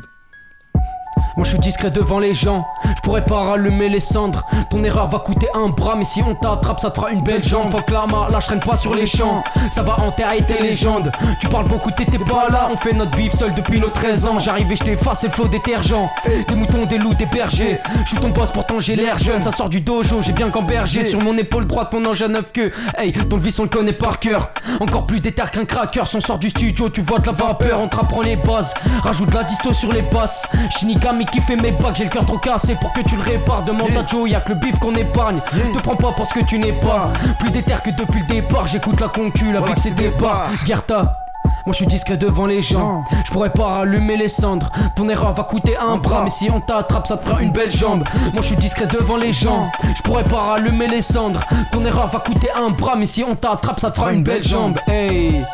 Moi 1.36 1.46
je 1.46 1.52
suis 1.52 1.60
discret 1.60 1.92
devant 1.92 2.20
les 2.20 2.34
gens, 2.34 2.68
je 2.84 3.02
pourrais 3.02 3.26
pas 3.26 3.40
rallumer 3.40 3.90
les 3.90 4.00
cendres. 4.00 4.46
Ton 4.70 4.84
erreur 4.84 5.10
va 5.10 5.20
coûter 5.20 5.48
un 5.54 5.70
bras, 5.70 5.96
mais 5.96 6.04
si 6.04 6.22
on 6.22 6.36
t'attrape, 6.36 6.80
ça 6.80 6.92
te 6.92 7.00
fera 7.00 7.12
une 7.12 7.22
belle 7.22 7.44
jambe. 7.44 7.72
Fuck 7.72 7.90
l'arma, 7.90 8.28
là 8.32 8.40
je 8.40 8.48
traîne 8.48 8.60
pas 8.60 8.76
sur 8.76 8.94
les 8.94 9.08
champs, 9.08 9.44
ça 9.72 9.84
va 9.84 10.00
enterrer 10.00 10.44
tes 10.44 10.62
légendes. 10.62 11.12
Tu 11.40 11.48
parles 11.48 11.68
beaucoup, 11.68 11.92
t'étais 11.92 12.18
pas 12.18 12.48
là, 12.50 12.70
on 12.72 12.78
fait 12.78 12.94
notre 12.94 13.12
bif 13.12 13.34
seul 13.34 13.54
depuis 13.54 13.80
nos 13.80 13.90
13 13.90 14.26
ans. 14.28 14.40
J'arrive 14.40 14.72
et 14.72 14.76
je 14.76 14.84
t'efface, 14.84 15.24
le 15.24 15.30
flot 15.30 15.48
détergent. 15.48 16.10
Des 16.48 16.56
moutons, 16.56 16.86
des 16.86 16.98
loups, 16.98 17.14
des 17.14 17.26
bergers. 17.26 17.80
Je 18.04 18.10
suis 18.10 18.18
ton 18.18 18.30
boss, 18.30 18.52
pourtant 18.52 18.80
j'ai 18.80 18.96
l'air 18.96 19.18
jeune, 19.18 19.42
ça 19.42 19.52
sort 19.52 19.70
du 19.70 19.82
dojo, 19.82 20.22
j'ai 20.22 20.34
bien 20.34 20.50
gambergé. 20.50 21.04
Sur 21.04 21.22
mon 21.22 21.38
épaule 21.38 21.66
droite, 21.68 21.94
mon 21.94 22.06
ange 22.06 22.22
à 22.22 22.28
neuf 22.28 22.52
queues. 22.52 22.72
Hey, 22.98 23.12
ton 23.14 23.38
vice 23.38 23.60
on 23.60 23.64
le 23.64 23.70
connaît 23.70 23.94
par 23.94 24.20
cœur. 24.20 24.52
Encore 24.80 25.06
plus 25.08 25.20
déter 25.20 25.44
qu'un 25.52 25.66
cracker, 25.66 26.02
on 26.14 26.22
sort 26.22 26.38
du 26.38 26.50
studio, 26.50 26.90
tu 26.90 27.02
vois 27.02 27.20
de 27.20 27.28
la 27.28 27.34
vapeur, 27.34 27.80
on 27.80 27.88
te 27.88 27.96
les 28.24 28.36
bases. 28.36 28.74
Rajoute 29.04 29.34
la 29.34 29.44
disto 29.44 29.74
sur 29.74 29.92
les 29.92 30.02
basses. 30.02 30.48
Shinigami 30.78 31.21
qui 31.26 31.42
fait 31.42 31.56
mes 31.56 31.72
bacs, 31.72 31.96
j'ai 31.96 32.06
le 32.06 32.10
cœur 32.10 32.26
trop 32.26 32.38
cassé 32.38 32.76
pour 32.76 32.92
que 32.94 33.02
tu 33.02 33.16
le 33.16 33.22
répares. 33.22 33.64
Demande 33.64 33.92
à 33.98 34.06
Joe, 34.06 34.30
y'a 34.30 34.42
que 34.42 34.50
le 34.50 34.56
bif 34.56 34.78
qu'on 34.80 34.94
épargne. 34.94 35.40
Te 35.74 35.80
prends 35.80 35.96
pas 35.96 36.12
pour 36.12 36.26
ce 36.26 36.34
que 36.34 36.44
tu 36.46 36.58
n'es 36.60 36.74
pas. 36.74 37.12
Plus 37.40 37.52
déter 37.52 37.74
que 37.84 37.92
depuis 37.92 38.22
le 38.22 38.28
départ, 38.28 38.68
j'écoute 38.68 39.00
la 39.00 39.08
concu, 39.08 39.52
la 39.52 39.62
vie 39.62 39.74
que 39.74 39.80
c'est 39.80 39.96
départ. 39.96 40.50
Gerta. 40.66 41.18
Moi 41.66 41.74
je 41.74 41.78
suis 41.78 41.88
discret 41.88 42.18
devant 42.18 42.48
les 42.48 42.62
gens, 42.62 43.04
je 43.24 43.32
pourrais 43.32 43.52
pas 43.52 43.68
rallumer 43.68 44.18
les 44.18 44.28
cendres. 44.28 44.70
Ton 44.96 45.08
erreur 45.10 45.34
va 45.34 45.44
coûter 45.44 45.78
un 45.78 45.98
bras, 45.98 46.24
mais 46.24 46.30
si 46.30 46.50
on 46.50 46.60
t'attrape, 46.60 47.08
ça 47.08 47.18
te 47.18 47.26
fera 47.28 47.42
une 47.42 47.52
belle 47.52 47.72
jambe. 47.72 48.04
Moi 48.34 48.42
je 48.42 48.48
suis 48.48 48.56
discret 48.56 48.88
devant 48.88 49.18
les 49.18 49.32
gens, 49.32 49.70
je 49.96 50.02
pourrais 50.02 50.24
pas 50.24 50.38
rallumer 50.38 50.88
les 50.88 51.04
cendres. 51.04 51.42
Ton 51.72 51.86
erreur 51.86 52.08
va 52.08 52.20
coûter 52.20 52.50
un 52.56 52.70
bras, 52.72 52.96
mais 52.96 53.06
si 53.06 53.24
on 53.24 53.36
t'attrape, 53.36 53.80
ça 53.80 53.92
te 53.92 53.98
fera 53.98 54.12
une 54.12 54.24
belle 54.24 54.44
jambe. 54.44 54.78
Hey, 54.88 55.46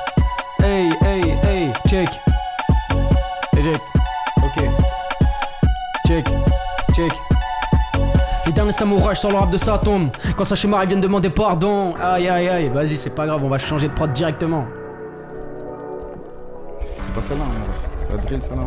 hey, 0.63 0.89
hey, 1.01 1.22
hey, 1.43 1.74
check. 1.89 2.09
Hey, 3.53 3.63
check. 3.63 3.82
Derniers 8.68 8.78
samouraïs 8.78 9.18
sur 9.20 9.30
le 9.30 9.36
rap 9.38 9.49
de 9.49 9.57
sa 9.57 9.78
tombe. 9.78 10.09
Quand 10.36 10.43
sa 10.43 10.55
schéma 10.55 10.84
ils 10.84 10.88
viennent 10.89 11.01
demander 11.01 11.30
pardon. 11.30 11.95
Aïe 11.99 12.28
aïe 12.28 12.49
aïe, 12.49 12.70
vas-y, 12.70 12.97
c'est 12.97 13.09
pas 13.15 13.26
grave, 13.26 13.41
on 13.43 13.49
va 13.49 13.57
changer 13.57 13.88
de 13.88 13.93
prod 13.93 14.11
directement. 14.11 14.65
C'est 16.86 17.13
pas 17.13 17.22
ça 17.22 17.36
là, 17.36 17.41
c'est 18.03 18.11
la 18.11 18.18
drill 18.18 18.41
ça 18.41 18.55
là. 18.55 18.61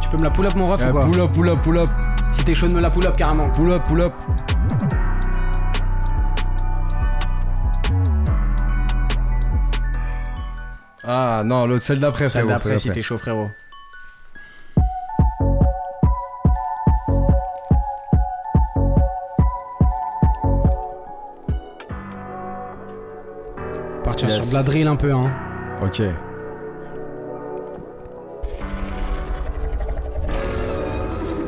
Tu 0.00 0.08
peux 0.10 0.16
me 0.18 0.24
la 0.24 0.30
pull 0.30 0.46
up 0.46 0.54
mon 0.54 0.70
ref 0.70 0.80
Eh, 0.84 0.88
ou 0.88 0.92
quoi 0.92 1.00
pull 1.02 1.20
up, 1.20 1.32
pull 1.32 1.48
up, 1.48 1.58
pull 1.62 1.78
up, 1.78 1.88
Si 2.32 2.44
t'es 2.44 2.54
chaud 2.54 2.68
de 2.68 2.74
me 2.74 2.80
la 2.80 2.90
pull 2.90 3.06
up 3.06 3.16
carrément. 3.16 3.48
pull 3.50 3.72
up, 3.72 3.82
pull 3.84 4.00
up. 4.02 4.12
Ah 11.04 11.42
non, 11.44 11.66
l'autre, 11.66 11.82
celle 11.82 11.98
d'après, 12.00 12.28
Celle 12.28 12.42
frérot. 12.42 12.48
d'après 12.50 12.78
si 12.78 12.84
celle 12.88 12.94
t'es 12.94 13.02
chaud 13.02 13.18
frérot. 13.18 13.48
Sur 24.32 24.46
de 24.46 24.54
la 24.54 24.62
drill 24.62 24.86
un 24.86 24.96
peu 24.96 25.12
hein. 25.12 25.30
Ok. 25.82 26.02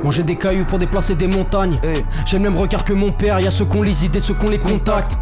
Manger 0.03 0.22
des 0.22 0.37
cailloux 0.37 0.66
pour 0.66 0.78
déplacer 0.78 1.14
des 1.14 1.26
montagnes. 1.26 1.80
J'ai 2.26 2.37
le 2.37 2.43
même 2.43 2.59
regard 2.59 2.85
que 2.85 2.93
mon 2.93 3.11
père, 3.11 3.41
y 3.41 3.47
a 3.47 3.51
ceux 3.51 3.64
qu'on 3.64 3.82
les 3.82 4.05
idées, 4.05 4.20
ceux 4.20 4.35
qu'on 4.35 4.51
les 4.51 4.59
contacts. 4.59 5.12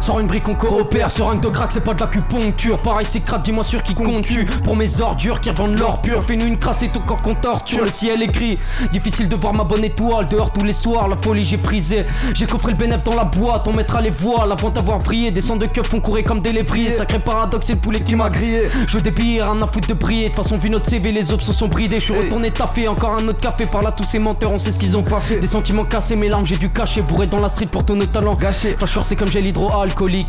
Sors 0.00 0.20
une 0.20 0.26
brique, 0.26 0.48
on 0.48 0.54
coopère. 0.54 1.10
Seringue 1.10 1.40
de 1.40 1.48
crack, 1.48 1.72
c'est 1.72 1.84
pas 1.84 1.94
de 1.94 2.00
l'acupuncture. 2.00 2.78
Pareil, 2.78 3.06
c'est 3.08 3.20
crack, 3.20 3.42
dis-moi 3.42 3.64
sur 3.64 3.82
qui 3.82 3.94
compte 3.94 4.24
tu 4.24 4.44
Pour 4.44 4.76
mes 4.76 5.00
ordures 5.00 5.40
qui 5.40 5.50
revendent 5.50 5.78
l'or 5.78 6.00
pur. 6.00 6.22
Fais-nous 6.22 6.46
une 6.46 6.58
crasse 6.58 6.82
et 6.82 6.88
tout 6.88 7.00
corps 7.00 7.22
qu'on 7.22 7.34
torture. 7.34 7.84
Le 7.84 7.92
ciel 7.92 8.22
est 8.22 8.26
gris. 8.26 8.58
Difficile 8.90 9.28
de 9.28 9.36
voir 9.36 9.54
ma 9.54 9.64
bonne 9.64 9.84
étoile. 9.84 10.26
Dehors 10.26 10.52
tous 10.52 10.64
les 10.64 10.72
soirs, 10.72 11.08
la 11.08 11.16
folie, 11.16 11.44
j'ai 11.44 11.58
frisé. 11.58 12.06
J'ai 12.34 12.46
coffré 12.46 12.72
le 12.72 12.76
bénéf 12.76 13.02
dans 13.02 13.14
la 13.14 13.24
boîte. 13.24 13.66
On 13.66 13.72
mettra 13.72 14.00
les 14.00 14.10
voiles 14.10 14.52
avant 14.52 14.70
d'avoir 14.70 14.98
vrillé. 14.98 15.30
Des 15.30 15.40
sangs 15.40 15.56
de 15.56 15.66
keufs 15.66 15.86
font 15.86 16.00
courir 16.00 16.24
comme 16.24 16.40
des 16.40 16.52
lévriers. 16.52 16.90
Sacré 16.90 17.18
paradoxe, 17.18 17.66
c'est 17.66 17.74
le 17.74 17.80
poulet 17.80 18.00
qui 18.00 18.14
m'a 18.14 18.30
grillé. 18.30 18.68
Je 18.86 18.96
veux 18.96 19.02
des 19.02 19.10
billets, 19.10 19.42
rien 19.42 19.60
à 19.60 19.66
foutre 19.66 19.88
de 19.88 19.94
briller. 19.94 20.28
De 20.28 20.34
toute 20.34 20.44
façon, 20.44 20.56
vu 20.56 20.70
notre 20.70 20.88
CV, 20.88 21.12
les 21.12 21.32
options 21.32 21.52
sont 21.52 21.68
bridées. 21.68 22.00
Je 22.00 22.12
suis 22.12 22.18
retourné 22.18 22.50
taffer. 22.50 22.88
Encore 22.88 23.16
un 23.16 23.28
autre 23.28 23.40
café. 23.40 23.66
Par 23.66 23.82
là, 23.82 23.92
tous 23.92 24.04
ces 24.04 24.18
menteurs, 24.18 24.52
on 24.52 24.58
sait 24.58 24.72
ce 24.72 24.78
qu'ils 24.78 24.96
ont 24.96 25.02
pas 25.02 25.20
fait. 25.20 25.36
Des 25.36 25.46
sentiments 25.46 25.84
cassés, 25.84 26.16
mes 26.16 26.28
larmes, 26.28 26.46
j'ai 26.46 26.56
dû 26.56 26.70
cacher. 26.70 27.02
Bourré 27.02 27.26
dans 27.26 27.40
la 27.40 27.48
street 27.48 27.66
pour 27.66 27.84
ton 27.84 27.98
talent. 27.98 28.34
Gâché. 28.34 28.74
Flasheur, 28.74 29.04
c'est 29.04 29.16
comme 29.16 29.28
j'ai 29.28 29.40
l'hydroalcoolique. 29.40 29.71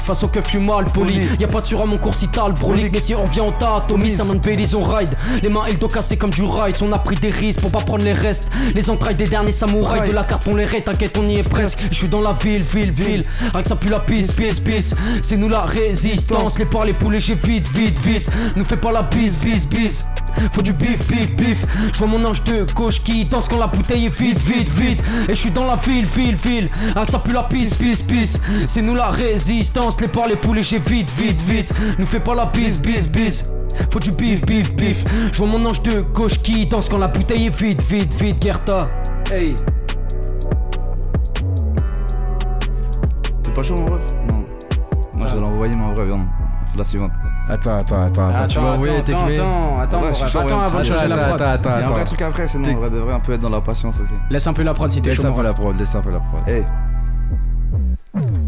Face 0.05 0.23
au 0.23 0.27
keuf, 0.27 0.45
je 0.45 0.49
suis 0.51 0.59
mal 0.59 0.85
poli. 0.85 1.27
Y 1.39 1.43
a 1.43 1.47
pas 1.47 1.61
de 1.61 1.65
sur 1.65 1.81
à 1.81 1.85
mon 1.85 1.97
cours 1.97 2.15
si 2.15 2.27
t'as 2.27 2.47
le 2.47 2.53
brolique. 2.53 2.93
Mais 2.93 2.99
si 2.99 3.13
on 3.13 3.23
revient 3.23 3.41
au 3.41 3.51
tas, 3.51 3.77
atomise, 3.77 4.17
ça 4.17 4.23
m'en 4.23 4.35
Belize, 4.35 4.73
on 4.75 4.83
ride. 4.83 5.13
Les 5.41 5.49
mains, 5.49 5.63
elles 5.67 5.77
doivent 5.77 5.91
casser 5.91 6.17
comme 6.17 6.29
du 6.29 6.43
ride. 6.43 6.75
On 6.81 6.91
a 6.91 6.99
pris 6.99 7.15
des 7.15 7.29
risques 7.29 7.59
pour 7.59 7.71
pas 7.71 7.79
prendre 7.79 8.03
les 8.03 8.13
restes. 8.13 8.49
Les 8.73 8.89
entrailles 8.89 9.15
des 9.15 9.27
derniers 9.27 9.51
samouraïs. 9.51 10.09
De 10.09 10.15
la 10.15 10.23
carte, 10.23 10.47
on 10.47 10.55
les 10.55 10.65
raid, 10.65 10.85
t'inquiète, 10.85 11.17
on 11.17 11.25
y 11.25 11.39
est 11.39 11.49
presque. 11.49 11.79
Je 11.91 11.95
suis 11.95 12.07
dans 12.07 12.21
la 12.21 12.33
ville, 12.33 12.63
ville, 12.63 12.91
ville. 12.91 13.23
Rien 13.53 13.63
que 13.63 13.69
ça 13.69 13.75
pue 13.75 13.89
la 13.89 13.99
pisse, 13.99 14.31
pisse, 14.31 14.59
pisse. 14.59 14.95
C'est 15.21 15.37
nous 15.37 15.49
la 15.49 15.63
résistance. 15.63 16.57
Les 16.57 16.65
porcs, 16.65 16.85
les 16.85 16.93
poulets, 16.93 17.19
j'ai 17.19 17.35
vite, 17.35 17.67
vite, 17.67 17.99
vite. 17.99 18.31
Nous 18.55 18.65
fais 18.65 18.77
pas 18.77 18.91
la 18.91 19.03
bise, 19.03 19.37
bise, 19.37 19.67
bise. 19.67 20.05
Faut 20.51 20.61
du 20.61 20.73
bif, 20.73 21.07
bif, 21.07 21.36
bif. 21.36 21.63
Je 21.91 21.97
vois 21.97 22.07
mon 22.07 22.23
ange 22.25 22.43
de 22.43 22.65
gauche 22.73 23.01
qui 23.03 23.25
danse 23.25 23.47
quand 23.47 23.57
la 23.57 23.67
bouteille 23.67 24.05
est 24.05 24.19
vide, 24.19 24.39
vide, 24.39 24.69
vide. 24.69 25.01
Et 25.27 25.36
je 25.36 25.39
suis 25.39 25.51
dans 25.51 25.65
la 25.65 25.75
ville, 25.75 26.05
ville, 26.05 26.36
ville. 26.36 26.69
Rien 26.95 27.05
que 27.05 27.11
ça 27.11 27.19
pue 27.19 27.31
la 27.31 27.43
pisse, 27.43 27.73
pisse, 27.75 28.01
pisse. 28.01 28.41
C'est 28.67 28.81
nous 28.81 28.95
la 28.95 29.09
résistance. 29.09 29.99
Les 30.01 30.07
porcs, 30.07 30.27
les 30.27 30.36
poulets, 30.36 30.63
j'ai 30.63 30.79
vite, 30.79 31.11
vite, 31.11 31.41
vite. 31.41 31.73
Nous 31.97 32.05
fais 32.05 32.19
pas 32.19 32.34
la 32.34 32.45
bise, 32.45 32.79
bise, 32.79 33.09
bise. 33.09 33.47
Faut 33.91 33.99
du 33.99 34.11
bif, 34.11 34.45
bif, 34.45 34.73
bif. 34.75 35.03
Je 35.31 35.38
vois 35.38 35.47
mon 35.47 35.65
ange 35.65 35.81
de 35.81 36.01
gauche 36.01 36.41
qui 36.41 36.65
danse 36.65 36.89
quand 36.89 36.97
la 36.97 37.07
bouteille 37.07 37.47
est 37.47 37.55
vide, 37.55 37.81
vide, 37.84 38.13
vide. 38.13 38.43
Gerta. 38.43 38.89
Hey. 39.31 39.55
T'es 43.43 43.51
pas 43.51 43.63
chaud 43.63 43.75
mon 43.75 43.86
ref? 43.86 44.01
Non. 44.29 44.43
Moi 45.13 45.27
je 45.27 45.36
vais 45.36 45.41
l'envoyer 45.41 45.75
mais 45.75 45.84
en 45.84 45.93
vrai, 45.93 46.05
viens. 46.05 46.25
La 46.75 46.84
suivante. 46.84 47.11
Attends, 47.49 47.77
attends, 47.79 48.03
attends, 48.03 48.29
attends. 48.29 48.47
Tu 48.47 48.57
vas 48.59 48.63
envoyer 48.71 49.03
tes 49.03 49.13
attends, 49.13 49.25
clés. 49.25 49.37
attends, 49.37 49.79
attends, 49.81 50.01
Ouais, 50.01 50.07
attends 50.09 50.45
ouais, 50.45 50.51
avant 50.53 50.61
de 50.61 50.63
attends, 50.63 50.83
changer 50.83 51.07
la 51.09 51.27
Attends, 51.27 51.45
attends, 51.45 51.69
Il 51.69 51.71
y 51.71 51.73
a 51.73 51.75
un 51.75 51.83
attends. 51.85 51.93
vrai 51.93 52.03
truc 52.05 52.21
après, 52.21 52.47
sinon 52.47 52.69
on 52.81 52.89
devrait 52.89 53.13
un 53.13 53.19
peu 53.19 53.33
être 53.33 53.41
dans 53.41 53.49
la 53.49 53.61
patience 53.61 53.99
aussi. 53.99 54.13
Laisse 54.29 54.47
un 54.47 54.53
peu 54.53 54.63
la 54.63 54.73
prod 54.73 54.89
si 54.89 55.01
t'es 55.01 55.09
Laisse 55.09 55.19
chaud. 55.19 55.27
un 55.27 55.29
mon 55.31 55.35
peu 55.37 55.43
la 55.43 55.53
prod, 55.53 55.77
laisse 55.77 55.93
un 55.95 56.01
peu 56.01 56.11
la 56.11 56.19
prod. 56.19 56.47
Hey. 56.47 56.65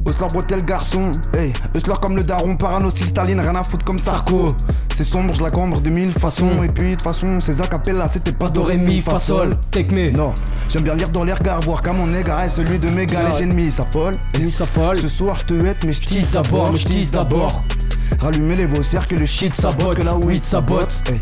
Osler 0.06 0.28
bretelle 0.32 0.64
garçon, 0.64 1.02
hey, 1.36 1.52
Osler 1.76 1.96
comme 2.00 2.16
le 2.16 2.24
daron, 2.24 2.56
parano 2.56 2.90
style 2.92 3.08
Staline, 3.08 3.40
rien 3.40 3.56
à 3.56 3.64
foutre 3.64 3.84
comme 3.84 3.98
Sarko. 3.98 4.48
C'est 4.94 5.04
sombre, 5.04 5.34
je 5.34 5.42
la 5.44 5.50
cambre 5.50 5.82
de 5.82 5.90
mille 5.90 6.12
façons. 6.14 6.48
Et 6.64 6.68
puis 6.68 6.90
de 6.92 6.94
toute 6.94 7.02
façon, 7.02 7.40
ces 7.40 7.60
acapellas, 7.62 8.08
c'était 8.08 8.32
pas. 8.32 8.50
Non, 10.16 10.34
j'aime 10.70 10.84
bien 10.84 10.94
lire 10.94 11.10
dans 11.10 11.24
les 11.24 11.34
regards, 11.34 11.60
voir 11.62 11.82
qu'à 11.82 11.92
mon 11.92 12.14
égard 12.14 12.44
est 12.44 12.50
celui 12.50 12.78
de 12.80 12.88
mes 12.90 13.08
gars, 13.08 13.24
les 13.24 13.44
ennemis, 13.44 13.72
ça 13.72 13.84
folle. 13.84 14.14
Lui, 14.40 14.52
ça 14.52 14.66
folle. 14.66 14.96
Ce 14.98 15.08
soir, 15.08 15.38
je 15.40 15.46
te 15.46 15.66
hête, 15.66 15.84
mais 15.84 15.92
je 15.92 16.32
d'abord, 16.32 16.66
d'abord, 16.66 16.78
je 16.78 16.86
tease 16.86 17.12
d'abord. 17.12 17.64
Rallumez 18.20 18.56
les 18.56 18.66
vossières 18.66 19.08
que 19.08 19.16
le 19.16 19.26
shit 19.26 19.54
sabote, 19.54 19.96
que 19.96 20.02
la 20.02 20.16
weed 20.16 20.44
sabote. 20.44 21.04
Hey. 21.08 21.16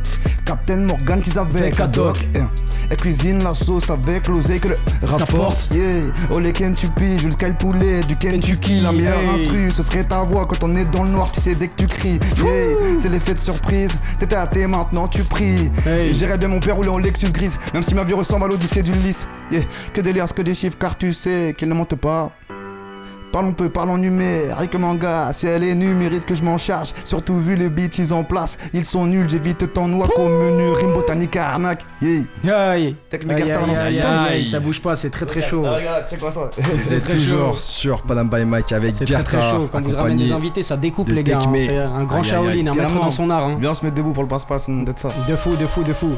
Captain 0.46 0.78
Morgan, 0.78 1.22
tease 1.22 1.38
avec 1.38 1.80
Haddock. 1.80 2.18
Haddock. 2.18 2.28
Hey. 2.36 2.44
Elle 2.90 2.98
cuisine 2.98 3.44
la 3.44 3.56
sauce 3.56 3.90
avec 3.90 4.28
l'osé 4.28 4.60
que 4.60 4.70
le 4.70 4.78
rapporte. 5.04 5.74
Yeah, 5.74 6.02
oh 6.30 6.40
les 6.40 6.52
Kentucky, 6.52 7.18
je 7.18 7.26
le 7.28 7.32
sky 7.32 7.52
poulet 7.58 8.02
du 8.02 8.16
Kentucky. 8.16 8.82
La 8.82 8.92
meilleure 8.92 9.20
hey. 9.20 9.30
instru, 9.30 9.72
ce 9.72 9.84
serait 9.84 10.04
ta 10.04 10.20
voix 10.20 10.46
quand 10.46 10.64
on 10.64 10.76
est 10.76 10.86
dans 10.86 11.04
le 11.04 11.10
noir, 11.10 11.32
tu 11.32 11.40
sais 11.40 11.56
dès 11.56 11.68
que 11.68 11.76
tu 11.76 11.88
cries. 11.88 12.20
Yeah, 12.44 13.00
c'est 13.00 13.10
l'effet 13.10 13.34
de 13.34 13.40
surprise. 13.40 13.98
T'étais 14.20 14.36
à 14.36 14.46
thé, 14.48 14.68
maintenant 14.68 15.08
tu 15.08 15.24
pries. 15.24 15.72
Hey. 15.86 16.14
J'irais 16.14 16.38
bien 16.38 16.50
mon 16.50 16.60
père 16.60 16.76
rouler 16.76 16.90
en 16.90 16.98
Lexus 16.98 17.32
grise, 17.32 17.58
même 17.74 17.84
si 17.84 17.96
ma 17.96 18.04
vie 18.04 18.14
ressemble 18.14 18.46
à 18.46 18.48
l'Odyssée 18.50 18.82
du 18.82 18.92
lys. 18.92 19.28
Yeah, 19.52 19.62
que 19.94 20.02
des 20.02 20.14
liasses, 20.14 20.34
que 20.34 20.42
des 20.42 20.54
chiffres, 20.54 20.78
car 20.78 20.98
tu 20.98 21.14
sais 21.14 21.56
qu'ils 21.58 21.70
ne 21.70 21.74
mentent 21.74 21.96
pas. 21.96 22.32
Parlons 23.34 23.52
peu, 23.54 23.68
parlons 23.68 23.98
numérique 23.98 24.76
manga. 24.76 25.34
Si 25.34 25.48
elle 25.48 25.64
est 25.64 25.74
nue, 25.74 25.96
mérite 25.96 26.24
que 26.24 26.36
je 26.36 26.44
m'en 26.44 26.56
charge. 26.56 26.94
Surtout 27.04 27.36
vu 27.40 27.56
les 27.56 27.68
beats 27.68 27.98
ils 27.98 28.14
en 28.14 28.24
place. 28.24 28.60
Ils 28.76 28.86
sont 28.86 29.08
nuls, 29.08 29.28
j'évite 29.28 29.74
tant 29.74 29.88
noix 29.88 30.08
qu'au 30.08 30.30
menu. 30.30 30.70
Rime 30.72 30.94
botanique 30.94 31.36
à 31.36 31.50
arnaque. 31.50 31.84
Yeah. 32.00 32.70
Aïe. 32.70 32.96
Aïe, 33.12 33.96
ça, 34.00 34.22
aïe, 34.22 34.34
aïe. 34.34 34.46
Ça 34.46 34.60
bouge 34.60 34.80
pas, 34.84 34.96
c'est 34.96 35.10
très 35.10 35.26
très 35.26 35.42
chaud. 35.42 35.64
très 35.64 37.16
toujours 37.16 37.58
sur 37.58 38.04
Panam 38.04 38.30
by 38.30 38.46
Mike 38.46 38.72
avec 38.72 38.96
C'est 38.96 39.06
très 39.06 39.24
très 39.24 39.42
chaud. 39.42 39.68
Quand 39.72 39.82
vous 39.82 39.96
ramenez 39.96 40.26
des 40.26 40.32
invités, 40.32 40.62
ça 40.62 40.78
découpe 40.78 41.08
de 41.10 41.14
les 41.16 41.24
gars. 41.24 41.40
hein. 41.44 41.54
C'est 41.58 41.78
un 41.80 42.04
grand 42.04 42.22
Aïe, 42.22 42.30
aïe, 42.32 42.36
aïe. 42.36 42.46
Shaolin, 42.54 42.60
un 42.68 42.76
maître 42.76 42.76
Carrément. 42.88 43.06
dans 43.06 43.10
son 43.12 43.30
art. 43.32 43.46
hein. 43.48 43.58
Viens 43.60 43.74
se 43.74 43.84
mettre 43.84 43.98
debout 43.98 44.12
pour 44.12 44.22
le 44.22 44.30
passe-passe, 44.30 44.70
d'être 44.70 45.00
ça. 45.00 45.10
De 45.28 45.36
fou, 45.36 45.56
de 45.56 45.66
fou, 45.66 45.82
de 45.82 45.94
fou. 45.94 46.12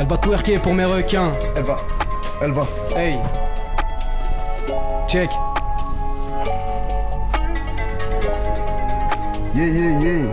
Elle 0.00 0.08
va 0.08 0.16
twerker 0.16 0.58
pour 0.58 0.74
mes 0.74 0.84
requins. 0.84 1.30
Elle 1.56 1.62
va, 1.62 1.76
elle 2.44 2.52
va. 2.52 2.66
Hey. 2.94 3.18
Check. 5.08 5.30
Yeah, 9.54 9.66
yeah, 9.66 10.00
yeah. 10.00 10.26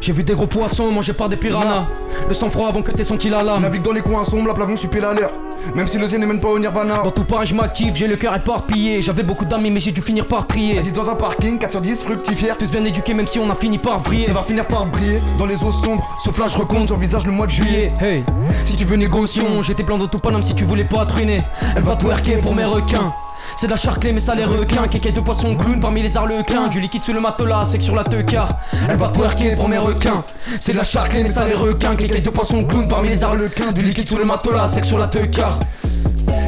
J'ai 0.00 0.12
vu 0.12 0.24
des 0.24 0.34
gros 0.34 0.46
poissons 0.46 0.90
mangés 0.90 1.12
par 1.12 1.28
des 1.28 1.36
piranhas. 1.36 1.86
Le 2.26 2.34
sang-froid 2.34 2.68
avant 2.68 2.82
que 2.82 2.90
t'aies 2.90 3.04
senti 3.04 3.28
la 3.28 3.42
lame. 3.42 3.62
Navigue 3.62 3.82
dans 3.82 3.92
les 3.92 4.00
coins 4.00 4.24
sombres, 4.24 4.48
la 4.48 4.54
plafond, 4.54 4.72
je 4.74 4.80
suis 4.80 4.88
pile 4.88 5.04
à 5.04 5.14
l'heure. 5.14 5.30
Même 5.74 5.86
si 5.86 5.98
le 5.98 6.06
Z 6.06 6.14
ne 6.18 6.26
mène 6.26 6.38
pas 6.38 6.48
au 6.48 6.58
Nirvana. 6.58 7.02
Dans 7.04 7.10
tout 7.10 7.24
Paris, 7.24 7.46
je 7.46 7.54
m'active, 7.54 7.94
j'ai 7.94 8.06
le 8.06 8.16
cœur 8.16 8.34
éparpillé. 8.34 9.02
J'avais 9.02 9.22
beaucoup 9.22 9.44
d'amis, 9.44 9.70
mais 9.70 9.80
j'ai 9.80 9.92
dû 9.92 10.00
finir 10.00 10.24
par 10.24 10.46
trier. 10.46 10.80
10 10.80 10.92
dans 10.92 11.10
un 11.10 11.14
parking, 11.14 11.58
4 11.58 11.70
sur 11.70 11.80
10, 11.80 12.02
fructifière. 12.04 12.56
Tous 12.58 12.70
bien 12.70 12.84
éduqués, 12.84 13.14
même 13.14 13.26
si 13.26 13.38
on 13.38 13.50
a 13.50 13.54
fini 13.54 13.78
par 13.78 14.00
vriller. 14.00 14.26
Ça 14.26 14.32
va 14.32 14.42
finir 14.42 14.66
par 14.66 14.86
briller 14.86 15.20
dans 15.38 15.46
les 15.46 15.62
eaux 15.62 15.72
sombres. 15.72 16.08
Ce 16.24 16.30
flash 16.30 16.56
recompte, 16.56 16.88
j'envisage 16.88 17.26
le 17.26 17.32
mois 17.32 17.46
de 17.46 17.52
juillet. 17.52 17.92
Hey, 18.00 18.24
si 18.60 18.76
tu 18.76 18.84
veux 18.84 18.96
négocier, 18.96 19.42
j'étais 19.62 19.84
plein 19.84 19.98
de 19.98 20.06
tout 20.06 20.18
paname 20.18 20.42
si 20.42 20.54
tu 20.54 20.64
voulais 20.64 20.84
pas 20.84 21.04
truiner. 21.06 21.42
Elle 21.76 21.82
va 21.82 21.96
twerker 21.96 22.38
pour 22.38 22.54
mes 22.54 22.64
requins. 22.64 23.12
C'est 23.56 23.66
de 23.66 23.72
la 23.72 23.76
charclée, 23.76 24.12
mais 24.12 24.20
ça 24.20 24.34
les 24.34 24.44
requins. 24.44 24.88
Kéké 24.88 25.12
de 25.12 25.20
poisson 25.20 25.54
clown 25.54 25.80
parmi 25.80 26.02
les 26.02 26.16
arlequins. 26.16 26.68
Du 26.68 26.80
liquide 26.80 27.02
sous 27.02 27.12
le 27.12 27.20
matelas, 27.20 27.64
sec 27.64 27.82
sur 27.82 27.94
la 27.94 28.04
teucar. 28.04 28.56
Elle 28.88 28.96
va 28.96 29.08
twerker 29.08 29.56
pour 29.56 29.68
mes 29.68 29.78
requins. 29.78 30.24
C'est 30.60 30.72
de 30.72 30.78
la 30.78 30.84
charclée, 30.84 31.22
mais 31.22 31.28
ça 31.28 31.46
les 31.46 31.54
requins. 31.54 31.96
Kéké 31.96 32.20
de 32.20 32.30
poisson 32.30 32.62
clown 32.62 32.88
parmi 32.88 33.08
les 33.08 33.24
arlequins. 33.24 33.72
Du 33.72 33.82
liquide 33.82 34.08
sous 34.08 34.16
le 34.18 34.24
matelas, 34.24 34.68
sec 34.68 34.84
sur 34.84 34.98
la 34.98 35.08
teucar. 35.08 35.58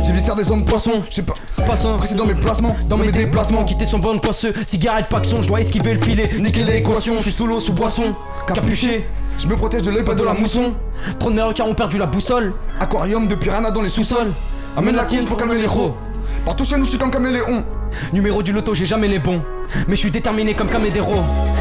J'ai 0.05 0.13
viscère 0.13 0.35
des 0.35 0.51
hommes 0.51 0.65
poissons, 0.65 1.01
je 1.09 1.15
sais 1.17 1.23
pas. 1.23 1.35
Passant 1.67 1.97
Précis 1.97 2.15
dans 2.15 2.27
mes 2.27 2.35
placements, 2.35 2.77
dans 2.87 2.97
mes 2.97 3.11
déplacements, 3.11 3.65
quitter 3.65 3.85
son 3.85 3.99
bon 3.99 4.19
poisseux. 4.19 4.53
Cigarette, 4.67 5.09
paxon, 5.09 5.43
je 5.43 5.49
dois 5.49 5.61
esquiver 5.61 5.95
le 5.95 6.01
filet. 6.01 6.31
Niquer 6.39 6.63
l'équation, 6.65 7.17
je 7.19 7.23
suis 7.23 7.33
sous 7.33 7.47
l'eau, 7.47 7.61
sous 7.61 7.73
boisson. 7.73 8.15
Capuché, 8.47 9.07
Je 9.39 9.47
me 9.47 9.57
protège 9.57 9.83
de 9.83 9.91
l'œil, 9.91 10.05
pas 10.05 10.15
de 10.15 10.23
la 10.23 10.33
mousson. 10.33 10.75
Trop 11.19 11.31
de 11.31 11.37
mes 11.37 11.43
requins 11.43 11.65
ont 11.65 11.75
perdu 11.75 11.99
la 11.99 12.07
boussole. 12.07 12.55
Aquarium 12.79 13.27
de 13.29 13.35
piranha 13.35 13.71
dans 13.71 13.83
les 13.83 13.89
sous 13.89 14.05
Sous-sol, 14.05 14.33
Amène 14.77 14.97
la 14.97 15.05
tienne 15.05 15.25
pour 15.25 15.37
calmer 15.37 15.59
les 15.59 15.67
ros. 15.67 15.97
Partout 16.45 16.65
chez 16.65 16.77
nous, 16.77 16.85
je 16.85 16.91
suis 16.91 16.99
comme 16.99 17.11
caméléon. 17.11 17.65
Numéro 18.13 18.43
du 18.43 18.53
loto, 18.53 18.75
j'ai 18.75 18.87
jamais 18.87 19.09
les 19.09 19.19
bons. 19.19 19.43
Mais 19.87 19.95
je 19.95 20.01
suis 20.01 20.11
déterminé 20.11 20.55
comme 20.55 20.69
Camedero. 20.69 21.15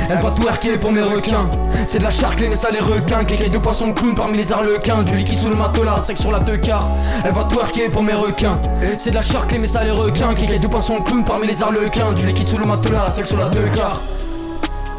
Elle 0.09 0.17
va 0.17 0.31
twerker 0.31 0.79
pour 0.79 0.91
mes 0.91 1.01
requins. 1.01 1.49
C'est 1.85 1.99
de 1.99 2.03
la 2.03 2.11
charclée, 2.11 2.49
mais 2.49 2.55
ça 2.55 2.71
les 2.71 2.79
requins. 2.79 3.23
Kéké 3.23 3.49
de 3.49 3.57
poisson 3.57 3.91
clown 3.93 4.15
parmi 4.15 4.37
les 4.37 4.51
arlequins. 4.51 5.03
Du 5.03 5.15
liquide 5.15 5.37
sous 5.39 5.49
le 5.49 5.55
matelas, 5.55 5.99
sec 6.01 6.17
sur 6.17 6.31
la 6.31 6.39
teucar. 6.39 6.89
Elle 7.23 7.33
va 7.33 7.43
twerker 7.43 7.91
pour 7.91 8.01
mes 8.01 8.13
requins. 8.13 8.59
C'est 8.97 9.11
de 9.11 9.15
la 9.15 9.21
charclée, 9.21 9.59
mais 9.59 9.67
ça 9.67 9.83
les 9.83 9.91
requins. 9.91 10.33
Kéké 10.33 10.57
de 10.57 10.67
poisson 10.67 11.01
clown 11.01 11.23
parmi 11.23 11.45
les 11.45 11.61
arlequins. 11.61 12.13
Du 12.13 12.25
liquide 12.25 12.47
sous 12.47 12.57
le 12.57 12.65
matelas, 12.65 13.11
sec 13.11 13.27
sur 13.27 13.37
la 13.37 13.49
teucar. 13.49 14.01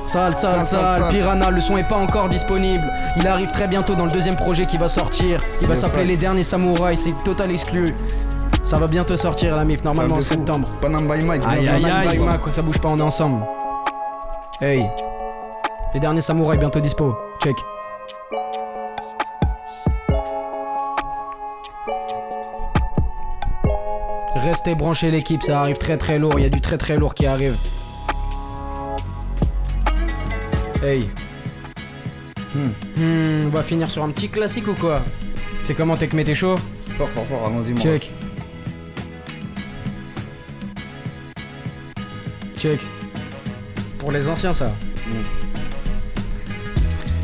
Sale, 0.07 0.37
sale, 0.37 0.65
Sale, 0.65 0.87
sale. 0.99 1.09
Piranha, 1.09 1.51
le 1.51 1.61
son 1.61 1.77
est 1.77 1.89
pas 1.89 1.97
encore 1.97 2.29
disponible. 2.29 2.85
Il 3.17 3.27
arrive 3.29 3.51
très 3.53 3.69
bientôt 3.69 3.95
dans 3.95 4.07
le 4.07 4.11
deuxième 4.11 4.37
projet 4.37 4.67
qui 4.67 4.77
va 4.77 4.89
sortir. 4.89 5.41
Il 5.63 5.69
va 5.69 5.77
s'appeler. 5.77 6.05
Les 6.05 6.17
Derniers 6.17 6.43
Samouraïs, 6.43 7.03
c'est 7.05 7.25
total 7.25 7.53
exclu. 7.53 7.95
Ça 8.71 8.79
va 8.79 8.87
bientôt 8.87 9.17
sortir 9.17 9.57
la 9.57 9.65
MIF, 9.65 9.83
normalement 9.83 10.15
en 10.15 10.21
septembre. 10.21 10.71
Panam 10.81 11.09
by 11.09 11.25
Mike. 11.25 11.43
Aïe, 11.45 11.69
aïe, 11.69 11.85
aïe. 11.85 12.21
Ça 12.53 12.63
bouge 12.63 12.79
pas, 12.79 12.89
on 12.91 12.99
est 13.01 13.03
ensemble. 13.03 13.45
Hey. 14.61 14.87
Les 15.93 15.99
Derniers 15.99 16.21
Samouraïs 16.21 16.61
bientôt 16.61 16.79
dispo. 16.79 17.19
Check. 17.43 17.57
Restez 24.47 24.77
branchés 24.77 25.11
l'équipe, 25.11 25.43
ça 25.43 25.63
arrive 25.63 25.79
très 25.79 25.97
très 25.97 26.21
lourd, 26.21 26.35
il 26.39 26.43
y 26.45 26.47
a 26.47 26.49
du 26.49 26.61
très 26.61 26.79
très 26.79 26.97
lourd 26.97 27.17
qui 27.17 27.27
arrive. 27.27 27.57
Hey. 30.81 31.11
Hmm, 32.55 33.47
on 33.47 33.49
va 33.49 33.65
finir 33.65 33.91
sur 33.91 34.05
un 34.05 34.11
petit 34.11 34.29
classique 34.29 34.69
ou 34.69 34.75
quoi? 34.75 35.01
C'est 35.65 35.75
comment 35.75 35.97
t'es 35.97 36.07
que 36.07 36.17
t'es 36.23 36.35
chaud? 36.35 36.55
Fort, 36.87 37.09
fort, 37.09 37.27
fort, 37.27 37.47
allons-y. 37.49 37.77
Check. 37.77 38.13
C'est 42.61 43.97
pour 43.99 44.13
les 44.13 44.29
anciens 44.29 44.53
ça. 44.53 44.75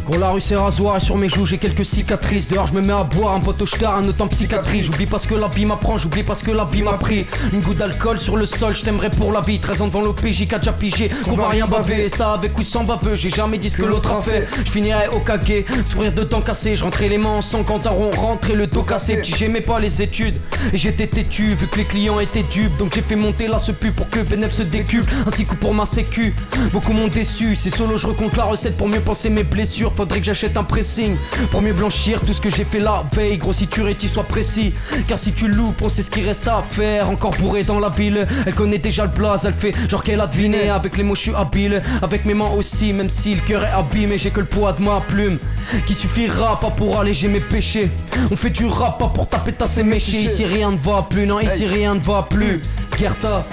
Gros 0.08 0.18
la 0.18 0.30
rue 0.30 0.40
c'est 0.40 0.54
rasoir. 0.54 0.96
Et 0.96 1.00
sur 1.00 1.16
mes 1.18 1.28
joues 1.28 1.46
j'ai 1.46 1.58
quelques 1.58 1.84
cicatrices. 1.84 2.48
Dehors 2.48 2.66
je 2.68 2.74
me 2.74 2.80
mets 2.80 2.92
à 2.92 3.02
boire 3.02 3.34
un 3.34 3.40
poteau 3.40 3.66
star 3.66 3.96
un 3.96 4.04
autre 4.04 4.22
en 4.22 4.28
psychiatrie. 4.28 4.82
J'oublie 4.82 5.06
parce 5.06 5.26
que 5.26 5.34
la 5.34 5.48
vie 5.48 5.66
m'apprend, 5.66 5.98
j'oublie 5.98 6.22
parce 6.22 6.42
que 6.42 6.52
la 6.52 6.64
vie 6.64 6.82
m'a 6.82 6.92
pris. 6.92 7.26
Une 7.52 7.60
goutte 7.60 7.78
d'alcool 7.78 8.18
sur 8.18 8.36
le 8.36 8.46
sol, 8.46 8.74
je 8.74 8.82
t'aimerais 8.82 9.10
pour 9.10 9.32
la 9.32 9.40
vie. 9.40 9.58
13 9.58 9.82
ans 9.82 9.86
devant 9.86 10.02
l'OPJ 10.02 10.46
qu'a 10.48 10.58
déjà 10.58 10.72
pigé 10.72 11.10
Qu'on 11.24 11.34
va 11.34 11.48
rien 11.48 11.66
baver. 11.66 12.04
et 12.04 12.08
ça 12.08 12.34
avec 12.34 12.56
ou 12.56 12.62
sans 12.62 12.84
baveux 12.84 13.16
J'ai 13.16 13.30
jamais 13.30 13.58
dit 13.58 13.68
ce 13.68 13.76
que 13.76 13.82
l'autre 13.84 14.12
a 14.12 14.22
fait. 14.22 14.46
Je 14.64 14.70
finirais 14.70 15.08
au 15.08 15.18
kage, 15.18 15.64
sourire 15.90 16.12
de 16.12 16.22
dents 16.22 16.40
cassées 16.40 16.76
Je 16.76 16.84
rentrais 16.84 17.08
les 17.08 17.18
mains 17.18 17.30
en 17.38 17.42
sang 17.42 17.64
quand 17.64 17.84
rond 17.86 18.38
le 18.54 18.66
dos 18.68 18.82
cassé. 18.82 19.16
Petit 19.16 19.34
j'aimais 19.36 19.60
pas 19.60 19.80
les 19.80 20.02
études. 20.02 20.36
Et 20.72 20.78
j'étais 20.78 21.08
têtu 21.08 21.54
Vu 21.54 21.66
que 21.66 21.78
les 21.78 21.84
clients 21.84 22.20
étaient 22.20 22.44
dupes. 22.44 22.76
Donc 22.76 22.94
j'ai 22.94 23.02
fait 23.02 23.16
monter 23.16 23.48
là 23.48 23.58
ce 23.58 23.72
pu 23.72 23.90
pour 23.90 24.08
que 24.08 24.20
Benef 24.20 24.52
se 24.52 24.62
décuple. 24.62 25.12
Ainsi 25.26 25.44
que 25.44 25.54
pour 25.56 25.74
ma 25.74 25.84
sécu. 25.84 26.34
Beaucoup 26.72 26.92
m'ont 26.92 27.08
déçu 27.08 27.56
C'est 27.56 27.70
solo 27.70 27.96
je 27.96 28.06
recompte 28.06 28.36
la 28.36 28.44
recette 28.44 28.76
pour 28.76 28.88
mieux 28.88 29.00
penser 29.00 29.30
mes 29.30 29.42
blessures 29.42 29.95
Faudrait 29.96 30.20
que 30.20 30.26
j'achète 30.26 30.56
un 30.56 30.64
pressing 30.64 31.16
Pour 31.50 31.62
mieux 31.62 31.72
blanchir 31.72 32.20
tout 32.20 32.32
ce 32.32 32.40
que 32.40 32.50
j'ai 32.50 32.64
fait 32.64 32.78
la 32.78 33.04
veille. 33.12 33.38
Gros 33.38 33.52
si 33.52 33.66
tu 33.66 33.82
rétis 33.82 34.08
sois 34.08 34.24
précis. 34.24 34.74
Car 35.08 35.18
si 35.18 35.32
tu 35.32 35.48
loupes 35.48 35.80
on 35.82 35.88
sait 35.88 36.02
ce 36.02 36.10
qu'il 36.10 36.26
reste 36.26 36.46
à 36.48 36.62
faire. 36.70 37.08
Encore 37.08 37.32
bourré 37.32 37.62
dans 37.62 37.78
la 37.78 37.88
ville. 37.88 38.26
Elle 38.46 38.54
connaît 38.54 38.78
déjà 38.78 39.04
le 39.04 39.10
blaze 39.10 39.46
Elle 39.46 39.54
fait 39.54 39.74
genre 39.88 40.04
qu'elle 40.04 40.20
a 40.20 40.26
deviné. 40.26 40.68
Avec 40.68 40.96
les 40.96 41.02
mots 41.02 41.14
je 41.14 41.22
suis 41.22 41.34
habile. 41.34 41.82
Avec 42.02 42.26
mes 42.26 42.34
mains 42.34 42.50
aussi 42.50 42.92
Même 42.92 43.10
si 43.10 43.34
le 43.34 43.40
cœur 43.40 43.64
est 43.64 43.70
abîmé. 43.70 44.18
J'ai 44.18 44.30
que 44.30 44.40
le 44.40 44.46
poids 44.46 44.72
de 44.72 44.82
ma 44.82 45.00
plume 45.00 45.38
Qui 45.86 45.94
suffira 45.94 46.60
pas 46.60 46.70
pour 46.70 47.00
alléger 47.00 47.28
mes 47.28 47.40
péchés. 47.40 47.90
On 48.30 48.36
fait 48.36 48.50
du 48.50 48.66
rap 48.66 48.98
pas 48.98 49.08
pour 49.08 49.26
taper 49.26 49.52
tasser 49.52 49.82
méchés 49.82 50.22
Ici 50.22 50.44
rien 50.44 50.70
ne 50.70 50.76
va 50.76 51.06
plus. 51.08 51.26
Non 51.26 51.40
ici 51.40 51.66
rien 51.66 51.94
ne 51.94 52.00
va 52.00 52.26
plus. 52.28 52.60
Gerta 52.98 53.46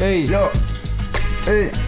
Hey. 0.00 0.26
Yo, 0.26 0.50
hey. 1.44 1.87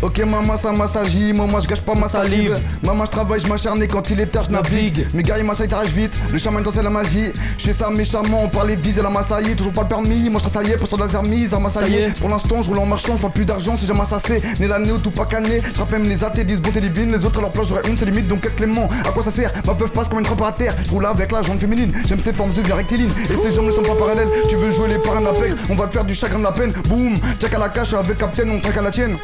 Ok 0.00 0.20
maman 0.20 0.56
ça 0.56 0.70
m'assagit, 0.70 1.32
moi 1.32 1.48
je 1.60 1.66
gâche 1.66 1.80
pas 1.80 1.94
ma 1.94 2.06
salive. 2.06 2.56
Maman 2.84 3.04
je 3.04 3.10
travaille, 3.10 3.40
je 3.40 3.48
m'acharne 3.48 3.82
et 3.82 3.88
quand 3.88 4.08
il 4.10 4.20
est 4.20 4.26
tard 4.26 4.44
je 4.44 4.52
navigue. 4.52 5.08
Mes 5.12 5.24
gars 5.24 5.38
ils 5.38 5.44
m'assaillent 5.44 5.66
t'arrives 5.66 5.92
vite, 5.92 6.12
le 6.30 6.38
chemin 6.38 6.60
c'est 6.72 6.84
la 6.84 6.90
magie. 6.90 7.32
Je 7.58 7.64
fais 7.64 7.72
ça 7.72 7.90
méchamment, 7.90 8.44
on 8.44 8.48
parle 8.48 8.70
vise 8.76 8.98
et 8.98 9.02
la 9.02 9.10
massaillée 9.10 9.56
Toujours 9.56 9.72
pas 9.72 9.82
le 9.82 9.88
permis, 9.88 10.30
moi 10.30 10.40
je 10.42 10.48
travaille 10.48 10.76
pour 10.76 10.86
sur 10.86 10.98
la 10.98 11.08
zermise 11.08 11.52
à 11.52 11.58
est. 11.58 12.16
Pour 12.20 12.28
l'instant 12.28 12.62
je 12.62 12.68
roule 12.68 12.78
en 12.78 12.86
marchand, 12.86 13.16
je 13.16 13.22
parle 13.22 13.32
plus 13.32 13.44
d'argent 13.44 13.74
si 13.74 13.86
jamais 13.86 14.04
ça 14.04 14.20
c'est 14.24 14.40
Né 14.60 14.68
l'année 14.68 14.92
ou 14.92 14.98
tout 14.98 15.10
pas 15.10 15.24
cané, 15.24 15.60
je 15.74 15.80
rappelle 15.80 16.02
les 16.02 16.22
athées 16.22 16.44
disent 16.44 16.62
bonté 16.62 16.80
divine. 16.80 17.10
Les 17.10 17.24
autres 17.24 17.40
à 17.40 17.42
leur 17.42 17.52
place 17.52 17.68
j'aurais 17.68 17.88
une 17.88 17.98
c'est 17.98 18.04
limite 18.04 18.28
donc 18.28 18.46
être 18.46 18.54
clément. 18.54 18.86
À 19.04 19.10
quoi 19.10 19.24
ça 19.24 19.32
sert? 19.32 19.52
Ma 19.66 19.74
peuvent 19.74 19.90
passe 19.90 20.08
comme 20.08 20.20
une 20.20 20.24
trempe 20.24 20.42
à 20.42 20.52
terre. 20.52 20.76
Je 20.84 20.90
roule 20.90 21.06
avec 21.06 21.32
la 21.32 21.42
jambe 21.42 21.58
féminine, 21.58 21.90
j'aime 22.06 22.20
ses 22.20 22.32
formes 22.32 22.52
de 22.52 22.62
vie 22.62 22.72
rectiligne. 22.72 23.10
Et 23.30 23.36
ces 23.36 23.52
jambes 23.52 23.66
ne 23.66 23.72
sont 23.72 23.82
pas 23.82 23.96
parallèles, 23.96 24.28
tu 24.48 24.54
veux 24.54 24.70
jouer 24.70 24.88
les 24.88 24.98
parrains 24.98 25.20
de 25.20 25.26
la 25.26 25.32
peine 25.32 25.56
On 25.70 25.74
va 25.74 25.88
te 25.88 25.94
faire 25.94 26.04
du 26.04 26.14
chagrin 26.14 26.38
de 26.38 26.44
la 26.44 26.52
peine, 26.52 26.72
boum. 26.88 27.14
Check 27.40 27.52
à 27.54 27.58
la 27.58 27.68
cache 27.68 27.94
avec 27.94 28.16
Captain, 28.16 28.48
on 28.48 28.60
traque 28.60 28.76
à 28.76 28.82
la 28.82 28.90
tienne 28.92 29.16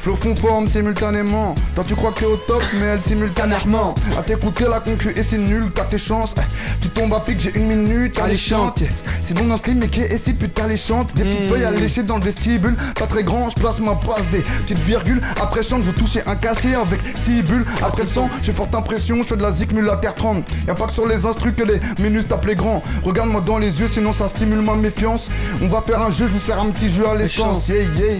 Flow 0.00 0.16
fond 0.16 0.34
forme 0.34 0.66
simultanément. 0.66 1.54
Toi 1.74 1.84
tu 1.86 1.94
crois 1.94 2.10
que 2.10 2.20
t'es 2.20 2.24
au 2.24 2.38
top, 2.38 2.62
mais 2.80 2.86
elle 2.86 3.02
simultanément. 3.02 3.94
À 4.18 4.22
t'écouter 4.22 4.64
la 4.64 4.80
concu 4.80 5.10
et 5.14 5.22
c'est 5.22 5.36
nul, 5.36 5.70
t'as 5.74 5.84
tes 5.84 5.98
chances. 5.98 6.34
Eh, 6.38 6.80
Tu 6.80 6.88
tombes 6.88 7.12
à 7.12 7.20
pic, 7.20 7.38
j'ai 7.38 7.54
une 7.54 7.66
minute, 7.66 8.18
allez 8.18 8.34
chante. 8.34 8.80
Yes. 8.80 9.04
C'est 9.20 9.34
bon 9.34 9.44
dans 9.44 9.58
ce 9.58 9.70
mais 9.72 9.88
qui 9.88 10.00
est 10.00 10.16
si 10.16 10.32
putain 10.32 10.68
les 10.68 10.78
chante. 10.78 11.14
Des 11.14 11.24
petites 11.24 11.44
feuilles 11.44 11.64
à 11.64 11.70
lécher 11.70 12.02
dans 12.02 12.16
le 12.16 12.24
vestibule. 12.24 12.74
Pas 12.98 13.06
très 13.06 13.24
grand, 13.24 13.50
je 13.50 13.56
place 13.56 13.78
ma 13.78 13.94
passe 13.94 14.26
des 14.30 14.40
petites 14.40 14.78
virgules. 14.78 15.20
Après 15.38 15.62
chante, 15.62 15.82
je 15.84 15.90
toucher 15.90 16.22
un 16.26 16.34
cachet 16.34 16.74
avec 16.74 17.00
6 17.14 17.42
bulles. 17.42 17.66
Après 17.82 18.02
le 18.02 18.08
sang, 18.08 18.30
j'ai 18.40 18.52
forte 18.52 18.74
impression, 18.74 19.20
je 19.20 19.28
fais 19.28 19.36
de 19.36 19.42
la 19.42 19.50
zik 19.50 19.70
mulataire 19.74 20.14
30. 20.14 20.46
Y'a 20.66 20.74
pas 20.74 20.86
que 20.86 20.92
sur 20.92 21.06
les 21.06 21.26
instrus 21.26 21.52
que 21.54 21.62
les 21.62 21.78
minus 21.98 22.26
tapent 22.26 22.46
les 22.46 22.54
grands. 22.54 22.82
Regarde-moi 23.02 23.42
dans 23.42 23.58
les 23.58 23.80
yeux, 23.80 23.86
sinon 23.86 24.12
ça 24.12 24.28
stimule 24.28 24.62
ma 24.62 24.76
méfiance. 24.76 25.30
On 25.60 25.68
va 25.68 25.82
faire 25.82 26.00
un 26.00 26.08
jeu, 26.08 26.26
je 26.26 26.32
vous 26.32 26.38
sers 26.38 26.58
un 26.58 26.70
petit 26.70 26.88
jeu 26.88 27.06
à 27.06 27.14
l'essence. 27.14 27.68
Yeah, 27.68 27.82
yeah. 27.98 28.16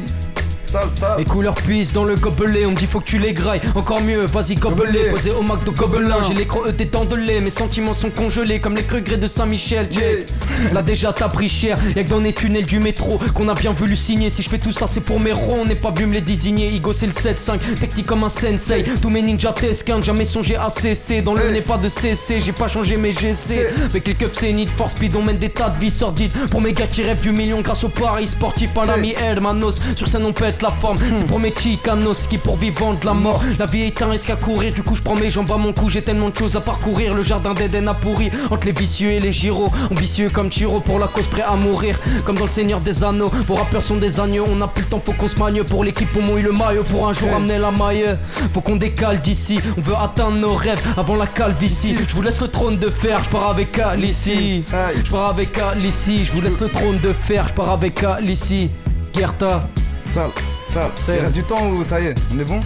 Sale, 0.71 0.89
sale. 0.89 1.19
Les 1.19 1.25
couleurs 1.25 1.57
puissent 1.57 1.93
dans 1.93 2.05
le 2.05 2.15
gobelet, 2.15 2.65
on 2.65 2.71
me 2.71 2.77
dit 2.77 2.87
faut 2.87 3.01
que 3.01 3.05
tu 3.05 3.19
les 3.19 3.35
grailles. 3.35 3.61
Encore 3.75 4.01
mieux, 4.03 4.25
vas-y 4.27 4.55
gobelet, 4.55 5.09
posé 5.11 5.33
au 5.33 5.43
McDo 5.43 5.73
gobelin. 5.73 6.19
J'ai 6.29 6.35
les 6.35 6.47
crocs 6.47 6.71
de 6.77 7.17
lait, 7.17 7.41
mes 7.41 7.51
sentiments 7.51 7.93
sont 7.93 8.11
congelés 8.11 8.61
comme 8.61 8.77
les 8.77 8.87
regrets 8.89 9.17
de 9.17 9.27
Saint-Michel. 9.27 9.89
Yeah. 9.91 10.27
Là 10.73 10.83
déjà 10.83 11.13
t'as 11.13 11.29
pris 11.29 11.49
cher, 11.49 11.77
y'a 11.97 12.05
que 12.05 12.09
dans 12.09 12.21
les 12.21 12.33
tunnels 12.33 12.67
du 12.67 12.79
métro 12.79 13.19
qu'on 13.35 13.49
a 13.49 13.55
bien 13.55 13.71
voulu 13.71 13.97
signer. 13.97 14.31
Si 14.31 14.43
je 14.43 14.49
fais 14.49 14.59
tout 14.59 14.71
ça, 14.71 14.87
c'est 14.87 15.01
pour 15.01 15.19
mes 15.19 15.33
ronds, 15.33 15.63
on 15.63 15.65
n'est 15.65 15.75
pas 15.75 15.91
venu 15.91 16.07
me 16.07 16.13
les 16.13 16.21
désigner. 16.21 16.69
Igo 16.69 16.93
c'est 16.93 17.07
le 17.07 17.13
7-5, 17.13 17.59
technique 17.81 18.07
comme 18.07 18.23
un 18.23 18.29
sensei. 18.29 18.85
Tous 19.03 19.11
mes 19.11 19.23
ninjas 19.23 19.55
tesquins, 19.55 20.01
jamais 20.01 20.25
songé 20.25 20.55
à 20.55 20.69
cesser. 20.69 21.21
Dans 21.21 21.35
le 21.35 21.51
n'est 21.51 21.63
pas 21.63 21.79
de 21.79 21.89
cesser, 21.89 22.39
j'ai 22.39 22.53
pas 22.53 22.69
changé 22.69 22.97
mes 22.97 23.11
GC. 23.11 23.67
Avec 23.87 24.07
les 24.07 24.15
keufs 24.15 24.35
c'est 24.35 24.53
need 24.53 24.71
for 24.71 24.89
speed, 24.89 25.17
on 25.17 25.23
mène 25.23 25.39
des 25.39 25.51
tas 25.51 25.71
de 25.71 25.81
vies 25.81 25.91
sordides. 25.91 26.33
Pour 26.51 26.61
mes 26.61 26.73
gars 26.73 26.87
qui 26.87 27.03
rêvent 27.03 27.21
du 27.21 27.33
million 27.33 27.61
grâce 27.61 27.83
au 27.83 27.89
paris 27.89 28.29
sportif, 28.29 28.71
pas 28.73 28.85
l'ami 28.85 29.15
Hermanos. 29.21 29.81
Sur 29.97 30.07
scène 30.07 30.25
on 30.25 30.33
pète 30.33 30.60
la 30.63 30.71
forme, 30.71 30.97
c'est 31.15 31.27
pour 31.27 31.39
mes 31.39 31.55
chicanos 31.55 32.27
qui 32.29 32.39
pour 32.39 32.57
vivant 32.57 32.95
de 32.95 33.05
la 33.05 33.15
mort. 33.15 33.43
La 33.59 33.67
vie 33.67 33.83
est 33.83 34.03
un 34.03 34.09
risque 34.09 34.31
à 34.31 34.37
courir, 34.37 34.73
du 34.73 34.83
coup 34.83 34.95
je 34.95 35.03
prends 35.03 35.15
mes 35.15 35.31
jambes 35.31 35.51
à 35.51 35.57
mon 35.57 35.73
cou, 35.73 35.89
j'ai 35.89 36.03
tellement 36.03 36.29
de 36.29 36.37
choses 36.37 36.57
à 36.57 36.61
parcourir. 36.61 37.15
Le 37.15 37.23
jardin 37.23 37.55
d'Eden 37.55 37.89
a 37.89 37.95
pourri 37.95 38.31
entre 38.51 38.67
les 38.67 38.73
vicieux 38.73 39.13
et 39.13 39.21
les 39.21 39.33
gyros. 39.33 39.69
Ambitieux 39.91 40.31
comme 40.31 40.51
Chiro 40.51 40.81
pour 40.81 40.99
la 40.99 41.09
cause 41.09 41.27
prêt 41.27 41.43
à 41.43 41.57
mourir. 41.57 41.99
Comme 42.25 42.37
dans 42.37 42.45
le 42.45 42.51
Seigneur 42.51 42.81
des 42.81 43.05
Anneaux, 43.05 43.31
vos 43.47 43.55
rappeurs 43.55 43.83
sont 43.83 43.97
des 43.97 44.21
agneaux. 44.21 44.45
On 44.49 44.61
a 44.61 44.69
plus 44.69 44.85
le 44.85 44.91
temps, 44.91 45.03
faut 45.05 45.13
qu'on 45.13 45.29
se 45.29 45.37
magne 45.37 45.63
pour 45.65 45.85
l'équipe, 45.85 46.09
on 46.17 46.23
mouille 46.23 46.43
le 46.43 46.53
maillot 46.53 46.85
pour 46.85 47.09
un 47.09 47.13
jour 47.13 47.35
amener 47.35 47.59
la 47.59 47.71
maille. 47.71 48.17
Faut 48.53 48.61
qu'on 48.61 48.77
décale 48.77 49.21
d'ici, 49.21 49.59
on 49.77 49.81
veut 49.81 49.97
atteindre 49.97 50.37
nos 50.37 50.55
rêves 50.55 50.83
avant 50.97 51.17
la 51.17 51.27
calvitie. 51.27 51.95
Je 52.09 52.15
vous 52.15 52.23
laisse 52.23 52.41
le 52.41 52.49
trône 52.49 52.79
de 52.79 52.89
fer, 52.89 53.23
je 53.25 53.31
pars 53.31 53.51
avec 53.51 53.79
Alici. 53.79 54.65
Je 54.71 55.11
pars 55.11 55.31
avec 55.31 55.59
Alici, 55.59 56.25
je 56.25 56.33
vous 56.33 56.41
laisse 56.41 56.61
le 56.61 56.69
trône 56.69 56.99
de 57.01 57.13
fer, 57.13 57.47
je 57.49 57.55
pars 57.55 57.71
avec 57.71 58.03
Alici. 58.03 58.71
Gerta. 59.15 59.69
Sale, 60.11 60.31
sale. 60.67 60.91
Ça 60.97 61.13
y 61.13 61.15
est. 61.15 61.19
Il 61.19 61.23
reste 61.23 61.35
du 61.37 61.45
temps 61.45 61.69
ou 61.71 61.85
ça 61.85 62.01
y 62.01 62.07
est 62.07 62.15
On 62.35 62.41
est 62.41 62.45
bon 62.45 62.61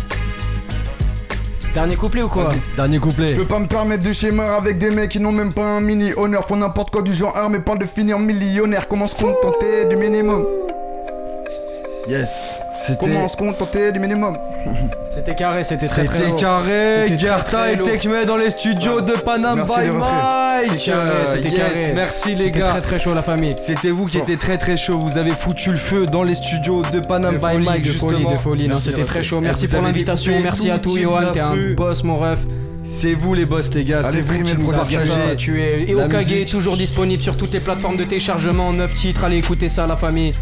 Dernier 1.75 1.97
couplet 1.97 2.23
ou 2.23 2.29
quoi 2.29 2.45
Vas-y. 2.45 2.61
Dernier 2.77 2.97
Je 2.97 3.01
couplet. 3.03 3.35
peux 3.35 3.45
pas 3.45 3.59
me 3.59 3.67
permettre 3.67 4.05
de 4.05 4.13
schéma 4.13 4.55
avec 4.55 4.79
des 4.79 4.91
mecs 4.91 5.11
qui 5.11 5.19
n'ont 5.21 5.33
même 5.33 5.53
pas 5.53 5.65
un 5.65 5.81
mini 5.81 6.13
honneur. 6.17 6.47
Font 6.47 6.57
n'importe 6.57 6.91
quoi 6.91 7.03
du 7.03 7.13
genre, 7.13 7.35
mais 7.51 7.59
parle 7.59 7.81
de 7.81 7.87
finir 7.87 8.19
millionnaire. 8.19 8.87
Comment 8.89 9.07
se 9.09 9.17
contenter 9.17 9.85
du 9.87 9.97
minimum? 9.97 10.47
Yes. 12.09 12.61
C'était. 12.77 13.07
Comment 13.07 13.29
se 13.29 13.37
contenter 13.37 13.93
du 13.93 14.01
minimum 14.01 14.37
C'était 15.15 15.35
carré, 15.35 15.63
c'était 15.63 15.87
très 15.87 16.05
très 16.05 16.19
C'était 16.19 16.37
carré, 16.37 16.91
C'était 17.05 17.07
très, 17.17 17.19
Gerta 17.19 17.73
et. 17.73 17.79
Tekme 17.79 18.25
dans 18.27 18.37
les 18.37 18.51
studios 18.51 19.01
de 19.01 19.13
Panam 19.13 19.57
Merci, 19.57 19.81
by. 19.81 19.97
Mike. 19.97 20.81
C'était 20.81 20.91
carré, 20.91 21.27
c'était 21.27 21.49
Yes, 21.51 21.59
carré. 21.61 21.93
Merci 21.95 22.35
les 22.35 22.45
C'était 22.47 22.59
gars. 22.59 22.67
très 22.69 22.81
très 22.81 22.99
chaud 22.99 23.15
la 23.15 23.23
famille. 23.23 23.55
C'était 23.59 23.91
vous 23.91 24.07
qui 24.07 24.19
étiez 24.19 24.37
très 24.37 24.59
très 24.59 24.77
chaud. 24.77 24.99
Vous 24.99 25.19
avez 25.19 25.31
foutu 25.31 25.71
le 25.71 25.77
feu 25.77 26.07
dans 26.07 26.25
les 26.25 26.35
studios 26.35 26.83
de 26.93 27.01
Panam 27.01 27.35
De 27.35 27.39
by 27.39 27.47
folie, 27.53 27.65
Mike 27.65 27.83
de 27.85 27.89
justement. 27.89 28.11
folie, 28.11 28.27
de 28.27 28.37
folie. 28.39 28.63
Non, 28.65 28.75
Merci, 28.75 28.91
c'était 28.91 29.05
très 29.05 29.23
chaud. 29.23 29.41
Merci 29.41 29.69
pour 29.69 29.83
l'invitation. 29.83 30.33
Merci 30.43 30.71
à 30.71 30.79
tout 30.79 30.97
Johan. 30.99 31.33
T'es 31.33 31.41
un 31.41 31.75
boss, 31.77 32.03
mon 32.03 32.17
ref. 32.17 32.41
C'est 32.83 33.15
vous 33.15 33.33
les 33.35 33.47
boss 33.47 33.73
les 33.73 33.85
gars. 33.85 34.01
Allez, 34.05 34.21
C'est 34.21 34.33
vous 34.33 34.43
qui 34.45 34.53
le 34.53 34.63
nous 34.63 34.71
partagez. 34.71 34.97
projet. 34.99 35.37
Tu 35.37 35.63
es 35.63 35.89
et 35.89 35.95
Okage 35.95 36.33
est 36.33 36.45
toujours 36.51 36.77
disponible 36.77 37.23
sur 37.23 37.37
toutes 37.37 37.53
les 37.53 37.61
plateformes 37.61 37.97
de 37.97 38.05
téléchargement. 38.05 38.73
9 38.73 38.95
titres, 38.95 39.25
allez 39.25 39.39
écouter 39.39 39.69
ça, 39.71 39.87
la 39.87 39.97
famille. 39.97 40.33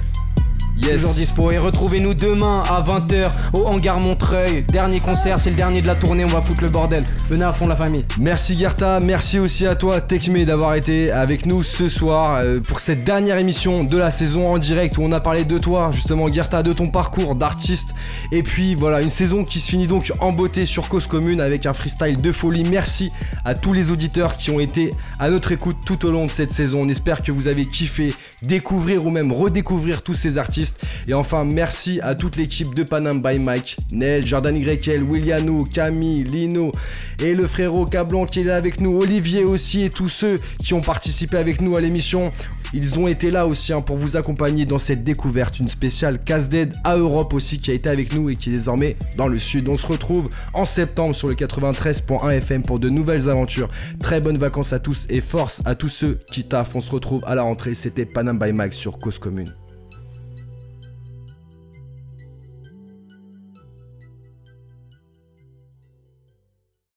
Yes. 0.85 1.03
Toujours 1.03 1.14
dispo. 1.14 1.51
Et 1.51 1.59
retrouvez-nous 1.59 2.14
demain 2.14 2.62
à 2.68 2.83
20h 2.83 3.30
au 3.55 3.66
Hangar 3.66 4.01
Montreuil. 4.01 4.64
Dernier 4.64 4.99
concert, 5.01 5.39
c'est 5.39 5.51
le 5.51 5.57
dernier 5.57 5.80
de 5.80 5.87
la 5.87 5.95
tournée. 5.95 6.24
On 6.24 6.33
va 6.33 6.41
foutre 6.41 6.62
le 6.62 6.70
bordel. 6.70 7.05
Venez 7.28 7.45
à 7.45 7.53
fond, 7.53 7.68
la 7.68 7.76
famille. 7.76 8.05
Merci 8.18 8.57
Gerta, 8.57 8.99
merci 9.01 9.39
aussi 9.39 9.66
à 9.66 9.74
toi 9.76 10.01
Tekme 10.01 10.45
d'avoir 10.45 10.74
été 10.74 11.12
avec 11.12 11.47
nous 11.47 11.62
ce 11.62 11.89
soir 11.89 12.41
euh, 12.43 12.61
pour 12.61 12.80
cette 12.80 13.05
dernière 13.05 13.39
émission 13.39 13.83
de 13.83 13.97
la 13.97 14.11
saison 14.11 14.47
en 14.47 14.59
direct 14.59 14.99
où 14.99 15.03
on 15.03 15.12
a 15.12 15.20
parlé 15.20 15.45
de 15.45 15.59
toi 15.59 15.91
justement 15.93 16.30
Gerta, 16.30 16.62
de 16.62 16.72
ton 16.72 16.87
parcours 16.87 17.35
d'artiste 17.35 17.95
et 18.33 18.43
puis 18.43 18.74
voilà 18.74 19.01
une 19.01 19.11
saison 19.11 19.45
qui 19.45 19.61
se 19.61 19.70
finit 19.70 19.87
donc 19.87 20.12
en 20.20 20.33
beauté 20.33 20.66
sur 20.66 20.89
Cause 20.89 21.07
Commune 21.07 21.41
avec 21.41 21.66
un 21.66 21.72
freestyle 21.72 22.16
de 22.16 22.33
folie. 22.33 22.64
Merci 22.68 23.09
à 23.45 23.55
tous 23.55 23.72
les 23.72 23.91
auditeurs 23.91 24.37
qui 24.37 24.51
ont 24.51 24.61
été 24.61 24.91
à 25.18 25.30
notre 25.30 25.53
écoute 25.53 25.76
tout 25.87 26.05
au 26.07 26.11
long 26.11 26.26
de 26.26 26.33
cette 26.33 26.53
saison. 26.53 26.83
On 26.83 26.89
espère 26.89 27.22
que 27.22 27.33
vous 27.33 27.47
avez 27.47 27.64
kiffé 27.64 28.14
découvrir 28.43 29.07
ou 29.07 29.11
même 29.11 29.33
redécouvrir 29.33 30.03
tous 30.03 30.14
ces 30.14 30.39
artistes. 30.39 30.72
Et 31.09 31.14
enfin, 31.14 31.45
merci 31.45 32.01
à 32.03 32.14
toute 32.14 32.37
l'équipe 32.37 32.75
de 32.75 32.83
Panam 32.83 33.20
by 33.20 33.39
Mike, 33.39 33.77
Nel, 33.93 34.25
Jordan 34.25 34.57
YL, 34.57 35.03
Williano, 35.03 35.59
Camille, 35.73 36.25
Lino 36.25 36.70
et 37.20 37.35
le 37.35 37.47
frérot 37.47 37.85
Cablon 37.85 38.27
qui 38.27 38.41
est 38.41 38.45
là 38.45 38.57
avec 38.57 38.81
nous, 38.81 38.99
Olivier 38.99 39.45
aussi 39.45 39.83
et 39.83 39.91
tous 39.91 40.09
ceux 40.09 40.37
qui 40.59 40.75
ont 40.75 40.81
participé 40.81 41.37
avec 41.37 41.61
nous 41.61 41.77
à 41.77 41.81
l'émission. 41.81 42.33
Ils 42.75 42.99
ont 42.99 43.07
été 43.07 43.31
là 43.31 43.47
aussi 43.47 43.73
hein, 43.73 43.81
pour 43.81 43.97
vous 43.97 44.16
accompagner 44.16 44.64
dans 44.64 44.79
cette 44.79 45.05
découverte, 45.05 45.59
une 45.59 45.68
spéciale 45.68 46.23
casse 46.23 46.49
dead 46.49 46.75
à 46.85 46.97
Europe 46.97 47.35
aussi 47.35 47.59
qui 47.59 47.70
a 47.70 47.75
été 47.75 47.91
avec 47.91 48.14
nous 48.14 48.31
et 48.31 48.35
qui 48.35 48.49
est 48.49 48.55
désormais 48.55 48.97
dans 49.18 49.29
le 49.29 49.39
sud. 49.39 49.68
On 49.68 49.77
se 49.77 49.87
retrouve 49.87 50.25
en 50.55 50.64
septembre 50.64 51.14
sur 51.14 51.29
le 51.29 51.35
93.1 51.35 52.31
FM 52.31 52.62
pour 52.62 52.79
de 52.79 52.89
nouvelles 52.89 53.29
aventures. 53.29 53.68
Très 54.01 54.20
bonnes 54.20 54.39
vacances 54.39 54.73
à 54.73 54.79
tous 54.79 55.07
et 55.11 55.20
force 55.20 55.61
à 55.66 55.75
tous 55.75 55.91
ceux 55.91 56.18
qui 56.31 56.45
taffent. 56.45 56.75
On 56.75 56.81
se 56.81 56.91
retrouve 56.91 57.23
à 57.27 57.35
la 57.35 57.43
rentrée. 57.43 57.75
C'était 57.75 58.07
Panam 58.07 58.39
by 58.39 58.53
Mike 58.53 58.73
sur 58.73 58.99
Cause 58.99 59.18
Commune. 59.18 59.53